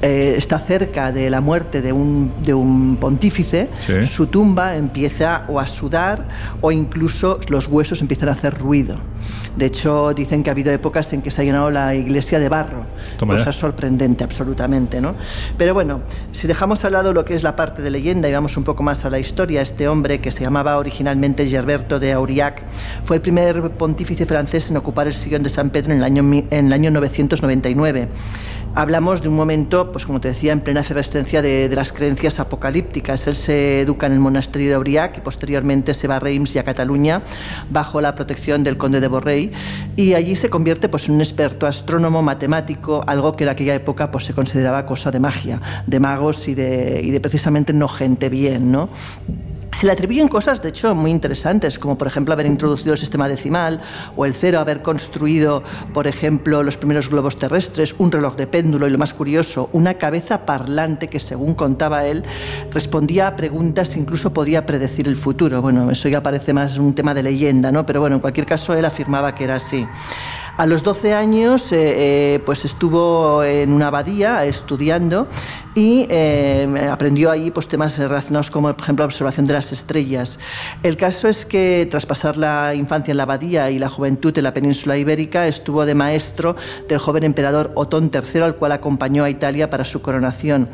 eh, 0.01 0.35
está 0.37 0.59
cerca 0.59 1.11
de 1.11 1.29
la 1.29 1.41
muerte 1.41 1.81
de 1.81 1.93
un, 1.93 2.31
de 2.43 2.53
un 2.53 2.97
pontífice, 2.97 3.69
Sí. 3.85 4.03
su 4.07 4.27
tumba 4.27 4.75
empieza 4.75 5.45
o 5.47 5.59
a 5.59 5.67
sudar 5.67 6.27
o 6.61 6.71
incluso 6.71 7.39
los 7.49 7.67
huesos 7.67 8.01
empiezan 8.01 8.29
a 8.29 8.33
hacer 8.33 8.57
ruido. 8.57 8.97
De 9.55 9.65
hecho, 9.65 10.13
dicen 10.13 10.43
que 10.43 10.49
ha 10.49 10.53
habido 10.53 10.71
épocas 10.71 11.11
en 11.13 11.21
que 11.21 11.29
se 11.31 11.41
ha 11.41 11.43
llenado 11.43 11.69
la 11.69 11.93
iglesia 11.93 12.20
de 12.21 12.49
barro. 12.49 12.83
Toma 13.17 13.33
ya. 13.33 13.39
Cosa 13.39 13.53
sorprendente, 13.53 14.23
absolutamente, 14.23 15.01
¿no? 15.01 15.15
Pero 15.57 15.73
bueno, 15.73 16.01
si 16.31 16.47
dejamos 16.47 16.85
al 16.85 16.93
lado 16.93 17.13
lo 17.13 17.25
que 17.25 17.35
es 17.35 17.43
la 17.43 17.55
parte 17.55 17.81
de 17.81 17.89
leyenda 17.89 18.29
y 18.29 18.33
vamos 18.33 18.57
un 18.57 18.63
poco 18.63 18.83
más 18.83 19.05
a 19.05 19.09
la 19.09 19.19
historia, 19.19 19.61
este 19.61 19.87
hombre 19.87 20.21
que 20.21 20.31
se 20.31 20.41
llamaba 20.41 20.77
originalmente 20.77 21.47
Gerberto 21.47 21.99
de 21.99 22.13
Aurillac 22.13 22.63
fue 23.05 23.17
el 23.17 23.21
primer 23.21 23.71
pontífice 23.71 24.25
francés 24.25 24.69
en 24.69 24.77
ocupar 24.77 25.07
el 25.07 25.13
sillón 25.13 25.43
de 25.43 25.49
San 25.49 25.69
Pedro 25.69 25.91
en 25.91 25.99
el 25.99 26.03
año, 26.03 26.21
en 26.49 26.67
el 26.67 26.73
año 26.73 26.91
999. 26.91 28.07
Hablamos 28.73 29.21
de 29.21 29.27
un 29.27 29.35
momento, 29.35 29.91
pues 29.91 30.05
como 30.05 30.21
te 30.21 30.29
decía, 30.29 30.53
en 30.53 30.61
plena 30.61 30.79
efervescencia 30.79 31.41
de, 31.41 31.69
las 31.75 31.91
creencias 31.91 32.39
apocalípticas. 32.39 33.27
Él 33.27 33.35
se 33.35 33.81
educa 33.81 34.05
en 34.05 34.13
el 34.13 34.19
monasterio 34.19 34.69
de 34.69 34.75
Aurillac 34.75 35.17
y 35.17 35.21
posteriormente 35.21 35.93
se 35.93 36.07
va 36.07 36.15
a 36.15 36.19
Reims 36.21 36.55
y 36.55 36.59
a 36.59 36.63
Cataluña 36.63 37.21
bajo 37.69 37.99
la 37.99 38.15
protección 38.15 38.63
del 38.63 38.77
conde 38.77 39.01
de 39.01 39.09
Borrell 39.09 39.51
y 39.97 40.13
allí 40.13 40.37
se 40.37 40.49
convierte 40.49 40.87
pues, 40.87 41.09
en 41.09 41.15
un 41.15 41.21
experto 41.21 41.67
astrónomo, 41.67 42.21
matemático, 42.21 43.03
algo 43.07 43.35
que 43.35 43.43
en 43.43 43.49
aquella 43.49 43.75
época 43.75 44.09
pues, 44.09 44.23
se 44.23 44.33
consideraba 44.33 44.85
cosa 44.85 45.11
de 45.11 45.19
magia, 45.19 45.61
de 45.85 45.99
magos 45.99 46.47
y 46.47 46.55
de, 46.55 47.01
y 47.03 47.11
de 47.11 47.19
precisamente 47.19 47.73
no 47.73 47.89
gente 47.89 48.29
bien, 48.29 48.71
¿no? 48.71 48.87
Se 49.81 49.87
le 49.87 49.93
atribuyen 49.93 50.27
cosas, 50.27 50.61
de 50.61 50.69
hecho, 50.69 50.93
muy 50.93 51.09
interesantes, 51.09 51.79
como 51.79 51.97
por 51.97 52.05
ejemplo 52.05 52.35
haber 52.35 52.45
introducido 52.45 52.93
el 52.93 52.99
sistema 52.99 53.27
decimal 53.27 53.81
o 54.15 54.27
el 54.27 54.35
cero, 54.35 54.59
haber 54.59 54.83
construido, 54.83 55.63
por 55.91 56.05
ejemplo, 56.05 56.61
los 56.61 56.77
primeros 56.77 57.09
globos 57.09 57.39
terrestres, 57.39 57.95
un 57.97 58.11
reloj 58.11 58.35
de 58.35 58.45
péndulo 58.45 58.85
y 58.85 58.91
lo 58.91 58.99
más 58.99 59.15
curioso, 59.15 59.71
una 59.73 59.95
cabeza 59.95 60.45
parlante 60.45 61.07
que, 61.07 61.19
según 61.19 61.55
contaba 61.55 62.05
él, 62.05 62.23
respondía 62.69 63.25
a 63.25 63.35
preguntas 63.35 63.97
incluso 63.97 64.31
podía 64.31 64.67
predecir 64.67 65.07
el 65.07 65.17
futuro. 65.17 65.63
Bueno, 65.63 65.89
eso 65.89 66.07
ya 66.07 66.21
parece 66.21 66.53
más 66.53 66.77
un 66.77 66.93
tema 66.93 67.15
de 67.15 67.23
leyenda, 67.23 67.71
¿no? 67.71 67.83
Pero 67.83 68.01
bueno, 68.01 68.17
en 68.17 68.21
cualquier 68.21 68.45
caso, 68.45 68.75
él 68.75 68.85
afirmaba 68.85 69.33
que 69.33 69.45
era 69.45 69.55
así. 69.55 69.87
A 70.57 70.67
los 70.67 70.83
12 70.83 71.15
años, 71.15 71.71
eh, 71.71 72.35
eh, 72.35 72.39
pues 72.45 72.65
estuvo 72.65 73.43
en 73.43 73.73
una 73.73 73.87
abadía 73.87 74.45
estudiando 74.45 75.27
y 75.73 76.05
eh, 76.09 76.67
aprendió 76.91 77.31
ahí 77.31 77.51
pues, 77.51 77.67
temas 77.67 77.97
relacionados 77.97 78.51
como, 78.51 78.73
por 78.73 78.83
ejemplo, 78.83 79.03
la 79.03 79.07
observación 79.07 79.45
de 79.45 79.53
las 79.53 79.71
estrellas. 79.71 80.39
El 80.83 80.97
caso 80.97 81.27
es 81.27 81.45
que 81.45 81.87
tras 81.89 82.05
pasar 82.05 82.37
la 82.37 82.75
infancia 82.75 83.11
en 83.11 83.17
la 83.17 83.23
abadía 83.23 83.71
y 83.71 83.79
la 83.79 83.89
juventud 83.89 84.37
en 84.37 84.43
la 84.43 84.53
península 84.53 84.97
ibérica, 84.97 85.47
estuvo 85.47 85.85
de 85.85 85.95
maestro 85.95 86.55
del 86.89 86.97
joven 86.97 87.23
emperador 87.23 87.71
Otón 87.75 88.11
III, 88.13 88.41
al 88.41 88.55
cual 88.55 88.73
acompañó 88.73 89.23
a 89.23 89.29
Italia 89.29 89.69
para 89.69 89.83
su 89.83 90.01
coronación. 90.01 90.67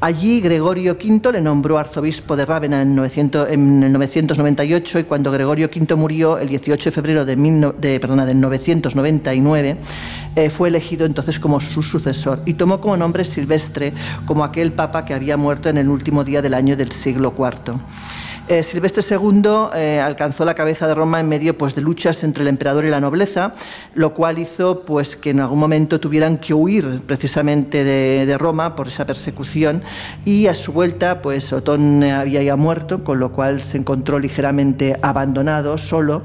Allí 0.00 0.40
Gregorio 0.40 0.92
V 0.94 1.32
le 1.32 1.40
nombró 1.40 1.78
arzobispo 1.78 2.36
de 2.36 2.46
Rávena 2.46 2.82
en, 2.82 2.94
900 2.96 3.50
en 3.50 3.82
el 3.82 3.92
998 3.92 4.98
y 4.98 5.04
cuando 5.04 5.30
Gregorio 5.30 5.68
V 5.68 5.94
murió 5.94 6.38
el 6.38 6.48
18 6.48 6.84
de 6.84 6.90
febrero 6.90 7.24
de, 7.24 7.36
mil 7.36 7.72
de, 7.78 8.00
perdona, 8.00 8.26
del 8.26 8.40
999, 8.40 9.76
eh, 10.36 10.50
fue 10.50 10.68
elegido 10.68 11.06
entonces 11.06 11.40
como 11.40 11.60
su 11.60 11.82
sucesor 11.82 12.40
y 12.46 12.54
tomó 12.54 12.80
como 12.80 12.96
nombre 12.96 13.24
Silvestre, 13.24 13.92
como 14.26 14.39
aquel 14.44 14.72
papa 14.72 15.04
que 15.04 15.14
había 15.14 15.36
muerto 15.36 15.68
en 15.68 15.78
el 15.78 15.88
último 15.88 16.24
día 16.24 16.42
del 16.42 16.54
año 16.54 16.76
del 16.76 16.92
siglo 16.92 17.34
IV. 17.36 17.74
Eh, 18.50 18.64
Silvestre 18.64 19.04
II 19.08 19.42
eh, 19.76 20.00
alcanzó 20.00 20.44
la 20.44 20.54
cabeza 20.54 20.88
de 20.88 20.94
Roma 20.96 21.20
en 21.20 21.28
medio 21.28 21.56
pues, 21.56 21.76
de 21.76 21.82
luchas 21.82 22.24
entre 22.24 22.42
el 22.42 22.48
emperador 22.48 22.84
y 22.84 22.88
la 22.88 23.00
nobleza, 23.00 23.54
lo 23.94 24.12
cual 24.12 24.40
hizo 24.40 24.84
pues, 24.84 25.14
que 25.14 25.30
en 25.30 25.38
algún 25.38 25.60
momento 25.60 26.00
tuvieran 26.00 26.38
que 26.38 26.52
huir 26.52 27.00
precisamente 27.06 27.84
de, 27.84 28.26
de 28.26 28.38
Roma 28.38 28.74
por 28.74 28.88
esa 28.88 29.06
persecución 29.06 29.82
y 30.24 30.48
a 30.48 30.54
su 30.54 30.72
vuelta 30.72 31.22
pues, 31.22 31.52
Otón 31.52 32.02
había 32.02 32.42
ya 32.42 32.56
muerto, 32.56 33.04
con 33.04 33.20
lo 33.20 33.30
cual 33.30 33.62
se 33.62 33.76
encontró 33.78 34.18
ligeramente 34.18 34.98
abandonado, 35.00 35.78
solo. 35.78 36.22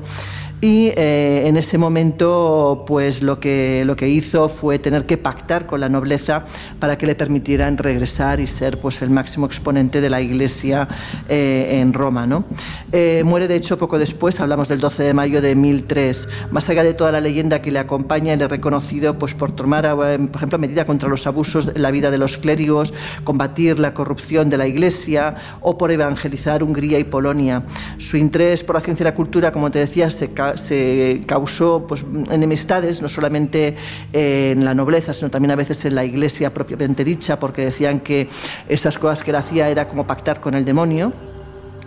Y 0.65 0.91
eh, 0.95 1.43
en 1.45 1.57
ese 1.57 1.77
momento, 1.77 2.85
pues 2.87 3.21
lo 3.21 3.39
que, 3.39 3.83
lo 3.85 3.95
que 3.95 4.09
hizo 4.09 4.49
fue 4.49 4.79
tener 4.79 5.05
que 5.05 5.15
pactar 5.15 5.67
con 5.67 5.79
la 5.79 5.89
nobleza 5.89 6.43
para 6.79 6.97
que 6.97 7.05
le 7.05 7.13
permitieran 7.13 7.77
regresar 7.77 8.39
y 8.39 8.47
ser 8.47 8.81
pues, 8.81 9.03
el 9.03 9.11
máximo 9.11 9.45
exponente 9.45 10.01
de 10.01 10.09
la 10.09 10.21
Iglesia 10.21 10.87
eh, 11.29 11.81
en 11.81 11.93
Roma. 11.93 12.25
¿no? 12.25 12.45
Eh, 12.91 13.21
muere, 13.23 13.47
de 13.47 13.57
hecho, 13.57 13.77
poco 13.77 13.99
después, 13.99 14.39
hablamos 14.39 14.67
del 14.67 14.79
12 14.79 15.03
de 15.03 15.13
mayo 15.13 15.39
de 15.39 15.53
1003. 15.53 16.29
Más 16.49 16.67
allá 16.67 16.83
de 16.83 16.95
toda 16.95 17.11
la 17.11 17.21
leyenda 17.21 17.61
que 17.61 17.69
le 17.71 17.77
acompaña, 17.77 18.33
él 18.33 18.41
es 18.41 18.49
reconocido 18.49 19.19
pues, 19.19 19.35
por 19.35 19.51
tomar, 19.51 19.85
eh, 19.85 20.17
por 20.17 20.37
ejemplo, 20.37 20.57
medida 20.57 20.87
contra 20.87 21.07
los 21.09 21.27
abusos 21.27 21.69
en 21.75 21.79
la 21.79 21.91
vida 21.91 22.09
de 22.09 22.17
los 22.17 22.37
clérigos, 22.39 22.91
combatir 23.23 23.77
la 23.77 23.93
corrupción 23.93 24.49
de 24.49 24.57
la 24.57 24.65
Iglesia 24.65 25.35
o 25.61 25.77
por 25.77 25.91
evangelizar 25.91 26.63
Hungría 26.63 26.97
y 26.97 27.03
Polonia. 27.03 27.61
Su 27.99 28.17
interés 28.17 28.63
por 28.63 28.73
la 28.73 28.81
ciencia 28.81 29.03
y 29.03 29.05
la 29.05 29.13
cultura, 29.13 29.51
como 29.51 29.69
te 29.69 29.77
decía, 29.77 30.09
se, 30.09 30.31
se 30.57 31.21
causó 31.25 31.85
pues, 31.87 32.05
enemistades, 32.31 33.01
no 33.01 33.09
solamente 33.09 33.75
en 34.13 34.63
la 34.65 34.73
nobleza, 34.73 35.13
sino 35.13 35.29
también 35.29 35.51
a 35.51 35.55
veces 35.55 35.85
en 35.85 35.95
la 35.95 36.03
iglesia 36.03 36.53
propiamente 36.53 37.03
dicha, 37.03 37.39
porque 37.39 37.65
decían 37.65 37.99
que 37.99 38.29
esas 38.67 38.97
cosas 38.97 39.23
que 39.23 39.31
él 39.31 39.37
hacía 39.37 39.69
era 39.69 39.87
como 39.87 40.07
pactar 40.07 40.39
con 40.39 40.55
el 40.55 40.65
demonio. 40.65 41.13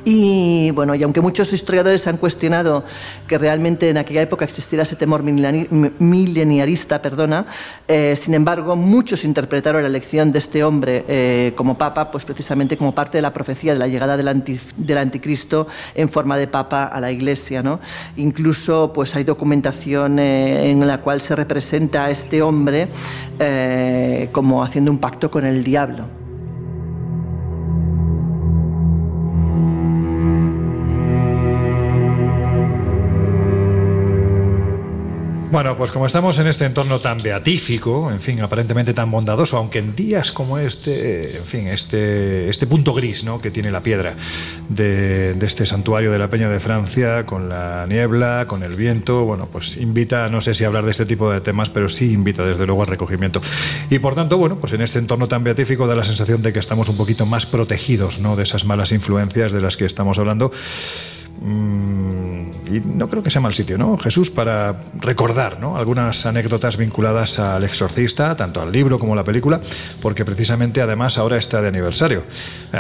Y 0.05 0.71
bueno, 0.71 0.95
y 0.95 1.03
aunque 1.03 1.21
muchos 1.21 1.53
historiadores 1.53 2.07
han 2.07 2.17
cuestionado 2.17 2.85
que 3.27 3.37
realmente 3.37 3.91
en 3.91 3.99
aquella 3.99 4.23
época 4.23 4.45
existiera 4.45 4.85
ese 4.85 4.97
temor 4.97 5.23
mileniarista, 5.23 7.03
perdona, 7.03 7.47
eh, 7.89 8.17
sin 8.17 8.35
embargo, 8.35 8.77
muchos 8.77 9.25
interpretaron 9.25 9.83
la 9.83 9.89
elección 9.89 10.33
de 10.33 10.39
este 10.39 10.63
hombre 10.63 11.05
eh, 11.09 11.53
como 11.57 11.77
papa, 11.77 12.11
pues 12.11 12.25
precisamente 12.25 12.77
como 12.77 12.95
parte 12.95 13.19
de 13.19 13.23
la 13.23 13.33
profecía 13.33 13.73
de 13.73 13.79
la 13.79 13.89
llegada 13.89 14.17
del, 14.17 14.99
anticristo 14.99 15.67
en 15.95 16.09
forma 16.09 16.37
de 16.37 16.47
papa 16.47 16.85
a 16.85 17.01
la 17.01 17.11
iglesia. 17.11 17.63
¿no? 17.63 17.81
Incluso 18.17 18.93
pues 18.93 19.15
hay 19.17 19.25
documentación 19.25 20.19
eh, 20.19 20.71
en 20.71 20.87
la 20.87 21.01
cual 21.01 21.21
se 21.21 21.35
representa 21.35 22.07
a 22.07 22.11
este 22.11 22.41
hombre 22.43 22.89
como 24.33 24.65
haciendo 24.65 24.91
un 24.91 24.99
pacto 24.99 25.31
con 25.31 25.45
el 25.45 25.63
diablo. 25.63 26.18
Bueno, 35.51 35.79
pues 35.79 35.93
como 35.93 36.05
estamos 36.05 36.39
en 36.39 36.47
este 36.47 36.67
entorno 36.67 37.01
tan 37.01 37.23
beatífico, 37.23 38.11
en 38.11 38.21
fin, 38.21 38.39
aparentemente 38.43 38.93
tan 38.93 39.11
bondadoso, 39.11 39.57
aunque 39.57 39.79
en 39.79 39.97
días 39.97 40.31
como 40.31 40.59
este, 40.59 41.39
en 41.39 41.45
fin, 41.45 41.69
este, 41.69 42.51
este 42.51 42.67
punto 42.67 42.93
gris 42.93 43.25
¿no? 43.25 43.41
que 43.41 43.51
tiene 43.51 43.71
la 43.71 43.83
piedra 43.83 44.15
de, 44.69 45.35
este 45.41 45.65
santuario 45.65 46.13
de 46.13 46.19
la 46.19 46.29
Peña 46.29 46.51
de 46.51 46.61
Francia, 46.61 47.25
con 47.25 47.49
la 47.49 47.87
niebla, 47.89 48.45
con 48.47 48.63
el 48.63 48.77
viento, 48.77 49.25
bueno, 49.25 49.49
pues 49.51 49.79
invita, 49.79 50.29
no 50.29 50.43
sé 50.43 50.53
si 50.53 50.65
hablar 50.65 50.85
de 50.85 50.91
este 50.91 51.07
tipo 51.07 51.31
de 51.33 51.41
temas, 51.41 51.71
pero 51.71 51.89
sí 51.89 52.13
invita 52.13 52.45
desde 52.45 52.67
luego 52.67 52.83
al 52.83 52.89
recogimiento. 52.89 53.41
Y 53.89 54.01
por 54.01 54.15
tanto, 54.15 54.37
bueno, 54.37 54.61
pues 54.61 54.75
en 54.75 54.83
este 54.83 54.99
entorno 54.99 55.29
tan 55.29 55.45
beatífico 55.45 55.87
da 55.87 55.97
la 55.97 56.05
sensación 56.05 56.43
de 56.43 56.53
que 56.53 56.59
estamos 56.59 56.91
un 56.91 56.99
poquito 56.99 57.25
más 57.25 57.47
protegidos 57.47 58.19
¿no? 58.19 58.37
de 58.37 58.43
esas 58.43 58.67
malas 58.67 58.93
influencias 58.93 59.51
de 59.51 59.63
las 59.63 59.79
que 59.79 59.87
estamos 59.87 60.19
hablando. 60.19 60.53
Mm, 61.41 62.51
y 62.75 62.81
no 62.81 63.09
creo 63.09 63.23
que 63.23 63.31
sea 63.31 63.41
mal 63.41 63.55
sitio, 63.55 63.79
¿no? 63.79 63.97
Jesús, 63.97 64.31
para 64.31 64.77
recordar 64.99 65.61
¿no? 65.61 65.77
algunas 65.77 66.27
anécdotas 66.27 66.77
vinculadas 66.77 67.39
al 67.39 67.65
exorcista, 67.65 68.37
tanto 68.37 68.61
al 68.61 68.73
libro 68.73 68.99
como 68.99 69.13
a 69.13 69.17
la 69.17 69.25
película, 69.25 69.61
porque 70.03 70.25
precisamente 70.25 70.83
además 70.83 71.17
ahora 71.17 71.37
está 71.37 71.63
de 71.63 71.69
aniversario. 71.69 72.25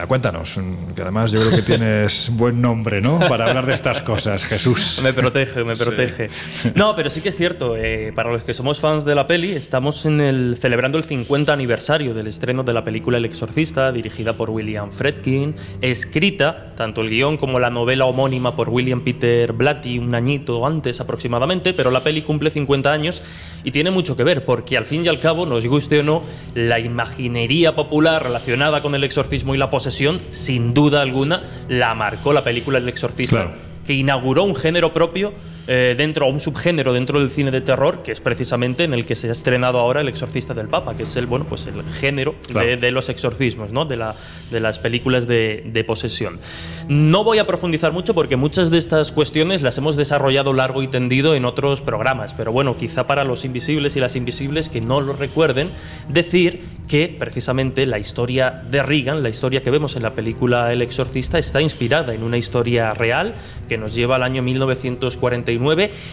cuéntanos, 0.08 0.56
mm, 0.56 0.94
que 0.94 1.02
además 1.02 1.30
yo 1.30 1.40
creo 1.40 1.52
que 1.52 1.62
tienes 1.62 2.30
buen 2.32 2.60
nombre, 2.60 3.00
¿no? 3.00 3.18
Para 3.28 3.46
hablar 3.46 3.66
de 3.66 3.74
estas 3.74 4.02
cosas, 4.02 4.44
Jesús. 4.44 5.00
Me 5.08 5.12
protege, 5.12 5.64
me 5.64 5.76
protege. 5.76 6.28
No, 6.74 6.94
pero 6.94 7.08
sí 7.10 7.20
que 7.20 7.28
es 7.28 7.36
cierto, 7.36 7.76
eh, 7.76 8.12
para 8.14 8.30
los 8.30 8.42
que 8.42 8.52
somos 8.52 8.80
fans 8.80 9.04
de 9.04 9.14
la 9.14 9.26
peli, 9.26 9.52
estamos 9.52 10.04
en 10.04 10.20
el, 10.20 10.56
celebrando 10.60 10.98
el 10.98 11.04
50 11.04 11.52
aniversario 11.52 12.14
del 12.14 12.26
estreno 12.26 12.62
de 12.62 12.74
la 12.74 12.84
película 12.84 13.18
El 13.18 13.24
exorcista, 13.24 13.92
dirigida 13.92 14.36
por 14.36 14.50
William 14.50 14.90
Fredkin, 14.90 15.54
escrita, 15.80 16.74
tanto 16.76 17.00
el 17.00 17.10
guion 17.10 17.36
como 17.36 17.58
la 17.58 17.70
novela 17.70 18.04
homónima 18.04 18.47
por 18.56 18.68
William 18.68 19.00
Peter 19.00 19.52
Blatty 19.52 19.98
un 19.98 20.14
añito 20.14 20.66
antes 20.66 21.00
aproximadamente, 21.00 21.72
pero 21.74 21.90
la 21.90 22.02
peli 22.02 22.22
cumple 22.22 22.50
50 22.50 22.90
años 22.92 23.22
y 23.64 23.70
tiene 23.70 23.90
mucho 23.90 24.16
que 24.16 24.24
ver, 24.24 24.44
porque 24.44 24.76
al 24.76 24.86
fin 24.86 25.04
y 25.04 25.08
al 25.08 25.20
cabo, 25.20 25.46
nos 25.46 25.66
guste 25.66 26.00
o 26.00 26.02
no, 26.02 26.22
la 26.54 26.78
imaginería 26.78 27.74
popular 27.74 28.22
relacionada 28.22 28.82
con 28.82 28.94
el 28.94 29.04
exorcismo 29.04 29.54
y 29.54 29.58
la 29.58 29.70
posesión, 29.70 30.20
sin 30.30 30.74
duda 30.74 31.02
alguna, 31.02 31.42
la 31.68 31.94
marcó 31.94 32.32
la 32.32 32.44
película 32.44 32.78
El 32.78 32.88
exorcista, 32.88 33.54
que 33.86 33.94
inauguró 33.94 34.44
un 34.44 34.54
género 34.54 34.92
propio 34.92 35.32
eh, 35.70 35.94
dentro, 35.98 36.26
o 36.26 36.30
un 36.30 36.40
subgénero 36.40 36.94
dentro 36.94 37.20
del 37.20 37.28
cine 37.28 37.50
de 37.50 37.60
terror, 37.60 38.02
que 38.02 38.10
es 38.10 38.22
precisamente 38.22 38.84
en 38.84 38.94
el 38.94 39.04
que 39.04 39.14
se 39.14 39.28
ha 39.28 39.32
estrenado 39.32 39.78
ahora 39.78 40.00
El 40.00 40.08
exorcista 40.08 40.54
del 40.54 40.66
Papa, 40.66 40.96
que 40.96 41.02
es 41.02 41.14
el, 41.16 41.26
bueno, 41.26 41.44
pues 41.44 41.66
el 41.66 41.84
género 42.00 42.34
de, 42.54 42.90
los 42.90 43.10
exorcismos, 43.10 43.70
¿no? 43.70 43.84
de, 43.84 43.98
la, 43.98 44.14
de 44.50 44.60
las 44.60 44.78
películas 44.78 45.26
de, 45.26 45.64
de, 45.66 45.84
posesión. 45.84 46.40
No 46.88 47.22
voy 47.22 47.38
a 47.38 47.46
profundizar 47.46 47.92
mucho 47.92 48.14
porque 48.14 48.36
muchas 48.36 48.70
de 48.70 48.78
estas 48.78 49.12
cuestiones 49.12 49.60
las 49.60 49.76
hemos 49.76 49.94
desarrollado 49.96 50.54
largo 50.54 50.82
y 50.82 50.88
tendido 50.88 51.34
en 51.34 51.44
otros 51.44 51.82
programas, 51.82 52.32
pero 52.32 52.50
bueno, 52.50 52.78
quizá 52.78 53.06
para 53.06 53.24
los 53.24 53.44
invisibles 53.44 53.94
y 53.94 54.00
las 54.00 54.16
invisibles 54.16 54.70
que 54.70 54.80
no 54.80 55.02
lo 55.02 55.12
recuerden, 55.12 55.70
decir 56.08 56.62
que 56.88 57.14
precisamente 57.18 57.84
la 57.84 57.98
historia 57.98 58.62
de 58.70 58.82
Reagan, 58.82 59.22
la 59.22 59.28
historia 59.28 59.62
que 59.62 59.70
vemos 59.70 59.96
en 59.96 60.02
la 60.02 60.14
película 60.14 60.72
El 60.72 60.80
exorcista, 60.80 61.38
está 61.38 61.60
inspirada 61.60 62.14
en 62.14 62.22
una 62.22 62.38
historia 62.38 62.94
real 62.94 63.34
que 63.68 63.76
nos 63.76 63.94
lleva 63.94 64.16
al 64.16 64.22
año 64.22 64.42
1941 64.42 65.57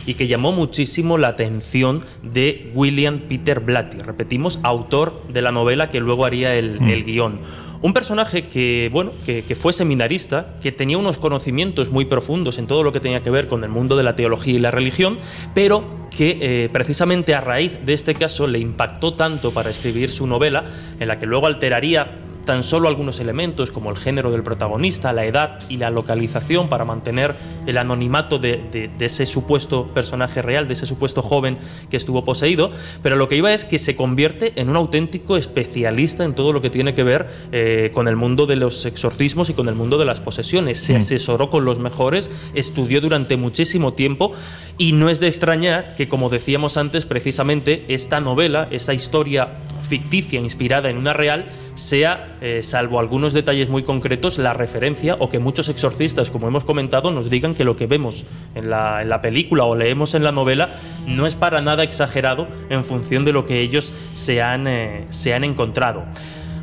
y 0.06 0.14
que 0.16 0.28
llamó 0.28 0.52
muchísimo 0.52 1.18
la 1.18 1.30
atención 1.30 2.04
de 2.24 2.72
William 2.74 3.20
Peter 3.28 3.60
Blatty, 3.60 4.00
repetimos, 4.00 4.60
autor 4.64 5.22
de 5.30 5.42
la 5.42 5.52
novela 5.52 5.90
que 5.90 6.00
luego 6.00 6.26
haría 6.26 6.56
el, 6.56 6.80
mm. 6.80 7.06
guion. 7.06 7.40
Un 7.82 7.94
personaje 7.94 8.48
que, 8.48 8.90
bueno, 8.92 9.12
que, 9.26 9.56
fue 9.56 9.72
seminarista, 9.72 10.56
que 10.62 10.72
tenía 10.72 10.98
unos 10.98 11.18
conocimientos 11.18 11.90
muy 11.90 12.06
profundos 12.06 12.58
en 12.58 12.68
todo 12.68 12.84
lo 12.84 12.92
que 12.92 13.00
tenía 13.00 13.22
que 13.22 13.30
ver 13.30 13.48
con 13.48 13.64
el 13.64 13.70
mundo 13.70 13.96
de 13.96 14.04
la 14.04 14.16
teología 14.16 14.56
y 14.56 14.60
la 14.60 14.72
religión, 14.72 15.20
pero 15.54 15.84
que 16.10 16.38
eh, 16.42 16.70
precisamente 16.72 17.36
a 17.36 17.42
raíz 17.42 17.78
de 17.86 17.94
este 17.94 18.16
caso 18.16 18.48
le 18.48 18.60
impactó 18.60 19.14
tanto 19.14 19.52
para 19.52 19.70
escribir 19.70 20.10
su 20.10 20.26
novela, 20.26 20.64
en 21.00 21.08
la 21.08 21.20
que 21.20 21.26
luego 21.26 21.46
alteraría 21.46 22.22
tan 22.46 22.64
solo 22.64 22.88
algunos 22.88 23.20
elementos 23.20 23.72
como 23.72 23.90
el 23.92 23.98
género 23.98 24.32
del 24.32 24.44
protagonista, 24.44 25.12
la 25.14 25.26
edad 25.26 25.60
y 25.70 25.78
la 25.78 25.90
localización 25.90 26.70
para 26.70 26.86
mantener 26.86 27.36
el 27.66 27.78
anonimato 27.78 28.40
de, 28.40 28.92
ese 29.00 29.26
supuesto 29.26 29.88
personaje 29.94 30.42
real, 30.42 30.68
de 30.68 30.74
ese 30.74 30.86
supuesto 30.86 31.22
joven 31.22 31.58
que 31.90 31.98
estuvo 31.98 32.24
poseído, 32.24 32.72
pero 33.02 33.16
lo 33.16 33.28
que 33.28 33.36
iba 33.36 33.54
es 33.54 33.66
que 33.66 33.80
se 33.80 33.96
convierte 33.96 34.54
en 34.56 34.70
un 34.70 34.76
auténtico 34.76 35.38
especialista 35.38 36.24
en 36.24 36.36
todo 36.36 36.54
lo 36.54 36.62
que 36.62 36.70
tiene 36.70 36.94
que 36.94 37.04
ver 37.04 37.28
eh, 37.52 37.92
con 37.94 38.08
el 38.08 38.16
mundo 38.16 38.46
de 38.46 38.56
los 38.56 38.86
exorcismos 38.86 39.50
y 39.50 39.54
con 39.54 39.68
el 39.68 39.76
mundo 39.76 39.98
de 39.98 40.06
las 40.06 40.22
posesiones. 40.22 40.80
Se 40.80 40.94
mm. 40.94 40.98
asesoró 40.98 41.50
con 41.50 41.66
los 41.66 41.80
mejores, 41.80 42.30
estudió 42.54 43.02
durante 43.02 43.38
muchísimo 43.38 43.94
tiempo 43.94 44.34
y 44.78 44.92
no 44.92 45.10
es 45.10 45.20
de 45.20 45.28
extrañar 45.28 45.96
que, 45.96 46.08
como 46.08 46.30
decíamos 46.30 46.78
antes, 46.78 47.06
precisamente 47.06 47.86
esta 47.88 48.20
novela, 48.20 48.68
esa 48.72 48.94
historia 48.94 49.60
ficticia 49.86 50.40
inspirada 50.40 50.90
en 50.90 50.98
una 50.98 51.14
real, 51.14 51.46
sea, 51.76 52.38
eh, 52.42 52.64
salvo 52.64 53.00
algunos 53.00 53.34
detalles 53.34 53.70
muy 53.70 53.84
concretos, 53.84 54.38
la 54.38 54.54
referencia 54.54 55.16
o 55.20 55.30
que 55.30 55.40
muchos 55.40 55.70
exorcistas, 55.70 56.32
como 56.32 56.48
hemos 56.48 56.64
comentado, 56.64 57.12
nos 57.12 57.30
digan 57.30 57.54
que 57.54 57.64
lo 57.64 57.76
que 57.76 57.88
vemos 57.88 58.26
en 58.56 58.70
la, 58.70 59.02
en 59.02 59.10
la 59.10 59.22
película 59.22 59.66
o 59.66 59.76
leemos 59.76 60.16
en 60.16 60.24
la 60.24 60.32
novela 60.32 60.80
no 61.06 61.28
es 61.28 61.36
para 61.36 61.62
nada 61.62 61.84
exagerado 61.84 62.48
en 62.70 62.84
función 62.84 63.26
de 63.26 63.34
lo 63.34 63.46
que 63.46 63.62
ellos 63.62 63.94
se 64.14 64.42
han, 64.42 64.68
eh, 64.68 65.06
se 65.10 65.34
han 65.34 65.44
encontrado. 65.44 66.06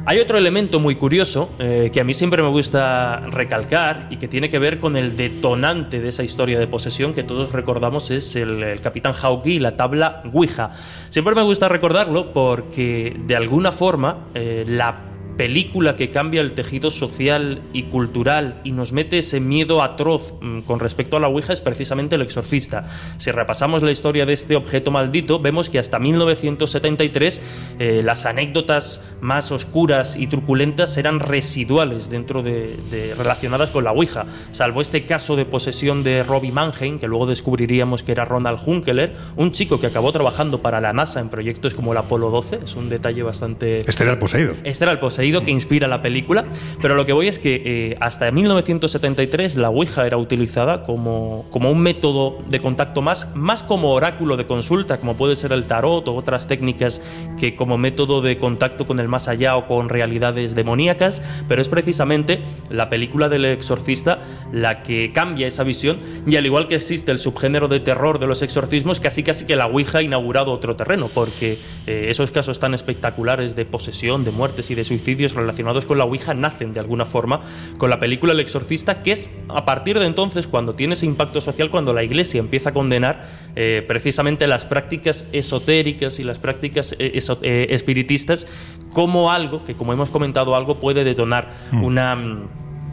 Hay 0.05 0.19
otro 0.19 0.37
elemento 0.37 0.81
muy 0.81 0.97
curioso 0.97 1.51
eh, 1.61 1.91
que 1.93 2.01
a 2.01 2.05
mí 2.05 2.13
siempre 2.13 2.43
me 2.43 2.49
gusta 2.49 3.21
recalcar 3.31 4.09
y 4.11 4.17
que 4.17 4.27
tiene 4.27 4.51
que 4.51 4.59
ver 4.59 4.81
con 4.81 4.97
el 4.97 5.17
detonante 5.17 6.01
de 6.01 6.09
esa 6.09 6.25
historia 6.25 6.59
de 6.59 6.67
posesión 6.67 7.15
que 7.15 7.23
todos 7.23 7.53
recordamos 7.53 8.11
es 8.11 8.35
el, 8.35 8.81
capitán 8.81 9.13
Hawke 9.13 9.47
y 9.47 9.59
la 9.61 9.77
tabla 9.77 10.25
Ouija. 10.33 10.73
Siempre 11.11 11.37
me 11.37 11.43
gusta 11.43 11.69
recordarlo 11.69 12.33
porque 12.33 13.17
de 13.17 13.37
alguna 13.37 13.71
forma 13.71 14.27
eh, 14.35 14.65
la 14.67 15.12
película 15.37 15.97
que 15.97 16.11
cambia 16.11 16.41
el 16.41 16.53
tejido 16.53 16.91
social 16.91 17.63
y 17.73 17.85
cultural 17.85 18.61
y 18.65 18.73
nos 18.73 18.93
mete 18.93 19.19
ese 19.19 19.41
miedo 19.41 19.83
atroz 19.83 20.35
mm, 20.41 20.61
con 20.61 20.81
respecto 20.81 21.17
a 21.17 21.21
la 21.21 21.29
Ouija 21.29 21.53
es 21.53 21.61
precisamente 21.61 22.17
El 22.17 22.23
Exorcista. 22.23 22.89
Si 23.19 23.31
repasamos 23.31 23.83
la 23.83 23.91
historia 23.91 24.27
de 24.27 24.33
este 24.33 24.57
objeto 24.57 24.91
maldito, 24.91 25.39
vemos 25.39 25.71
que 25.71 25.79
hasta 25.79 25.99
1973 25.99 27.41
eh, 27.79 28.03
las 28.05 28.27
anécdotas 28.27 29.01
más 29.21 29.53
oscuras 29.53 30.17
y 30.17 30.27
truculentas 30.27 30.97
eran 30.97 31.21
residuales 31.21 32.11
dentro 32.11 32.43
de, 32.43 33.15
relacionadas 33.17 33.71
con 33.71 33.85
la 33.85 33.93
Ouija, 33.93 34.27
salvo 34.51 34.81
este 34.81 35.05
caso 35.05 35.37
de 35.37 35.45
posesión 35.45 36.03
de 36.03 36.23
Robbie 36.23 36.53
Mannheim, 36.53 36.99
que 36.99 37.07
luego 37.07 37.27
descubriríamos 37.27 38.03
que 38.03 38.13
era 38.13 38.25
Ronald 38.25 38.59
Hunkeler, 38.65 39.15
un 39.37 39.53
chico 39.53 39.81
que 39.81 39.87
acabó 39.87 40.13
trabajando 40.13 40.61
para 40.61 40.81
la 40.81 40.93
NASA 40.93 41.21
en 41.21 41.29
proyectos 41.29 41.75
como 41.75 41.93
el 41.93 41.99
Apolo 41.99 42.31
12, 42.31 42.61
es 42.65 42.77
un 42.77 42.89
detalle 42.89 43.23
bastante... 43.23 43.79
Este 43.79 44.03
era 44.03 44.13
el 44.13 44.19
poseído. 44.19 44.55
Este 44.65 44.85
era 44.85 44.93
el 44.93 44.99
poseído 44.99 45.22
que 45.23 45.53
inspira 45.53 45.87
la 45.87 46.03
película, 46.03 46.45
pero 46.81 46.97
lo 46.97 47.07
que 47.07 47.13
voy 47.13 47.29
es 47.29 47.39
que 47.39 47.63
eh, 47.65 47.97
hasta 48.01 48.31
1973 48.31 49.57
la 49.57 49.71
Ouija 49.71 50.05
era 50.05 50.17
utilizada 50.17 50.83
como, 50.83 51.47
como 51.51 51.71
un 51.71 51.81
método 51.81 52.39
de 52.49 52.61
contacto 52.61 53.03
más, 53.03 53.35
más 53.37 53.63
como 53.63 53.93
oráculo 53.93 54.37
de 54.37 54.47
consulta, 54.47 54.99
como 54.99 55.17
puede 55.17 55.37
ser 55.37 55.53
el 55.53 55.65
tarot 55.65 56.09
o 56.09 56.15
otras 56.15 56.49
técnicas 56.49 57.01
que 57.39 57.55
como 57.55 57.79
método 57.79 58.21
de 58.21 58.37
contacto 58.37 58.87
con 58.87 58.99
el 58.99 59.07
más 59.07 59.29
allá 59.29 59.57
o 59.57 59.69
con 59.69 59.89
realidades 59.89 60.57
demoníacas, 60.57 61.23
pero 61.49 61.63
es 61.63 61.69
precisamente 61.69 62.43
la 62.69 62.89
película 62.89 63.29
del 63.29 63.45
exorcista 63.45 64.19
la 64.53 64.83
que 64.83 65.13
cambia 65.13 65.47
esa 65.47 65.63
visión 65.63 66.01
y 66.27 66.35
al 66.35 66.47
igual 66.47 66.67
que 66.67 66.75
existe 66.75 67.13
el 67.13 67.21
subgénero 67.21 67.69
de 67.69 67.79
terror 67.79 68.19
de 68.19 68.27
los 68.27 68.43
exorcismos, 68.43 68.99
casi 68.99 69.23
casi 69.23 69.47
que 69.47 69.55
la 69.55 69.67
Ouija 69.67 69.99
ha 69.99 70.03
inaugurado 70.03 70.51
otro 70.51 70.75
terreno, 70.75 71.09
porque 71.15 71.59
eh, 71.87 72.07
esos 72.09 72.33
casos 72.33 72.59
tan 72.59 72.75
espectaculares 72.75 73.55
de 73.55 73.65
posesión, 73.65 74.25
de 74.25 74.33
muertes 74.33 74.71
y 74.73 74.75
de 74.75 74.83
suicidio 74.83 75.12
relacionados 75.17 75.85
con 75.85 75.99
la 75.99 76.05
Ouija 76.05 76.35
nacen 76.35 76.73
de 76.75 76.81
alguna 76.81 77.05
forma 77.05 77.41
con 77.79 77.91
la 77.91 77.99
película 78.01 78.33
El 78.33 78.41
Exorcista, 78.41 79.03
que 79.03 79.13
es 79.13 79.31
a 79.49 79.65
partir 79.65 79.99
de 79.99 80.07
entonces 80.07 80.47
cuando 80.47 80.75
tiene 80.75 80.95
ese 80.95 81.07
impacto 81.07 81.41
social, 81.41 81.71
cuando 81.71 81.93
la 81.93 82.03
Iglesia 82.03 82.41
empieza 82.41 82.71
a 82.71 82.73
condenar 82.73 83.27
eh, 83.57 83.85
precisamente 83.87 84.47
las 84.47 84.65
prácticas 84.67 85.27
esotéricas 85.33 86.19
y 86.19 86.25
las 86.25 86.39
prácticas 86.39 86.95
eh, 86.99 87.13
eso- 87.15 87.39
eh, 87.43 87.67
espiritistas 87.71 88.47
como 88.93 89.31
algo 89.31 89.65
que, 89.65 89.75
como 89.75 89.93
hemos 89.93 90.11
comentado, 90.11 90.55
algo 90.57 90.81
puede 90.81 91.05
detonar 91.05 91.51
Mm. 91.73 91.85
una, 91.85 92.19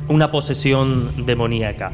una 0.07 0.31
posesión 0.31 1.25
demoníaca. 1.25 1.91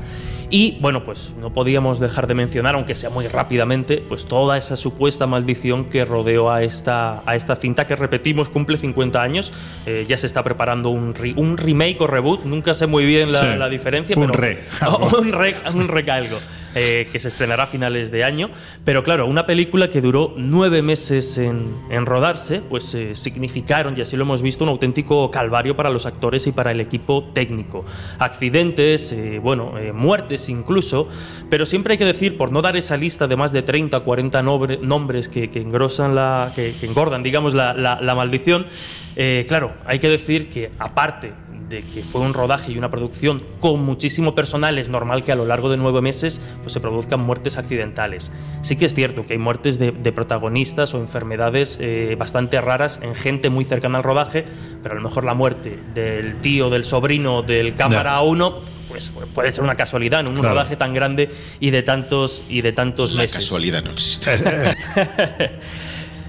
Y 0.49 0.77
bueno, 0.79 1.03
pues 1.03 1.33
no 1.39 1.51
podíamos 1.53 1.99
dejar 1.99 2.27
de 2.27 2.35
mencionar, 2.35 2.75
aunque 2.75 2.95
sea 2.95 3.09
muy 3.09 3.27
rápidamente, 3.27 3.97
pues 4.07 4.25
toda 4.25 4.57
esa 4.57 4.75
supuesta 4.75 5.25
maldición 5.27 5.85
que 5.85 6.05
rodeó 6.05 6.51
a 6.51 6.61
esta, 6.63 7.23
a 7.25 7.35
esta 7.35 7.55
cinta 7.55 7.87
que 7.87 7.95
repetimos 7.95 8.49
cumple 8.49 8.77
50 8.77 9.21
años. 9.21 9.51
Eh, 9.85 10.05
ya 10.07 10.17
se 10.17 10.27
está 10.27 10.43
preparando 10.43 10.89
un, 10.89 11.15
re- 11.15 11.33
un 11.35 11.57
remake 11.57 11.97
o 12.01 12.07
reboot, 12.07 12.43
nunca 12.45 12.73
sé 12.73 12.87
muy 12.87 13.05
bien 13.05 13.31
la, 13.31 13.41
Sí. 13.53 13.57
la 13.59 13.69
diferencia, 13.69 14.15
Un 14.15 14.27
pero 14.27 14.33
re. 14.33 14.63
un 15.19 15.31
re, 15.33 15.55
un. 15.73 15.87
Eh, 16.75 17.07
que 17.11 17.19
se 17.19 17.29
estrenará 17.29 17.63
a 17.63 17.67
finales 17.67 18.11
de 18.11 18.23
año. 18.23 18.49
Pero 18.83 19.01
claro, 19.01 19.25
una 19.27 19.45
película 19.45 19.89
que 19.89 20.01
duró 20.01 20.33
nueve 20.37 20.81
meses 20.81 21.37
en, 21.37 21.73
rodarse, 22.05 22.61
pues 22.61 22.93
eh, 22.93 23.15
significaron, 23.15 23.97
y 23.97 24.01
así 24.01 24.15
lo 24.15 24.23
hemos 24.23 24.41
visto, 24.41 24.63
un 24.63 24.69
auténtico 24.69 25.31
calvario 25.31 25.75
para 25.75 25.89
los 25.89 26.05
actores 26.05 26.45
y 26.47 26.51
para 26.51 26.71
el 26.71 26.79
equipo 26.81 27.31
técnico. 27.33 27.85
Accidentes, 28.19 29.11
eh, 29.11 29.39
bueno, 29.41 29.73
muertes 29.93 30.49
incluso, 30.49 31.07
pero 31.49 31.65
siempre 31.65 31.93
hay 31.93 31.97
que 31.97 32.05
decir, 32.05 32.37
por 32.37 32.51
no 32.51 32.61
dar 32.61 32.75
esa 32.75 32.97
lista 32.97 33.27
de 33.27 33.35
más 33.35 33.51
de 33.51 33.61
30 33.61 33.97
o 33.97 34.03
40 34.03 34.41
nobre- 34.43 34.79
nombres 34.81 35.29
que, 35.29 35.49
engrosan 35.55 36.13
la, 36.15 36.51
que, 36.53 36.75
engordan, 36.81 37.23
digamos, 37.23 37.53
la, 37.53 37.73
la- 37.73 38.15
maldición, 38.15 38.65
claro, 39.47 39.73
hay 39.85 39.99
que 39.99 40.09
decir 40.09 40.49
que 40.49 40.71
aparte 40.79 41.31
de 41.69 41.81
que 41.83 42.03
fue 42.03 42.21
un 42.21 42.33
rodaje 42.33 42.71
y 42.71 42.77
una 42.77 42.91
producción 42.91 43.41
con 43.59 43.83
muchísimo 43.83 44.35
personal, 44.35 44.77
es 44.77 44.87
normal 44.89 45.23
que 45.23 45.31
a 45.31 45.35
lo 45.35 45.45
largo 45.45 45.69
de 45.69 45.77
nueve 45.77 46.01
meses 46.01 46.39
pues, 46.61 46.73
se 46.73 46.79
produzcan 46.79 47.19
muertes 47.21 47.57
accidentales. 47.57 48.31
Sí 48.61 48.75
que 48.75 48.85
es 48.85 48.93
cierto 48.93 49.25
que 49.25 49.33
hay 49.33 49.39
muertes 49.39 49.79
de, 49.79 49.91
de 49.91 50.11
protagonistas 50.11 50.93
o 50.93 50.99
enfermedades 50.99 51.77
eh, 51.81 52.15
bastante 52.19 52.61
raras 52.61 52.99
en 53.01 53.15
gente 53.15 53.49
muy 53.49 53.65
cercana 53.65 53.97
al 53.97 54.03
rodaje, 54.03 54.45
pero 54.83 54.93
a 54.93 54.95
lo 54.97 55.01
mejor 55.01 55.23
la 55.23 55.33
muerte 55.33 55.79
del 55.93 56.35
tío, 56.37 56.69
del 56.69 56.85
sobrino, 56.85 57.41
del 57.41 57.75
cámara 57.75 58.21
1 58.21 58.75
pues 58.87 59.11
puede 59.33 59.51
ser 59.51 59.63
una 59.63 59.75
casualidad 59.75 60.19
en 60.21 60.27
un 60.27 60.35
Claro. 60.35 60.49
rodaje 60.51 60.75
tan 60.77 60.93
grande 60.93 61.29
y 61.59 61.71
de 61.71 61.81
tantos 61.81 62.43
y 62.47 62.61
de 62.61 62.71
tantos 62.71 63.13
La 63.13 63.23
meses. 63.23 63.39
casualidad 63.39 63.83
no 63.83 63.91
existe. 63.91 64.29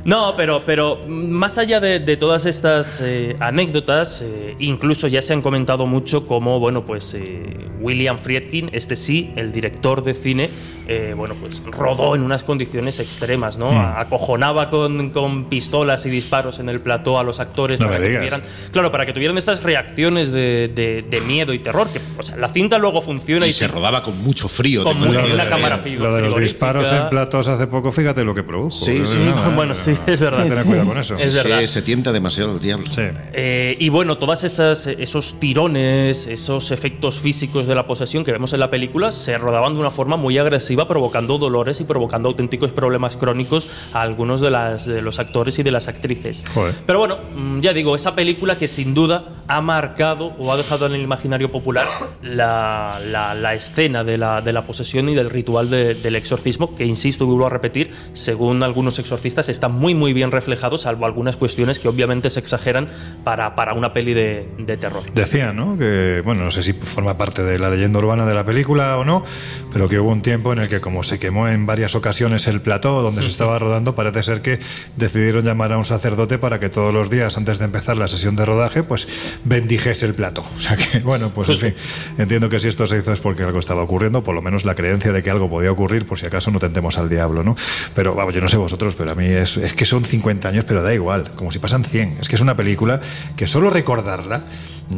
No, 0.06 0.34
pero, 0.36 0.62
pero 0.64 1.00
más 1.08 1.58
allá 1.58 1.80
de, 1.80 2.16
todas 2.16 2.46
estas 2.46 3.00
eh, 3.00 3.34
anécdotas, 3.40 4.22
eh, 4.22 4.54
incluso 4.60 5.08
ya 5.08 5.20
se 5.20 5.32
han 5.32 5.42
comentado 5.42 5.84
mucho 5.84 6.28
como, 6.28 6.60
bueno, 6.60 6.86
pues 6.86 7.12
eh, 7.14 7.56
William 7.80 8.16
Friedkin, 8.16 8.70
este 8.72 8.94
sí, 8.94 9.32
el 9.34 9.50
director 9.50 10.04
de 10.04 10.14
cine, 10.14 10.50
eh, 10.88 11.14
bueno, 11.16 11.34
pues 11.40 11.62
rodó 11.64 12.14
en 12.14 12.22
unas 12.22 12.44
condiciones 12.44 12.98
extremas, 13.00 13.56
¿no? 13.56 13.72
Mm. 13.72 13.76
Acojonaba 13.96 14.70
con, 14.70 15.10
con 15.10 15.44
pistolas 15.46 16.06
y 16.06 16.10
disparos 16.10 16.58
en 16.58 16.68
el 16.68 16.80
plató 16.80 17.18
a 17.18 17.24
los 17.24 17.40
actores 17.40 17.80
No 17.80 17.86
para 17.86 17.98
que 18.00 18.14
tuvieran, 18.16 18.42
claro, 18.72 18.90
para 18.90 19.06
que 19.06 19.12
tuvieran 19.12 19.36
esas 19.38 19.62
reacciones 19.62 20.30
de, 20.30 20.68
de- 20.74 21.02
de 21.08 21.20
miedo 21.22 21.52
y 21.52 21.58
terror, 21.58 21.88
que 21.88 22.00
o 22.18 22.22
sea, 22.22 22.36
la 22.36 22.48
cinta 22.48 22.78
luego 22.78 23.00
funciona 23.02 23.46
y, 23.46 23.50
Y 23.50 23.52
se 23.52 23.68
rodaba 23.68 24.02
con 24.02 24.18
mucho 24.22 24.48
frío. 24.48 24.84
Con 24.84 24.98
muy- 24.98 25.16
una 25.16 25.48
cámara 25.48 25.82
fri- 25.82 25.96
Lo 25.96 26.14
de 26.14 26.22
los 26.22 26.38
disparos 26.40 26.90
en 26.92 27.08
platos 27.08 27.48
hace 27.48 27.66
poco, 27.66 27.90
fíjate 27.92 28.22
lo 28.24 28.34
que 28.34 28.42
produjo. 28.42 28.70
Sí, 28.70 29.06
sí. 29.06 29.16
Bueno, 29.54 29.74
sí, 29.74 29.92
es 30.06 30.20
verdad. 30.20 30.40
Hay 30.40 30.44
que 30.44 30.50
tener 30.50 30.64
cuidado 30.66 30.86
con 30.88 30.98
eso. 30.98 31.16
Es 31.16 31.34
verdad. 31.34 31.58
que 31.60 31.68
se 31.68 31.82
tienta 31.82 32.12
demasiado 32.12 32.52
el 32.54 32.60
diablo. 32.60 32.86
Eh, 33.32 33.76
y 33.78 33.88
bueno, 33.88 34.18
todas 34.18 34.44
esas 34.44 34.86
esos 34.86 35.38
tirones, 35.40 36.26
esos 36.26 36.70
efectos 36.70 37.18
físicos 37.18 37.66
de 37.66 37.74
la 37.74 37.86
posesión 37.86 38.24
que 38.24 38.32
vemos 38.32 38.52
en 38.52 38.60
la 38.60 38.70
película 38.70 39.10
se 39.10 39.36
rodaban 39.38 39.74
de 39.74 39.80
una 39.80 39.90
forma 39.90 40.16
muy 40.16 40.38
agresiva, 40.38 40.75
provocando 40.84 41.38
dolores 41.38 41.80
y 41.80 41.84
provocando 41.84 42.28
auténticos 42.28 42.72
problemas 42.72 43.16
crónicos 43.16 43.68
a 43.92 44.02
algunos 44.02 44.40
de, 44.40 44.50
las, 44.50 44.84
de 44.86 45.00
los 45.02 45.18
actores 45.18 45.58
y 45.58 45.62
de 45.62 45.70
las 45.70 45.88
actrices. 45.88 46.44
Joder. 46.54 46.74
Pero 46.86 46.98
bueno, 46.98 47.18
mm, 47.34 47.60
ya 47.60 47.72
digo, 47.72 47.96
esa 47.96 48.14
película 48.14 48.58
que 48.58 48.68
sin 48.68 48.94
duda 48.94 49.42
ha 49.48 49.60
marcado 49.60 50.34
o 50.38 50.52
ha 50.52 50.56
dejado 50.56 50.86
en 50.86 50.92
el 50.92 51.00
imaginario 51.00 51.50
popular 51.50 51.86
la, 52.22 52.98
la- 53.10 53.34
la 53.34 53.54
escena 53.54 54.04
de 54.04 54.18
la, 54.18 54.40
de 54.40 54.52
la 54.52 54.64
posesión 54.66 55.08
y 55.08 55.14
del 55.14 55.30
ritual 55.30 55.70
de- 55.70 55.94
del 55.94 56.16
exorcismo, 56.16 56.74
que 56.74 56.84
insisto 56.84 57.24
y 57.24 57.26
vuelvo 57.26 57.46
a 57.46 57.50
repetir, 57.50 57.90
según 58.12 58.62
algunos 58.62 58.98
exorcistas, 58.98 59.48
está 59.48 59.68
muy 59.68 59.94
muy 59.94 60.12
bien 60.12 60.30
reflejado, 60.30 60.78
salvo 60.78 61.06
algunas 61.06 61.36
cuestiones 61.36 61.78
que 61.78 61.88
obviamente 61.88 62.30
se 62.30 62.40
exageran 62.40 62.88
para, 63.24 63.54
para 63.54 63.72
una 63.74 63.92
peli 63.92 64.14
de, 64.14 64.48
de 64.58 64.76
terror. 64.76 65.04
Decían, 65.14 65.56
¿no? 65.56 65.78
Que, 65.78 66.22
bueno, 66.24 66.44
no 66.44 66.50
sé 66.50 66.62
si 66.62 66.72
forma 66.72 67.16
parte 67.16 67.42
de 67.42 67.58
la 67.58 67.70
leyenda 67.70 67.98
urbana 67.98 68.26
de 68.26 68.34
la 68.34 68.44
película 68.44 68.96
o 68.98 69.04
no, 69.04 69.24
pero 69.72 69.88
que 69.88 69.98
hubo 70.00 70.10
un 70.10 70.22
tiempo 70.22 70.52
en 70.52 70.58
el 70.58 70.65
que, 70.68 70.80
como 70.80 71.02
se 71.02 71.18
quemó 71.18 71.48
en 71.48 71.66
varias 71.66 71.94
ocasiones 71.94 72.46
el 72.46 72.60
plató 72.60 73.02
donde 73.02 73.22
se 73.22 73.28
estaba 73.28 73.58
rodando, 73.58 73.94
parece 73.94 74.22
ser 74.22 74.42
que 74.42 74.58
decidieron 74.96 75.44
llamar 75.44 75.72
a 75.72 75.78
un 75.78 75.84
sacerdote 75.84 76.38
para 76.38 76.60
que 76.60 76.68
todos 76.68 76.92
los 76.92 77.10
días, 77.10 77.36
antes 77.36 77.58
de 77.58 77.64
empezar 77.64 77.96
la 77.96 78.08
sesión 78.08 78.36
de 78.36 78.44
rodaje, 78.44 78.82
pues 78.82 79.08
bendijese 79.44 80.06
el 80.06 80.14
plató. 80.14 80.44
O 80.56 80.60
sea 80.60 80.76
que, 80.76 81.00
bueno, 81.00 81.32
pues 81.34 81.48
en 81.48 81.58
fin, 81.58 81.74
entiendo 82.18 82.48
que 82.48 82.58
si 82.58 82.68
esto 82.68 82.86
se 82.86 82.98
hizo 82.98 83.12
es 83.12 83.20
porque 83.20 83.42
algo 83.42 83.58
estaba 83.58 83.82
ocurriendo, 83.82 84.22
por 84.22 84.34
lo 84.34 84.42
menos 84.42 84.64
la 84.64 84.74
creencia 84.74 85.12
de 85.12 85.22
que 85.22 85.30
algo 85.30 85.48
podía 85.48 85.70
ocurrir, 85.70 86.06
por 86.06 86.18
si 86.18 86.26
acaso 86.26 86.50
no 86.50 86.58
tentemos 86.58 86.98
al 86.98 87.08
diablo, 87.08 87.42
¿no? 87.42 87.56
Pero, 87.94 88.14
vamos, 88.14 88.34
yo 88.34 88.40
no 88.40 88.48
sé 88.48 88.56
vosotros, 88.56 88.94
pero 88.96 89.12
a 89.12 89.14
mí 89.14 89.26
es, 89.26 89.56
es 89.56 89.74
que 89.74 89.84
son 89.84 90.04
50 90.04 90.48
años, 90.48 90.64
pero 90.64 90.82
da 90.82 90.92
igual, 90.94 91.30
como 91.34 91.50
si 91.50 91.58
pasan 91.58 91.84
100. 91.84 92.18
Es 92.20 92.28
que 92.28 92.36
es 92.36 92.40
una 92.40 92.56
película 92.56 93.00
que 93.36 93.46
solo 93.46 93.70
recordarla 93.70 94.44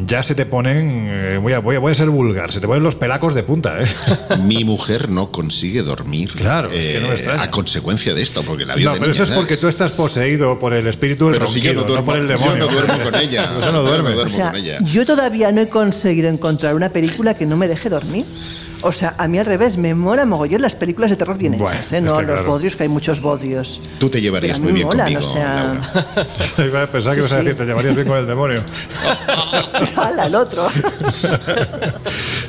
ya 0.07 0.23
se 0.23 0.35
te 0.35 0.47
ponen, 0.47 1.09
eh, 1.09 1.39
voy, 1.39 1.53
a, 1.53 1.61
voy, 1.61 1.77
a, 1.77 1.79
voy 1.79 1.93
a 1.93 1.95
ser 1.95 2.11
vulgar, 2.11 2.53
se 2.53 2.61
te 2.61 2.67
ponen 2.67 2.83
los 2.83 2.95
pelacos 2.95 3.35
de 3.35 3.43
punta, 3.43 3.83
¿eh? 3.83 3.87
Mi 4.43 4.65
mujer 4.65 5.09
no 5.09 5.31
consigue 5.31 5.58
dormir 5.83 6.31
Claro, 6.33 6.71
es 6.71 6.87
que 6.95 7.01
no 7.01 7.09
eh, 7.09 7.15
extraña. 7.15 7.43
a 7.43 7.51
consecuencia 7.51 8.15
de 8.15 8.23
esto, 8.23 8.43
porque 8.43 8.65
la 8.65 8.75
vio 8.75 8.89
No, 8.89 8.95
de 8.95 9.01
pero 9.01 9.13
eso 9.13 9.23
niña, 9.23 9.33
es 9.35 9.39
porque 9.39 9.55
¿sabes? 9.55 9.61
tú 9.61 9.69
estás 9.69 9.93
poseído 9.93 10.59
por 10.59 10.73
el 10.73 10.87
espíritu 10.87 11.27
del 11.27 11.35
Pero 11.35 11.47
si 11.53 11.61
yo 11.61 11.75
no 11.75 11.81
ronquido, 11.81 11.97
duermo- 11.97 12.07
por 12.07 12.17
el 12.19 12.29
yo 12.29 12.33
no 12.35 12.39
demonio. 12.41 12.67
duermo 12.69 13.05
con 13.05 13.15
ella. 13.21 13.45
Eso 13.45 13.67
no 13.67 13.73
no 13.73 13.83
duermo 13.83 14.09
O 14.11 14.29
sea, 14.29 14.53
yo 14.85 15.05
todavía 15.07 15.53
no 15.53 15.61
he 15.61 15.69
conseguido 15.69 16.29
encontrar 16.29 16.75
una 16.75 16.89
película 16.91 17.35
que 17.35 17.47
no 17.47 17.57
me 17.57 17.69
deje 17.69 17.89
dormir. 17.91 18.25
O 18.83 18.93
sea, 18.93 19.15
a 19.19 19.27
mí 19.29 19.39
al 19.39 19.47
revés, 19.47 19.77
me 19.77 19.95
mola 19.95 20.25
mogollón 20.25 20.63
las 20.63 20.77
películas 20.77 21.11
de 21.11 21.17
terror 21.17 21.37
bien 21.37 21.59
Bueno, 21.59 21.69
hechas, 21.75 21.93
¿eh? 21.93 22.01
No 22.01 22.21
los 22.23 22.33
claro. 22.37 22.45
bodrios, 22.53 22.77
que 22.77 22.85
hay 22.85 22.89
muchos 22.89 23.21
bodrios. 23.21 23.81
Tú 23.99 24.09
te 24.09 24.21
llevarías 24.21 24.59
muy 24.61 24.73
bien 24.73 24.87
molan, 24.87 25.13
conmigo, 25.13 25.31
o 25.31 25.35
sea... 25.35 25.81
Laura. 26.59 26.87
Pensaba 26.93 27.15
que 27.15 27.21
ibas 27.21 27.33
a 27.33 27.39
Sí, 27.41 27.45
decir, 27.45 27.53
sí. 27.53 27.59
te 27.59 27.65
llevarías 27.67 27.95
bien 27.95 28.07
con 28.09 28.19
el 28.19 28.27
demonio. 28.27 28.63
¡Hala, 29.97 30.27
el 30.27 30.35
otro! 30.35 30.69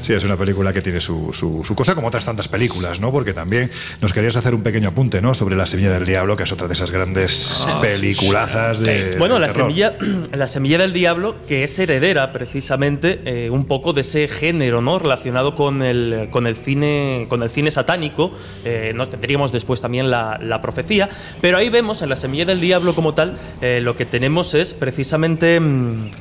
Sí, 0.02 0.14
es 0.14 0.24
una 0.24 0.38
película 0.38 0.74
que 0.74 0.82
tiene 0.82 1.00
su, 1.02 1.32
su, 1.34 1.62
su 1.64 1.76
cosa, 1.76 1.94
como 1.94 2.08
otras 2.08 2.26
tantas 2.26 2.48
películas, 2.48 3.00
¿no? 3.00 3.12
Porque 3.12 3.32
también 3.34 3.70
nos 4.02 4.12
querías 4.12 4.36
hacer 4.38 4.56
un 4.56 4.64
pequeño 4.64 4.90
apunte, 4.90 5.22
¿no? 5.22 5.36
Sobre 5.36 5.56
La 5.56 5.68
Semilla 5.68 5.92
del 5.92 6.06
Diablo, 6.06 6.36
que 6.36 6.44
es 6.44 6.52
otra 6.52 6.68
de 6.68 6.74
esas 6.74 6.90
grandes 6.90 7.64
peliculazas 7.82 8.80
de. 8.80 9.16
Bueno, 9.20 9.36
de 9.36 9.42
la 9.42 9.48
terror. 9.48 9.68
semilla, 9.68 9.94
la 10.34 10.48
semilla 10.48 10.80
del 10.80 10.94
diablo, 10.94 11.46
que 11.46 11.64
es 11.64 11.78
heredera 11.78 12.32
precisamente 12.34 13.22
eh, 13.26 13.50
un 13.52 13.66
poco 13.66 13.94
de 13.94 14.02
ese 14.02 14.28
género, 14.28 14.82
¿no? 14.82 14.98
Relacionado 14.98 15.54
con 15.54 15.84
el, 15.84 16.19
con 16.30 16.48
el 16.48 16.56
cine, 16.56 17.26
con 17.30 17.44
el 17.44 17.50
cine 17.50 17.72
satánico. 17.72 18.32
Eh, 18.66 18.92
no 18.96 19.08
tendríamos 19.08 19.52
después 19.52 19.82
también 19.82 20.10
la, 20.10 20.40
la 20.42 20.62
profecía. 20.62 21.10
Pero 21.42 21.58
ahí 21.58 21.70
vemos 21.70 22.02
en 22.02 22.10
la 22.10 22.16
semilla 22.16 22.46
del 22.46 22.62
diablo 22.62 22.96
como 22.96 23.14
tal, 23.14 23.38
eh, 23.62 23.80
lo 23.82 23.96
que 23.96 24.06
tenemos 24.06 24.54
es 24.54 24.74
precisamente. 24.74 25.60
mm, 25.60 26.12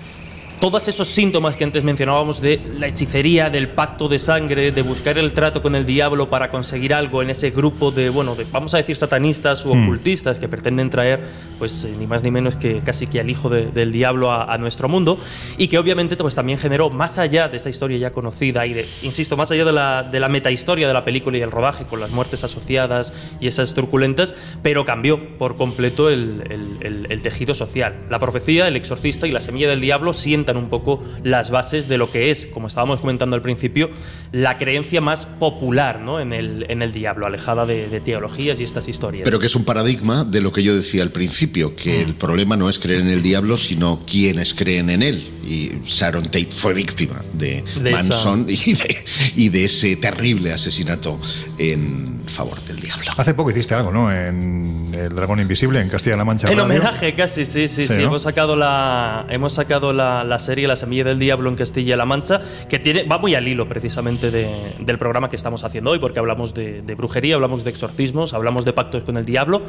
todos 0.60 0.89
esos 0.89 1.09
síntomas 1.09 1.56
que 1.56 1.64
antes 1.64 1.85
mencionábamos 1.85 2.40
de 2.40 2.60
la 2.78 2.89
hechicería, 2.89 3.48
del 3.51 3.68
pacto 3.68 4.09
de 4.09 4.18
sangre, 4.18 4.72
de 4.72 4.82
buscar 4.82 5.16
el 5.18 5.32
trato 5.32 5.62
con 5.62 5.74
el 5.74 5.86
diablo 5.86 6.28
para 6.30 6.51
conseguir 6.51 6.93
algo 6.94 7.22
en 7.22 7.30
ese 7.30 7.51
grupo 7.51 7.90
de, 7.90 8.09
bueno, 8.10 8.35
de, 8.35 8.44
vamos 8.51 8.74
a 8.74 8.78
decir 8.78 8.97
satanistas 8.97 9.64
o 9.64 9.74
Mm. 9.74 9.85
ocultistas 9.85 10.39
que 10.39 10.48
pretenden 10.48 10.90
traer, 10.90 11.20
pues 11.59 11.85
eh, 11.85 11.94
ni 11.98 12.06
más 12.06 12.22
ni 12.22 12.30
menos 12.30 12.56
que 12.56 12.80
casi 12.80 13.06
que 13.06 13.20
al 13.20 13.30
hijo 13.30 13.48
de- 13.48 13.66
del 13.66 13.93
diablo 13.93 14.32
a, 14.32 14.52
a 14.52 14.59
nuestro 14.59 14.89
mundo 14.89 15.18
y 15.56 15.68
que 15.68 15.78
obviamente 15.78 16.16
pues 16.16 16.35
también 16.35 16.59
generó 16.59 16.90
más 16.90 17.18
allá 17.18 17.48
de 17.48 17.56
esa 17.59 17.70
historia 17.70 17.97
ya 17.98 18.10
conocida 18.12 18.66
y 18.66 18.74
de, 18.74 18.89
insisto, 19.02 19.36
más 19.36 19.51
allá 19.51 19.64
de 19.64 19.72
la, 19.72 20.02
de 20.02 20.18
la 20.20 20.28
metahistoria 20.28 20.89
de 20.89 20.94
la 20.94 21.05
película 21.05 21.39
y 21.39 21.43
el 21.43 21.51
rodaje 21.51 21.85
con 21.85 22.01
las 22.01 22.10
muertes 22.10 22.43
asociadas 22.44 23.14
y 23.40 23.47
esas 23.47 23.74
turbulentas, 23.74 24.35
pero 24.62 24.85
cambió 24.85 25.36
por 25.39 25.56
completo 25.56 26.10
el, 26.10 26.43
el- 26.51 26.78
el- 26.86 27.06
el 27.10 27.22
tejido 27.22 27.55
social. 27.55 27.94
La 28.10 28.18
profecía, 28.18 28.66
el 28.66 28.76
exorcista 28.76 29.26
y 29.26 29.30
la 29.30 29.40
semilla 29.40 29.68
del 29.68 29.80
diablo 29.80 30.12
sientan 30.48 30.56
un 30.64 30.70
poco 30.70 31.02
las 31.24 31.50
bases 31.50 31.88
de 31.88 31.98
lo 31.98 32.10
que 32.10 32.30
es, 32.30 32.46
como 32.46 32.68
estábamos 32.68 33.00
comentando 33.00 33.36
al 33.36 33.42
principio, 33.42 33.90
la 34.32 34.56
creencia 34.56 35.00
más 35.00 35.26
popular 35.26 36.00
¿no? 36.00 36.20
en, 36.20 36.32
el, 36.32 36.64
en 36.70 36.80
el 36.80 36.92
diablo, 36.92 37.26
alejada 37.26 37.66
de, 37.66 37.88
de 37.88 38.00
teologías 38.00 38.58
y 38.60 38.64
estas 38.64 38.88
historias. 38.88 39.24
Pero 39.24 39.38
que 39.38 39.46
es 39.46 39.54
un 39.54 39.64
paradigma 39.64 40.24
de 40.24 40.40
lo 40.40 40.50
que 40.52 40.62
yo 40.62 40.74
decía 40.74 41.02
al 41.02 41.10
principio, 41.12 41.76
que 41.76 41.98
Mm. 41.98 42.08
el 42.08 42.14
problema 42.14 42.56
no 42.56 42.68
es 42.70 42.78
creer 42.78 43.00
en 43.00 43.08
el 43.08 43.22
diablo, 43.22 43.56
sino 43.56 44.00
quienes 44.06 44.54
creen 44.54 44.88
en 44.90 45.02
él. 45.02 45.34
y 45.48 45.70
Sharon 45.84 46.24
Tate 46.24 46.48
fue 46.50 46.74
víctima 46.74 47.22
de, 47.32 47.64
De 47.80 47.90
Manson 47.90 48.44
y, 48.48 48.74
de, 48.74 49.04
y 49.34 49.48
de 49.48 49.64
ese 49.64 49.96
terrible 49.96 50.52
asesinato 50.52 51.18
en 51.56 52.22
favor 52.26 52.60
del 52.64 52.78
diablo. 52.80 53.06
Hace 53.16 53.32
poco 53.32 53.50
hiciste 53.50 53.74
algo, 53.74 53.90
¿no? 53.90 54.12
En 54.12 54.90
El 54.94 55.08
Dragón 55.14 55.40
Invisible, 55.40 55.80
en 55.80 55.88
Castilla-La 55.88 56.24
Mancha. 56.26 56.48
En 56.50 56.58
Radio. 56.58 56.64
homenaje, 56.64 57.14
casi, 57.14 57.46
sí, 57.46 57.66
sí, 57.66 57.84
Sí, 57.86 57.94
sí. 57.94 58.00
¿no? 58.02 58.08
Hemos 58.08 58.22
sacado 58.22 58.56
la, 58.56 59.24
hemos 59.30 59.54
sacado 59.54 59.94
la, 59.94 60.38
la 60.39 60.44
serie 60.44 60.69
La 60.69 60.77
Semilla 60.77 61.02
del 61.02 61.19
Diablo 61.19 61.51
en 61.51 61.56
Castilla-La 61.56 62.05
Mancha, 62.06 62.40
que 62.69 62.78
tiene, 62.78 63.02
va 63.02 63.19
muy 63.19 63.35
al 63.35 63.48
hilo 63.48 63.69
precisamente 63.69 64.31
de- 64.31 64.74
del 64.78 64.97
programa 64.97 65.28
que 65.28 65.35
estamos 65.35 65.65
haciendo 65.65 65.90
hoy, 65.90 65.98
porque 65.98 66.20
hablamos 66.20 66.55
de, 66.55 66.81
de 66.81 66.94
brujería, 66.94 67.35
hablamos 67.35 67.65
de 67.65 67.70
exorcismos, 67.70 68.35
hablamos 68.35 68.65
de 68.65 68.73
pactos 68.73 69.02
con 69.02 69.16
el 69.16 69.24
diablo. 69.24 69.62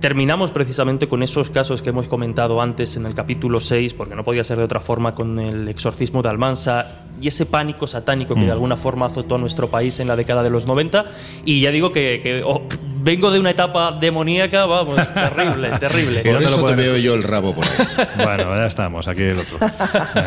Terminamos 0.00 0.50
precisamente 0.50 1.06
con 1.08 1.22
esos 1.22 1.50
casos 1.50 1.82
que 1.82 1.90
hemos 1.90 2.08
comentado 2.08 2.60
antes 2.60 2.96
en 2.96 3.06
el 3.06 3.14
capítulo 3.14 3.60
6, 3.60 3.94
porque 3.94 4.16
no 4.16 4.24
podía 4.24 4.42
ser 4.42 4.58
de 4.58 4.64
otra 4.64 4.80
forma, 4.80 5.14
con 5.14 5.38
el 5.38 5.68
exorcismo 5.68 6.20
de 6.22 6.28
Almansa 6.30 7.04
y 7.20 7.28
ese 7.28 7.46
pánico 7.46 7.86
satánico 7.86 8.34
que 8.34 8.40
Mm. 8.42 8.46
de 8.46 8.52
alguna 8.52 8.76
forma 8.76 9.06
azotó 9.06 9.36
a 9.36 9.38
nuestro 9.38 9.70
país 9.70 10.00
en 10.00 10.08
la 10.08 10.16
década 10.16 10.42
de 10.42 10.50
los 10.50 10.66
90. 10.66 11.04
Y 11.44 11.60
ya 11.60 11.70
digo 11.70 11.92
que, 11.92 12.20
que, 12.22 12.42
oh, 12.44 12.62
vengo 13.08 13.30
de 13.30 13.40
una 13.40 13.50
etapa 13.50 13.92
demoníaca, 13.92 14.66
vamos, 14.66 14.96
terrible, 15.14 15.70
terrible. 15.78 16.20
Por 16.22 16.42
eso 16.42 16.64
te 16.66 16.74
veo 16.74 16.96
yo 16.98 17.14
el 17.14 17.22
rabo 17.22 17.54
por 17.54 17.64
ahí. 17.64 17.70
Bueno, 18.18 18.54
ya 18.56 18.66
estamos, 18.66 19.08
aquí 19.08 19.22
el 19.22 19.38
otro. 19.38 19.58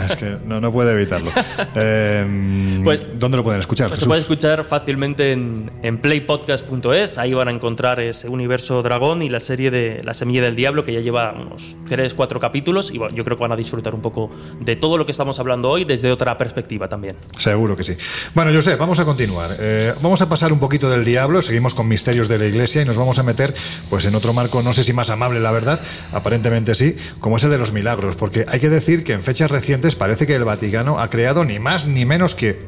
Es 0.06 0.16
que 0.16 0.38
no, 0.45 0.60
no 0.60 0.72
puede 0.72 0.94
evitarlo. 0.94 1.30
Eh, 1.76 2.82
Pues- 2.84 3.06
¿Dónde 3.20 3.38
lo 3.38 3.44
pueden 3.44 3.60
escuchar? 3.60 3.90
Pues 3.90 3.99
se 3.99 4.06
puede 4.06 4.22
escuchar 4.22 4.64
fácilmente 4.64 5.32
en, 5.32 5.72
en 5.84 5.98
playpodcast.es. 5.99 7.18
Ahí 7.18 7.34
van 7.34 7.48
a 7.49 7.52
encontrar 7.52 7.99
ese 7.99 8.28
universo 8.30 8.82
dragón 8.82 9.22
y 9.22 9.30
la 9.30 9.40
serie 9.40 9.70
de 9.72 10.02
La 10.03 10.14
Semilla 10.14 10.41
del 10.41 10.56
Diablo, 10.56 10.84
que 10.84 10.94
ya 10.94 10.99
lleva 11.02 11.32
unos 11.34 11.76
3, 11.88 12.14
4 12.14 12.40
capítulos. 12.40 12.91
Y 12.91 12.98
bueno, 12.98 13.16
yo 13.16 13.24
creo 13.24 13.38
que 13.38 13.41
van 13.41 13.52
a 13.52 13.56
disfrutar 13.56 13.94
un 13.94 14.02
poco 14.02 14.32
de 14.60 14.76
todo 14.76 14.98
lo 14.98 15.06
que 15.06 15.12
estamos 15.12 15.40
hablando 15.40 15.70
hoy 15.70 15.86
desde 15.86 16.12
otra 16.12 16.38
perspectiva 16.38 16.88
también. 16.88 17.16
Seguro 17.38 17.76
que 17.76 17.84
sí. 17.84 17.95
Bueno, 18.34 18.52
José, 18.53 18.76
vamos 18.76 18.99
a 18.99 19.06
continuar. 19.06 19.56
Eh, 19.60 19.94
vamos 20.02 20.22
a 20.22 20.30
pasar 20.30 20.52
un 20.52 20.60
poquito 20.60 20.90
del 20.90 21.06
diablo, 21.06 21.41
seguimos 21.41 21.74
con 21.76 21.88
misterios 21.88 22.28
de 22.28 22.40
la 22.40 22.45
iglesia 22.45 22.70
y 22.80 22.85
nos 22.85 22.98
vamos 22.98 23.19
a 23.19 23.23
meter 23.23 23.53
pues 23.89 24.06
en 24.06 24.15
otro 24.15 24.34
marco, 24.34 24.61
no 24.61 24.73
sé 24.73 24.84
si 24.84 24.93
más 24.93 25.10
amable, 25.10 25.39
la 25.39 25.52
verdad, 25.52 25.81
aparentemente 26.14 26.76
sí, 26.76 26.95
como 27.19 27.38
es 27.38 27.43
el 27.43 27.49
de 27.49 27.57
los 27.57 27.73
milagros, 27.73 28.15
porque 28.15 28.45
hay 28.48 28.60
que 28.60 28.69
decir 28.69 29.03
que 29.03 29.14
en 29.14 29.23
fechas 29.23 29.52
recientes 29.52 29.95
parece 29.95 30.26
que 30.26 30.35
el 30.35 30.45
Vaticano 30.45 30.99
ha 30.99 31.10
creado 31.10 31.43
ni 31.43 31.60
más 31.60 31.88
ni 31.88 32.06
menos 32.06 32.35
que, 32.35 32.60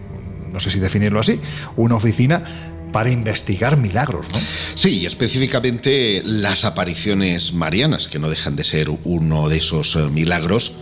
no 0.52 0.60
sé 0.60 0.70
si 0.70 0.80
definirlo 0.80 1.20
así, 1.20 1.40
una 1.78 1.96
oficina 1.96 2.72
para 2.92 3.10
investigar 3.10 3.78
milagros, 3.78 4.28
¿no? 4.32 4.40
Sí, 4.76 5.06
específicamente 5.06 6.22
las 6.24 6.64
apariciones 6.64 7.52
marianas, 7.54 8.08
que 8.08 8.20
no 8.20 8.30
dejan 8.30 8.56
de 8.56 8.64
ser 8.64 8.90
uno 9.04 9.50
de 9.50 9.58
esos 9.58 9.96
eh, 9.96 10.00
milagros 10.10 10.74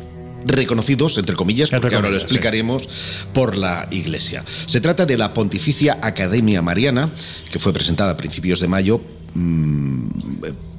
reconocidos, 0.45 1.17
entre 1.17 1.35
comillas, 1.35 1.69
porque 1.69 1.95
ahora 1.95 2.09
lo 2.09 2.17
sí. 2.17 2.23
explicaremos, 2.23 2.87
por 3.33 3.57
la 3.57 3.87
Iglesia. 3.91 4.43
Se 4.65 4.81
trata 4.81 5.05
de 5.05 5.17
la 5.17 5.33
Pontificia 5.33 5.99
Academia 6.01 6.61
Mariana, 6.61 7.11
que 7.51 7.59
fue 7.59 7.73
presentada 7.73 8.11
a 8.11 8.17
principios 8.17 8.59
de 8.59 8.67
mayo 8.67 9.01
mm, 9.33 10.07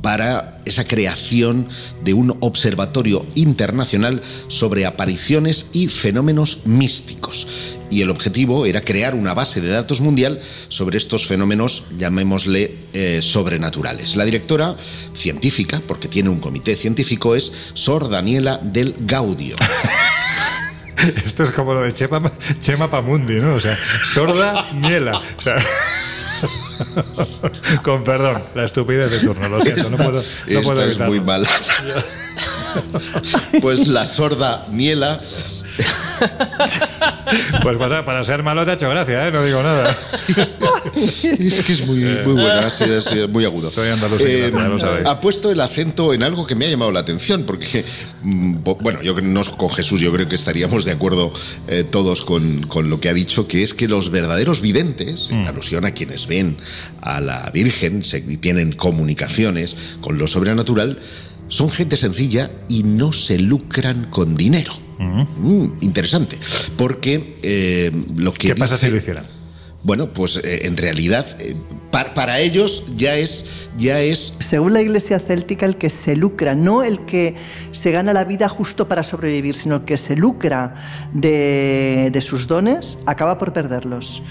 para 0.02 0.60
esa 0.64 0.84
creación 0.84 1.68
de 2.02 2.12
un 2.12 2.36
observatorio 2.40 3.24
internacional 3.34 4.22
sobre 4.48 4.84
apariciones 4.84 5.66
y 5.72 5.88
fenómenos 5.88 6.58
místicos. 6.64 7.46
Y 7.88 8.02
el 8.02 8.10
objetivo 8.10 8.66
era 8.66 8.80
crear 8.80 9.14
una 9.14 9.34
base 9.34 9.60
de 9.60 9.68
datos 9.68 10.00
mundial 10.00 10.40
sobre 10.68 10.98
estos 10.98 11.26
fenómenos, 11.26 11.84
llamémosle, 11.98 12.78
eh, 12.92 13.20
sobrenaturales. 13.22 14.16
La 14.16 14.24
directora 14.24 14.76
científica, 15.14 15.82
porque 15.86 16.08
tiene 16.08 16.30
un 16.30 16.40
comité 16.40 16.74
científico, 16.74 17.36
es 17.36 17.52
Sor 17.74 18.08
Daniela 18.08 18.58
del 18.58 18.96
Gaudio. 19.00 19.56
Esto 21.26 21.44
es 21.44 21.52
como 21.52 21.74
lo 21.74 21.82
de 21.82 21.92
Chema, 21.92 22.22
Chema 22.60 22.90
Pamundi, 22.90 23.34
¿no? 23.34 23.54
O 23.54 23.60
sea, 23.60 23.76
sorda, 24.14 24.72
miela. 24.72 25.20
O 25.36 25.42
sea, 25.42 25.56
con 27.82 28.04
perdón, 28.04 28.42
la 28.54 28.64
estupidez 28.64 29.10
de 29.10 29.20
turno, 29.20 29.48
lo 29.48 29.60
siento, 29.60 29.90
no 29.90 29.96
puedo, 29.96 30.22
no 30.48 30.62
puedo 30.62 30.80
es 30.82 30.88
evitarlo. 30.88 31.14
muy 31.14 31.20
mala. 31.20 31.48
Pues 33.60 33.86
la 33.86 34.06
sorda 34.06 34.66
Niela 34.70 35.20
Pues 37.62 37.76
para, 37.76 38.04
para 38.04 38.22
ser 38.24 38.42
malo 38.42 38.64
te 38.64 38.72
ha 38.72 38.74
hecho 38.74 38.90
gracia, 38.90 39.28
¿eh? 39.28 39.32
No 39.32 39.42
digo 39.42 39.62
nada. 39.62 39.96
es 40.94 41.62
que 41.64 41.72
es 41.72 41.86
muy, 41.86 42.00
muy 42.00 42.34
buena, 42.34 42.68
sí, 42.70 42.84
es, 42.84 43.06
eh, 43.06 43.26
muy 43.26 43.44
agudo. 43.44 43.70
Soy 43.70 43.88
andaluz, 43.88 44.22
Eh, 44.22 44.50
lo 44.52 44.78
sabéis. 44.78 45.06
ha 45.06 45.20
puesto 45.20 45.50
el 45.50 45.60
acento 45.60 46.12
en 46.12 46.22
algo 46.22 46.46
que 46.46 46.54
me 46.54 46.66
ha 46.66 46.68
llamado 46.68 46.92
la 46.92 47.00
atención, 47.00 47.44
porque, 47.44 47.84
mm, 48.22 48.56
bueno, 48.80 49.02
yo 49.02 49.14
no 49.20 49.42
con 49.56 49.70
Jesús, 49.70 50.00
yo 50.00 50.12
creo 50.12 50.28
que 50.28 50.36
estaríamos 50.36 50.84
de 50.84 50.92
acuerdo 50.92 51.32
eh, 51.68 51.84
todos 51.84 52.22
con, 52.22 52.66
con 52.66 52.90
lo 52.90 53.00
que 53.00 53.08
ha 53.08 53.14
dicho, 53.14 53.46
que 53.46 53.62
es 53.62 53.72
que 53.74 53.88
los 53.88 54.10
verdaderos 54.10 54.60
videntes, 54.60 55.30
en 55.30 55.46
alusión 55.46 55.84
a 55.84 55.92
quienes 55.92 56.26
ven 56.26 56.58
a 57.00 57.20
la 57.20 57.50
Virgen 57.52 58.04
se, 58.04 58.18
y 58.18 58.36
tienen 58.36 58.72
comunicaciones 58.72 59.76
con 60.00 60.18
lo 60.18 60.26
sobrenatural, 60.26 60.98
son 61.48 61.70
gente 61.70 61.96
sencilla 61.96 62.50
y 62.68 62.82
no 62.82 63.12
se 63.12 63.38
lucran 63.38 64.04
con 64.10 64.36
dinero. 64.36 64.74
Mm, 64.98 65.66
interesante, 65.80 66.38
porque 66.76 67.38
eh, 67.42 67.90
lo 68.16 68.32
que 68.32 68.48
¿Qué 68.48 68.54
pasa 68.54 68.74
dice- 68.74 68.86
si 68.86 68.92
lo 68.92 68.98
hicieran? 68.98 69.26
bueno, 69.84 70.12
pues 70.12 70.36
eh, 70.36 70.60
en 70.66 70.76
realidad 70.76 71.26
eh, 71.40 71.56
pa- 71.90 72.14
para 72.14 72.38
ellos 72.40 72.84
ya 72.94 73.16
es 73.16 73.44
ya 73.76 74.00
es 74.00 74.32
Según 74.38 74.74
la 74.74 74.80
iglesia 74.80 75.18
céltica, 75.18 75.66
el 75.66 75.76
que 75.76 75.90
se 75.90 76.14
lucra, 76.14 76.54
no 76.54 76.82
el 76.84 77.00
que 77.00 77.34
se 77.72 77.90
gana 77.90 78.12
la 78.12 78.24
vida 78.24 78.48
justo 78.48 78.86
para 78.86 79.02
sobrevivir, 79.02 79.54
sino 79.56 79.76
el 79.76 79.82
que 79.84 79.96
se 79.96 80.14
lucra 80.14 80.74
de, 81.14 82.10
de 82.12 82.20
sus 82.20 82.46
dones, 82.46 82.96
acaba 83.06 83.38
por 83.38 83.52
perderlos. 83.52 84.22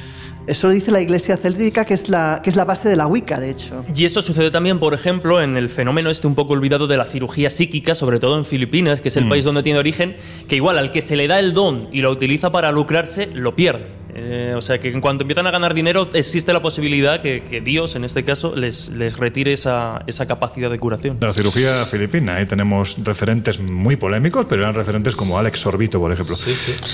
Eso 0.52 0.68
lo 0.68 0.74
dice 0.74 0.92
la 0.92 1.00
iglesia 1.00 1.38
céltica, 1.38 1.86
que 1.86 1.94
es 1.94 2.10
la, 2.10 2.42
que 2.44 2.50
es 2.50 2.58
la 2.58 2.66
base 2.66 2.90
de 2.90 2.98
la 2.98 3.08
Wicca, 3.08 3.40
de 3.40 3.52
hecho. 3.52 3.86
Y 3.96 4.04
esto 4.04 4.22
sucede 4.22 4.52
también, 4.52 4.80
por 4.80 4.94
ejemplo, 4.94 5.42
en 5.42 5.56
el 5.56 5.70
fenómeno 5.70 6.10
este 6.10 6.28
un 6.28 6.36
poco 6.36 6.52
olvidado 6.52 6.88
de 6.88 6.98
la 6.98 7.06
cirugía 7.06 7.50
psíquica, 7.50 7.96
sobre 7.96 8.20
todo 8.20 8.38
en 8.38 8.44
Filipinas, 8.44 9.00
que 9.00 9.08
es 9.08 9.16
el 9.16 9.24
Mm. 9.26 9.30
país 9.30 9.46
donde 9.46 9.64
tiene 9.64 9.80
origen, 9.80 10.18
que 10.50 10.58
igual 10.58 10.78
al 10.78 10.92
que 10.92 11.02
se 11.02 11.16
le 11.16 11.30
da 11.30 11.40
el 11.40 11.54
don 11.54 11.88
y 11.94 12.02
lo 12.02 12.12
utiliza 12.12 12.52
para 12.52 12.70
lucrarse, 12.74 13.28
lo 13.34 13.56
pierde. 13.56 13.86
Eh, 14.24 14.54
o 14.56 14.62
sea 14.62 14.80
que 14.80 14.90
en 14.90 15.02
cuanto 15.02 15.24
empiezan 15.24 15.48
a 15.48 15.52
ganar 15.52 15.74
dinero, 15.74 16.10
existe 16.14 16.54
la 16.54 16.62
posibilidad 16.62 17.22
que, 17.22 17.42
que 17.44 17.60
Dios, 17.60 17.96
en 17.96 18.04
este 18.04 18.24
caso, 18.24 18.56
les, 18.56 18.90
les 18.90 19.18
retire 19.18 19.52
esa, 19.54 20.04
esa 20.06 20.28
capacidad 20.28 20.70
de 20.70 20.78
curación. 20.78 21.18
La 21.20 21.34
cirugía 21.34 21.86
filipina, 21.88 22.36
ahí 22.36 22.46
tenemos 22.46 22.98
referentes 23.04 23.60
muy 23.60 23.96
polémicos, 23.96 24.46
pero 24.48 24.62
eran 24.62 24.76
referentes 24.76 25.16
como 25.16 25.40
Alex 25.40 25.60
Sorbito, 25.60 26.00
por 26.00 26.12
ejemplo. 26.12 26.36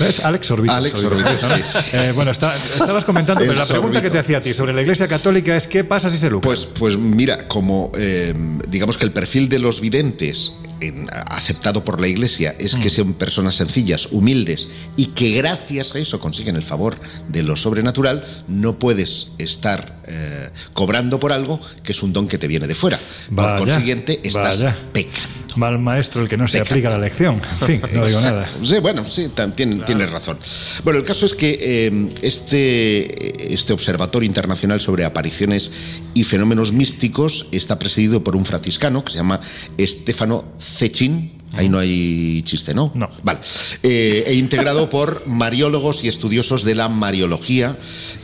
¿Ves? 0.00 0.24
Alex 0.24 0.46
Sorbito. 0.46 0.72
Alex 0.74 0.98
Sorbito, 0.98 1.36
sí. 1.36 1.62
Eh, 1.92 2.12
bueno, 2.14 2.30
está- 2.30 2.56
estabas 2.56 3.04
comentando, 3.04 3.40
pero 3.40 3.52
la 3.54 3.66
pregunta 3.66 4.00
que 4.00 4.08
Sorbito. 4.08 4.12
te 4.12 4.18
hacía 4.20 4.38
a 4.38 4.40
ti 4.40 4.52
sobre 4.54 4.72
la 4.72 4.80
Iglesia 4.82 5.06
Católica 5.08 5.56
es 5.56 5.66
¿qué 5.66 5.84
pasa 5.84 6.08
si 6.10 6.16
se 6.18 6.30
lucra? 6.30 6.48
pues 6.48 6.66
pues 6.66 6.96
mira 6.96 7.46
como 7.48 7.92
eh, 7.96 8.32
digamos 8.68 8.96
que 8.96 9.04
el 9.04 9.12
perfil 9.12 9.48
de 9.48 9.58
los 9.58 9.80
videntes 9.80 10.52
en- 10.62 10.67
aceptado 11.26 11.84
por 11.84 12.00
la 12.00 12.08
Iglesia 12.08 12.54
es 12.58 12.74
Mm. 12.74 12.80
que 12.80 12.90
sean 12.90 13.14
personas 13.14 13.56
sencillas, 13.56 14.08
humildes 14.10 14.68
y 14.96 15.06
que 15.06 15.32
gracias 15.32 15.94
a 15.94 15.98
eso 15.98 16.20
consiguen 16.20 16.56
el 16.56 16.62
favor 16.62 16.96
de 17.28 17.42
lo 17.42 17.56
sobrenatural, 17.56 18.24
no 18.48 18.78
puedes 18.78 19.28
estar 19.38 19.98
eh, 20.10 20.50
cobrando 20.72 21.18
por 21.20 21.32
algo 21.32 21.60
que 21.82 21.92
es 21.92 22.02
un 22.02 22.12
don 22.12 22.28
que 22.28 22.38
te 22.38 22.46
viene 22.48 22.66
de 22.66 22.74
fuera. 22.74 22.98
Vaya, 23.30 23.58
por 23.58 23.68
consiguiente, 23.68 24.20
estás 24.22 24.62
vaya. 24.62 24.76
pecando. 24.92 25.47
Mal 25.58 25.78
maestro 25.80 26.22
el 26.22 26.28
que 26.28 26.36
no 26.36 26.46
se 26.46 26.60
aplica 26.60 26.88
la 26.88 26.98
lección. 26.98 27.40
En 27.62 27.66
fin, 27.66 27.82
no 27.92 28.06
digo 28.06 28.20
nada. 28.20 28.46
Sí, 28.62 28.78
bueno, 28.78 29.04
sí, 29.04 29.22
tam- 29.34 29.52
tien- 29.54 29.84
tienes 29.84 30.08
razón. 30.08 30.38
Bueno, 30.84 31.00
el 31.00 31.04
caso 31.04 31.26
es 31.26 31.34
que 31.34 31.58
eh, 31.60 32.08
este, 32.22 33.52
este 33.52 33.72
Observatorio 33.72 34.26
Internacional 34.26 34.80
sobre 34.80 35.04
Apariciones 35.04 35.72
y 36.14 36.22
Fenómenos 36.24 36.72
Místicos 36.72 37.46
está 37.50 37.78
presidido 37.78 38.22
por 38.22 38.36
un 38.36 38.44
franciscano 38.44 39.04
que 39.04 39.10
se 39.12 39.18
llama 39.18 39.40
Estefano 39.76 40.44
Cechin. 40.60 41.32
Ahí 41.54 41.68
no 41.70 41.78
hay 41.78 42.42
chiste, 42.42 42.74
¿no? 42.74 42.92
No. 42.94 43.10
Vale. 43.22 43.40
Eh, 43.82 44.24
e 44.26 44.34
integrado 44.34 44.90
por 44.90 45.26
mariólogos 45.26 46.04
y 46.04 46.08
estudiosos 46.08 46.62
de 46.62 46.74
la 46.74 46.88
mariología 46.88 47.78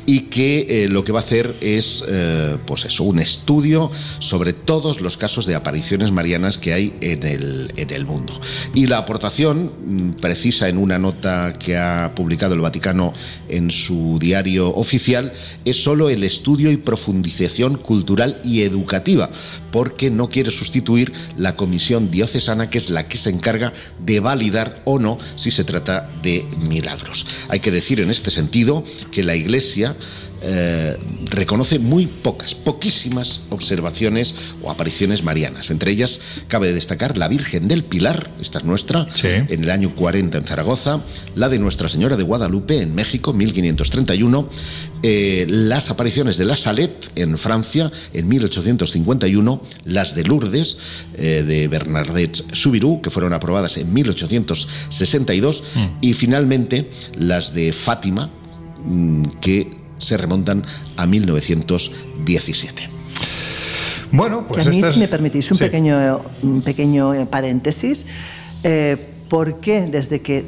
y 0.07 0.21
que 0.23 0.67
eh, 0.69 0.89
lo 0.89 1.05
que 1.05 1.13
va 1.13 1.21
a 1.21 1.23
hacer 1.23 1.57
es, 1.61 2.05
eh, 2.07 2.57
pues 2.67 2.85
eso, 2.85 3.05
un 3.05 3.19
estudio 3.19 3.91
sobre 4.19 4.53
todos 4.53 5.01
los 5.01 5.17
casos 5.17 5.47
de 5.47 5.55
apariciones 5.55 6.11
marianas 6.13 6.59
que 6.59 6.73
hay 6.73 6.95
en 7.01 7.27
el, 7.27 7.73
en 7.77 7.91
el 7.91 8.05
mundo. 8.05 8.41
Y 8.75 8.87
la 8.87 8.99
aportación 8.99 9.73
mm, 9.85 10.13
precisa 10.21 10.69
en 10.69 10.79
una 10.79 10.99
nota 10.99 11.55
que 11.59 11.77
ha 11.77 12.13
publicado 12.15 12.55
el 12.55 12.61
Vaticano 12.61 13.13
en 13.49 13.71
su 13.71 14.19
diario 14.21 14.75
oficial 14.75 15.33
es 15.65 15.83
solo 15.83 16.11
el 16.11 16.25
estudio 16.25 16.71
y 16.71 16.77
profundización 16.77 17.77
cultural 17.77 18.41
y 18.45 18.63
educativa, 18.63 19.31
porque 19.71 20.11
no 20.11 20.29
quiere 20.29 20.51
sustituir 20.51 21.13
la 21.37 21.57
comisión 21.57 22.11
diocesana 22.11 22.71
que 22.71 22.79
es 22.79 22.91
la 22.91 23.09
que 23.09 23.19
se 23.19 23.31
encarga 23.31 23.73
de 24.05 24.21
validar 24.21 24.83
o 24.85 24.99
no 24.99 25.19
si 25.37 25.51
se 25.51 25.65
trata 25.65 26.11
de 26.23 26.45
milagros. 26.59 27.27
Hay 27.49 27.61
que 27.61 27.71
decir 27.71 28.01
en 28.01 28.11
este 28.11 28.31
sentido 28.31 28.85
que 29.11 29.23
la 29.23 29.37
Iglesia 29.37 29.94
eh, 30.47 30.99
reconoce 31.31 31.79
muy 31.79 32.07
pocas, 32.07 32.55
poquísimas 32.55 33.41
observaciones 33.49 34.35
o 34.63 34.71
apariciones 34.71 35.23
marianas. 35.23 35.71
Entre 35.71 35.91
ellas 35.91 36.21
cabe 36.49 36.75
destacar 36.75 37.17
la 37.17 37.29
Virgen 37.29 37.67
del 37.67 37.83
Pilar, 37.83 38.31
esta 38.43 38.59
es 38.59 38.65
nuestra, 38.65 39.07
en 39.23 39.65
el 39.65 39.71
año 39.71 39.95
40 39.95 40.37
en 40.37 40.45
Zaragoza, 40.45 41.03
la 41.35 41.49
de 41.49 41.59
Nuestra 41.59 41.89
Señora 41.89 42.19
de 42.19 42.25
Guadalupe 42.25 42.83
en 42.83 42.95
México, 42.95 43.33
1531, 43.33 44.51
eh, 45.03 45.47
las 45.49 45.89
apariciones 45.89 46.37
de 46.37 46.45
la 46.45 46.59
Salette 46.59 47.11
en 47.15 47.39
Francia 47.39 47.91
en 48.13 48.29
1851, 48.29 49.63
las 49.87 50.15
de 50.15 50.25
Lourdes 50.25 50.77
eh, 51.17 51.43
de 51.47 51.69
Bernadette 51.69 52.45
Soubirous, 52.53 53.01
que 53.03 53.09
fueron 53.09 53.33
aprobadas 53.33 53.79
en 53.79 53.95
1862, 53.95 55.65
y 56.03 56.13
finalmente 56.13 56.91
las 57.19 57.55
de 57.55 57.73
Fátima, 57.73 58.29
mm, 58.85 59.25
que 59.41 59.84
se 59.99 60.17
remontan 60.17 60.65
a 60.97 61.07
1917. 61.07 62.91
Bueno, 64.11 64.47
pues 64.47 64.63
que 64.63 64.69
a 64.69 64.71
mí, 64.71 64.83
si 64.93 65.01
me 65.01 65.09
permitís 65.09 65.51
un 65.51 65.59
sí. 65.59 65.65
pequeño, 65.65 66.25
un 66.43 66.63
pequeño 66.63 67.29
paréntesis, 67.31 68.07
eh, 68.63 69.14
¿por 69.35 69.59
qué 69.59 69.81
desde 69.91 70.23
que, 70.23 70.45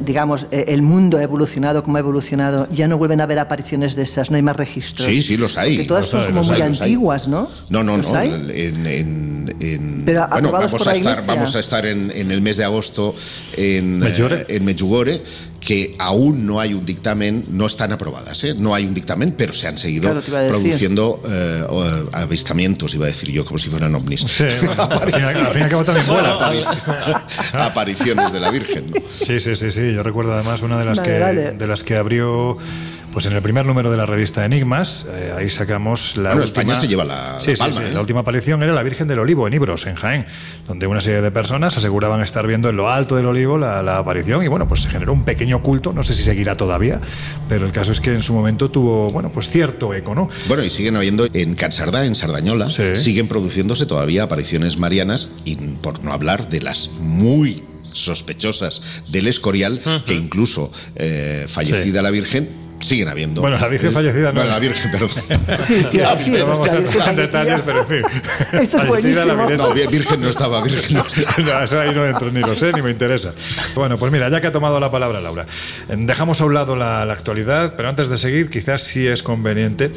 digamos, 0.00 0.46
eh, 0.50 0.64
el 0.68 0.80
mundo 0.80 1.18
ha 1.18 1.22
evolucionado 1.22 1.82
como 1.84 1.98
ha 1.98 2.00
evolucionado, 2.00 2.66
ya 2.72 2.88
no 2.88 2.96
vuelven 2.96 3.20
a 3.20 3.24
haber 3.24 3.38
apariciones 3.38 3.94
de 3.94 4.04
esas, 4.04 4.30
no 4.30 4.36
hay 4.36 4.42
más 4.42 4.56
registros? 4.56 5.06
Sí, 5.06 5.20
sí, 5.20 5.36
los 5.36 5.58
hay. 5.58 5.74
Porque 5.74 5.88
todas 5.88 6.00
los 6.04 6.10
son 6.12 6.20
hay, 6.22 6.26
como 6.28 6.42
muy 6.44 6.56
hay, 6.56 6.62
antiguas, 6.62 7.28
¿no? 7.28 7.50
No, 7.68 7.84
no, 7.84 7.98
¿Los 7.98 8.10
no. 8.10 8.16
hay? 8.18 8.30
En, 8.30 8.86
en- 8.86 9.56
en- 9.60 10.02
Pero 10.06 10.26
bueno, 10.30 10.50
vamos 10.50 10.70
por 10.70 10.80
a 10.80 10.84
la 10.92 10.96
estar, 10.96 11.26
vamos 11.26 11.54
a 11.54 11.60
estar 11.60 11.84
en, 11.84 12.10
en 12.10 12.30
el 12.30 12.40
mes 12.40 12.56
de 12.56 12.64
agosto 12.64 13.14
en 13.54 13.98
Medjugorje. 13.98 14.46
eh, 14.48 14.56
en 14.56 14.64
Medjugorje, 14.64 15.22
que 15.60 15.94
aún 15.98 16.46
no 16.46 16.58
hay 16.58 16.72
un 16.74 16.84
dictamen, 16.86 17.44
no 17.50 17.66
están 17.66 17.92
aprobadas, 17.92 18.42
¿eh? 18.44 18.54
no 18.56 18.74
hay 18.74 18.84
un 18.86 18.94
dictamen, 18.94 19.32
pero 19.36 19.52
se 19.52 19.68
han 19.68 19.76
seguido 19.76 20.10
Claro, 20.10 20.48
produciendo 20.48 21.22
eh, 21.28 21.64
avistamientos, 22.12 22.94
iba 22.94 23.04
a 23.04 23.08
decir 23.08 23.30
yo, 23.30 23.44
como 23.44 23.58
si 23.58 23.68
fueran 23.68 23.94
ovnis. 23.94 24.22
Sí, 24.26 24.44
bueno, 24.64 24.82
al 24.82 25.12
fin 25.12 25.20
y 25.60 25.62
al- 25.64 25.68
cabo 25.68 25.84
también 25.84 26.06
vuela. 26.06 26.38
Apari- 26.38 26.64
De 28.30 28.40
la 28.40 28.50
Virgen. 28.50 28.90
¿no? 28.90 29.00
Sí, 29.22 29.38
sí, 29.40 29.54
sí, 29.56 29.70
sí. 29.70 29.92
Yo 29.94 30.02
recuerdo 30.02 30.34
además 30.34 30.62
una 30.62 30.78
de 30.78 30.84
las 30.84 30.98
Vale, 30.98 31.12
que 31.12 31.18
vale. 31.20 31.52
de 31.52 31.66
las 31.66 31.82
que 31.84 31.96
abrió 31.96 32.58
pues 33.12 33.26
en 33.26 33.34
el 33.34 33.42
primer 33.42 33.66
número 33.66 33.90
de 33.90 33.98
la 33.98 34.06
revista 34.06 34.42
Enigmas, 34.42 35.06
eh, 35.12 35.34
ahí 35.36 35.50
sacamos 35.50 36.16
la 36.16 36.30
Bueno, 36.30 36.44
última 36.44 36.62
España 36.62 36.80
se 36.80 36.88
lleva 36.88 37.04
la- 37.04 37.32
la 37.34 37.40
Sí, 37.42 37.50
sí, 37.50 37.56
palma, 37.58 37.76
sí, 37.76 37.82
¿eh? 37.88 37.90
la 37.92 38.00
última 38.00 38.20
aparición 38.20 38.62
era 38.62 38.72
la 38.72 38.82
Virgen 38.82 39.06
del 39.06 39.18
Olivo 39.18 39.46
en 39.46 39.52
Ibros, 39.52 39.84
en 39.86 39.96
Jaén, 39.96 40.24
donde 40.66 40.86
una 40.86 41.02
serie 41.02 41.20
de 41.20 41.30
personas 41.30 41.76
aseguraban 41.76 42.22
estar 42.22 42.46
viendo 42.46 42.70
en 42.70 42.76
lo 42.76 42.88
alto 42.90 43.14
del 43.14 43.26
olivo 43.26 43.58
la, 43.58 43.82
la 43.82 43.98
aparición 43.98 44.42
y 44.42 44.48
bueno, 44.48 44.66
pues 44.66 44.80
se 44.80 44.88
generó 44.88 45.12
un 45.12 45.24
pequeño 45.26 45.60
culto, 45.62 45.92
no 45.92 46.02
sé 46.02 46.14
si 46.14 46.22
seguirá 46.22 46.56
todavía, 46.56 47.02
pero 47.50 47.66
el 47.66 47.72
caso 47.72 47.92
es 47.92 48.00
que 48.00 48.14
en 48.14 48.22
su 48.22 48.32
momento 48.32 48.70
tuvo, 48.70 49.10
bueno, 49.10 49.30
pues 49.30 49.50
cierto 49.50 49.92
eco, 49.92 50.14
¿no? 50.14 50.30
Bueno, 50.48 50.64
y 50.64 50.70
siguen 50.70 50.96
habiendo 50.96 51.28
en 51.34 51.54
Cansardá, 51.54 52.06
en 52.06 52.14
Sardañola, 52.14 52.70
siguen 52.70 53.28
produciéndose 53.28 53.84
todavía 53.84 54.22
apariciones 54.22 54.78
marianas, 54.78 55.28
y 55.44 55.56
por 55.56 56.02
no 56.02 56.14
hablar 56.14 56.48
de 56.48 56.62
las 56.62 56.88
muy 56.98 57.62
sospechosas 57.92 58.80
del 59.08 59.26
Escorial, 59.26 59.80
que 60.06 60.14
incluso 60.14 60.70
eh, 60.96 61.46
fallecida 61.48 62.02
la 62.02 62.10
Virgen, 62.10 62.60
siguen 62.80 63.06
habiendo. 63.08 63.40
Bueno, 63.40 63.58
la 63.58 63.68
Virgen 63.68 63.90
Eh, 63.90 63.92
fallecida 63.92 64.32
no 64.32 64.40
Bueno, 64.40 64.50
la 64.50 64.58
Virgen, 64.58 64.90
perdón. 64.90 65.08
Sí, 65.68 65.98
No 66.38 66.46
vamos 66.46 66.66
la 66.66 66.72
a 66.72 66.76
entrar 66.78 66.80
en 66.80 66.86
fallecida. 66.92 67.12
detalles, 67.14 67.60
pero 67.64 67.80
en 67.80 67.86
fin. 67.86 68.02
Esto 68.60 68.76
es 68.78 68.84
Fallecida 68.88 69.24
la 69.24 69.34
buenísimo. 69.34 69.68
No, 69.68 69.74
Virgen 69.90 70.20
no 70.20 70.28
estaba, 70.28 70.62
Virgen 70.62 70.96
no 70.96 71.04
estaba. 71.06 71.36
No, 71.58 71.62
eso 71.64 71.80
ahí 71.80 71.94
no 71.94 72.04
entro, 72.06 72.32
ni 72.32 72.40
lo 72.40 72.56
sé, 72.56 72.72
ni 72.72 72.82
me 72.82 72.90
interesa. 72.90 73.34
Bueno, 73.76 73.96
pues 73.98 74.10
mira, 74.10 74.28
ya 74.30 74.40
que 74.40 74.48
ha 74.48 74.52
tomado 74.52 74.80
la 74.80 74.90
palabra 74.90 75.20
Laura, 75.20 75.46
dejamos 75.88 76.40
a 76.40 76.44
un 76.44 76.54
lado 76.54 76.74
la, 76.74 77.04
la 77.04 77.12
actualidad, 77.12 77.74
pero 77.76 77.88
antes 77.88 78.08
de 78.08 78.18
seguir, 78.18 78.50
quizás 78.50 78.82
sí 78.82 79.06
es 79.06 79.22
conveniente. 79.22 79.92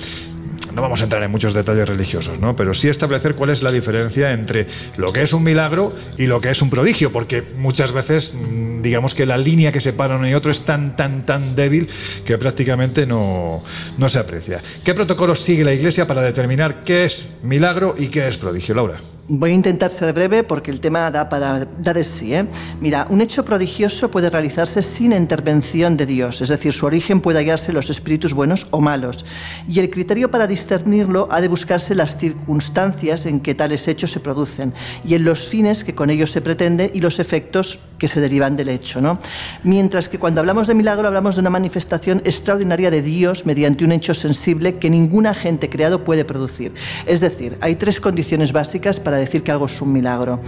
No 0.74 0.82
vamos 0.82 1.02
a 1.02 1.06
entrar 1.06 1.24
en 1.24 1.32
muchos 1.32 1.54
detalles 1.54 1.88
religiosos, 1.88 2.40
¿no? 2.40 2.56
Pero 2.56 2.74
sí 2.74 2.90
establecer 2.90 3.36
cuál 3.36 3.50
es 3.50 3.64
la 3.64 3.72
diferencia 3.72 4.34
entre 4.34 4.68
lo 4.98 5.14
que 5.14 5.22
es 5.22 5.34
un 5.34 5.44
milagro 5.44 5.96
y 6.18 6.26
lo 6.28 6.42
que 6.42 6.50
es 6.50 6.62
un 6.62 6.70
prodigio, 6.70 7.12
porque 7.12 7.42
muchas 7.42 7.92
veces, 7.92 8.34
mm, 8.34 8.82
digamos 8.82 9.16
que 9.16 9.26
la 9.26 9.38
línea 9.38 9.72
que 9.72 9.82
separa 9.82 10.18
uno 10.18 10.28
y 10.28 10.34
otro 10.34 10.52
es 10.52 10.66
tan, 10.66 10.96
tan, 10.96 11.26
tan 11.26 11.56
débil 11.56 11.88
que 12.26 12.38
prácticamente 12.38 13.06
no, 13.06 13.64
no 13.98 14.10
se 14.10 14.20
aprecia. 14.20 14.62
¿Qué 14.84 14.94
protocolos 14.94 15.40
sigue 15.40 15.64
la 15.64 15.74
Iglesia 15.74 16.08
para 16.08 16.22
determinar 16.22 16.84
qué 16.84 17.06
es 17.06 17.26
milagro 17.42 17.96
y 17.98 18.08
qué 18.08 18.28
es 18.28 18.38
prodigio, 18.38 18.76
Laura? 18.76 19.15
Voy 19.28 19.50
a 19.50 19.54
intentar 19.56 19.90
ser 19.90 20.14
breve 20.14 20.44
porque 20.44 20.70
el 20.70 20.80
tema 20.80 21.10
da, 21.10 21.30
para, 21.30 21.66
da 21.66 21.94
de 21.96 22.04
sí. 22.04 22.36
¿eh? 22.36 22.46
Mira, 22.80 23.08
un 23.10 23.22
hecho 23.22 23.44
prodigioso 23.44 24.12
puede 24.12 24.30
realizarse 24.30 24.84
sin 24.84 25.14
intervención 25.14 25.98
de 25.98 26.06
Dios, 26.06 26.42
es 26.42 26.50
decir, 26.50 26.74
su 26.74 26.86
origen 26.86 27.22
puede 27.22 27.40
hallarse 27.40 27.72
en 27.72 27.76
los 27.76 27.90
espíritus 27.90 28.34
buenos 28.36 28.68
o 28.70 28.82
malos. 28.82 29.26
Y 29.68 29.80
el 29.80 29.90
criterio 29.90 30.30
para 30.30 30.46
discernirlo 30.46 31.28
ha 31.32 31.42
de 31.42 31.48
buscarse 31.48 31.96
las 31.96 32.18
circunstancias 32.18 33.26
en 33.26 33.40
que 33.40 33.56
tales 33.56 33.88
hechos 33.88 34.12
se 34.12 34.20
producen 34.20 34.76
y 35.04 35.16
en 35.16 35.24
los 35.24 35.48
fines 35.48 35.84
que 35.84 35.96
con 35.96 36.12
ellos 36.12 36.32
se 36.32 36.42
pretende 36.42 36.92
y 36.94 37.00
los 37.00 37.18
efectos 37.18 37.80
que 37.98 38.08
se 38.08 38.20
derivan 38.20 38.56
del 38.56 38.70
hecho. 38.70 39.02
¿no? 39.02 39.18
Mientras 39.64 40.08
que 40.08 40.20
cuando 40.20 40.42
hablamos 40.42 40.68
de 40.68 40.76
milagro 40.76 41.08
hablamos 41.08 41.36
de 41.36 41.42
una 41.42 41.50
manifestación 41.50 42.22
extraordinaria 42.26 42.92
de 42.92 43.02
Dios 43.02 43.46
mediante 43.46 43.86
un 43.86 43.92
hecho 43.92 44.14
sensible 44.14 44.78
que 44.78 44.90
ningún 44.90 45.26
agente 45.26 45.70
creado 45.70 46.04
puede 46.04 46.26
producir. 46.26 46.74
Es 47.06 47.22
decir, 47.22 47.58
hay 47.62 47.76
tres 47.76 48.00
condiciones 48.00 48.52
básicas 48.52 49.00
para 49.00 49.15
decir 49.18 49.44
que 49.44 49.52
algo 49.52 49.66
es 49.66 49.82
un 49.82 49.92
milagro. 49.92 50.40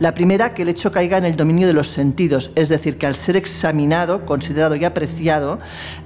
La 0.00 0.14
primera, 0.14 0.54
que 0.54 0.62
el 0.62 0.68
hecho 0.68 0.92
caiga 0.92 1.18
en 1.18 1.24
el 1.24 1.36
dominio 1.36 1.66
de 1.66 1.72
los 1.72 1.88
sentidos, 1.88 2.50
es 2.54 2.68
decir, 2.68 2.96
que 2.98 3.06
al 3.06 3.14
ser 3.14 3.36
examinado, 3.36 4.24
considerado 4.26 4.76
y 4.76 4.84
apreciado, 4.84 5.58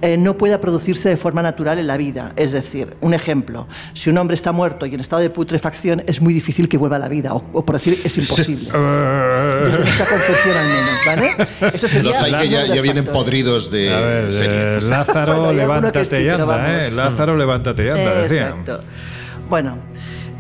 eh, 0.02 0.16
no 0.16 0.36
pueda 0.36 0.60
producirse 0.60 1.08
de 1.08 1.16
forma 1.16 1.42
natural 1.42 1.78
en 1.78 1.86
la 1.86 1.96
vida. 1.96 2.32
Es 2.36 2.52
decir, 2.52 2.96
un 3.00 3.14
ejemplo, 3.14 3.66
si 3.94 4.10
un 4.10 4.18
hombre 4.18 4.34
está 4.36 4.52
muerto 4.52 4.86
y 4.86 4.94
en 4.94 5.00
estado 5.00 5.22
de 5.22 5.30
putrefacción, 5.30 6.02
es 6.06 6.20
muy 6.20 6.32
difícil 6.34 6.68
que 6.68 6.78
vuelva 6.78 6.96
a 6.96 7.00
la 7.00 7.08
vida, 7.08 7.34
o, 7.34 7.44
o 7.52 7.64
por 7.64 7.76
decir, 7.76 8.00
es 8.04 8.16
imposible. 8.18 8.70
Desde 8.70 9.78
nuestra 9.78 10.06
concepción 10.06 10.56
al 10.56 10.66
menos, 10.68 11.00
¿vale? 11.06 11.72
Eso 11.76 11.88
sería 11.88 12.10
Los 12.12 12.22
hay 12.22 12.32
que 12.42 12.48
ya, 12.48 12.66
ya 12.66 12.82
vienen 12.82 13.04
podridos 13.06 13.70
de 13.70 13.92
A 13.94 14.00
ver, 14.00 14.32
serie. 14.32 14.76
eh, 14.78 14.80
Lázaro, 14.80 15.36
Bueno, 15.40 15.52
levántate 15.52 16.04
sí, 16.06 16.16
y 16.24 16.28
anda, 16.28 16.86
¿eh? 16.86 16.90
Lázaro, 16.90 17.36
levántate 17.36 17.84
y 17.84 17.88
anda, 17.88 18.14
decían. 18.22 18.48
Exacto. 18.60 18.82
Bueno, 19.48 19.78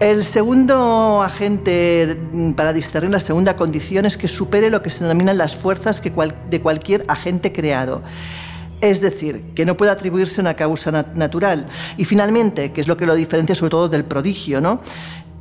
el 0.00 0.24
segundo 0.24 1.22
agente 1.22 2.16
para 2.56 2.72
discernir 2.72 3.10
la 3.12 3.20
segunda 3.20 3.54
condición 3.56 4.06
es 4.06 4.16
que 4.16 4.28
supere 4.28 4.70
lo 4.70 4.82
que 4.82 4.88
se 4.90 5.04
denominan 5.04 5.36
las 5.36 5.56
fuerzas 5.56 6.02
de 6.02 6.60
cualquier 6.60 7.04
agente 7.08 7.52
creado. 7.52 8.02
Es 8.80 9.02
decir, 9.02 9.42
que 9.54 9.66
no 9.66 9.76
puede 9.76 9.90
atribuirse 9.90 10.40
una 10.40 10.54
causa 10.54 10.90
nat- 10.90 11.12
natural. 11.14 11.66
Y 11.98 12.06
finalmente, 12.06 12.72
que 12.72 12.80
es 12.80 12.88
lo 12.88 12.96
que 12.96 13.04
lo 13.04 13.14
diferencia 13.14 13.54
sobre 13.54 13.70
todo 13.70 13.88
del 13.90 14.04
prodigio, 14.04 14.62
¿no? 14.62 14.80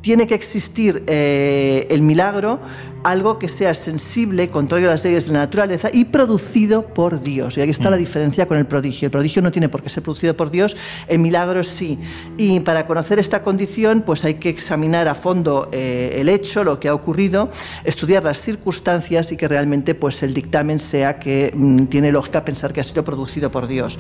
Tiene 0.01 0.27
que 0.27 0.35
existir 0.35 1.03
eh, 1.07 1.87
el 1.89 2.01
milagro, 2.01 2.59
algo 3.03 3.39
que 3.39 3.47
sea 3.47 3.73
sensible, 3.73 4.49
contrario 4.49 4.89
a 4.89 4.91
las 4.91 5.03
leyes 5.03 5.27
de 5.27 5.33
la 5.33 5.39
naturaleza 5.39 5.89
y 5.91 6.05
producido 6.05 6.85
por 6.85 7.21
Dios. 7.21 7.57
Y 7.57 7.61
aquí 7.61 7.71
está 7.71 7.89
la 7.89 7.97
diferencia 7.97 8.47
con 8.47 8.57
el 8.57 8.65
prodigio. 8.65 9.07
El 9.07 9.11
prodigio 9.11 9.41
no 9.41 9.51
tiene 9.51 9.69
por 9.69 9.83
qué 9.83 9.89
ser 9.89 10.03
producido 10.03 10.35
por 10.35 10.51
Dios, 10.51 10.75
el 11.07 11.19
milagro 11.19 11.63
sí. 11.63 11.97
Y 12.37 12.59
para 12.61 12.87
conocer 12.87 13.19
esta 13.19 13.43
condición, 13.43 14.01
pues 14.01 14.23
hay 14.25 14.35
que 14.35 14.49
examinar 14.49 15.07
a 15.07 15.15
fondo 15.15 15.69
eh, 15.71 16.17
el 16.19 16.29
hecho, 16.29 16.63
lo 16.63 16.79
que 16.79 16.87
ha 16.87 16.93
ocurrido, 16.93 17.49
estudiar 17.83 18.23
las 18.23 18.41
circunstancias 18.41 19.31
y 19.31 19.37
que 19.37 19.47
realmente 19.47 19.95
pues 19.95 20.21
el 20.23 20.33
dictamen 20.33 20.79
sea 20.79 21.19
que 21.19 21.53
mm, 21.55 21.85
tiene 21.85 22.11
lógica 22.11 22.43
pensar 22.43 22.73
que 22.73 22.81
ha 22.81 22.83
sido 22.83 23.03
producido 23.03 23.51
por 23.51 23.67
Dios. 23.67 23.99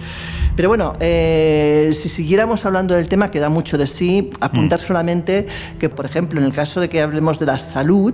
Pero 0.55 0.69
bueno, 0.69 0.93
eh, 0.99 1.91
si 1.93 2.09
siguiéramos 2.09 2.65
hablando 2.65 2.95
del 2.95 3.07
tema, 3.07 3.31
queda 3.31 3.49
mucho 3.49 3.77
de 3.77 3.87
sí. 3.87 4.29
Apuntar 4.39 4.79
solamente 4.79 5.47
que, 5.79 5.89
por 5.89 6.05
ejemplo, 6.05 6.39
en 6.39 6.45
el 6.45 6.53
caso 6.53 6.79
de 6.79 6.89
que 6.89 7.01
hablemos 7.01 7.39
de 7.39 7.45
la 7.45 7.59
salud, 7.59 8.13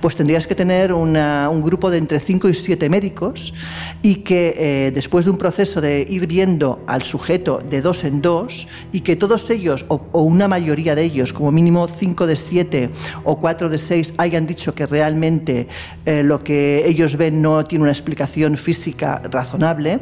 pues 0.00 0.16
tendrías 0.26 0.48
que 0.48 0.56
tener 0.56 0.92
un 0.92 1.62
grupo 1.62 1.88
de 1.88 1.98
entre 1.98 2.18
5 2.18 2.48
y 2.48 2.54
7 2.54 2.90
médicos 2.90 3.54
y 4.02 4.24
que 4.24 4.54
eh, 4.58 4.90
después 4.92 5.24
de 5.24 5.30
un 5.30 5.36
proceso 5.36 5.80
de 5.80 6.04
ir 6.08 6.26
viendo 6.26 6.82
al 6.88 7.02
sujeto 7.02 7.62
de 7.64 7.80
dos 7.80 8.02
en 8.02 8.20
dos 8.22 8.66
y 8.90 9.02
que 9.02 9.14
todos 9.14 9.48
ellos, 9.50 9.84
o, 9.86 10.00
o 10.10 10.22
una 10.22 10.48
mayoría 10.48 10.96
de 10.96 11.04
ellos, 11.04 11.32
como 11.32 11.52
mínimo 11.52 11.86
5 11.86 12.26
de 12.26 12.34
7 12.34 12.90
o 13.22 13.36
4 13.38 13.68
de 13.68 13.78
6, 13.78 14.14
hayan 14.18 14.48
dicho 14.48 14.74
que 14.74 14.86
realmente 14.86 15.68
eh, 16.04 16.24
lo 16.24 16.42
que 16.42 16.84
ellos 16.88 17.16
ven 17.16 17.40
no 17.40 17.62
tiene 17.62 17.84
una 17.84 17.92
explicación 17.92 18.56
física 18.56 19.22
razonable, 19.30 20.00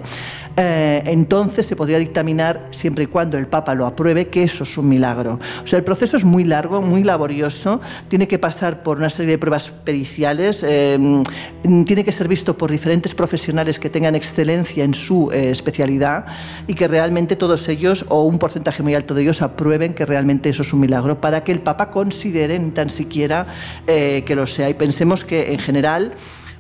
eh, 0.57 1.03
entonces 1.07 1.67
se 1.67 1.77
podría 1.77 1.99
dictaminar, 1.99 2.69
siempre 2.71 3.05
y 3.05 3.07
cuando 3.07 3.39
el 3.39 3.47
Papa 3.47 3.75
lo 3.75 3.87
apruebe, 3.87 4.29
que 4.29 4.45
eso 4.45 4.65
es 4.65 4.79
un 4.79 4.89
milagro. 4.89 5.39
O 5.63 5.67
sea, 5.67 5.79
el 5.79 5.85
proceso 5.85 6.17
es 6.17 6.25
muy 6.25 6.45
largo, 6.45 6.81
muy 6.81 7.03
laborioso, 7.03 7.81
tiene 8.09 8.29
que 8.29 8.39
pasar 8.39 8.83
por 8.83 8.99
una 8.99 9.11
serie 9.11 9.33
de 9.33 9.39
pruebas 9.39 9.71
periciales, 9.71 10.65
mm, 10.65 11.85
tiene 11.85 12.05
que 12.05 12.13
ser 12.13 12.29
visto 12.29 12.57
por 12.57 12.71
diferentes 12.71 13.15
profesionales 13.15 13.79
que 13.79 13.91
tengan 13.91 14.15
excelencia 14.15 14.85
en 14.85 14.95
su 14.95 15.31
eh, 15.33 15.51
especialidad 15.51 16.27
y 16.67 16.75
que 16.75 16.89
realmente 16.89 17.37
todos 17.37 17.69
ellos, 17.69 18.05
o 18.09 18.25
un 18.25 18.39
porcentaje 18.39 18.83
muy 18.83 18.95
alto 18.95 19.15
de 19.15 19.23
ellos, 19.23 19.43
aprueben 19.43 19.95
que 19.95 20.07
realmente 20.07 20.49
eso 20.49 20.63
es 20.63 20.73
un 20.73 20.81
milagro, 20.81 21.21
para 21.21 21.45
que 21.45 21.53
el 21.53 21.61
Papa 21.61 21.91
considere 21.91 22.59
ni 22.59 22.71
tan 22.71 22.91
siquiera 22.91 23.47
eh, 23.87 24.23
que 24.27 24.37
lo 24.37 24.47
sea. 24.47 24.69
Y 24.71 24.75
pensemos 24.75 25.25
que 25.25 25.53
en 25.53 25.59
general 25.59 26.13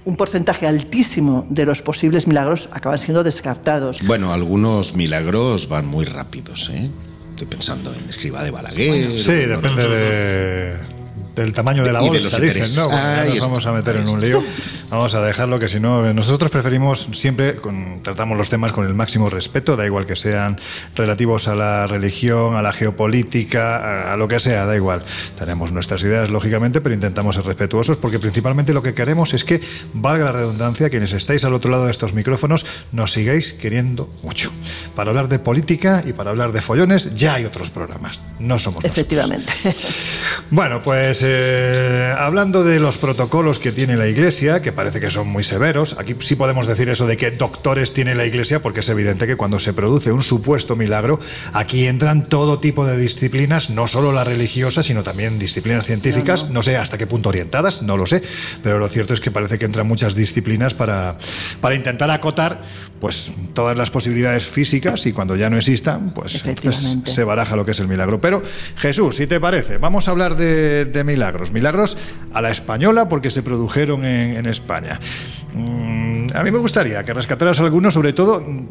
un 0.04 0.16
porcentaje 0.16 0.66
altísimo 0.66 1.46
de 1.48 1.64
los 1.64 1.82
posibles 1.82 2.26
milagros 2.26 2.68
acaban 2.72 2.98
siendo 2.98 3.24
descartados. 3.24 3.98
Bueno, 4.06 4.32
algunos 4.32 4.94
milagros 4.94 5.68
van 5.68 5.86
muy 5.86 6.04
rápidos, 6.04 6.70
¿eh? 6.72 6.90
Estoy 7.30 7.46
pensando 7.48 7.92
en 7.94 8.08
Escriba 8.08 8.44
de 8.44 8.50
Balaguer. 8.50 9.18
sí, 9.18 9.32
depende 9.32 9.88
de, 9.88 10.76
del 11.34 11.52
tamaño 11.52 11.82
de 11.84 11.92
la 11.92 12.00
de 12.00 12.08
bolsa, 12.08 12.38
los 12.38 12.40
dicen. 12.40 12.74
¿no? 12.76 12.88
Bueno, 12.88 13.02
ya 13.02 13.24
nos 13.24 13.32
está, 13.34 13.40
vamos 13.46 13.66
a 13.66 13.72
meter 13.72 13.96
en 13.96 14.08
un 14.08 14.20
lío. 14.20 14.42
Vamos 14.90 15.14
a 15.14 15.22
dejarlo 15.22 15.58
que 15.58 15.68
si 15.68 15.80
no, 15.80 16.12
nosotros 16.14 16.50
preferimos 16.50 17.08
siempre, 17.12 17.56
con- 17.56 18.00
tratamos 18.02 18.38
los 18.38 18.48
temas 18.48 18.72
con 18.72 18.86
el 18.86 18.94
máximo 18.94 19.28
respeto, 19.30 19.76
da 19.76 19.84
igual 19.84 20.06
que 20.06 20.14
sean 20.16 20.60
relativos 20.94 21.48
a 21.48 21.54
la 21.54 21.86
religión, 21.86 22.54
a 22.56 22.62
la 22.62 22.72
geopolítica, 22.72 23.76
a, 24.08 24.12
a 24.12 24.16
lo 24.16 24.28
que 24.28 24.38
sea, 24.40 24.64
da 24.66 24.76
igual. 24.76 25.02
Tenemos 25.36 25.72
nuestras 25.72 26.02
ideas, 26.04 26.30
lógicamente, 26.30 26.80
pero 26.80 26.94
intentamos 26.94 27.34
ser 27.34 27.44
respetuosos 27.44 27.96
porque 27.96 28.18
principalmente 28.18 28.72
lo 28.72 28.82
que 28.82 28.94
queremos 28.94 29.34
es 29.34 29.44
que, 29.44 29.60
valga 29.92 30.26
la 30.26 30.32
redundancia, 30.32 30.90
quienes 30.90 31.12
estáis 31.12 31.44
al 31.44 31.54
otro 31.54 31.70
lado 31.70 31.86
de 31.86 31.90
estos 31.90 32.12
micrófonos, 32.14 32.64
nos 32.92 33.12
sigáis 33.12 33.52
queriendo 33.54 34.12
mucho. 34.22 34.52
Para 34.94 35.10
hablar 35.10 35.28
de 35.28 35.38
política 35.38 36.02
y 36.06 36.12
para 36.12 36.30
hablar 36.30 36.52
de 36.52 36.60
follones, 36.62 37.12
ya 37.14 37.34
hay 37.34 37.44
otros 37.44 37.70
programas. 37.70 38.20
No 38.38 38.58
somos 38.58 38.82
nosotros. 38.82 38.92
Efectivamente. 38.92 39.52
Bueno, 40.50 40.82
pues 40.82 41.22
eh, 41.24 42.14
hablando 42.18 42.62
de 42.64 42.78
los 42.78 42.98
protocolos 42.98 43.58
que 43.58 43.72
tiene 43.72 43.96
la 43.96 44.06
Iglesia, 44.06 44.62
que 44.62 44.72
parece 44.72 45.00
que 45.00 45.10
son 45.10 45.28
muy 45.28 45.42
severos, 45.42 45.96
aquí 45.98 46.14
sí 46.20 46.36
podemos 46.36 46.66
decir 46.66 46.88
eso 46.88 47.06
de 47.06 47.16
que 47.16 47.30
doctores 47.30 47.92
tiene 47.92 48.14
la 48.14 48.26
Iglesia, 48.26 48.60
porque 48.60 48.80
es 48.80 48.88
evidente 48.88 49.26
que 49.26 49.36
cuando 49.36 49.58
se 49.58 49.72
produce 49.72 50.12
un 50.12 50.22
supuesto 50.22 50.76
milagro, 50.76 51.20
aquí 51.52 51.86
entran 51.86 52.28
todo 52.28 52.58
tipo 52.58 52.86
de 52.86 52.96
disciplinas, 52.96 53.70
no 53.70 53.86
solo 53.88 54.12
la 54.12 54.24
religiosa, 54.24 54.82
sino 54.82 55.02
también 55.02 55.38
disciplinas 55.38 55.86
científicas, 55.86 56.50
no, 56.50 56.62
sé 56.62 56.76
hasta 56.76 56.98
qué 56.98 57.06
punto 57.06 57.30
orientadas, 57.30 57.82
no 57.82 57.96
lo 57.96 58.06
sé, 58.06 58.22
pero 58.62 58.78
lo 58.78 58.88
cierto 58.88 59.14
es 59.14 59.20
que 59.20 59.30
parece 59.30 59.58
que 59.58 59.64
entran 59.64 59.86
muchas 59.86 60.14
disciplinas 60.14 60.74
para, 60.74 61.18
para 61.60 61.74
intentar 61.74 62.10
acotar 62.10 62.62
pues 63.00 63.32
todas 63.52 63.76
las 63.76 63.90
posibilidades 63.90 64.46
físicas 64.46 65.04
y 65.06 65.12
cuando 65.12 65.36
ya 65.36 65.50
no 65.50 65.58
existan, 65.58 66.14
pues 66.14 66.44
entonces 66.44 66.98
se 67.04 67.24
baraja 67.24 67.56
lo 67.56 67.64
que 67.64 67.72
es 67.72 67.80
el 67.80 67.88
milagro. 67.88 68.20
Pero 68.20 68.42
Jesús, 68.76 69.16
si 69.16 69.26
te 69.26 69.40
parece, 69.40 69.78
vamos 69.78 70.08
a 70.08 70.12
hablar 70.12 70.36
de, 70.36 70.86
de 70.86 71.04
milagros. 71.14 71.52
Milagros 71.52 71.96
a 72.32 72.40
la 72.42 72.50
española 72.50 73.08
porque 73.08 73.30
se 73.30 73.42
produjeron 73.42 74.04
en, 74.04 74.36
en 74.36 74.46
España. 74.46 74.98
Mm, 75.54 76.26
a 76.34 76.42
mí 76.42 76.50
me 76.50 76.58
gustaría 76.58 77.02
que 77.04 77.12
rescataras 77.12 77.60
alguno, 77.60 77.90
sobre 77.90 78.12
todo... 78.12 78.40
mm, 78.40 78.66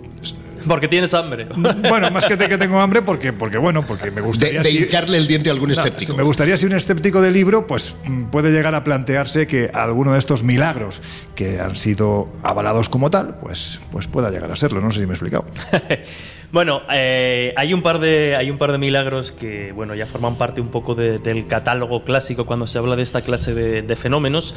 Porque 0.67 0.87
tienes 0.87 1.13
hambre. 1.13 1.47
Bueno, 1.89 2.09
más 2.11 2.25
que, 2.25 2.35
te, 2.37 2.47
que 2.49 2.57
tengo 2.57 2.79
hambre, 2.81 3.01
porque, 3.01 3.31
porque 3.33 3.57
bueno, 3.57 3.85
porque 3.85 4.11
me 4.11 4.21
gustaría... 4.21 4.61
De, 4.61 4.69
de 4.69 4.77
si- 4.77 4.83
hincarle 4.83 5.17
el 5.17 5.27
diente 5.27 5.49
a 5.49 5.53
algún 5.53 5.69
no, 5.69 5.75
escéptico. 5.75 6.13
me 6.15 6.23
gustaría 6.23 6.57
si 6.57 6.65
un 6.65 6.73
escéptico 6.73 7.21
de 7.21 7.31
libro 7.31 7.65
pues 7.67 7.95
mm, 8.05 8.23
puede 8.25 8.51
llegar 8.51 8.75
a 8.75 8.83
plantearse 8.83 9.47
que 9.47 9.69
alguno 9.73 10.13
de 10.13 10.19
estos 10.19 10.43
milagros 10.43 11.01
que 11.35 11.59
han 11.59 11.75
sido 11.75 12.27
avalados 12.43 12.89
como 12.89 13.09
tal, 13.09 13.37
pues, 13.39 13.79
pues 13.91 14.07
pueda 14.07 14.29
llegar 14.31 14.51
a 14.51 14.55
serlo. 14.57 14.81
No 14.81 14.91
sé 14.91 14.99
si 14.99 15.05
me 15.05 15.13
he 15.13 15.15
explicado. 15.15 15.45
Bueno, 16.53 16.83
eh, 16.93 17.51
hay 17.57 17.73
un 17.73 17.81
par 17.81 17.97
de 17.97 18.35
hay 18.37 18.51
un 18.51 18.59
par 18.59 18.71
de 18.71 18.77
milagros 18.77 19.31
que 19.31 19.71
bueno 19.71 19.95
ya 19.95 20.05
forman 20.05 20.37
parte 20.37 20.61
un 20.61 20.67
poco 20.67 20.93
de- 20.93 21.17
del 21.17 21.47
catálogo 21.47 22.03
clásico 22.03 22.45
cuando 22.45 22.67
se 22.67 22.77
habla 22.77 22.95
de 22.95 23.01
esta 23.01 23.21
clase 23.23 23.55
de 23.55 23.95
fenómenos 23.95 24.53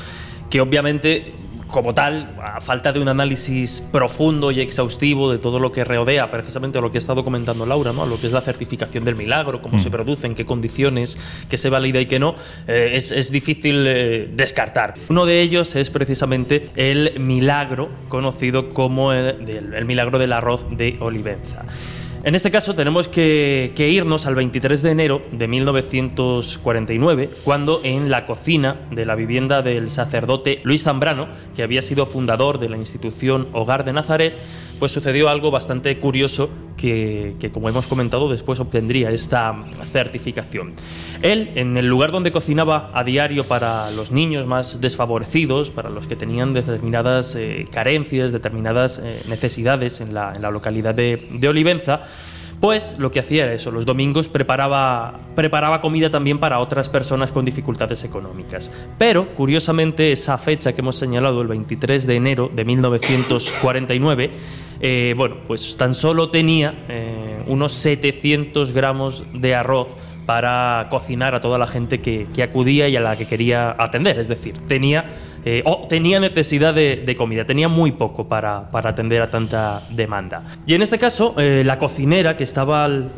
que 0.51 0.61
obviamente 0.61 1.33
como 1.67 1.95
tal 1.95 2.35
a 2.43 2.61
falta 2.61 2.93
de 2.93 3.01
un 3.01 3.09
análisis 3.09 3.83
profundo 3.93 4.51
y 4.51 4.61
exhaustivo 4.61 5.31
de 5.31 5.39
todo 5.39 5.59
lo 5.59 5.73
que 5.73 5.85
rodea 5.85 6.31
precisamente 6.31 6.81
lo 6.81 6.91
que 6.91 6.99
ha 6.99 7.01
estado 7.01 7.25
comentando 7.25 7.67
Laura, 7.67 7.93
¿no? 7.93 8.07
lo 8.07 8.21
que 8.21 8.27
es 8.27 8.33
la 8.33 8.41
certificación 8.41 9.05
del 9.05 9.17
milagro, 9.17 9.61
cómo 9.63 9.77
Mm. 9.77 9.81
se 9.81 9.91
produce, 9.91 10.27
en 10.27 10.35
qué 10.35 10.47
condiciones, 10.47 11.19
qué 11.49 11.57
se 11.59 11.71
valida 11.71 12.01
y 12.01 12.07
qué 12.07 12.19
no, 12.19 12.35
eh, 12.67 12.93
es, 12.95 13.11
es 13.13 13.31
difícil 13.31 13.85
eh, 13.87 14.31
descartar. 14.33 14.95
Uno 15.09 15.27
de 15.27 15.41
ellos 15.41 15.77
es 15.77 15.91
precisamente 15.91 16.71
el 16.77 17.19
milagro 17.21 17.89
conocido 18.09 18.71
como 18.71 19.13
el, 19.13 19.75
el 19.75 19.85
milagro 19.85 20.19
del 20.19 20.33
arroz 20.33 20.65
de 20.71 20.97
Olivenza. 21.01 21.65
En 22.27 22.35
este 22.35 22.51
caso 22.51 22.75
tenemos 22.75 23.07
que, 23.07 23.73
irnos 23.79 24.27
al 24.27 24.35
23 24.35 24.83
de 24.83 24.91
enero 24.91 25.23
de 25.31 25.47
1949, 25.47 27.31
cuando 27.45 27.81
en 27.85 28.11
la 28.11 28.27
cocina 28.27 28.81
de 28.91 29.07
la 29.07 29.15
vivienda 29.15 29.63
del 29.63 29.93
sacerdote 29.93 30.59
Luis 30.65 30.83
Zambrano, 30.83 31.29
que 31.55 31.63
había 31.63 31.83
sido 31.83 32.05
fundador 32.05 32.59
de 32.59 32.69
la 32.69 32.79
institución 32.79 33.47
Hogar 33.53 33.85
de 33.85 33.93
Nazaret, 33.93 34.35
pues 34.81 34.91
sucedió 34.91 35.29
algo 35.29 35.53
bastante 35.53 35.97
curioso 36.01 36.51
que, 36.77 37.37
como 37.55 37.69
hemos 37.69 37.87
comentado, 37.87 38.29
después 38.29 38.59
obtendría 38.59 39.11
esta 39.11 39.65
certificación. 39.85 40.75
Él, 41.23 41.53
en 41.55 41.77
el 41.77 41.87
lugar 41.87 42.11
donde 42.11 42.33
cocinaba 42.33 42.91
a 42.93 43.05
diario 43.05 43.45
para 43.45 43.93
los 43.93 44.11
niños 44.11 44.47
más 44.47 44.81
desfavorecidos, 44.81 45.71
para 45.71 45.91
los 45.91 46.09
que 46.09 46.17
tenían 46.17 46.55
determinadas 46.55 47.37
eh, 47.37 47.67
carencias, 47.71 48.33
determinadas 48.33 49.01
eh, 49.03 49.23
necesidades 49.29 50.01
en 50.01 50.13
la, 50.13 50.35
en 50.35 50.43
la 50.43 50.51
localidad 50.51 50.95
de 50.95 51.49
Olivenza, 51.49 52.03
pues 52.61 52.95
lo 52.99 53.11
que 53.11 53.21
hacía 53.21 53.45
era 53.45 53.53
eso, 53.53 53.71
los 53.71 53.85
domingos 53.85 54.29
preparaba, 54.29 55.21
preparaba 55.35 55.81
comida 55.81 56.11
también 56.11 56.39
para 56.39 56.59
otras 56.59 56.89
personas 56.89 57.31
con 57.31 57.45
dificultades 57.45 58.03
económicas. 58.05 58.73
Pero, 58.99 59.35
curiosamente, 59.35 60.13
esa 60.13 60.39
fecha 60.39 60.73
que 60.73 60.81
hemos 60.81 60.97
señalado, 60.97 61.43
el 61.43 61.49
23 61.49 62.07
de 62.07 62.15
enero 62.15 62.51
de 62.55 62.65
1949, 62.65 64.31
eh, 64.81 65.15
bueno, 65.17 65.37
pues 65.47 65.77
tan 65.77 65.95
solo 65.95 66.31
tenía 66.31 66.87
eh, 66.89 67.43
unos 67.47 67.73
700 67.73 68.73
gramos 68.73 69.25
de 69.33 69.55
arroz 69.55 69.89
para 70.27 70.89
cocinar 70.91 71.35
a 71.35 71.41
toda 71.41 71.57
la 71.57 71.67
gente 71.67 72.01
que, 72.01 72.27
que 72.35 72.43
acudía 72.43 72.89
y 72.89 72.97
a 72.97 73.01
la 73.01 73.17
que 73.17 73.27
quería 73.27 73.77
atender. 73.79 74.19
Es 74.19 74.29
decir, 74.29 74.55
tenía, 74.67 75.07
eh, 75.49 75.63
o 75.65 75.87
tenía 75.87 76.19
necesidad 76.19 76.75
de, 76.75 77.05
de 77.07 77.17
comida, 77.17 77.45
tenía 77.45 77.69
muy 77.69 77.93
poco 77.93 78.29
para, 78.29 78.69
para 78.73 78.91
atender 78.91 79.23
a 79.23 79.31
tanta 79.31 79.87
demanda. 79.91 80.43
Y 80.67 80.75
en 80.75 80.83
este 80.83 80.99
caso, 80.99 81.37
eh, 81.39 81.63
la 81.65 81.79
cocinera 81.79 82.37
que 82.37 82.43
estaba 82.43 82.85
al, 82.85 83.13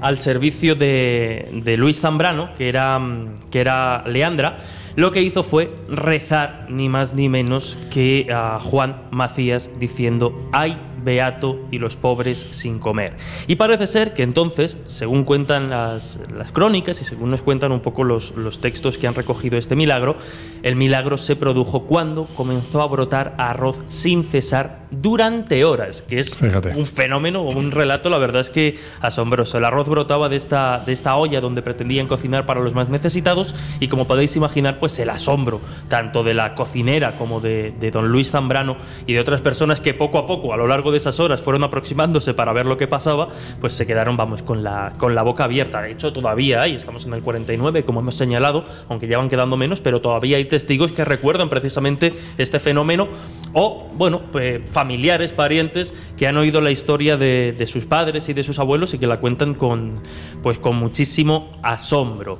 al 0.00 0.16
servicio 0.16 0.76
de, 0.76 1.62
de 1.64 1.76
Luis 1.76 2.00
Zambrano, 2.00 2.54
que 2.54 2.68
era, 2.68 2.96
mm, 3.00 3.50
que 3.50 3.60
era 3.60 4.04
Leandra, 4.06 4.58
lo 4.94 5.10
que 5.10 5.20
hizo 5.22 5.42
fue 5.42 5.74
rezar 5.88 6.68
ni 6.70 6.88
más 6.88 7.12
ni 7.14 7.28
menos 7.28 7.76
que 7.90 8.28
a 8.32 8.60
Juan 8.60 9.08
Macías 9.10 9.68
diciendo, 9.80 10.48
ay 10.52 10.78
beato 11.04 11.60
y 11.70 11.78
los 11.78 11.96
pobres 11.96 12.46
sin 12.50 12.78
comer. 12.78 13.16
Y 13.46 13.56
parece 13.56 13.86
ser 13.86 14.14
que 14.14 14.22
entonces, 14.22 14.76
según 14.86 15.24
cuentan 15.24 15.70
las, 15.70 16.18
las 16.36 16.52
crónicas 16.52 17.00
y 17.00 17.04
según 17.04 17.30
nos 17.30 17.42
cuentan 17.42 17.72
un 17.72 17.80
poco 17.80 18.04
los, 18.04 18.34
los 18.36 18.60
textos 18.60 18.98
que 18.98 19.06
han 19.06 19.14
recogido 19.14 19.58
este 19.58 19.76
milagro, 19.76 20.16
el 20.62 20.76
milagro 20.76 21.18
se 21.18 21.36
produjo 21.36 21.84
cuando 21.84 22.26
comenzó 22.26 22.80
a 22.80 22.86
brotar 22.86 23.34
arroz 23.38 23.80
sin 23.88 24.24
cesar 24.24 24.84
durante 24.90 25.64
horas, 25.64 26.02
que 26.02 26.18
es 26.18 26.34
Fíjate. 26.36 26.72
un 26.76 26.86
fenómeno 26.86 27.42
o 27.42 27.50
un 27.50 27.70
relato, 27.70 28.10
la 28.10 28.18
verdad 28.18 28.40
es 28.40 28.50
que 28.50 28.78
asombroso. 29.00 29.58
El 29.58 29.64
arroz 29.64 29.88
brotaba 29.88 30.28
de 30.28 30.36
esta, 30.36 30.82
de 30.84 30.92
esta 30.92 31.16
olla 31.16 31.40
donde 31.40 31.62
pretendían 31.62 32.06
cocinar 32.06 32.46
para 32.46 32.60
los 32.60 32.74
más 32.74 32.88
necesitados 32.88 33.54
y 33.80 33.88
como 33.88 34.06
podéis 34.06 34.36
imaginar, 34.36 34.78
pues 34.78 34.98
el 34.98 35.10
asombro 35.10 35.60
tanto 35.88 36.22
de 36.22 36.34
la 36.34 36.54
cocinera 36.54 37.16
como 37.16 37.40
de, 37.40 37.74
de 37.78 37.90
don 37.90 38.08
Luis 38.08 38.30
Zambrano 38.30 38.76
y 39.06 39.14
de 39.14 39.20
otras 39.20 39.40
personas 39.40 39.80
que 39.80 39.94
poco 39.94 40.18
a 40.18 40.26
poco 40.26 40.52
a 40.52 40.56
lo 40.56 40.66
largo 40.66 40.92
de 40.92 40.93
esas 40.96 41.20
horas 41.20 41.40
fueron 41.40 41.64
aproximándose 41.64 42.34
para 42.34 42.52
ver 42.52 42.66
lo 42.66 42.76
que 42.76 42.86
pasaba, 42.86 43.28
pues 43.60 43.72
se 43.72 43.86
quedaron, 43.86 44.16
vamos, 44.16 44.42
con 44.42 44.62
la, 44.62 44.92
con 44.98 45.14
la 45.14 45.22
boca 45.22 45.44
abierta. 45.44 45.82
De 45.82 45.90
hecho, 45.90 46.12
todavía 46.12 46.62
hay, 46.62 46.74
estamos 46.74 47.06
en 47.06 47.14
el 47.14 47.22
49, 47.22 47.84
como 47.84 48.00
hemos 48.00 48.16
señalado, 48.16 48.64
aunque 48.88 49.06
ya 49.06 49.18
van 49.18 49.28
quedando 49.28 49.56
menos, 49.56 49.80
pero 49.80 50.00
todavía 50.00 50.36
hay 50.36 50.44
testigos 50.46 50.92
que 50.92 51.04
recuerdan 51.04 51.48
precisamente 51.48 52.14
este 52.38 52.58
fenómeno 52.60 53.08
o, 53.52 53.88
bueno, 53.94 54.22
pues, 54.32 54.68
familiares, 54.70 55.32
parientes 55.32 55.94
que 56.16 56.26
han 56.26 56.36
oído 56.36 56.60
la 56.60 56.70
historia 56.70 57.16
de, 57.16 57.54
de 57.56 57.66
sus 57.66 57.86
padres 57.86 58.28
y 58.28 58.32
de 58.32 58.42
sus 58.42 58.58
abuelos 58.58 58.94
y 58.94 58.98
que 58.98 59.06
la 59.06 59.20
cuentan 59.20 59.54
con, 59.54 59.94
pues, 60.42 60.58
con 60.58 60.76
muchísimo 60.76 61.52
asombro. 61.62 62.38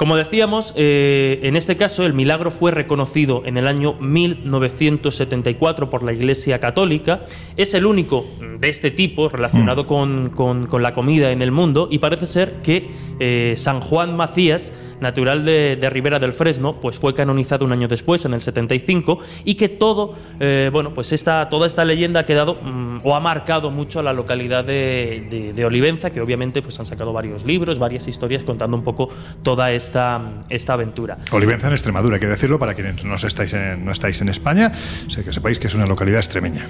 Como 0.00 0.16
decíamos, 0.16 0.72
eh, 0.76 1.40
en 1.42 1.56
este 1.56 1.76
caso 1.76 2.06
el 2.06 2.14
milagro 2.14 2.50
fue 2.50 2.70
reconocido 2.70 3.42
en 3.44 3.58
el 3.58 3.66
año 3.66 3.92
1974 4.00 5.90
por 5.90 6.02
la 6.02 6.14
Iglesia 6.14 6.58
Católica. 6.58 7.26
Es 7.58 7.74
el 7.74 7.84
único 7.84 8.24
de 8.58 8.70
este 8.70 8.90
tipo 8.90 9.28
relacionado 9.28 9.84
con, 9.86 10.30
con- 10.30 10.66
con 10.68 10.82
la 10.82 10.94
comida 10.94 11.32
en 11.32 11.42
el 11.42 11.52
mundo 11.52 11.86
y 11.90 11.98
parece 11.98 12.26
ser 12.26 12.62
que 12.62 12.88
eh, 13.18 13.52
San 13.58 13.82
Juan 13.82 14.16
Macías, 14.16 14.72
natural 15.00 15.44
de, 15.44 15.76
de 15.76 15.90
Ribera 15.90 16.18
del 16.18 16.32
Fresno, 16.32 16.80
pues 16.80 16.96
fue 16.98 17.14
canonizado 17.14 17.64
un 17.64 17.72
año 17.72 17.88
después, 17.88 18.24
en 18.24 18.34
el 18.34 18.40
75, 18.42 19.18
y 19.44 19.54
que 19.54 19.68
todo, 19.68 20.14
eh, 20.38 20.70
bueno, 20.72 20.92
pues 20.94 21.12
esta, 21.12 21.48
toda 21.48 21.66
esta 21.66 21.84
leyenda 21.84 22.20
ha 22.20 22.26
quedado 22.26 22.56
mm, 22.62 23.00
o 23.04 23.14
ha 23.16 23.20
marcado 23.20 23.70
mucho 23.70 24.00
a 24.00 24.02
la 24.02 24.12
localidad 24.12 24.64
de, 24.64 25.26
de- 25.30 25.52
de 25.52 25.64
Olivenza, 25.64 26.10
que 26.10 26.20
obviamente 26.20 26.62
pues 26.62 26.78
han 26.78 26.84
sacado 26.84 27.12
varios 27.12 27.44
libros, 27.44 27.78
varias 27.78 28.06
historias 28.08 28.44
contando 28.44 28.76
un 28.76 28.84
poco 28.84 29.08
toda 29.42 29.70
esta, 29.72 30.20
esta 30.48 30.74
aventura. 30.74 31.18
Olivenza 31.30 31.66
en 31.68 31.72
Extremadura, 31.74 32.14
hay 32.16 32.20
que 32.20 32.26
decirlo 32.26 32.58
para 32.58 32.74
quienes 32.74 33.04
no 33.04 33.14
estáis 33.14 33.52
en, 33.54 33.84
no 33.84 33.92
estáis 33.92 34.20
en 34.20 34.28
España, 34.28 34.72
sé 35.08 35.24
que 35.24 35.32
sepáis 35.32 35.58
que 35.58 35.66
es 35.68 35.74
una 35.74 35.86
localidad 35.86 36.18
extremeña. 36.20 36.66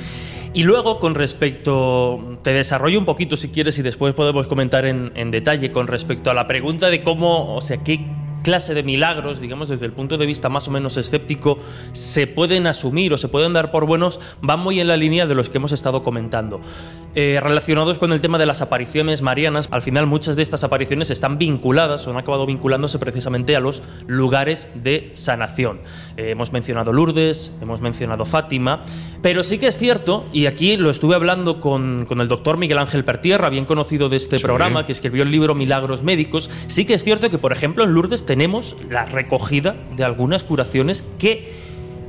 Y 0.53 0.65
luego, 0.65 0.99
con 0.99 1.15
respecto, 1.15 2.39
te 2.43 2.53
desarrollo 2.53 2.99
un 2.99 3.05
poquito 3.05 3.37
si 3.37 3.49
quieres 3.49 3.79
y 3.79 3.83
después 3.83 4.15
podemos 4.15 4.47
comentar 4.47 4.85
en, 4.85 5.13
en 5.15 5.31
detalle 5.31 5.71
con 5.73 5.87
respecto 5.87 6.31
a 6.31 6.35
la 6.35 6.47
pregunta 6.49 6.91
de 6.91 7.03
cómo, 7.03 7.55
o 7.55 7.61
sea, 7.61 7.79
qué, 7.79 8.01
clase 8.43 8.75
de 8.75 8.83
milagros, 8.83 9.41
digamos 9.41 9.69
desde 9.69 9.87
el 9.87 9.93
punto 9.93 10.19
de 10.19 10.27
vista 10.27 10.49
más 10.49 10.69
o 10.69 10.71
menos 10.71 10.97
escéptico, 10.97 11.59
se 11.93 12.27
pueden 12.27 12.67
asumir 12.67 13.13
o 13.13 13.19
se 13.19 13.29
pueden 13.29 13.53
dar 13.53 13.71
por 13.71 13.87
buenos, 13.87 14.21
van 14.41 14.61
muy 14.61 14.81
en 14.81 14.89
la 14.89 14.97
línea 14.97 15.27
de 15.27 15.35
los 15.35 15.51
que 15.51 15.59
hemos 15.59 15.73
estado 15.73 16.03
comentando. 16.03 16.61
Eh, 17.17 17.41
relacionados 17.43 17.99
con 17.99 18.13
el 18.13 18.21
tema 18.21 18.39
de 18.39 18.47
las 18.47 18.63
apariciones 18.63 19.21
marianas, 19.21 19.69
al 19.73 19.83
final 19.83 20.07
muchas 20.07 20.37
de 20.37 20.43
estas 20.43 20.63
apariciones 20.63 21.11
están 21.11 21.39
vinculadas 21.39 22.07
o 22.07 22.11
han 22.11 22.17
acabado 22.17 22.47
vinculándose 22.47 23.01
precisamente 23.01 23.57
a 23.57 23.61
los 23.61 23.83
lugares 24.07 24.69
de 24.75 25.11
sanación. 25.15 25.81
Eh, 26.17 26.31
hemos 26.31 26.53
mencionado 26.53 26.93
Lourdes, 26.93 27.53
hemos 27.61 27.81
mencionado 27.81 28.25
Fátima, 28.27 28.85
pero 29.23 29.43
sí 29.43 29.59
que 29.59 29.67
es 29.67 29.77
cierto, 29.77 30.27
y 30.33 30.47
aquí 30.47 30.77
lo 30.77 30.89
estuve 30.89 31.17
hablando 31.17 31.61
con, 31.61 32.07
con 32.07 32.21
el 32.21 32.29
doctor 32.29 32.59
Miguel 32.59 32.79
Ángel 32.79 33.05
Pertierra, 33.05 33.49
bien 33.49 33.65
conocido 33.65 34.09
de 34.09 34.17
este 34.17 34.39
programa, 34.39 34.87
que 34.87 34.93
escribió 34.93 35.25
el 35.25 35.33
libro 35.33 35.57
Milagros 35.57 36.05
Médicos, 36.05 36.49
sí 36.69 36.85
que 36.85 36.95
es 36.95 37.03
cierto 37.03 37.29
que, 37.29 37.39
por 37.39 37.53
ejemplo, 37.53 37.83
en 37.83 37.93
Lourdes 37.93 38.25
tenemos 38.31 38.77
la 38.89 39.07
recogida 39.07 39.75
de 39.97 40.05
algunas 40.05 40.45
curaciones 40.45 41.05
que 41.19 41.53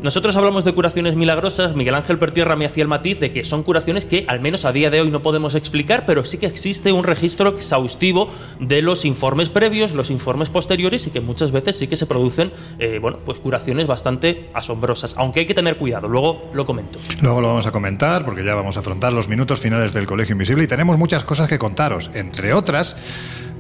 nosotros 0.04 0.36
hablamos 0.36 0.64
de 0.64 0.72
curaciones 0.72 1.16
milagrosas, 1.16 1.76
Miguel 1.76 1.96
Ángel 1.96 2.20
Pertierra 2.20 2.56
me 2.56 2.68
hacía 2.68 2.84
el 2.84 2.88
matiz 2.88 3.20
de 3.20 3.32
que 3.32 3.44
son 3.44 3.64
curaciones 3.64 4.06
que 4.06 4.26
al 4.28 4.40
menos 4.40 4.64
a 4.66 4.72
día 4.72 4.92
de 4.92 5.02
hoy 5.02 5.10
no 5.10 5.24
podemos 5.24 5.56
explicar, 5.56 6.06
pero 6.06 6.24
sí 6.24 6.38
que 6.38 6.46
existe 6.46 6.92
un 6.92 7.06
registro 7.06 7.50
exhaustivo 7.50 8.30
de 8.60 8.84
los 8.84 9.04
informes 9.04 9.50
previos, 9.50 9.94
los 9.94 10.12
informes 10.12 10.50
posteriores 10.50 11.08
y 11.08 11.10
que 11.10 11.22
muchas 11.22 11.50
veces 11.50 11.80
sí 11.80 11.88
que 11.88 11.96
se 11.96 12.06
producen 12.06 12.52
eh, 12.78 13.00
bueno, 13.02 13.18
pues 13.26 13.40
curaciones 13.40 13.88
bastante 13.88 14.52
asombrosas, 14.54 15.16
aunque 15.18 15.40
hay 15.40 15.46
que 15.48 15.56
tener 15.56 15.78
cuidado, 15.78 16.08
luego 16.08 16.52
lo 16.54 16.68
comento. 16.68 17.00
Luego 17.20 17.42
lo 17.42 17.48
vamos 17.48 17.66
a 17.66 17.72
comentar 17.72 18.26
porque 18.26 18.44
ya 18.44 18.54
vamos 18.54 18.78
a 18.78 18.82
afrontar 18.82 19.12
los 19.12 19.28
minutos 19.28 19.60
finales 19.60 19.92
del 19.92 20.06
Colegio 20.06 20.34
Invisible 20.34 20.66
y 20.66 20.68
tenemos 20.68 21.00
muchas 21.00 21.24
cosas 21.24 21.50
que 21.50 21.58
contaros, 21.58 22.12
entre 22.14 22.54
otras 22.54 22.96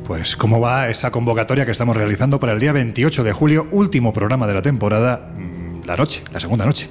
pues 0.05 0.35
cómo 0.35 0.59
va 0.59 0.89
esa 0.89 1.11
convocatoria 1.11 1.65
que 1.65 1.71
estamos 1.71 1.95
realizando 1.95 2.39
para 2.39 2.53
el 2.53 2.59
día 2.59 2.73
28 2.73 3.23
de 3.23 3.31
julio, 3.31 3.67
último 3.71 4.13
programa 4.13 4.47
de 4.47 4.53
la 4.53 4.61
temporada 4.61 5.31
la 5.85 5.97
noche, 5.97 6.23
la 6.31 6.39
segunda 6.39 6.65
noche 6.65 6.89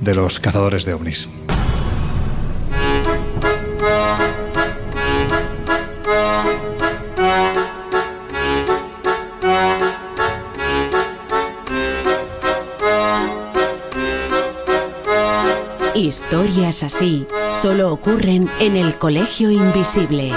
de 0.00 0.14
los 0.14 0.40
cazadores 0.40 0.84
de 0.84 0.94
ovnis. 0.94 1.28
Historias 15.94 16.82
así 16.82 17.26
solo 17.54 17.92
ocurren 17.92 18.50
en 18.58 18.76
el 18.76 18.98
Colegio 18.98 19.50
Invisible. 19.50 20.32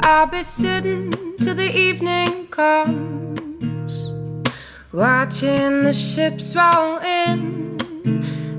I'll 0.00 0.26
be 0.26 0.42
sitting 0.42 1.12
till 1.38 1.54
the 1.54 1.70
evening 1.70 2.46
comes, 2.46 4.10
watching 4.90 5.82
the 5.82 5.92
ships 5.92 6.56
roll 6.56 6.96
in, 7.00 7.76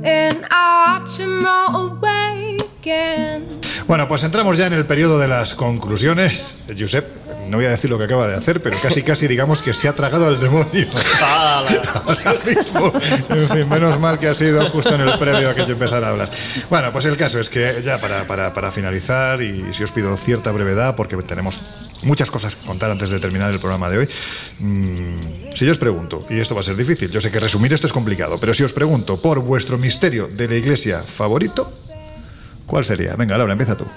and 0.03 0.45
I 0.51 0.99
watch 0.99 1.17
them 1.17 1.43
roll 1.43 1.87
away 1.87 2.59
again. 2.79 3.61
Bueno, 3.87 4.05
pues 4.09 4.21
entramos 4.23 4.57
ya 4.57 4.67
en 4.67 4.73
el 4.73 4.85
periodo 4.85 5.17
de 5.17 5.29
las 5.29 5.55
conclusiones. 5.55 6.57
Josep, 6.77 7.07
no 7.47 7.55
voy 7.55 7.67
a 7.67 7.69
decir 7.69 7.89
lo 7.89 7.97
que 7.97 8.03
acaba 8.03 8.27
de 8.27 8.35
hacer, 8.35 8.61
pero 8.61 8.77
casi 8.81 9.01
casi 9.01 9.27
digamos 9.27 9.61
que 9.61 9.73
se 9.73 9.87
ha 9.87 9.93
tragado 9.95 10.27
al 10.27 10.37
demonio. 10.37 10.87
Ahora 11.21 12.35
mismo. 12.45 12.91
En 13.29 13.49
fin, 13.49 13.69
menos 13.69 13.97
mal 13.97 14.19
que 14.19 14.27
ha 14.27 14.35
sido 14.35 14.69
justo 14.69 14.93
en 14.93 15.01
el 15.01 15.17
previo 15.17 15.49
a 15.49 15.55
que 15.55 15.65
yo 15.65 15.71
empezara 15.71 16.07
a 16.07 16.09
hablar. 16.09 16.29
Bueno, 16.69 16.91
pues 16.91 17.05
el 17.05 17.15
caso 17.15 17.39
es 17.39 17.49
que 17.49 17.81
ya 17.81 18.01
para, 18.01 18.27
para, 18.27 18.53
para 18.53 18.73
finalizar, 18.73 19.41
y 19.41 19.73
si 19.73 19.85
os 19.85 19.91
pido 19.93 20.17
cierta 20.17 20.51
brevedad, 20.51 20.93
porque 20.97 21.15
tenemos 21.17 21.61
muchas 22.03 22.29
cosas 22.29 22.57
que 22.57 22.67
contar 22.67 22.91
antes 22.91 23.09
de 23.09 23.21
terminar 23.21 23.51
el 23.53 23.59
programa 23.59 23.89
de 23.89 23.99
hoy. 23.99 24.09
Mm, 24.59 25.53
si 25.55 25.65
yo 25.65 25.71
os 25.71 25.77
pregunto, 25.77 26.25
y 26.29 26.39
esto 26.39 26.55
va 26.55 26.59
a 26.59 26.63
ser 26.63 26.75
difícil, 26.75 27.09
yo 27.09 27.21
sé 27.21 27.31
que 27.31 27.39
resumir 27.39 27.71
esto 27.71 27.87
es 27.87 27.93
complicado, 27.93 28.37
pero 28.37 28.53
si 28.53 28.63
os 28.63 28.73
pregunto 28.73 29.15
por 29.21 29.39
vuestro 29.39 29.77
misterio 29.77 30.27
de 30.27 30.47
la 30.49 30.55
iglesia 30.55 31.03
favorito, 31.03 31.86
¿cuál 32.67 32.85
sería? 32.85 33.15
Venga, 33.15 33.35
Laura, 33.37 33.53
empieza 33.53 33.75
tú. 33.75 33.87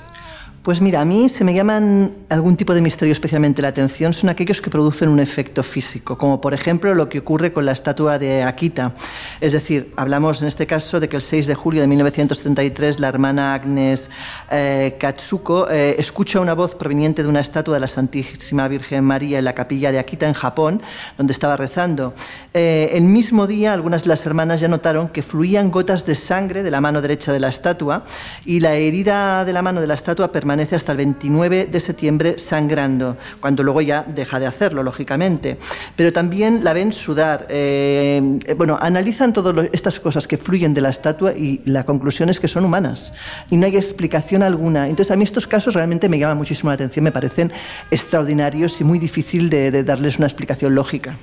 Pues 0.62 0.82
mira, 0.82 1.01
a 1.01 1.07
mí 1.07 1.31
se 1.31 1.43
me 1.43 1.55
llaman 1.55 2.12
algún 2.28 2.55
tipo 2.55 2.74
de 2.74 2.82
misterio 2.82 3.12
especialmente 3.12 3.62
la 3.62 3.69
atención, 3.69 4.12
son 4.12 4.28
aquellos 4.28 4.61
que 4.61 4.69
producen 4.69 5.09
un 5.09 5.19
efecto 5.19 5.62
físico, 5.62 6.19
como 6.19 6.39
por 6.39 6.53
ejemplo 6.53 6.95
lo 6.95 7.09
que 7.09 7.20
ocurre 7.20 7.51
con 7.51 7.65
la 7.65 7.73
estatua 7.73 8.19
de 8.19 8.43
Akita. 8.43 8.93
Es 9.41 9.55
decir, 9.55 9.91
hablamos 9.97 10.43
en 10.43 10.49
este 10.49 10.66
caso 10.66 11.01
de 11.01 11.09
que 11.09 11.16
el 11.16 11.23
6 11.23 11.47
de 11.47 11.55
julio 11.55 11.81
de 11.81 11.87
1933 11.87 13.01
la 13.01 13.09
hermana 13.09 13.55
Agnes 13.55 14.11
eh, 14.51 14.97
Katsuko 15.01 15.70
eh, 15.70 15.95
escucha 15.97 16.41
una 16.41 16.53
voz 16.53 16.74
proveniente 16.74 17.23
de 17.23 17.31
una 17.31 17.41
estatua 17.41 17.77
de 17.77 17.81
la 17.81 17.89
Santísima 17.89 18.69
Virgen 18.69 19.03
María 19.03 19.39
en 19.39 19.47
la 19.47 19.55
capilla 19.55 19.91
de 19.91 19.99
Akita 19.99 20.28
en 20.28 20.35
Japón, 20.35 20.82
donde 21.16 21.32
estaba 21.32 21.57
rezando. 21.57 22.12
Eh, 22.53 22.91
el 22.93 23.05
mismo 23.05 23.47
día 23.47 23.73
algunas 23.73 24.03
de 24.03 24.11
las 24.11 24.27
hermanas 24.27 24.61
ya 24.61 24.69
notaron 24.69 25.09
que 25.09 25.23
fluían 25.23 25.70
gotas 25.70 26.05
de 26.05 26.16
sangre 26.16 26.62
de 26.62 26.70
la 26.70 26.82
mano 26.82 27.01
derecha 27.01 27.32
de 27.32 27.41
la 27.41 27.49
estatua 27.49 28.05
y 28.45 28.61
la 28.61 28.74
herida 28.74 29.47
de 29.47 29.55
la 29.55 29.62
mano 29.62 29.81
de 29.81 29.87
la 29.87 29.95
estatua 29.95 30.31
permanecía 30.31 30.50
permanece 30.51 30.75
hasta 30.75 30.91
el 30.91 30.99
29 30.99 31.67
de 31.67 31.79
septiembre 31.79 32.37
sangrando, 32.37 33.17
cuando 33.39 33.63
luego 33.63 33.83
ya 33.83 34.03
deja 34.03 34.41
de 34.41 34.47
hacerlo, 34.49 34.83
lógicamente. 34.83 35.59
Pero 35.95 36.13
también 36.13 36.65
la 36.65 36.73
ven 36.73 36.91
sudar. 36.91 37.47
Eh, 37.49 38.21
bueno, 38.57 38.77
analizan 38.81 39.33
todas 39.33 39.69
estas 39.73 40.01
cosas 40.01 40.27
que 40.27 40.37
fluyen 40.37 40.75
de 40.75 40.81
la 40.81 40.89
estatua 40.89 41.33
y 41.35 41.61
la 41.67 41.85
conclusión 41.85 42.31
es 42.31 42.41
que 42.41 42.49
son 42.49 42.65
humanas. 42.65 43.13
Y 43.49 43.57
no 43.59 43.67
hay 43.67 43.77
explicación 43.77 44.43
alguna. 44.43 44.89
Entonces, 44.89 45.13
a 45.13 45.17
mí 45.17 45.23
estos 45.23 45.47
casos 45.47 45.75
realmente 45.75 46.09
me 46.09 46.19
llaman 46.19 46.39
muchísimo 46.39 46.71
la 46.71 46.75
atención, 46.75 47.05
me 47.05 47.13
parecen 47.13 47.53
extraordinarios 47.93 48.81
y 48.81 48.83
muy 48.83 48.99
difícil 48.99 49.51
de, 49.51 49.71
de 49.71 49.85
darles 49.85 50.19
una 50.19 50.27
explicación 50.27 50.75
lógica. 50.75 51.17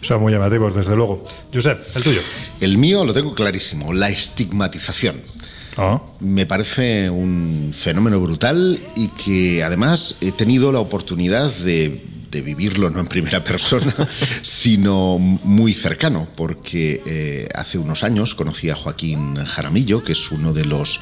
Son 0.00 0.20
muy 0.20 0.32
llamativos, 0.32 0.76
desde 0.76 0.94
luego. 0.94 1.24
Josep, 1.52 1.80
el 1.96 2.04
tuyo. 2.04 2.20
El 2.60 2.78
mío 2.78 3.04
lo 3.04 3.12
tengo 3.12 3.34
clarísimo, 3.34 3.92
la 3.92 4.10
estigmatización. 4.10 5.39
Ah. 5.76 6.00
Me 6.20 6.46
parece 6.46 7.08
un 7.10 7.70
fenómeno 7.74 8.20
brutal 8.20 8.80
y 8.96 9.08
que 9.08 9.62
además 9.62 10.16
he 10.20 10.32
tenido 10.32 10.72
la 10.72 10.80
oportunidad 10.80 11.52
de, 11.54 12.04
de 12.30 12.42
vivirlo 12.42 12.90
no 12.90 13.00
en 13.00 13.06
primera 13.06 13.42
persona, 13.44 13.94
sino 14.42 15.18
muy 15.18 15.72
cercano, 15.74 16.28
porque 16.36 17.02
eh, 17.06 17.48
hace 17.54 17.78
unos 17.78 18.02
años 18.04 18.34
conocí 18.34 18.68
a 18.70 18.74
Joaquín 18.74 19.36
Jaramillo, 19.36 20.02
que 20.04 20.12
es 20.12 20.30
uno 20.30 20.52
de 20.52 20.64
los... 20.64 21.00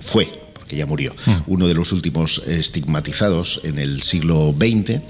fue 0.00 0.42
porque 0.54 0.76
ya 0.76 0.86
murió, 0.86 1.14
Mm. 1.24 1.30
uno 1.46 1.66
de 1.66 1.72
los 1.74 1.92
últimos 1.92 2.42
estigmatizados 2.46 3.60
en 3.64 3.78
el 3.78 4.02
siglo 4.02 4.54
XX. 4.58 5.00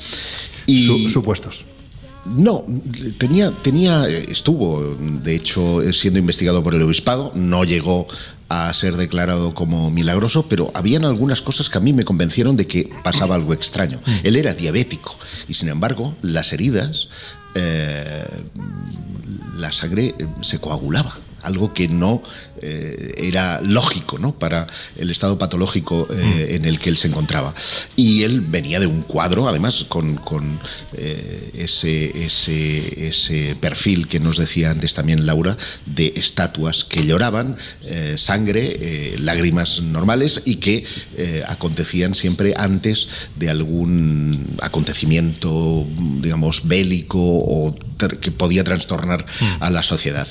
Y 0.66 1.08
supuestos. 1.08 1.66
No, 2.26 2.64
tenía, 3.16 3.50
tenía, 3.62 4.06
estuvo, 4.06 4.96
de 5.00 5.34
hecho, 5.34 5.80
siendo 5.92 6.18
investigado 6.20 6.62
por 6.62 6.74
el 6.74 6.82
obispado, 6.82 7.32
no 7.34 7.64
llegó 7.64 8.06
a 8.48 8.72
ser 8.72 8.96
declarado 8.96 9.54
como 9.54 9.90
milagroso, 9.90 10.48
pero 10.48 10.70
habían 10.74 11.04
algunas 11.04 11.42
cosas 11.42 11.68
que 11.68 11.78
a 11.78 11.80
mí 11.80 11.92
me 11.92 12.04
convencieron 12.04 12.56
de 12.56 12.66
que 12.66 12.90
pasaba 13.04 13.34
algo 13.34 13.52
extraño. 13.52 14.00
Él 14.22 14.36
era 14.36 14.54
diabético 14.54 15.16
y, 15.48 15.54
sin 15.54 15.68
embargo, 15.68 16.14
las 16.22 16.52
heridas, 16.52 17.08
eh, 17.54 18.26
la 19.56 19.72
sangre 19.72 20.14
eh, 20.18 20.26
se 20.42 20.58
coagulaba 20.58 21.18
algo 21.42 21.72
que 21.72 21.88
no 21.88 22.22
eh, 22.60 23.14
era 23.16 23.60
lógico 23.60 24.18
¿no? 24.18 24.38
para 24.38 24.66
el 24.96 25.10
estado 25.10 25.38
patológico 25.38 26.08
eh, 26.10 26.56
en 26.56 26.64
el 26.64 26.78
que 26.78 26.90
él 26.90 26.96
se 26.96 27.08
encontraba. 27.08 27.54
Y 27.96 28.24
él 28.24 28.40
venía 28.40 28.80
de 28.80 28.86
un 28.86 29.02
cuadro, 29.02 29.48
además, 29.48 29.86
con, 29.88 30.18
eh, 30.92 31.50
ese, 31.54 33.56
perfil 33.60 34.08
que 34.08 34.20
nos 34.20 34.38
decía 34.38 34.70
antes 34.70 34.94
también 34.94 35.26
Laura, 35.26 35.56
de 35.86 36.14
estatuas 36.16 36.84
que 36.84 37.04
lloraban, 37.04 37.56
sangre, 38.16 39.16
lágrimas 39.18 39.82
normales 39.82 40.40
y 40.44 40.56
que 40.56 40.84
acontecían 41.46 42.14
siempre 42.14 42.54
antes 42.56 43.08
de 43.36 43.50
algún 43.50 44.56
acontecimiento, 44.60 45.86
digamos, 46.20 46.66
bélico 46.66 47.18
o 47.18 47.74
que 48.20 48.30
podía 48.30 48.64
trastornar 48.64 49.26
a 49.60 49.70
la 49.70 49.82
sociedad. 49.82 50.28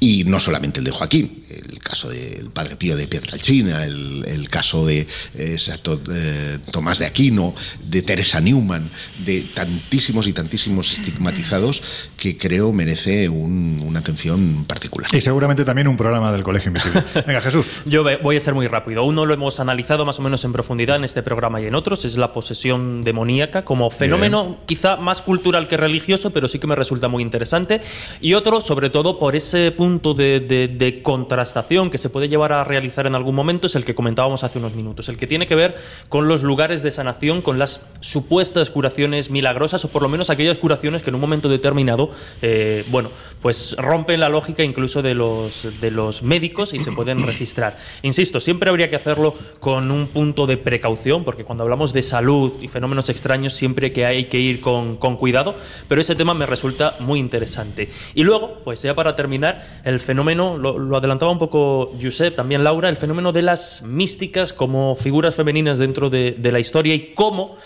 Y 0.00 0.24
no 0.24 0.40
solamente 0.44 0.78
el 0.78 0.84
de 0.84 0.90
Joaquín, 0.92 1.43
el 1.54 1.78
caso 1.80 2.08
del 2.08 2.50
Padre 2.50 2.76
Pío 2.76 2.96
de 2.96 3.06
Pietralcina, 3.06 3.84
el, 3.84 4.24
el 4.26 4.48
caso 4.48 4.84
de 4.86 5.06
eh, 5.34 5.56
eh, 5.58 6.58
Tomás 6.70 6.98
de 6.98 7.06
Aquino, 7.06 7.54
de 7.82 8.02
Teresa 8.02 8.40
Newman, 8.40 8.90
de 9.24 9.42
tantísimos 9.54 10.26
y 10.26 10.32
tantísimos 10.32 10.92
estigmatizados 10.92 11.82
que 12.16 12.36
creo 12.36 12.72
merece 12.72 13.28
un- 13.28 13.82
una 13.86 14.00
atención 14.00 14.64
particular. 14.66 15.10
Y 15.14 15.20
seguramente 15.20 15.64
también 15.64 15.88
un 15.88 15.96
programa 15.96 16.32
del 16.32 16.42
Colegio 16.42 16.68
Invisible. 16.68 17.02
Venga, 17.26 17.40
Jesús. 17.40 17.82
Yo 17.84 18.04
voy 18.22 18.36
a 18.36 18.40
ser 18.40 18.54
muy 18.54 18.66
rápido. 18.66 19.04
Uno 19.04 19.26
lo 19.26 19.34
hemos 19.34 19.60
analizado 19.60 20.04
más 20.04 20.18
o 20.18 20.22
menos 20.22 20.44
en 20.44 20.52
profundidad 20.52 20.96
en 20.96 21.04
este 21.04 21.22
programa 21.22 21.60
y 21.60 21.66
en 21.66 21.74
otros, 21.74 22.04
es 22.04 22.16
la 22.16 22.32
posesión 22.32 23.02
demoníaca 23.02 23.62
como 23.64 23.90
fenómeno 23.90 24.58
quizá 24.66 24.96
más 24.96 25.22
cultural 25.22 25.66
que 25.68 25.76
religioso, 25.76 26.30
pero 26.32 26.48
sí 26.48 26.58
que 26.58 26.66
me 26.66 26.74
resulta 26.74 27.08
muy 27.08 27.22
interesante. 27.22 27.80
Y 28.20 28.34
otro, 28.34 28.60
sobre 28.60 28.90
todo 28.90 29.18
por 29.18 29.36
ese 29.36 29.70
punto 29.72 30.14
de, 30.14 30.40
de- 30.40 30.68
de 30.68 31.02
contrastación 31.44 31.90
que 31.90 31.98
se 31.98 32.08
puede 32.08 32.30
llevar 32.30 32.54
a 32.54 32.64
realizar 32.64 33.06
en 33.06 33.14
algún 33.14 33.34
momento, 33.34 33.66
es 33.66 33.74
el 33.74 33.84
que 33.84 33.94
comentábamos 33.94 34.44
hace 34.44 34.58
unos 34.58 34.74
minutos, 34.74 35.10
el 35.10 35.18
que 35.18 35.26
tiene 35.26 35.46
que 35.46 35.54
ver 35.54 35.76
con 36.08 36.26
los 36.26 36.42
lugares 36.42 36.82
de 36.82 36.90
sanación, 36.90 37.42
con 37.42 37.58
las 37.58 37.82
supuestas 38.00 38.70
curaciones 38.70 39.30
milagrosas 39.30 39.84
o 39.84 39.88
por 39.88 40.00
lo 40.00 40.08
menos 40.08 40.30
aquellas 40.30 40.56
curaciones 40.56 41.02
que 41.02 41.10
en 41.10 41.16
un 41.16 41.20
momento 41.20 41.50
determinado, 41.50 42.08
eh, 42.40 42.86
bueno, 42.88 43.10
pues 43.42 43.76
rompen 43.78 44.20
la 44.20 44.30
lógica 44.30 44.62
incluso 44.62 45.02
de 45.02 45.14
los, 45.14 45.68
de 45.82 45.90
los 45.90 46.22
médicos 46.22 46.72
y 46.72 46.78
se 46.78 46.92
pueden 46.92 47.22
registrar. 47.26 47.76
Insisto, 48.00 48.40
siempre 48.40 48.70
habría 48.70 48.88
que 48.88 48.96
hacerlo 48.96 49.34
con 49.60 49.90
un 49.90 50.06
punto 50.06 50.46
de 50.46 50.56
precaución, 50.56 51.24
porque 51.24 51.44
cuando 51.44 51.64
hablamos 51.64 51.92
de 51.92 52.02
salud 52.02 52.54
y 52.62 52.68
fenómenos 52.68 53.10
extraños 53.10 53.52
siempre 53.52 53.92
que 53.92 54.06
hay 54.06 54.24
que 54.26 54.38
ir 54.38 54.62
con, 54.62 54.96
con 54.96 55.18
cuidado, 55.18 55.56
pero 55.88 56.00
ese 56.00 56.14
tema 56.14 56.32
me 56.32 56.46
resulta 56.46 56.96
muy 57.00 57.20
interesante. 57.20 57.90
Y 58.14 58.22
luego, 58.22 58.60
pues 58.64 58.80
ya 58.80 58.94
para 58.94 59.14
terminar, 59.14 59.82
el 59.84 60.00
fenómeno, 60.00 60.56
lo, 60.56 60.78
lo 60.78 60.96
adelantaba 60.96 61.33
un 61.34 61.38
poco 61.38 61.92
Josep, 62.00 62.34
también 62.34 62.64
Laura, 62.64 62.88
el 62.88 62.96
fenómeno 62.96 63.32
de 63.32 63.42
las 63.42 63.82
místicas 63.82 64.52
como 64.52 64.96
figuras 64.96 65.34
femeninas 65.34 65.78
dentro 65.78 66.08
de, 66.08 66.34
la 66.40 66.58
historia 66.60 66.94
y 66.94 67.12
cómo 67.14 67.56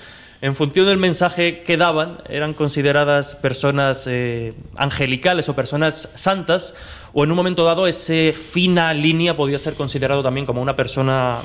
en 0.40 0.54
función 0.54 0.86
del 0.86 0.98
mensaje 0.98 1.62
que 1.64 1.76
daban, 1.76 2.18
eran 2.28 2.54
consideradas 2.54 3.34
personas 3.34 4.06
eh, 4.08 4.52
angelicales 4.76 5.48
o 5.48 5.56
personas 5.56 6.10
santas, 6.14 6.74
o 7.12 7.24
en 7.24 7.30
un 7.30 7.36
momento 7.36 7.64
dado 7.64 7.88
ese 7.88 8.32
fina 8.32 8.94
línea 8.94 9.36
podía 9.36 9.58
ser 9.58 9.74
considerado 9.74 10.22
también 10.22 10.46
como 10.46 10.62
una 10.62 10.76
persona 10.76 11.38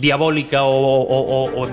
diabólica 0.00 0.60
o, 0.64 1.68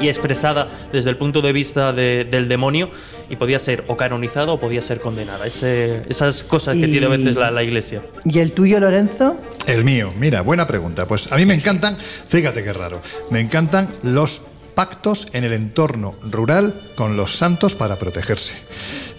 y 0.00 0.08
expresada 0.08 0.66
desde 0.92 1.10
el 1.10 1.16
punto 1.16 1.42
de 1.42 1.52
vista 1.52 1.92
de- 1.92 2.24
del 2.24 2.48
demonio, 2.48 2.90
y 3.30 3.36
podía 3.36 3.58
ser 3.58 3.84
o 3.88 3.96
canonizada 3.96 4.52
o 4.52 4.60
podía 4.60 4.82
ser 4.82 5.00
condenada. 5.00 5.46
Ese- 5.46 6.02
esas 6.08 6.44
cosas 6.44 6.76
que 6.76 6.88
tiene 6.88 7.06
a 7.06 7.10
veces 7.10 7.36
la, 7.36 7.50
la 7.50 7.62
iglesia. 7.62 8.02
¿Y 8.24 8.40
el 8.40 8.52
tuyo, 8.52 8.78
Lorenzo? 8.80 9.36
El 9.66 9.84
mío, 9.84 10.12
mira, 10.18 10.42
buena 10.42 10.66
pregunta. 10.66 11.06
Pues 11.06 11.30
a 11.32 11.36
mí 11.36 11.46
me 11.46 11.54
encantan, 11.54 11.96
fíjate 12.28 12.62
qué 12.64 12.72
raro, 12.72 13.00
me 13.30 13.40
encantan 13.40 13.88
los 14.02 14.42
pactos 14.74 15.28
en 15.32 15.44
el 15.44 15.52
entorno 15.52 16.14
rural 16.30 16.80
con 16.96 17.16
los 17.16 17.36
santos 17.36 17.74
para 17.74 17.96
protegerse. 17.98 18.54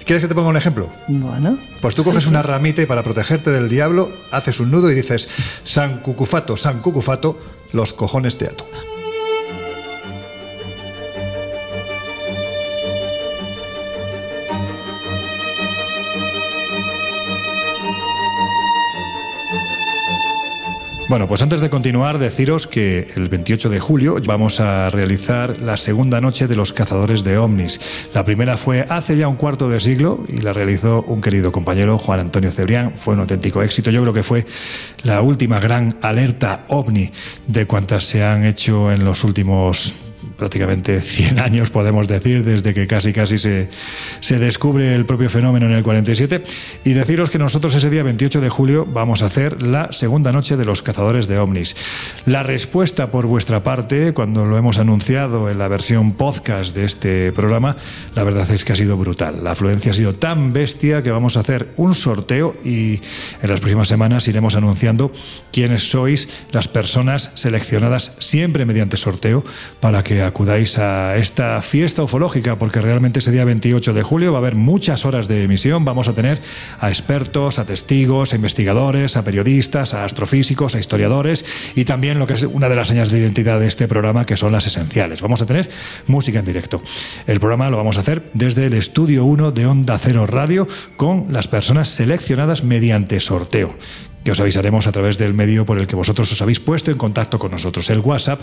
¿Quieres 0.05 0.21
que 0.23 0.27
te 0.27 0.33
ponga 0.35 0.49
un 0.49 0.57
ejemplo? 0.57 0.89
Bueno. 1.07 1.59
Pues 1.79 1.93
tú 1.95 2.03
coges 2.03 2.25
una 2.25 2.41
ramita 2.41 2.81
y 2.81 2.85
para 2.88 3.03
protegerte 3.03 3.51
del 3.51 3.69
diablo 3.69 4.11
haces 4.31 4.59
un 4.59 4.71
nudo 4.71 4.91
y 4.91 4.95
dices, 4.95 5.29
San 5.63 5.99
Cucufato, 6.01 6.57
San 6.57 6.81
Cucufato, 6.81 7.39
los 7.71 7.93
cojones 7.93 8.38
te 8.38 8.45
ato. 8.45 8.65
Bueno, 21.11 21.27
pues 21.27 21.41
antes 21.41 21.59
de 21.59 21.69
continuar, 21.69 22.19
deciros 22.19 22.67
que 22.67 23.09
el 23.17 23.27
28 23.27 23.67
de 23.67 23.81
julio 23.81 24.15
vamos 24.25 24.61
a 24.61 24.89
realizar 24.89 25.59
la 25.59 25.75
segunda 25.75 26.21
noche 26.21 26.47
de 26.47 26.55
los 26.55 26.71
cazadores 26.71 27.25
de 27.25 27.38
ovnis. 27.38 27.81
La 28.13 28.23
primera 28.23 28.55
fue 28.55 28.85
hace 28.88 29.17
ya 29.17 29.27
un 29.27 29.35
cuarto 29.35 29.67
de 29.67 29.81
siglo 29.81 30.23
y 30.29 30.38
la 30.38 30.53
realizó 30.53 31.01
un 31.01 31.19
querido 31.19 31.51
compañero, 31.51 31.97
Juan 31.97 32.21
Antonio 32.21 32.49
Cebrián. 32.49 32.93
Fue 32.95 33.13
un 33.13 33.19
auténtico 33.19 33.61
éxito. 33.61 33.91
Yo 33.91 34.01
creo 34.03 34.13
que 34.13 34.23
fue 34.23 34.45
la 35.03 35.21
última 35.21 35.59
gran 35.59 35.97
alerta 36.01 36.63
ovni 36.69 37.11
de 37.45 37.67
cuantas 37.67 38.05
se 38.05 38.23
han 38.23 38.45
hecho 38.45 38.89
en 38.89 39.03
los 39.03 39.25
últimos 39.25 39.93
prácticamente 40.41 41.01
100 41.01 41.38
años, 41.38 41.69
podemos 41.69 42.07
decir, 42.07 42.43
desde 42.43 42.73
que 42.73 42.88
casi 42.88 43.13
casi 43.13 43.38
se, 43.38 43.69
se 44.22 44.39
descubre 44.39 44.95
el 44.95 45.05
propio 45.05 45.30
fenómeno 45.30 45.68
en 45.68 45.73
el 45.73 45.84
47. 45.84 46.43
Y 46.84 46.93
deciros 46.93 47.30
que 47.30 47.38
nosotros 47.38 47.76
ese 47.76 47.91
día 47.91 48.01
28 48.01 48.41
de 48.41 48.49
julio 48.49 48.88
vamos 48.91 49.22
a 49.22 49.27
hacer 49.27 49.61
la 49.61 49.93
segunda 49.93 50.31
noche 50.31 50.57
de 50.57 50.65
los 50.65 50.81
cazadores 50.81 51.27
de 51.27 51.38
ovnis. 51.38 51.76
La 52.26 52.41
respuesta 52.41 53.11
por 53.11 53.27
vuestra 53.27 53.63
parte, 53.63 54.13
cuando 54.13 54.43
lo 54.43 54.57
hemos 54.57 54.80
anunciado 54.80 55.47
en 55.47 55.59
la 55.59 55.68
versión 55.68 56.13
podcast 56.13 56.76
de 56.76 56.85
este 56.85 57.31
programa, 57.34 57.77
la 58.15 58.23
verdad 58.23 58.49
es 58.49 58.65
que 58.65 58.73
ha 58.73 58.76
sido 58.76 58.97
brutal. 58.97 59.43
La 59.43 59.51
afluencia 59.51 59.91
ha 59.91 59.93
sido 59.93 60.15
tan 60.15 60.53
bestia 60.53 61.03
que 61.03 61.11
vamos 61.11 61.38
a 61.38 61.41
hacer 61.41 61.68
un 61.77 61.93
sorteo 61.93 62.55
y 62.65 62.99
en 63.43 63.49
las 63.51 63.59
próximas 63.59 63.89
semanas 63.89 64.27
iremos 64.27 64.55
anunciando 64.55 65.11
quiénes 65.51 65.91
sois 65.91 66.27
las 66.51 66.68
personas 66.68 67.30
seleccionadas 67.35 68.13
siempre 68.18 68.65
mediante 68.65 68.97
sorteo 68.97 69.43
para 69.80 70.03
que 70.03 70.30
acudáis 70.31 70.77
a 70.77 71.17
esta 71.17 71.61
fiesta 71.61 72.03
ufológica, 72.03 72.57
porque 72.57 72.79
realmente 72.79 73.19
ese 73.19 73.31
día 73.31 73.43
28 73.43 73.93
de 73.93 74.01
julio 74.01 74.31
va 74.31 74.37
a 74.37 74.41
haber 74.41 74.55
muchas 74.55 75.03
horas 75.05 75.27
de 75.27 75.43
emisión. 75.43 75.83
Vamos 75.83 76.07
a 76.07 76.13
tener 76.13 76.41
a 76.79 76.87
expertos, 76.87 77.59
a 77.59 77.65
testigos, 77.65 78.31
a 78.31 78.37
investigadores, 78.37 79.17
a 79.17 79.25
periodistas, 79.25 79.93
a 79.93 80.05
astrofísicos, 80.05 80.73
a 80.73 80.79
historiadores 80.79 81.43
y 81.75 81.83
también 81.83 82.17
lo 82.17 82.27
que 82.27 82.35
es 82.35 82.43
una 82.43 82.69
de 82.69 82.75
las 82.75 82.87
señas 82.87 83.11
de 83.11 83.19
identidad 83.19 83.59
de 83.59 83.67
este 83.67 83.89
programa, 83.89 84.25
que 84.25 84.37
son 84.37 84.53
las 84.53 84.65
esenciales. 84.65 85.21
Vamos 85.21 85.41
a 85.41 85.45
tener 85.45 85.69
música 86.07 86.39
en 86.39 86.45
directo. 86.45 86.81
El 87.27 87.41
programa 87.41 87.69
lo 87.69 87.75
vamos 87.75 87.97
a 87.97 88.01
hacer 88.01 88.31
desde 88.33 88.67
el 88.67 88.73
estudio 88.73 89.25
1 89.25 89.51
de 89.51 89.65
Onda 89.65 89.97
Cero 89.97 90.25
Radio 90.27 90.65
con 90.95 91.27
las 91.29 91.49
personas 91.49 91.89
seleccionadas 91.89 92.63
mediante 92.63 93.19
sorteo 93.19 93.75
que 94.23 94.31
os 94.31 94.39
avisaremos 94.39 94.88
a 94.88 94.91
través 94.91 95.18
del 95.18 95.34
medio 95.34 95.65
por 95.65 95.77
el 95.77 95.88
que 95.88 95.95
vosotros 95.95 96.31
os 96.31 96.41
habéis 96.41 96.60
puesto 96.60 96.91
en 96.91 96.98
contacto 96.98 97.39
con 97.39 97.52
nosotros, 97.52 97.89
el 97.89 97.99
WhatsApp 97.99 98.41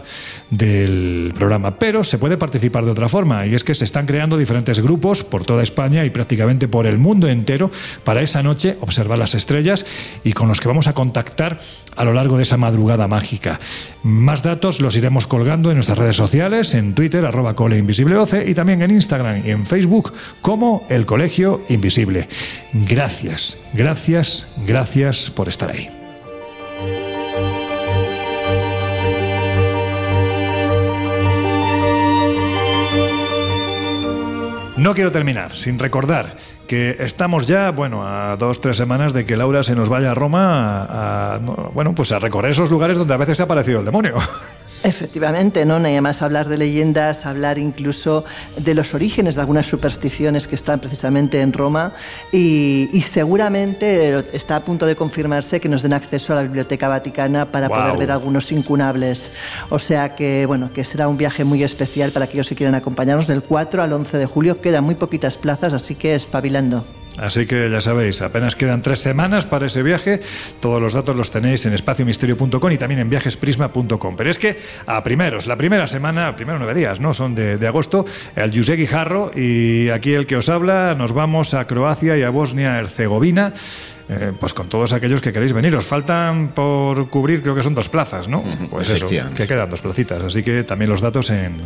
del 0.50 1.32
programa. 1.34 1.78
Pero 1.78 2.04
se 2.04 2.18
puede 2.18 2.36
participar 2.36 2.84
de 2.84 2.90
otra 2.90 3.08
forma, 3.08 3.46
y 3.46 3.54
es 3.54 3.64
que 3.64 3.74
se 3.74 3.84
están 3.84 4.06
creando 4.06 4.36
diferentes 4.36 4.80
grupos 4.80 5.24
por 5.24 5.44
toda 5.44 5.62
España 5.62 6.04
y 6.04 6.10
prácticamente 6.10 6.68
por 6.68 6.86
el 6.86 6.98
mundo 6.98 7.28
entero 7.28 7.70
para 8.04 8.22
esa 8.22 8.42
noche 8.42 8.76
observar 8.80 9.18
las 9.18 9.34
estrellas 9.34 9.84
y 10.24 10.32
con 10.32 10.48
los 10.48 10.60
que 10.60 10.68
vamos 10.68 10.86
a 10.86 10.94
contactar 10.94 11.60
a 11.96 12.04
lo 12.04 12.12
largo 12.12 12.36
de 12.36 12.44
esa 12.44 12.56
madrugada 12.56 13.08
mágica. 13.08 13.58
Más 14.02 14.42
datos 14.42 14.80
los 14.80 14.96
iremos 14.96 15.26
colgando 15.26 15.70
en 15.70 15.76
nuestras 15.76 15.98
redes 15.98 16.16
sociales, 16.16 16.74
en 16.74 16.94
Twitter, 16.94 17.24
arroba 17.24 17.54
coleinvisibleoce, 17.54 18.48
y 18.48 18.54
también 18.54 18.82
en 18.82 18.90
Instagram 18.90 19.42
y 19.44 19.50
en 19.50 19.66
Facebook 19.66 20.12
como 20.42 20.86
El 20.88 21.06
Colegio 21.06 21.62
Invisible. 21.68 22.28
Gracias, 22.72 23.56
gracias, 23.74 24.46
gracias 24.66 25.30
por 25.30 25.48
estar 25.48 25.67
No 34.76 34.94
quiero 34.94 35.10
terminar 35.10 35.54
sin 35.56 35.78
recordar 35.78 36.36
que 36.68 36.96
estamos 37.00 37.48
ya, 37.48 37.72
bueno, 37.72 38.06
a 38.06 38.36
dos, 38.36 38.60
tres 38.60 38.76
semanas 38.76 39.12
de 39.12 39.26
que 39.26 39.36
Laura 39.36 39.64
se 39.64 39.74
nos 39.74 39.88
vaya 39.88 40.12
a 40.12 40.14
Roma 40.14 40.84
a, 40.84 41.34
a, 41.34 41.38
no, 41.40 41.72
bueno, 41.74 41.94
pues 41.94 42.12
a 42.12 42.20
recorrer 42.20 42.52
esos 42.52 42.70
lugares 42.70 42.96
donde 42.96 43.12
a 43.14 43.16
veces 43.16 43.36
se 43.36 43.42
ha 43.42 43.46
aparecido 43.46 43.80
el 43.80 43.84
demonio. 43.84 44.14
Efectivamente, 44.84 45.66
¿no? 45.66 45.80
Nada 45.80 46.00
más 46.00 46.22
hablar 46.22 46.48
de 46.48 46.56
leyendas, 46.56 47.26
hablar 47.26 47.58
incluso 47.58 48.24
de 48.56 48.74
los 48.74 48.94
orígenes 48.94 49.34
de 49.34 49.40
algunas 49.40 49.66
supersticiones 49.66 50.46
que 50.46 50.54
están 50.54 50.78
precisamente 50.78 51.40
en 51.40 51.52
Roma 51.52 51.92
y, 52.32 52.88
y 52.92 53.02
seguramente 53.02 54.24
está 54.32 54.56
a 54.56 54.62
punto 54.62 54.86
de 54.86 54.94
confirmarse 54.94 55.58
que 55.60 55.68
nos 55.68 55.82
den 55.82 55.92
acceso 55.92 56.32
a 56.32 56.36
la 56.36 56.42
Biblioteca 56.42 56.86
Vaticana 56.88 57.50
para 57.50 57.68
poder 57.68 57.96
ver 57.96 58.12
algunos 58.12 58.52
incunables. 58.52 59.32
O 59.70 59.80
sea 59.80 60.14
que, 60.14 60.46
bueno, 60.46 60.72
que 60.72 60.84
será 60.84 61.08
un 61.08 61.16
viaje 61.16 61.42
muy 61.42 61.64
especial 61.64 62.12
para 62.12 62.26
aquellos 62.26 62.48
que 62.48 62.54
quieran 62.54 62.76
acompañarnos 62.76 63.26
del 63.26 63.42
4 63.42 63.82
al 63.82 63.92
11 63.92 64.16
de 64.16 64.26
julio. 64.26 64.60
Quedan 64.60 64.84
muy 64.84 64.94
poquitas 64.94 65.38
plazas, 65.38 65.72
así 65.72 65.96
que 65.96 66.14
espabilando. 66.14 66.84
Así 67.18 67.46
que 67.46 67.68
ya 67.70 67.80
sabéis, 67.80 68.22
apenas 68.22 68.54
quedan 68.56 68.80
tres 68.82 69.00
semanas 69.00 69.44
para 69.46 69.66
ese 69.66 69.82
viaje. 69.82 70.20
Todos 70.60 70.80
los 70.80 70.92
datos 70.92 71.16
los 71.16 71.30
tenéis 71.30 71.66
en 71.66 71.74
espaciomisterio.com 71.74 72.72
y 72.72 72.78
también 72.78 73.00
en 73.00 73.10
viajesprisma.com. 73.10 74.16
Pero 74.16 74.30
es 74.30 74.38
que 74.38 74.56
a 74.86 75.02
primeros, 75.02 75.46
la 75.46 75.56
primera 75.56 75.86
semana, 75.86 76.34
primero 76.36 76.58
nueve 76.58 76.74
días, 76.74 77.00
¿no? 77.00 77.12
Son 77.14 77.34
de, 77.34 77.58
de 77.58 77.66
agosto, 77.66 78.04
el 78.36 78.56
José 78.56 78.76
Guijarro 78.76 79.30
y 79.34 79.88
aquí 79.90 80.14
el 80.14 80.26
que 80.26 80.36
os 80.36 80.48
habla, 80.48 80.94
nos 80.96 81.12
vamos 81.12 81.54
a 81.54 81.66
Croacia 81.66 82.16
y 82.16 82.22
a 82.22 82.30
Bosnia-Herzegovina. 82.30 83.52
eh, 84.08 84.32
pues 84.40 84.54
con 84.54 84.68
todos 84.68 84.92
aquellos 84.92 85.20
que 85.20 85.32
queréis 85.32 85.52
venir. 85.52 85.76
Os 85.76 85.84
faltan 85.84 86.48
por 86.54 87.10
cubrir, 87.10 87.42
creo 87.42 87.54
que 87.54 87.62
son 87.62 87.74
dos 87.74 87.88
plazas, 87.90 88.26
¿no? 88.26 88.42
Pues 88.70 88.88
eso, 88.88 89.06
que 89.06 89.46
quedan 89.46 89.68
dos 89.68 89.82
placitas. 89.82 90.22
Así 90.22 90.42
que 90.42 90.64
también 90.64 90.90
los 90.90 91.00
datos 91.02 91.28
en 91.30 91.56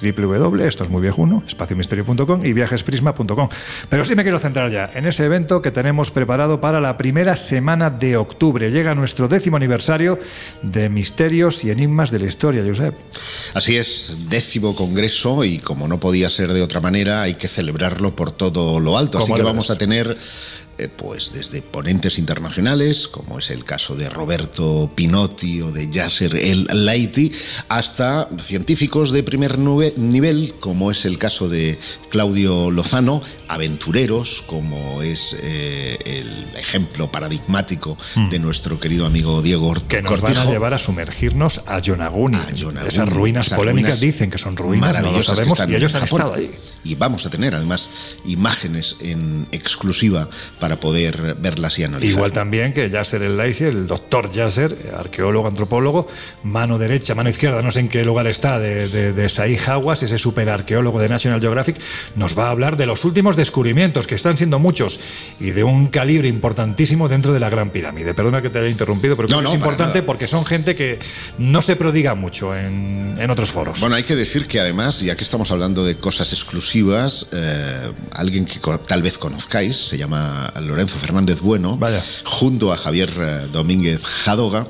www, 0.00 0.66
esto 0.66 0.84
es 0.84 0.90
muy 0.90 1.02
viejuno, 1.02 1.42
espaciomisterio.com 1.46 2.44
y 2.44 2.52
viajesprisma.com. 2.52 3.48
Pero 3.88 4.04
sí 4.04 4.14
me 4.14 4.22
quiero 4.22 4.38
centrar 4.38 4.70
ya 4.70 4.90
en 4.94 5.06
ese 5.06 5.24
evento 5.24 5.62
que 5.62 5.70
tenemos 5.70 6.10
preparado 6.10 6.60
para 6.60 6.80
la 6.80 6.96
primera 6.96 7.36
semana 7.36 7.90
de 7.90 8.16
octubre. 8.16 8.70
Llega 8.70 8.94
nuestro 8.94 9.28
décimo 9.28 9.56
aniversario 9.56 10.18
de 10.62 10.88
Misterios 10.88 11.64
y 11.64 11.70
Enigmas 11.70 12.10
de 12.10 12.18
la 12.18 12.26
Historia, 12.26 12.62
Josep. 12.66 12.94
Así 13.54 13.76
es, 13.76 14.16
décimo 14.28 14.74
congreso 14.74 15.44
y 15.44 15.58
como 15.58 15.88
no 15.88 16.00
podía 16.00 16.30
ser 16.30 16.52
de 16.52 16.62
otra 16.62 16.80
manera, 16.80 17.22
hay 17.22 17.34
que 17.34 17.48
celebrarlo 17.48 18.14
por 18.16 18.32
todo 18.32 18.80
lo 18.80 18.96
alto. 18.96 19.18
Así 19.18 19.32
que 19.32 19.42
vamos 19.42 19.70
a 19.70 19.76
tener 19.76 20.16
eh, 20.80 20.88
pues 20.88 21.32
desde 21.32 21.62
ponentes 21.62 22.18
internacionales, 22.18 23.08
como 23.08 23.38
es 23.38 23.50
el 23.50 23.64
caso 23.64 23.94
de 23.94 24.08
Roberto 24.10 24.90
Pinotti 24.94 25.60
o 25.62 25.70
de 25.72 25.90
Yasser 25.90 26.36
El 26.36 26.66
Laiti, 26.72 27.32
hasta 27.68 28.28
científicos 28.38 29.12
de 29.12 29.22
primer 29.22 29.58
nivel, 29.58 30.54
como 30.60 30.90
es 30.90 31.04
el 31.04 31.18
caso 31.18 31.48
de 31.48 31.78
Claudio 32.08 32.70
Lozano, 32.70 33.20
aventureros, 33.48 34.42
como 34.46 35.02
es 35.02 35.36
eh, 35.40 35.98
el 36.04 36.58
ejemplo 36.58 37.10
paradigmático 37.10 37.96
de 38.30 38.38
nuestro 38.38 38.78
querido 38.78 39.06
amigo 39.06 39.42
Diego 39.42 39.60
Hmm. 39.60 39.88
Que 39.88 40.02
nos 40.02 40.20
van 40.20 40.32
a 40.32 40.34
Cortijo. 40.34 40.52
llevar 40.52 40.74
a 40.74 40.78
sumergirnos 40.78 41.60
a 41.66 41.78
Yonaguni. 41.78 42.38
Yonaguni, 42.54 42.88
Esas 42.88 43.08
ruinas 43.08 43.46
esas 43.46 43.58
polémicas 43.58 43.90
ruinas 43.90 44.00
dicen 44.00 44.30
que 44.30 44.38
son 44.38 44.56
ruinas, 44.56 45.02
no 45.02 45.12
lo 45.12 45.22
sabemos, 45.22 45.58
y 45.68 45.74
ellos 45.74 45.94
han 45.94 46.04
estado 46.04 46.34
ahí. 46.34 46.50
Y 46.82 46.94
vamos 46.94 47.26
a 47.26 47.30
tener 47.30 47.54
además 47.54 47.90
imágenes 48.24 48.96
en 49.00 49.46
exclusiva 49.52 50.28
para 50.58 50.69
poder 50.78 51.34
verlas 51.38 51.78
y 51.78 51.84
analizar. 51.84 52.12
Igual 52.16 52.32
también 52.32 52.72
que 52.72 52.88
Yasser 52.90 53.22
El 53.22 53.36
Laisi, 53.36 53.64
el 53.64 53.86
doctor 53.86 54.30
Yasser, 54.30 54.92
arqueólogo, 54.96 55.48
antropólogo, 55.48 56.06
mano 56.44 56.78
derecha, 56.78 57.14
mano 57.14 57.30
izquierda, 57.30 57.62
no 57.62 57.70
sé 57.70 57.80
en 57.80 57.88
qué 57.88 58.04
lugar 58.04 58.26
está, 58.26 58.58
de, 58.58 58.88
de, 58.88 59.12
de 59.12 59.58
Hawass, 59.66 60.02
ese 60.02 60.18
superarqueólogo 60.18 61.00
de 61.00 61.08
National 61.08 61.40
Geographic, 61.40 61.76
nos 62.14 62.38
va 62.38 62.46
a 62.46 62.50
hablar 62.50 62.76
de 62.76 62.86
los 62.86 63.04
últimos 63.04 63.36
descubrimientos, 63.36 64.06
que 64.06 64.14
están 64.14 64.36
siendo 64.36 64.58
muchos, 64.58 65.00
y 65.40 65.50
de 65.50 65.64
un 65.64 65.86
calibre 65.88 66.28
importantísimo 66.28 67.08
dentro 67.08 67.32
de 67.32 67.40
la 67.40 67.48
Gran 67.50 67.70
Pirámide. 67.70 68.14
Perdona 68.14 68.42
que 68.42 68.50
te 68.50 68.58
haya 68.58 68.68
interrumpido, 68.68 69.16
pero 69.16 69.28
creo 69.28 69.40
No, 69.40 69.42
que 69.42 69.44
no, 69.44 69.54
es 69.54 69.60
para 69.60 69.72
importante 69.72 69.98
nada. 70.00 70.06
porque 70.06 70.26
son 70.26 70.44
gente 70.44 70.76
que 70.76 70.98
no 71.38 71.62
se 71.62 71.76
prodiga 71.76 72.14
mucho 72.14 72.54
en, 72.56 73.16
en 73.18 73.30
otros 73.30 73.50
foros. 73.50 73.80
Bueno, 73.80 73.96
hay 73.96 74.04
que 74.04 74.16
decir 74.16 74.46
que 74.46 74.60
además, 74.60 75.00
ya 75.00 75.16
que 75.16 75.24
estamos 75.24 75.50
hablando 75.50 75.84
de 75.84 75.96
cosas 75.96 76.32
exclusivas, 76.32 77.26
eh, 77.32 77.92
alguien 78.12 78.44
que 78.44 78.60
tal 78.86 79.02
vez 79.02 79.18
conozcáis, 79.18 79.76
se 79.76 79.96
llama 79.98 80.49
Lorenzo 80.60 80.96
Fernández 80.96 81.40
Bueno, 81.40 81.78
junto 82.24 82.72
a 82.72 82.76
Javier 82.76 83.10
eh, 83.18 83.48
Domínguez 83.52 84.02
Jadoga, 84.02 84.66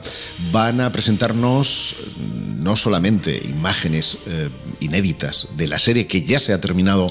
van 0.53 0.81
a 0.81 0.93
presentarnos 0.93 1.97
mm, 2.17 2.63
no 2.63 2.77
solamente 2.77 3.41
imágenes 3.45 4.19
eh, 4.27 4.51
inéditas 4.81 5.49
de 5.57 5.69
la 5.69 5.79
serie 5.79 6.07
que 6.07 6.23
ya 6.23 6.41
se 6.41 6.53
ha 6.53 6.61
terminado 6.61 7.07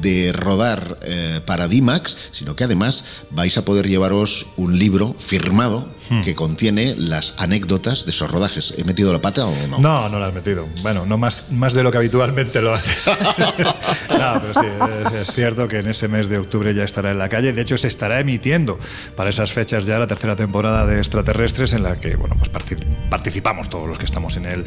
de 0.00 0.32
rodar 0.32 0.98
eh, 1.02 1.40
para 1.44 1.68
DIMAX, 1.68 2.16
sino 2.32 2.56
que 2.56 2.64
además 2.64 3.04
vais 3.30 3.56
a 3.56 3.64
poder 3.64 3.88
llevaros 3.88 4.46
un 4.56 4.78
libro 4.78 5.14
firmado 5.18 5.88
Hmm. 6.10 6.20
que 6.20 6.34
contiene 6.34 6.94
las 6.98 7.34
anécdotas 7.38 8.04
de 8.04 8.10
esos 8.10 8.30
rodajes. 8.30 8.74
¿He 8.76 8.84
metido 8.84 9.10
la 9.10 9.22
pata 9.22 9.46
o 9.46 9.66
no? 9.66 9.78
No, 9.78 10.08
no 10.10 10.18
lo 10.18 10.24
has 10.26 10.34
metido. 10.34 10.66
Bueno, 10.82 11.06
no 11.06 11.16
más, 11.16 11.46
más 11.50 11.72
de 11.72 11.82
lo 11.82 11.90
que 11.90 11.96
habitualmente 11.96 12.60
lo 12.60 12.74
haces. 12.74 13.06
no, 13.06 13.64
pero 14.08 14.52
sí, 14.60 14.66
es, 15.06 15.28
es 15.28 15.34
cierto 15.34 15.66
que 15.66 15.78
en 15.78 15.88
ese 15.88 16.08
mes 16.08 16.28
de 16.28 16.36
octubre 16.36 16.74
ya 16.74 16.84
estará 16.84 17.10
en 17.10 17.18
la 17.18 17.30
calle. 17.30 17.54
De 17.54 17.62
hecho, 17.62 17.78
se 17.78 17.88
estará 18.04 18.20
emitiendo 18.20 18.78
para 19.16 19.30
esas 19.30 19.54
fechas 19.54 19.86
ya 19.86 19.98
la 19.98 20.06
tercera 20.06 20.36
temporada 20.36 20.84
de 20.86 20.98
Extraterrestres, 20.98 21.72
en 21.72 21.82
la 21.82 21.98
que 21.98 22.16
bueno, 22.16 22.36
pues 22.38 22.52
partic- 22.52 22.84
participamos 23.08 23.70
todos 23.70 23.88
los 23.88 23.98
que 23.98 24.04
estamos 24.04 24.36
en 24.36 24.44
el, 24.44 24.66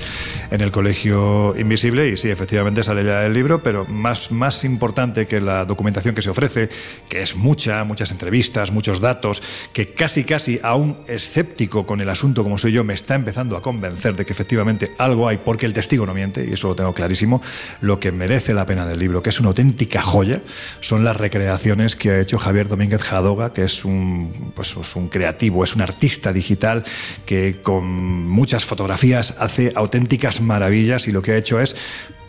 en 0.49 0.61
el 0.61 0.71
Colegio 0.71 1.53
Invisible. 1.55 2.09
Y 2.09 2.17
sí, 2.17 2.31
efectivamente 2.31 2.81
sale 2.81 3.05
ya 3.05 3.23
el 3.27 3.33
libro, 3.33 3.61
pero 3.61 3.85
más, 3.85 4.31
más 4.31 4.63
importante 4.63 5.27
que 5.27 5.39
la 5.39 5.65
documentación 5.65 6.15
que 6.15 6.23
se 6.23 6.31
ofrece, 6.31 6.69
que 7.07 7.21
es 7.21 7.35
mucha, 7.35 7.83
muchas 7.83 8.11
entrevistas, 8.11 8.71
muchos 8.71 9.01
datos, 9.01 9.43
que 9.71 9.85
casi, 9.85 10.23
casi 10.23 10.59
a 10.63 10.73
un 10.73 10.97
escéptico 11.07 11.85
con 11.85 12.01
el 12.01 12.09
asunto 12.09 12.43
como 12.43 12.57
soy 12.57 12.71
yo 12.71 12.83
me 12.83 12.95
está 12.95 13.13
empezando 13.13 13.55
a 13.55 13.61
convencer 13.61 14.15
de 14.15 14.25
que 14.25 14.33
efectivamente 14.33 14.93
algo 14.97 15.27
hay, 15.27 15.37
porque 15.37 15.67
el 15.67 15.73
testigo 15.73 16.07
no 16.07 16.15
miente, 16.15 16.43
y 16.49 16.53
eso 16.53 16.69
lo 16.69 16.75
tengo 16.75 16.93
clarísimo. 16.95 17.43
Lo 17.81 17.99
que 17.99 18.11
merece 18.11 18.55
la 18.55 18.65
pena 18.65 18.87
del 18.87 18.97
libro, 18.97 19.21
que 19.21 19.29
es 19.29 19.39
una 19.39 19.49
auténtica 19.49 20.01
joya, 20.01 20.41
son 20.79 21.03
las 21.03 21.17
recreaciones 21.17 21.95
que 21.95 22.09
ha 22.09 22.19
hecho 22.19 22.39
Javier 22.39 22.67
Domínguez 22.67 23.03
Que 23.53 23.63
es 23.63 23.83
un, 23.83 24.53
pues, 24.55 24.75
es 24.77 24.95
un 24.95 25.09
creativo, 25.09 25.63
es 25.63 25.75
un 25.75 25.81
artista 25.81 26.31
digital 26.31 26.83
que 27.25 27.61
con 27.61 27.85
muchas 28.29 28.63
fotografías 28.63 29.33
hace 29.37 29.73
auténticas 29.75 30.39
maravillas 30.39 31.07
y 31.07 31.11
lo 31.11 31.21
que 31.21 31.33
ha 31.33 31.37
hecho 31.37 31.59
es 31.59 31.75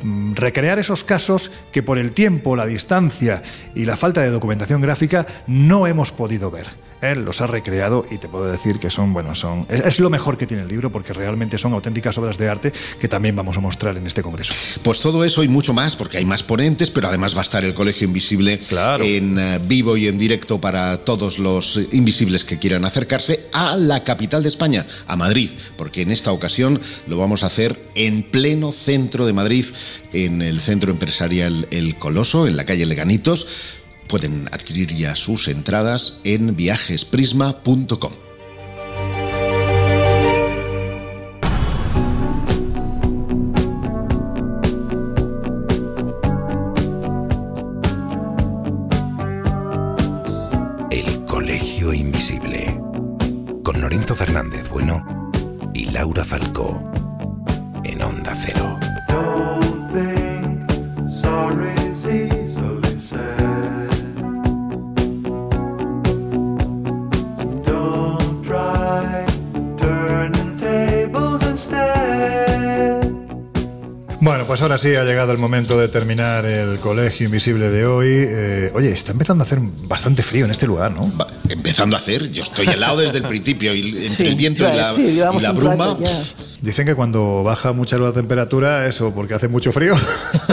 mm, 0.03 0.35
recrear 0.35 0.79
esos 0.79 1.05
casos 1.05 1.53
que 1.71 1.85
por 1.85 1.99
el 1.99 2.13
tiempo, 2.13 2.57
la 2.57 2.67
distancia 2.67 3.43
y 3.75 3.85
la 3.85 3.97
falta 3.97 4.23
de 4.23 4.31
documentación 4.31 4.81
gráfica 4.81 5.27
no 5.47 5.87
hemos 5.87 6.11
podido 6.11 6.51
ver. 6.51 6.88
Él 7.01 7.25
los 7.25 7.41
ha 7.41 7.47
recreado 7.47 8.07
y 8.11 8.19
te 8.19 8.29
puedo 8.29 8.51
decir 8.51 8.79
que 8.79 8.91
son, 8.91 9.13
bueno, 9.13 9.35
son 9.35 9.67
es, 9.69 9.85
es 9.85 10.01
lo 10.01 10.11
mejor 10.11 10.37
que 10.37 10.47
tiene 10.47 10.63
el 10.63 10.69
libro 10.69 10.91
porque 10.91 11.13
realmente 11.13 11.59
son 11.59 11.73
auténticas 11.73 12.17
obras 12.19 12.39
de 12.39 12.49
arte 12.49 12.73
que 13.01 13.09
también 13.09 13.37
vamos 13.37 13.57
a 13.57 13.61
mostrar 13.61 13.97
en 13.97 14.07
este 14.07 14.23
congreso. 14.23 14.55
Pues 14.83 15.01
todo 15.01 15.25
eso 15.25 15.43
y 15.43 15.49
mucho 15.49 15.73
más, 15.73 15.97
porque 15.97 16.19
hay 16.19 16.25
más 16.25 16.43
ponentes, 16.43 16.91
pero 16.91 17.09
además 17.09 17.35
va 17.35 17.41
a 17.41 17.45
estar 17.45 17.65
el 17.65 17.75
Colegio 17.75 18.07
Invisible 18.07 18.61
en 19.01 19.39
eh, 19.39 19.61
vivo 19.63 19.97
y 19.97 20.09
en 20.09 20.19
directo 20.19 20.61
para 20.61 20.99
todos 20.99 21.39
los 21.39 21.79
invisibles 21.93 22.45
que 22.45 22.59
quieran 22.59 22.85
acercarse 22.85 23.47
a 23.53 23.77
la 23.77 24.05
capital 24.05 24.43
de 24.43 24.49
España, 24.49 24.87
a 25.07 25.17
Madrid, 25.17 25.51
porque 25.77 26.03
en 26.03 26.11
esta 26.11 26.33
ocasión 26.33 26.81
lo 27.07 27.19
vamos 27.19 27.43
a 27.43 27.47
hacer 27.47 27.81
en 27.95 28.23
pleno 28.23 28.73
centro 28.73 29.27
de 29.27 29.33
Madrid, 29.33 29.67
en 30.13 30.43
el 30.43 30.61
centro 30.61 30.91
empresarial 30.91 31.67
El 31.71 31.97
Coloso, 31.97 32.47
en 32.47 32.57
la 32.57 32.65
calle 32.65 32.87
Leganitos. 32.87 33.47
Pueden 34.09 34.49
adquirir 34.53 34.95
ya 34.95 35.15
sus 35.15 35.49
entradas 35.49 36.15
en 36.25 36.57
viajesprisma.com. 36.57 38.13
El 50.91 51.25
Colegio 51.27 51.93
Invisible. 51.93 52.81
Con 53.63 53.81
Lorenzo 53.83 54.17
Fernández 54.17 54.71
Bueno 54.71 55.05
y 55.75 55.91
Laura 55.91 56.25
Falcó. 56.25 57.08
Pues 74.49 74.63
ahora 74.63 74.79
sí 74.79 74.95
ha 74.95 75.05
llegado 75.05 75.31
el 75.33 75.37
momento 75.37 75.79
de 75.79 75.89
terminar 75.89 76.47
el 76.47 76.81
Colegio 76.81 77.27
Invisible 77.27 77.69
de 77.69 77.85
hoy. 77.85 78.09
Eh, 78.11 78.73
oye, 78.75 78.89
está 78.91 79.13
empezando 79.13 79.45
a 79.45 79.47
hacer 79.47 79.59
bastante 79.61 80.23
frío 80.23 80.47
en 80.47 80.51
este 80.51 80.67
lugar, 80.67 80.91
¿no? 80.91 81.13
Empezando 81.51 81.97
a 81.97 81.99
hacer, 81.99 82.31
yo 82.31 82.45
estoy 82.45 82.67
helado 82.67 82.97
desde 82.97 83.19
el 83.19 83.25
principio 83.25 83.75
y 83.75 84.07
entre 84.07 84.29
el 84.29 84.37
viento 84.37 84.63
y 84.63 84.75
la, 84.75 84.95
decir, 84.95 85.11
y 85.11 85.41
la 85.41 85.53
bruma. 85.53 85.89
rato. 85.89 85.99
Dicen 86.61 86.87
que 86.87 86.95
cuando 86.95 87.45
baja 87.45 87.73
mucho 87.73 87.99
la 87.99 88.13
temperatura, 88.13 88.87
eso 88.87 89.13
porque 89.15 89.35
hace 89.35 89.47
mucho 89.47 89.71
frío 89.71 89.95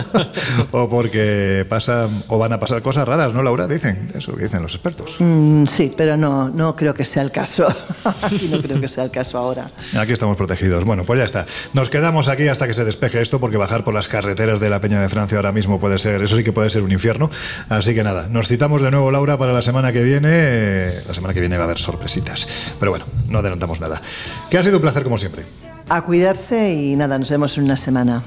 o 0.71 0.87
porque 0.87 1.65
pasan 1.67 2.23
o 2.27 2.37
van 2.37 2.53
a 2.53 2.59
pasar 2.59 2.81
cosas 2.83 3.07
raras, 3.07 3.33
¿no, 3.33 3.41
Laura? 3.41 3.67
Dicen, 3.67 4.11
eso 4.13 4.35
que 4.35 4.43
dicen 4.43 4.61
los 4.61 4.75
expertos. 4.75 5.15
Mm, 5.19 5.65
sí, 5.65 5.91
pero 5.95 6.15
no, 6.15 6.49
no 6.49 6.75
creo 6.75 6.93
que 6.93 7.05
sea 7.05 7.23
el 7.23 7.31
caso. 7.31 7.67
Aquí 8.21 8.47
no 8.47 8.61
creo 8.61 8.79
que 8.79 8.87
sea 8.87 9.03
el 9.03 9.11
caso 9.11 9.37
ahora. 9.39 9.67
Aquí 9.97 10.13
estamos 10.13 10.37
protegidos. 10.37 10.83
Bueno, 10.83 11.03
pues 11.03 11.19
ya 11.19 11.25
está. 11.25 11.47
Nos 11.73 11.89
quedamos 11.89 12.27
aquí 12.27 12.47
hasta 12.47 12.67
que 12.67 12.73
se 12.73 12.85
despeje 12.85 13.21
esto, 13.21 13.39
porque 13.39 13.57
bajar 13.57 13.83
por 13.83 13.93
las 13.93 14.07
carreteras 14.07 14.59
de 14.59 14.69
la 14.69 14.79
Peña 14.79 15.01
de 15.01 15.09
Francia 15.09 15.37
ahora 15.37 15.51
mismo 15.51 15.79
puede 15.79 15.97
ser, 15.97 16.21
eso 16.21 16.37
sí 16.37 16.43
que 16.43 16.53
puede 16.53 16.69
ser 16.69 16.83
un 16.83 16.91
infierno. 16.91 17.29
Así 17.67 17.95
que 17.95 18.03
nada, 18.03 18.27
nos 18.29 18.47
citamos 18.47 18.81
de 18.81 18.91
nuevo, 18.91 19.09
Laura, 19.11 19.37
para 19.37 19.53
la 19.53 19.61
semana 19.61 19.91
que 19.91 20.03
viene. 20.03 21.01
La 21.07 21.13
semana 21.13 21.33
que 21.33 21.39
viene 21.39 21.57
va 21.57 21.63
a 21.63 21.65
haber 21.65 21.79
sorpresitas. 21.79 22.47
Pero 22.79 22.91
bueno, 22.91 23.05
no 23.27 23.39
adelantamos 23.39 23.79
nada. 23.79 24.01
Que 24.49 24.57
ha 24.57 24.63
sido 24.63 24.77
un 24.77 24.81
placer 24.81 25.03
como 25.03 25.17
siempre. 25.17 25.64
A 25.87 26.01
cuidarse 26.01 26.73
y 26.73 26.95
nada, 26.95 27.19
nos 27.19 27.29
vemos 27.29 27.57
en 27.57 27.65
una 27.65 27.77
semana. 27.77 28.23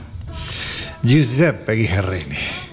Giuseppe 1.02 1.74
Guerrini. 1.74 2.67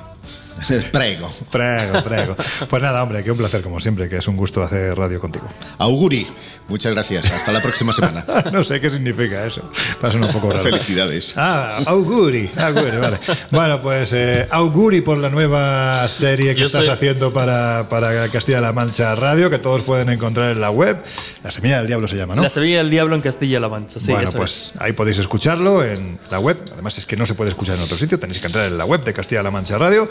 Prego. 0.91 1.29
Prego, 1.51 2.03
prego. 2.03 2.35
Pues 2.69 2.81
nada, 2.81 3.03
hombre, 3.03 3.23
que 3.23 3.31
un 3.31 3.37
placer 3.37 3.61
como 3.61 3.79
siempre, 3.79 4.07
que 4.09 4.17
es 4.17 4.27
un 4.27 4.37
gusto 4.37 4.61
hacer 4.63 4.97
radio 4.97 5.19
contigo. 5.19 5.47
Auguri, 5.77 6.27
muchas 6.67 6.93
gracias. 6.93 7.29
Hasta 7.31 7.51
la 7.51 7.61
próxima 7.61 7.93
semana. 7.93 8.25
no 8.51 8.63
sé 8.63 8.79
qué 8.79 8.89
significa 8.89 9.45
eso. 9.45 9.69
Pasa 9.99 10.17
un 10.17 10.27
poco 10.29 10.51
raro. 10.51 10.63
Felicidades. 10.63 11.33
Ah, 11.35 11.79
auguri, 11.85 12.49
auguri, 12.57 12.97
vale. 12.97 13.17
Bueno, 13.51 13.81
pues 13.81 14.11
eh, 14.13 14.47
auguri 14.49 15.01
por 15.01 15.17
la 15.17 15.29
nueva 15.29 16.07
serie 16.07 16.53
que 16.55 16.61
Yo 16.61 16.65
estás 16.67 16.85
soy- 16.85 16.93
haciendo 16.93 17.33
para, 17.33 17.87
para 17.89 18.27
Castilla-La 18.29 18.71
Mancha 18.73 19.13
Radio, 19.15 19.49
que 19.49 19.59
todos 19.59 19.81
pueden 19.83 20.09
encontrar 20.09 20.51
en 20.51 20.61
la 20.61 20.69
web. 20.71 20.97
La 21.43 21.51
Semilla 21.51 21.77
del 21.79 21.87
Diablo 21.87 22.07
se 22.07 22.15
llama, 22.15 22.35
¿no? 22.35 22.41
La 22.43 22.49
Sevilla 22.49 22.77
del 22.79 22.89
Diablo 22.89 23.15
en 23.15 23.21
Castilla-La 23.21 23.69
Mancha, 23.69 23.99
sí, 23.99 24.11
bueno, 24.11 24.27
eso 24.29 24.37
pues 24.37 24.73
ahí 24.79 24.93
podéis 24.93 25.17
escucharlo 25.19 25.83
en 25.83 26.17
la 26.31 26.39
web. 26.39 26.57
Además 26.73 26.97
es 26.97 27.05
que 27.05 27.15
no 27.17 27.25
se 27.25 27.33
puede 27.35 27.49
escuchar 27.49 27.75
en 27.75 27.81
otro 27.83 27.97
sitio, 27.97 28.19
tenéis 28.19 28.39
que 28.39 28.47
entrar 28.47 28.65
en 28.65 28.77
la 28.77 28.85
web 28.85 29.03
de 29.03 29.13
Castilla-La 29.13 29.51
Mancha 29.51 29.77
Radio, 29.77 30.09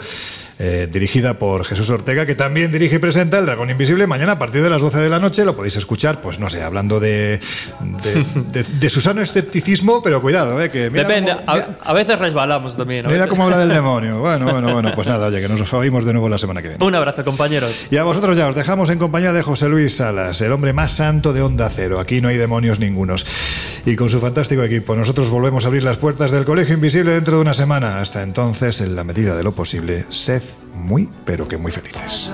eh, 0.57 0.87
dirigida 0.91 1.37
por 1.37 1.65
Jesús 1.65 1.89
Ortega, 1.89 2.25
que 2.25 2.35
también 2.35 2.71
dirige 2.71 2.95
y 2.95 2.99
presenta 2.99 3.39
El 3.39 3.45
Dragón 3.45 3.69
Invisible. 3.69 4.07
Mañana 4.07 4.33
a 4.33 4.39
partir 4.39 4.61
de 4.63 4.69
las 4.69 4.81
12 4.81 4.99
de 4.99 5.09
la 5.09 5.19
noche 5.19 5.43
lo 5.45 5.55
podéis 5.55 5.75
escuchar, 5.75 6.21
pues 6.21 6.39
no 6.39 6.49
sé, 6.49 6.61
hablando 6.63 6.99
de, 6.99 7.39
de, 8.03 8.25
de- 8.63 8.63
de 8.63 8.89
su 8.89 9.01
sano 9.01 9.21
escepticismo, 9.21 10.01
pero 10.01 10.21
cuidado, 10.21 10.61
eh, 10.61 10.69
que 10.69 10.89
mira 10.89 11.03
Depende, 11.07 11.33
cómo- 11.45 11.51
a, 11.51 11.89
a 11.89 11.93
veces 11.93 12.17
resbalamos 12.19 12.77
también. 12.77 13.05
a 13.05 13.09
Mira 13.09 13.27
cómo 13.27 13.43
habla 13.43 13.57
del 13.57 13.69
demonio. 13.75 14.19
Bueno, 14.19 14.45
bueno, 14.51 14.71
bueno, 14.73 14.91
pues 14.95 15.07
nada, 15.07 15.27
oye, 15.27 15.41
que 15.41 15.47
nos 15.49 15.73
oímos 15.73 16.05
de 16.05 16.13
nuevo 16.13 16.29
la 16.29 16.37
semana 16.37 16.61
que 16.61 16.69
viene. 16.69 16.85
Un 16.85 16.95
abrazo, 16.95 17.23
compañeros. 17.23 17.87
Y 17.91 17.97
a 17.97 18.03
vosotros 18.03 18.37
ya 18.37 18.47
os 18.47 18.55
dejamos 18.55 18.89
en 18.89 18.97
compañía 18.99 19.33
de 19.33 19.41
José 19.41 19.67
Luis 19.67 19.95
Salas, 19.97 20.39
el 20.41 20.51
hombre 20.51 20.73
más 20.73 20.93
santo 20.93 21.33
de 21.33 21.41
Onda 21.41 21.69
Cero. 21.69 21.99
Aquí 21.99 22.21
no 22.21 22.29
hay 22.29 22.37
demonios 22.37 22.79
ningunos. 22.79 23.25
Y 23.85 23.95
con 23.95 24.09
su 24.09 24.19
fantástico 24.19 24.63
equipo, 24.63 24.95
nosotros 24.95 25.29
volvemos 25.29 25.63
a 25.65 25.67
abrir 25.67 25.83
las 25.83 25.97
puertas 25.97 26.31
del 26.31 26.45
Colegio 26.45 26.75
Invisible 26.75 27.11
dentro 27.13 27.35
de 27.35 27.41
una 27.41 27.53
semana. 27.53 27.99
Hasta 27.99 28.23
entonces, 28.23 28.81
en 28.81 28.95
la 28.95 29.03
medida 29.03 29.35
de 29.35 29.43
lo 29.43 29.51
posible, 29.51 30.05
sed 30.09 30.41
muy, 30.73 31.09
pero 31.25 31.47
que 31.47 31.57
muy 31.57 31.71
felices. 31.71 32.31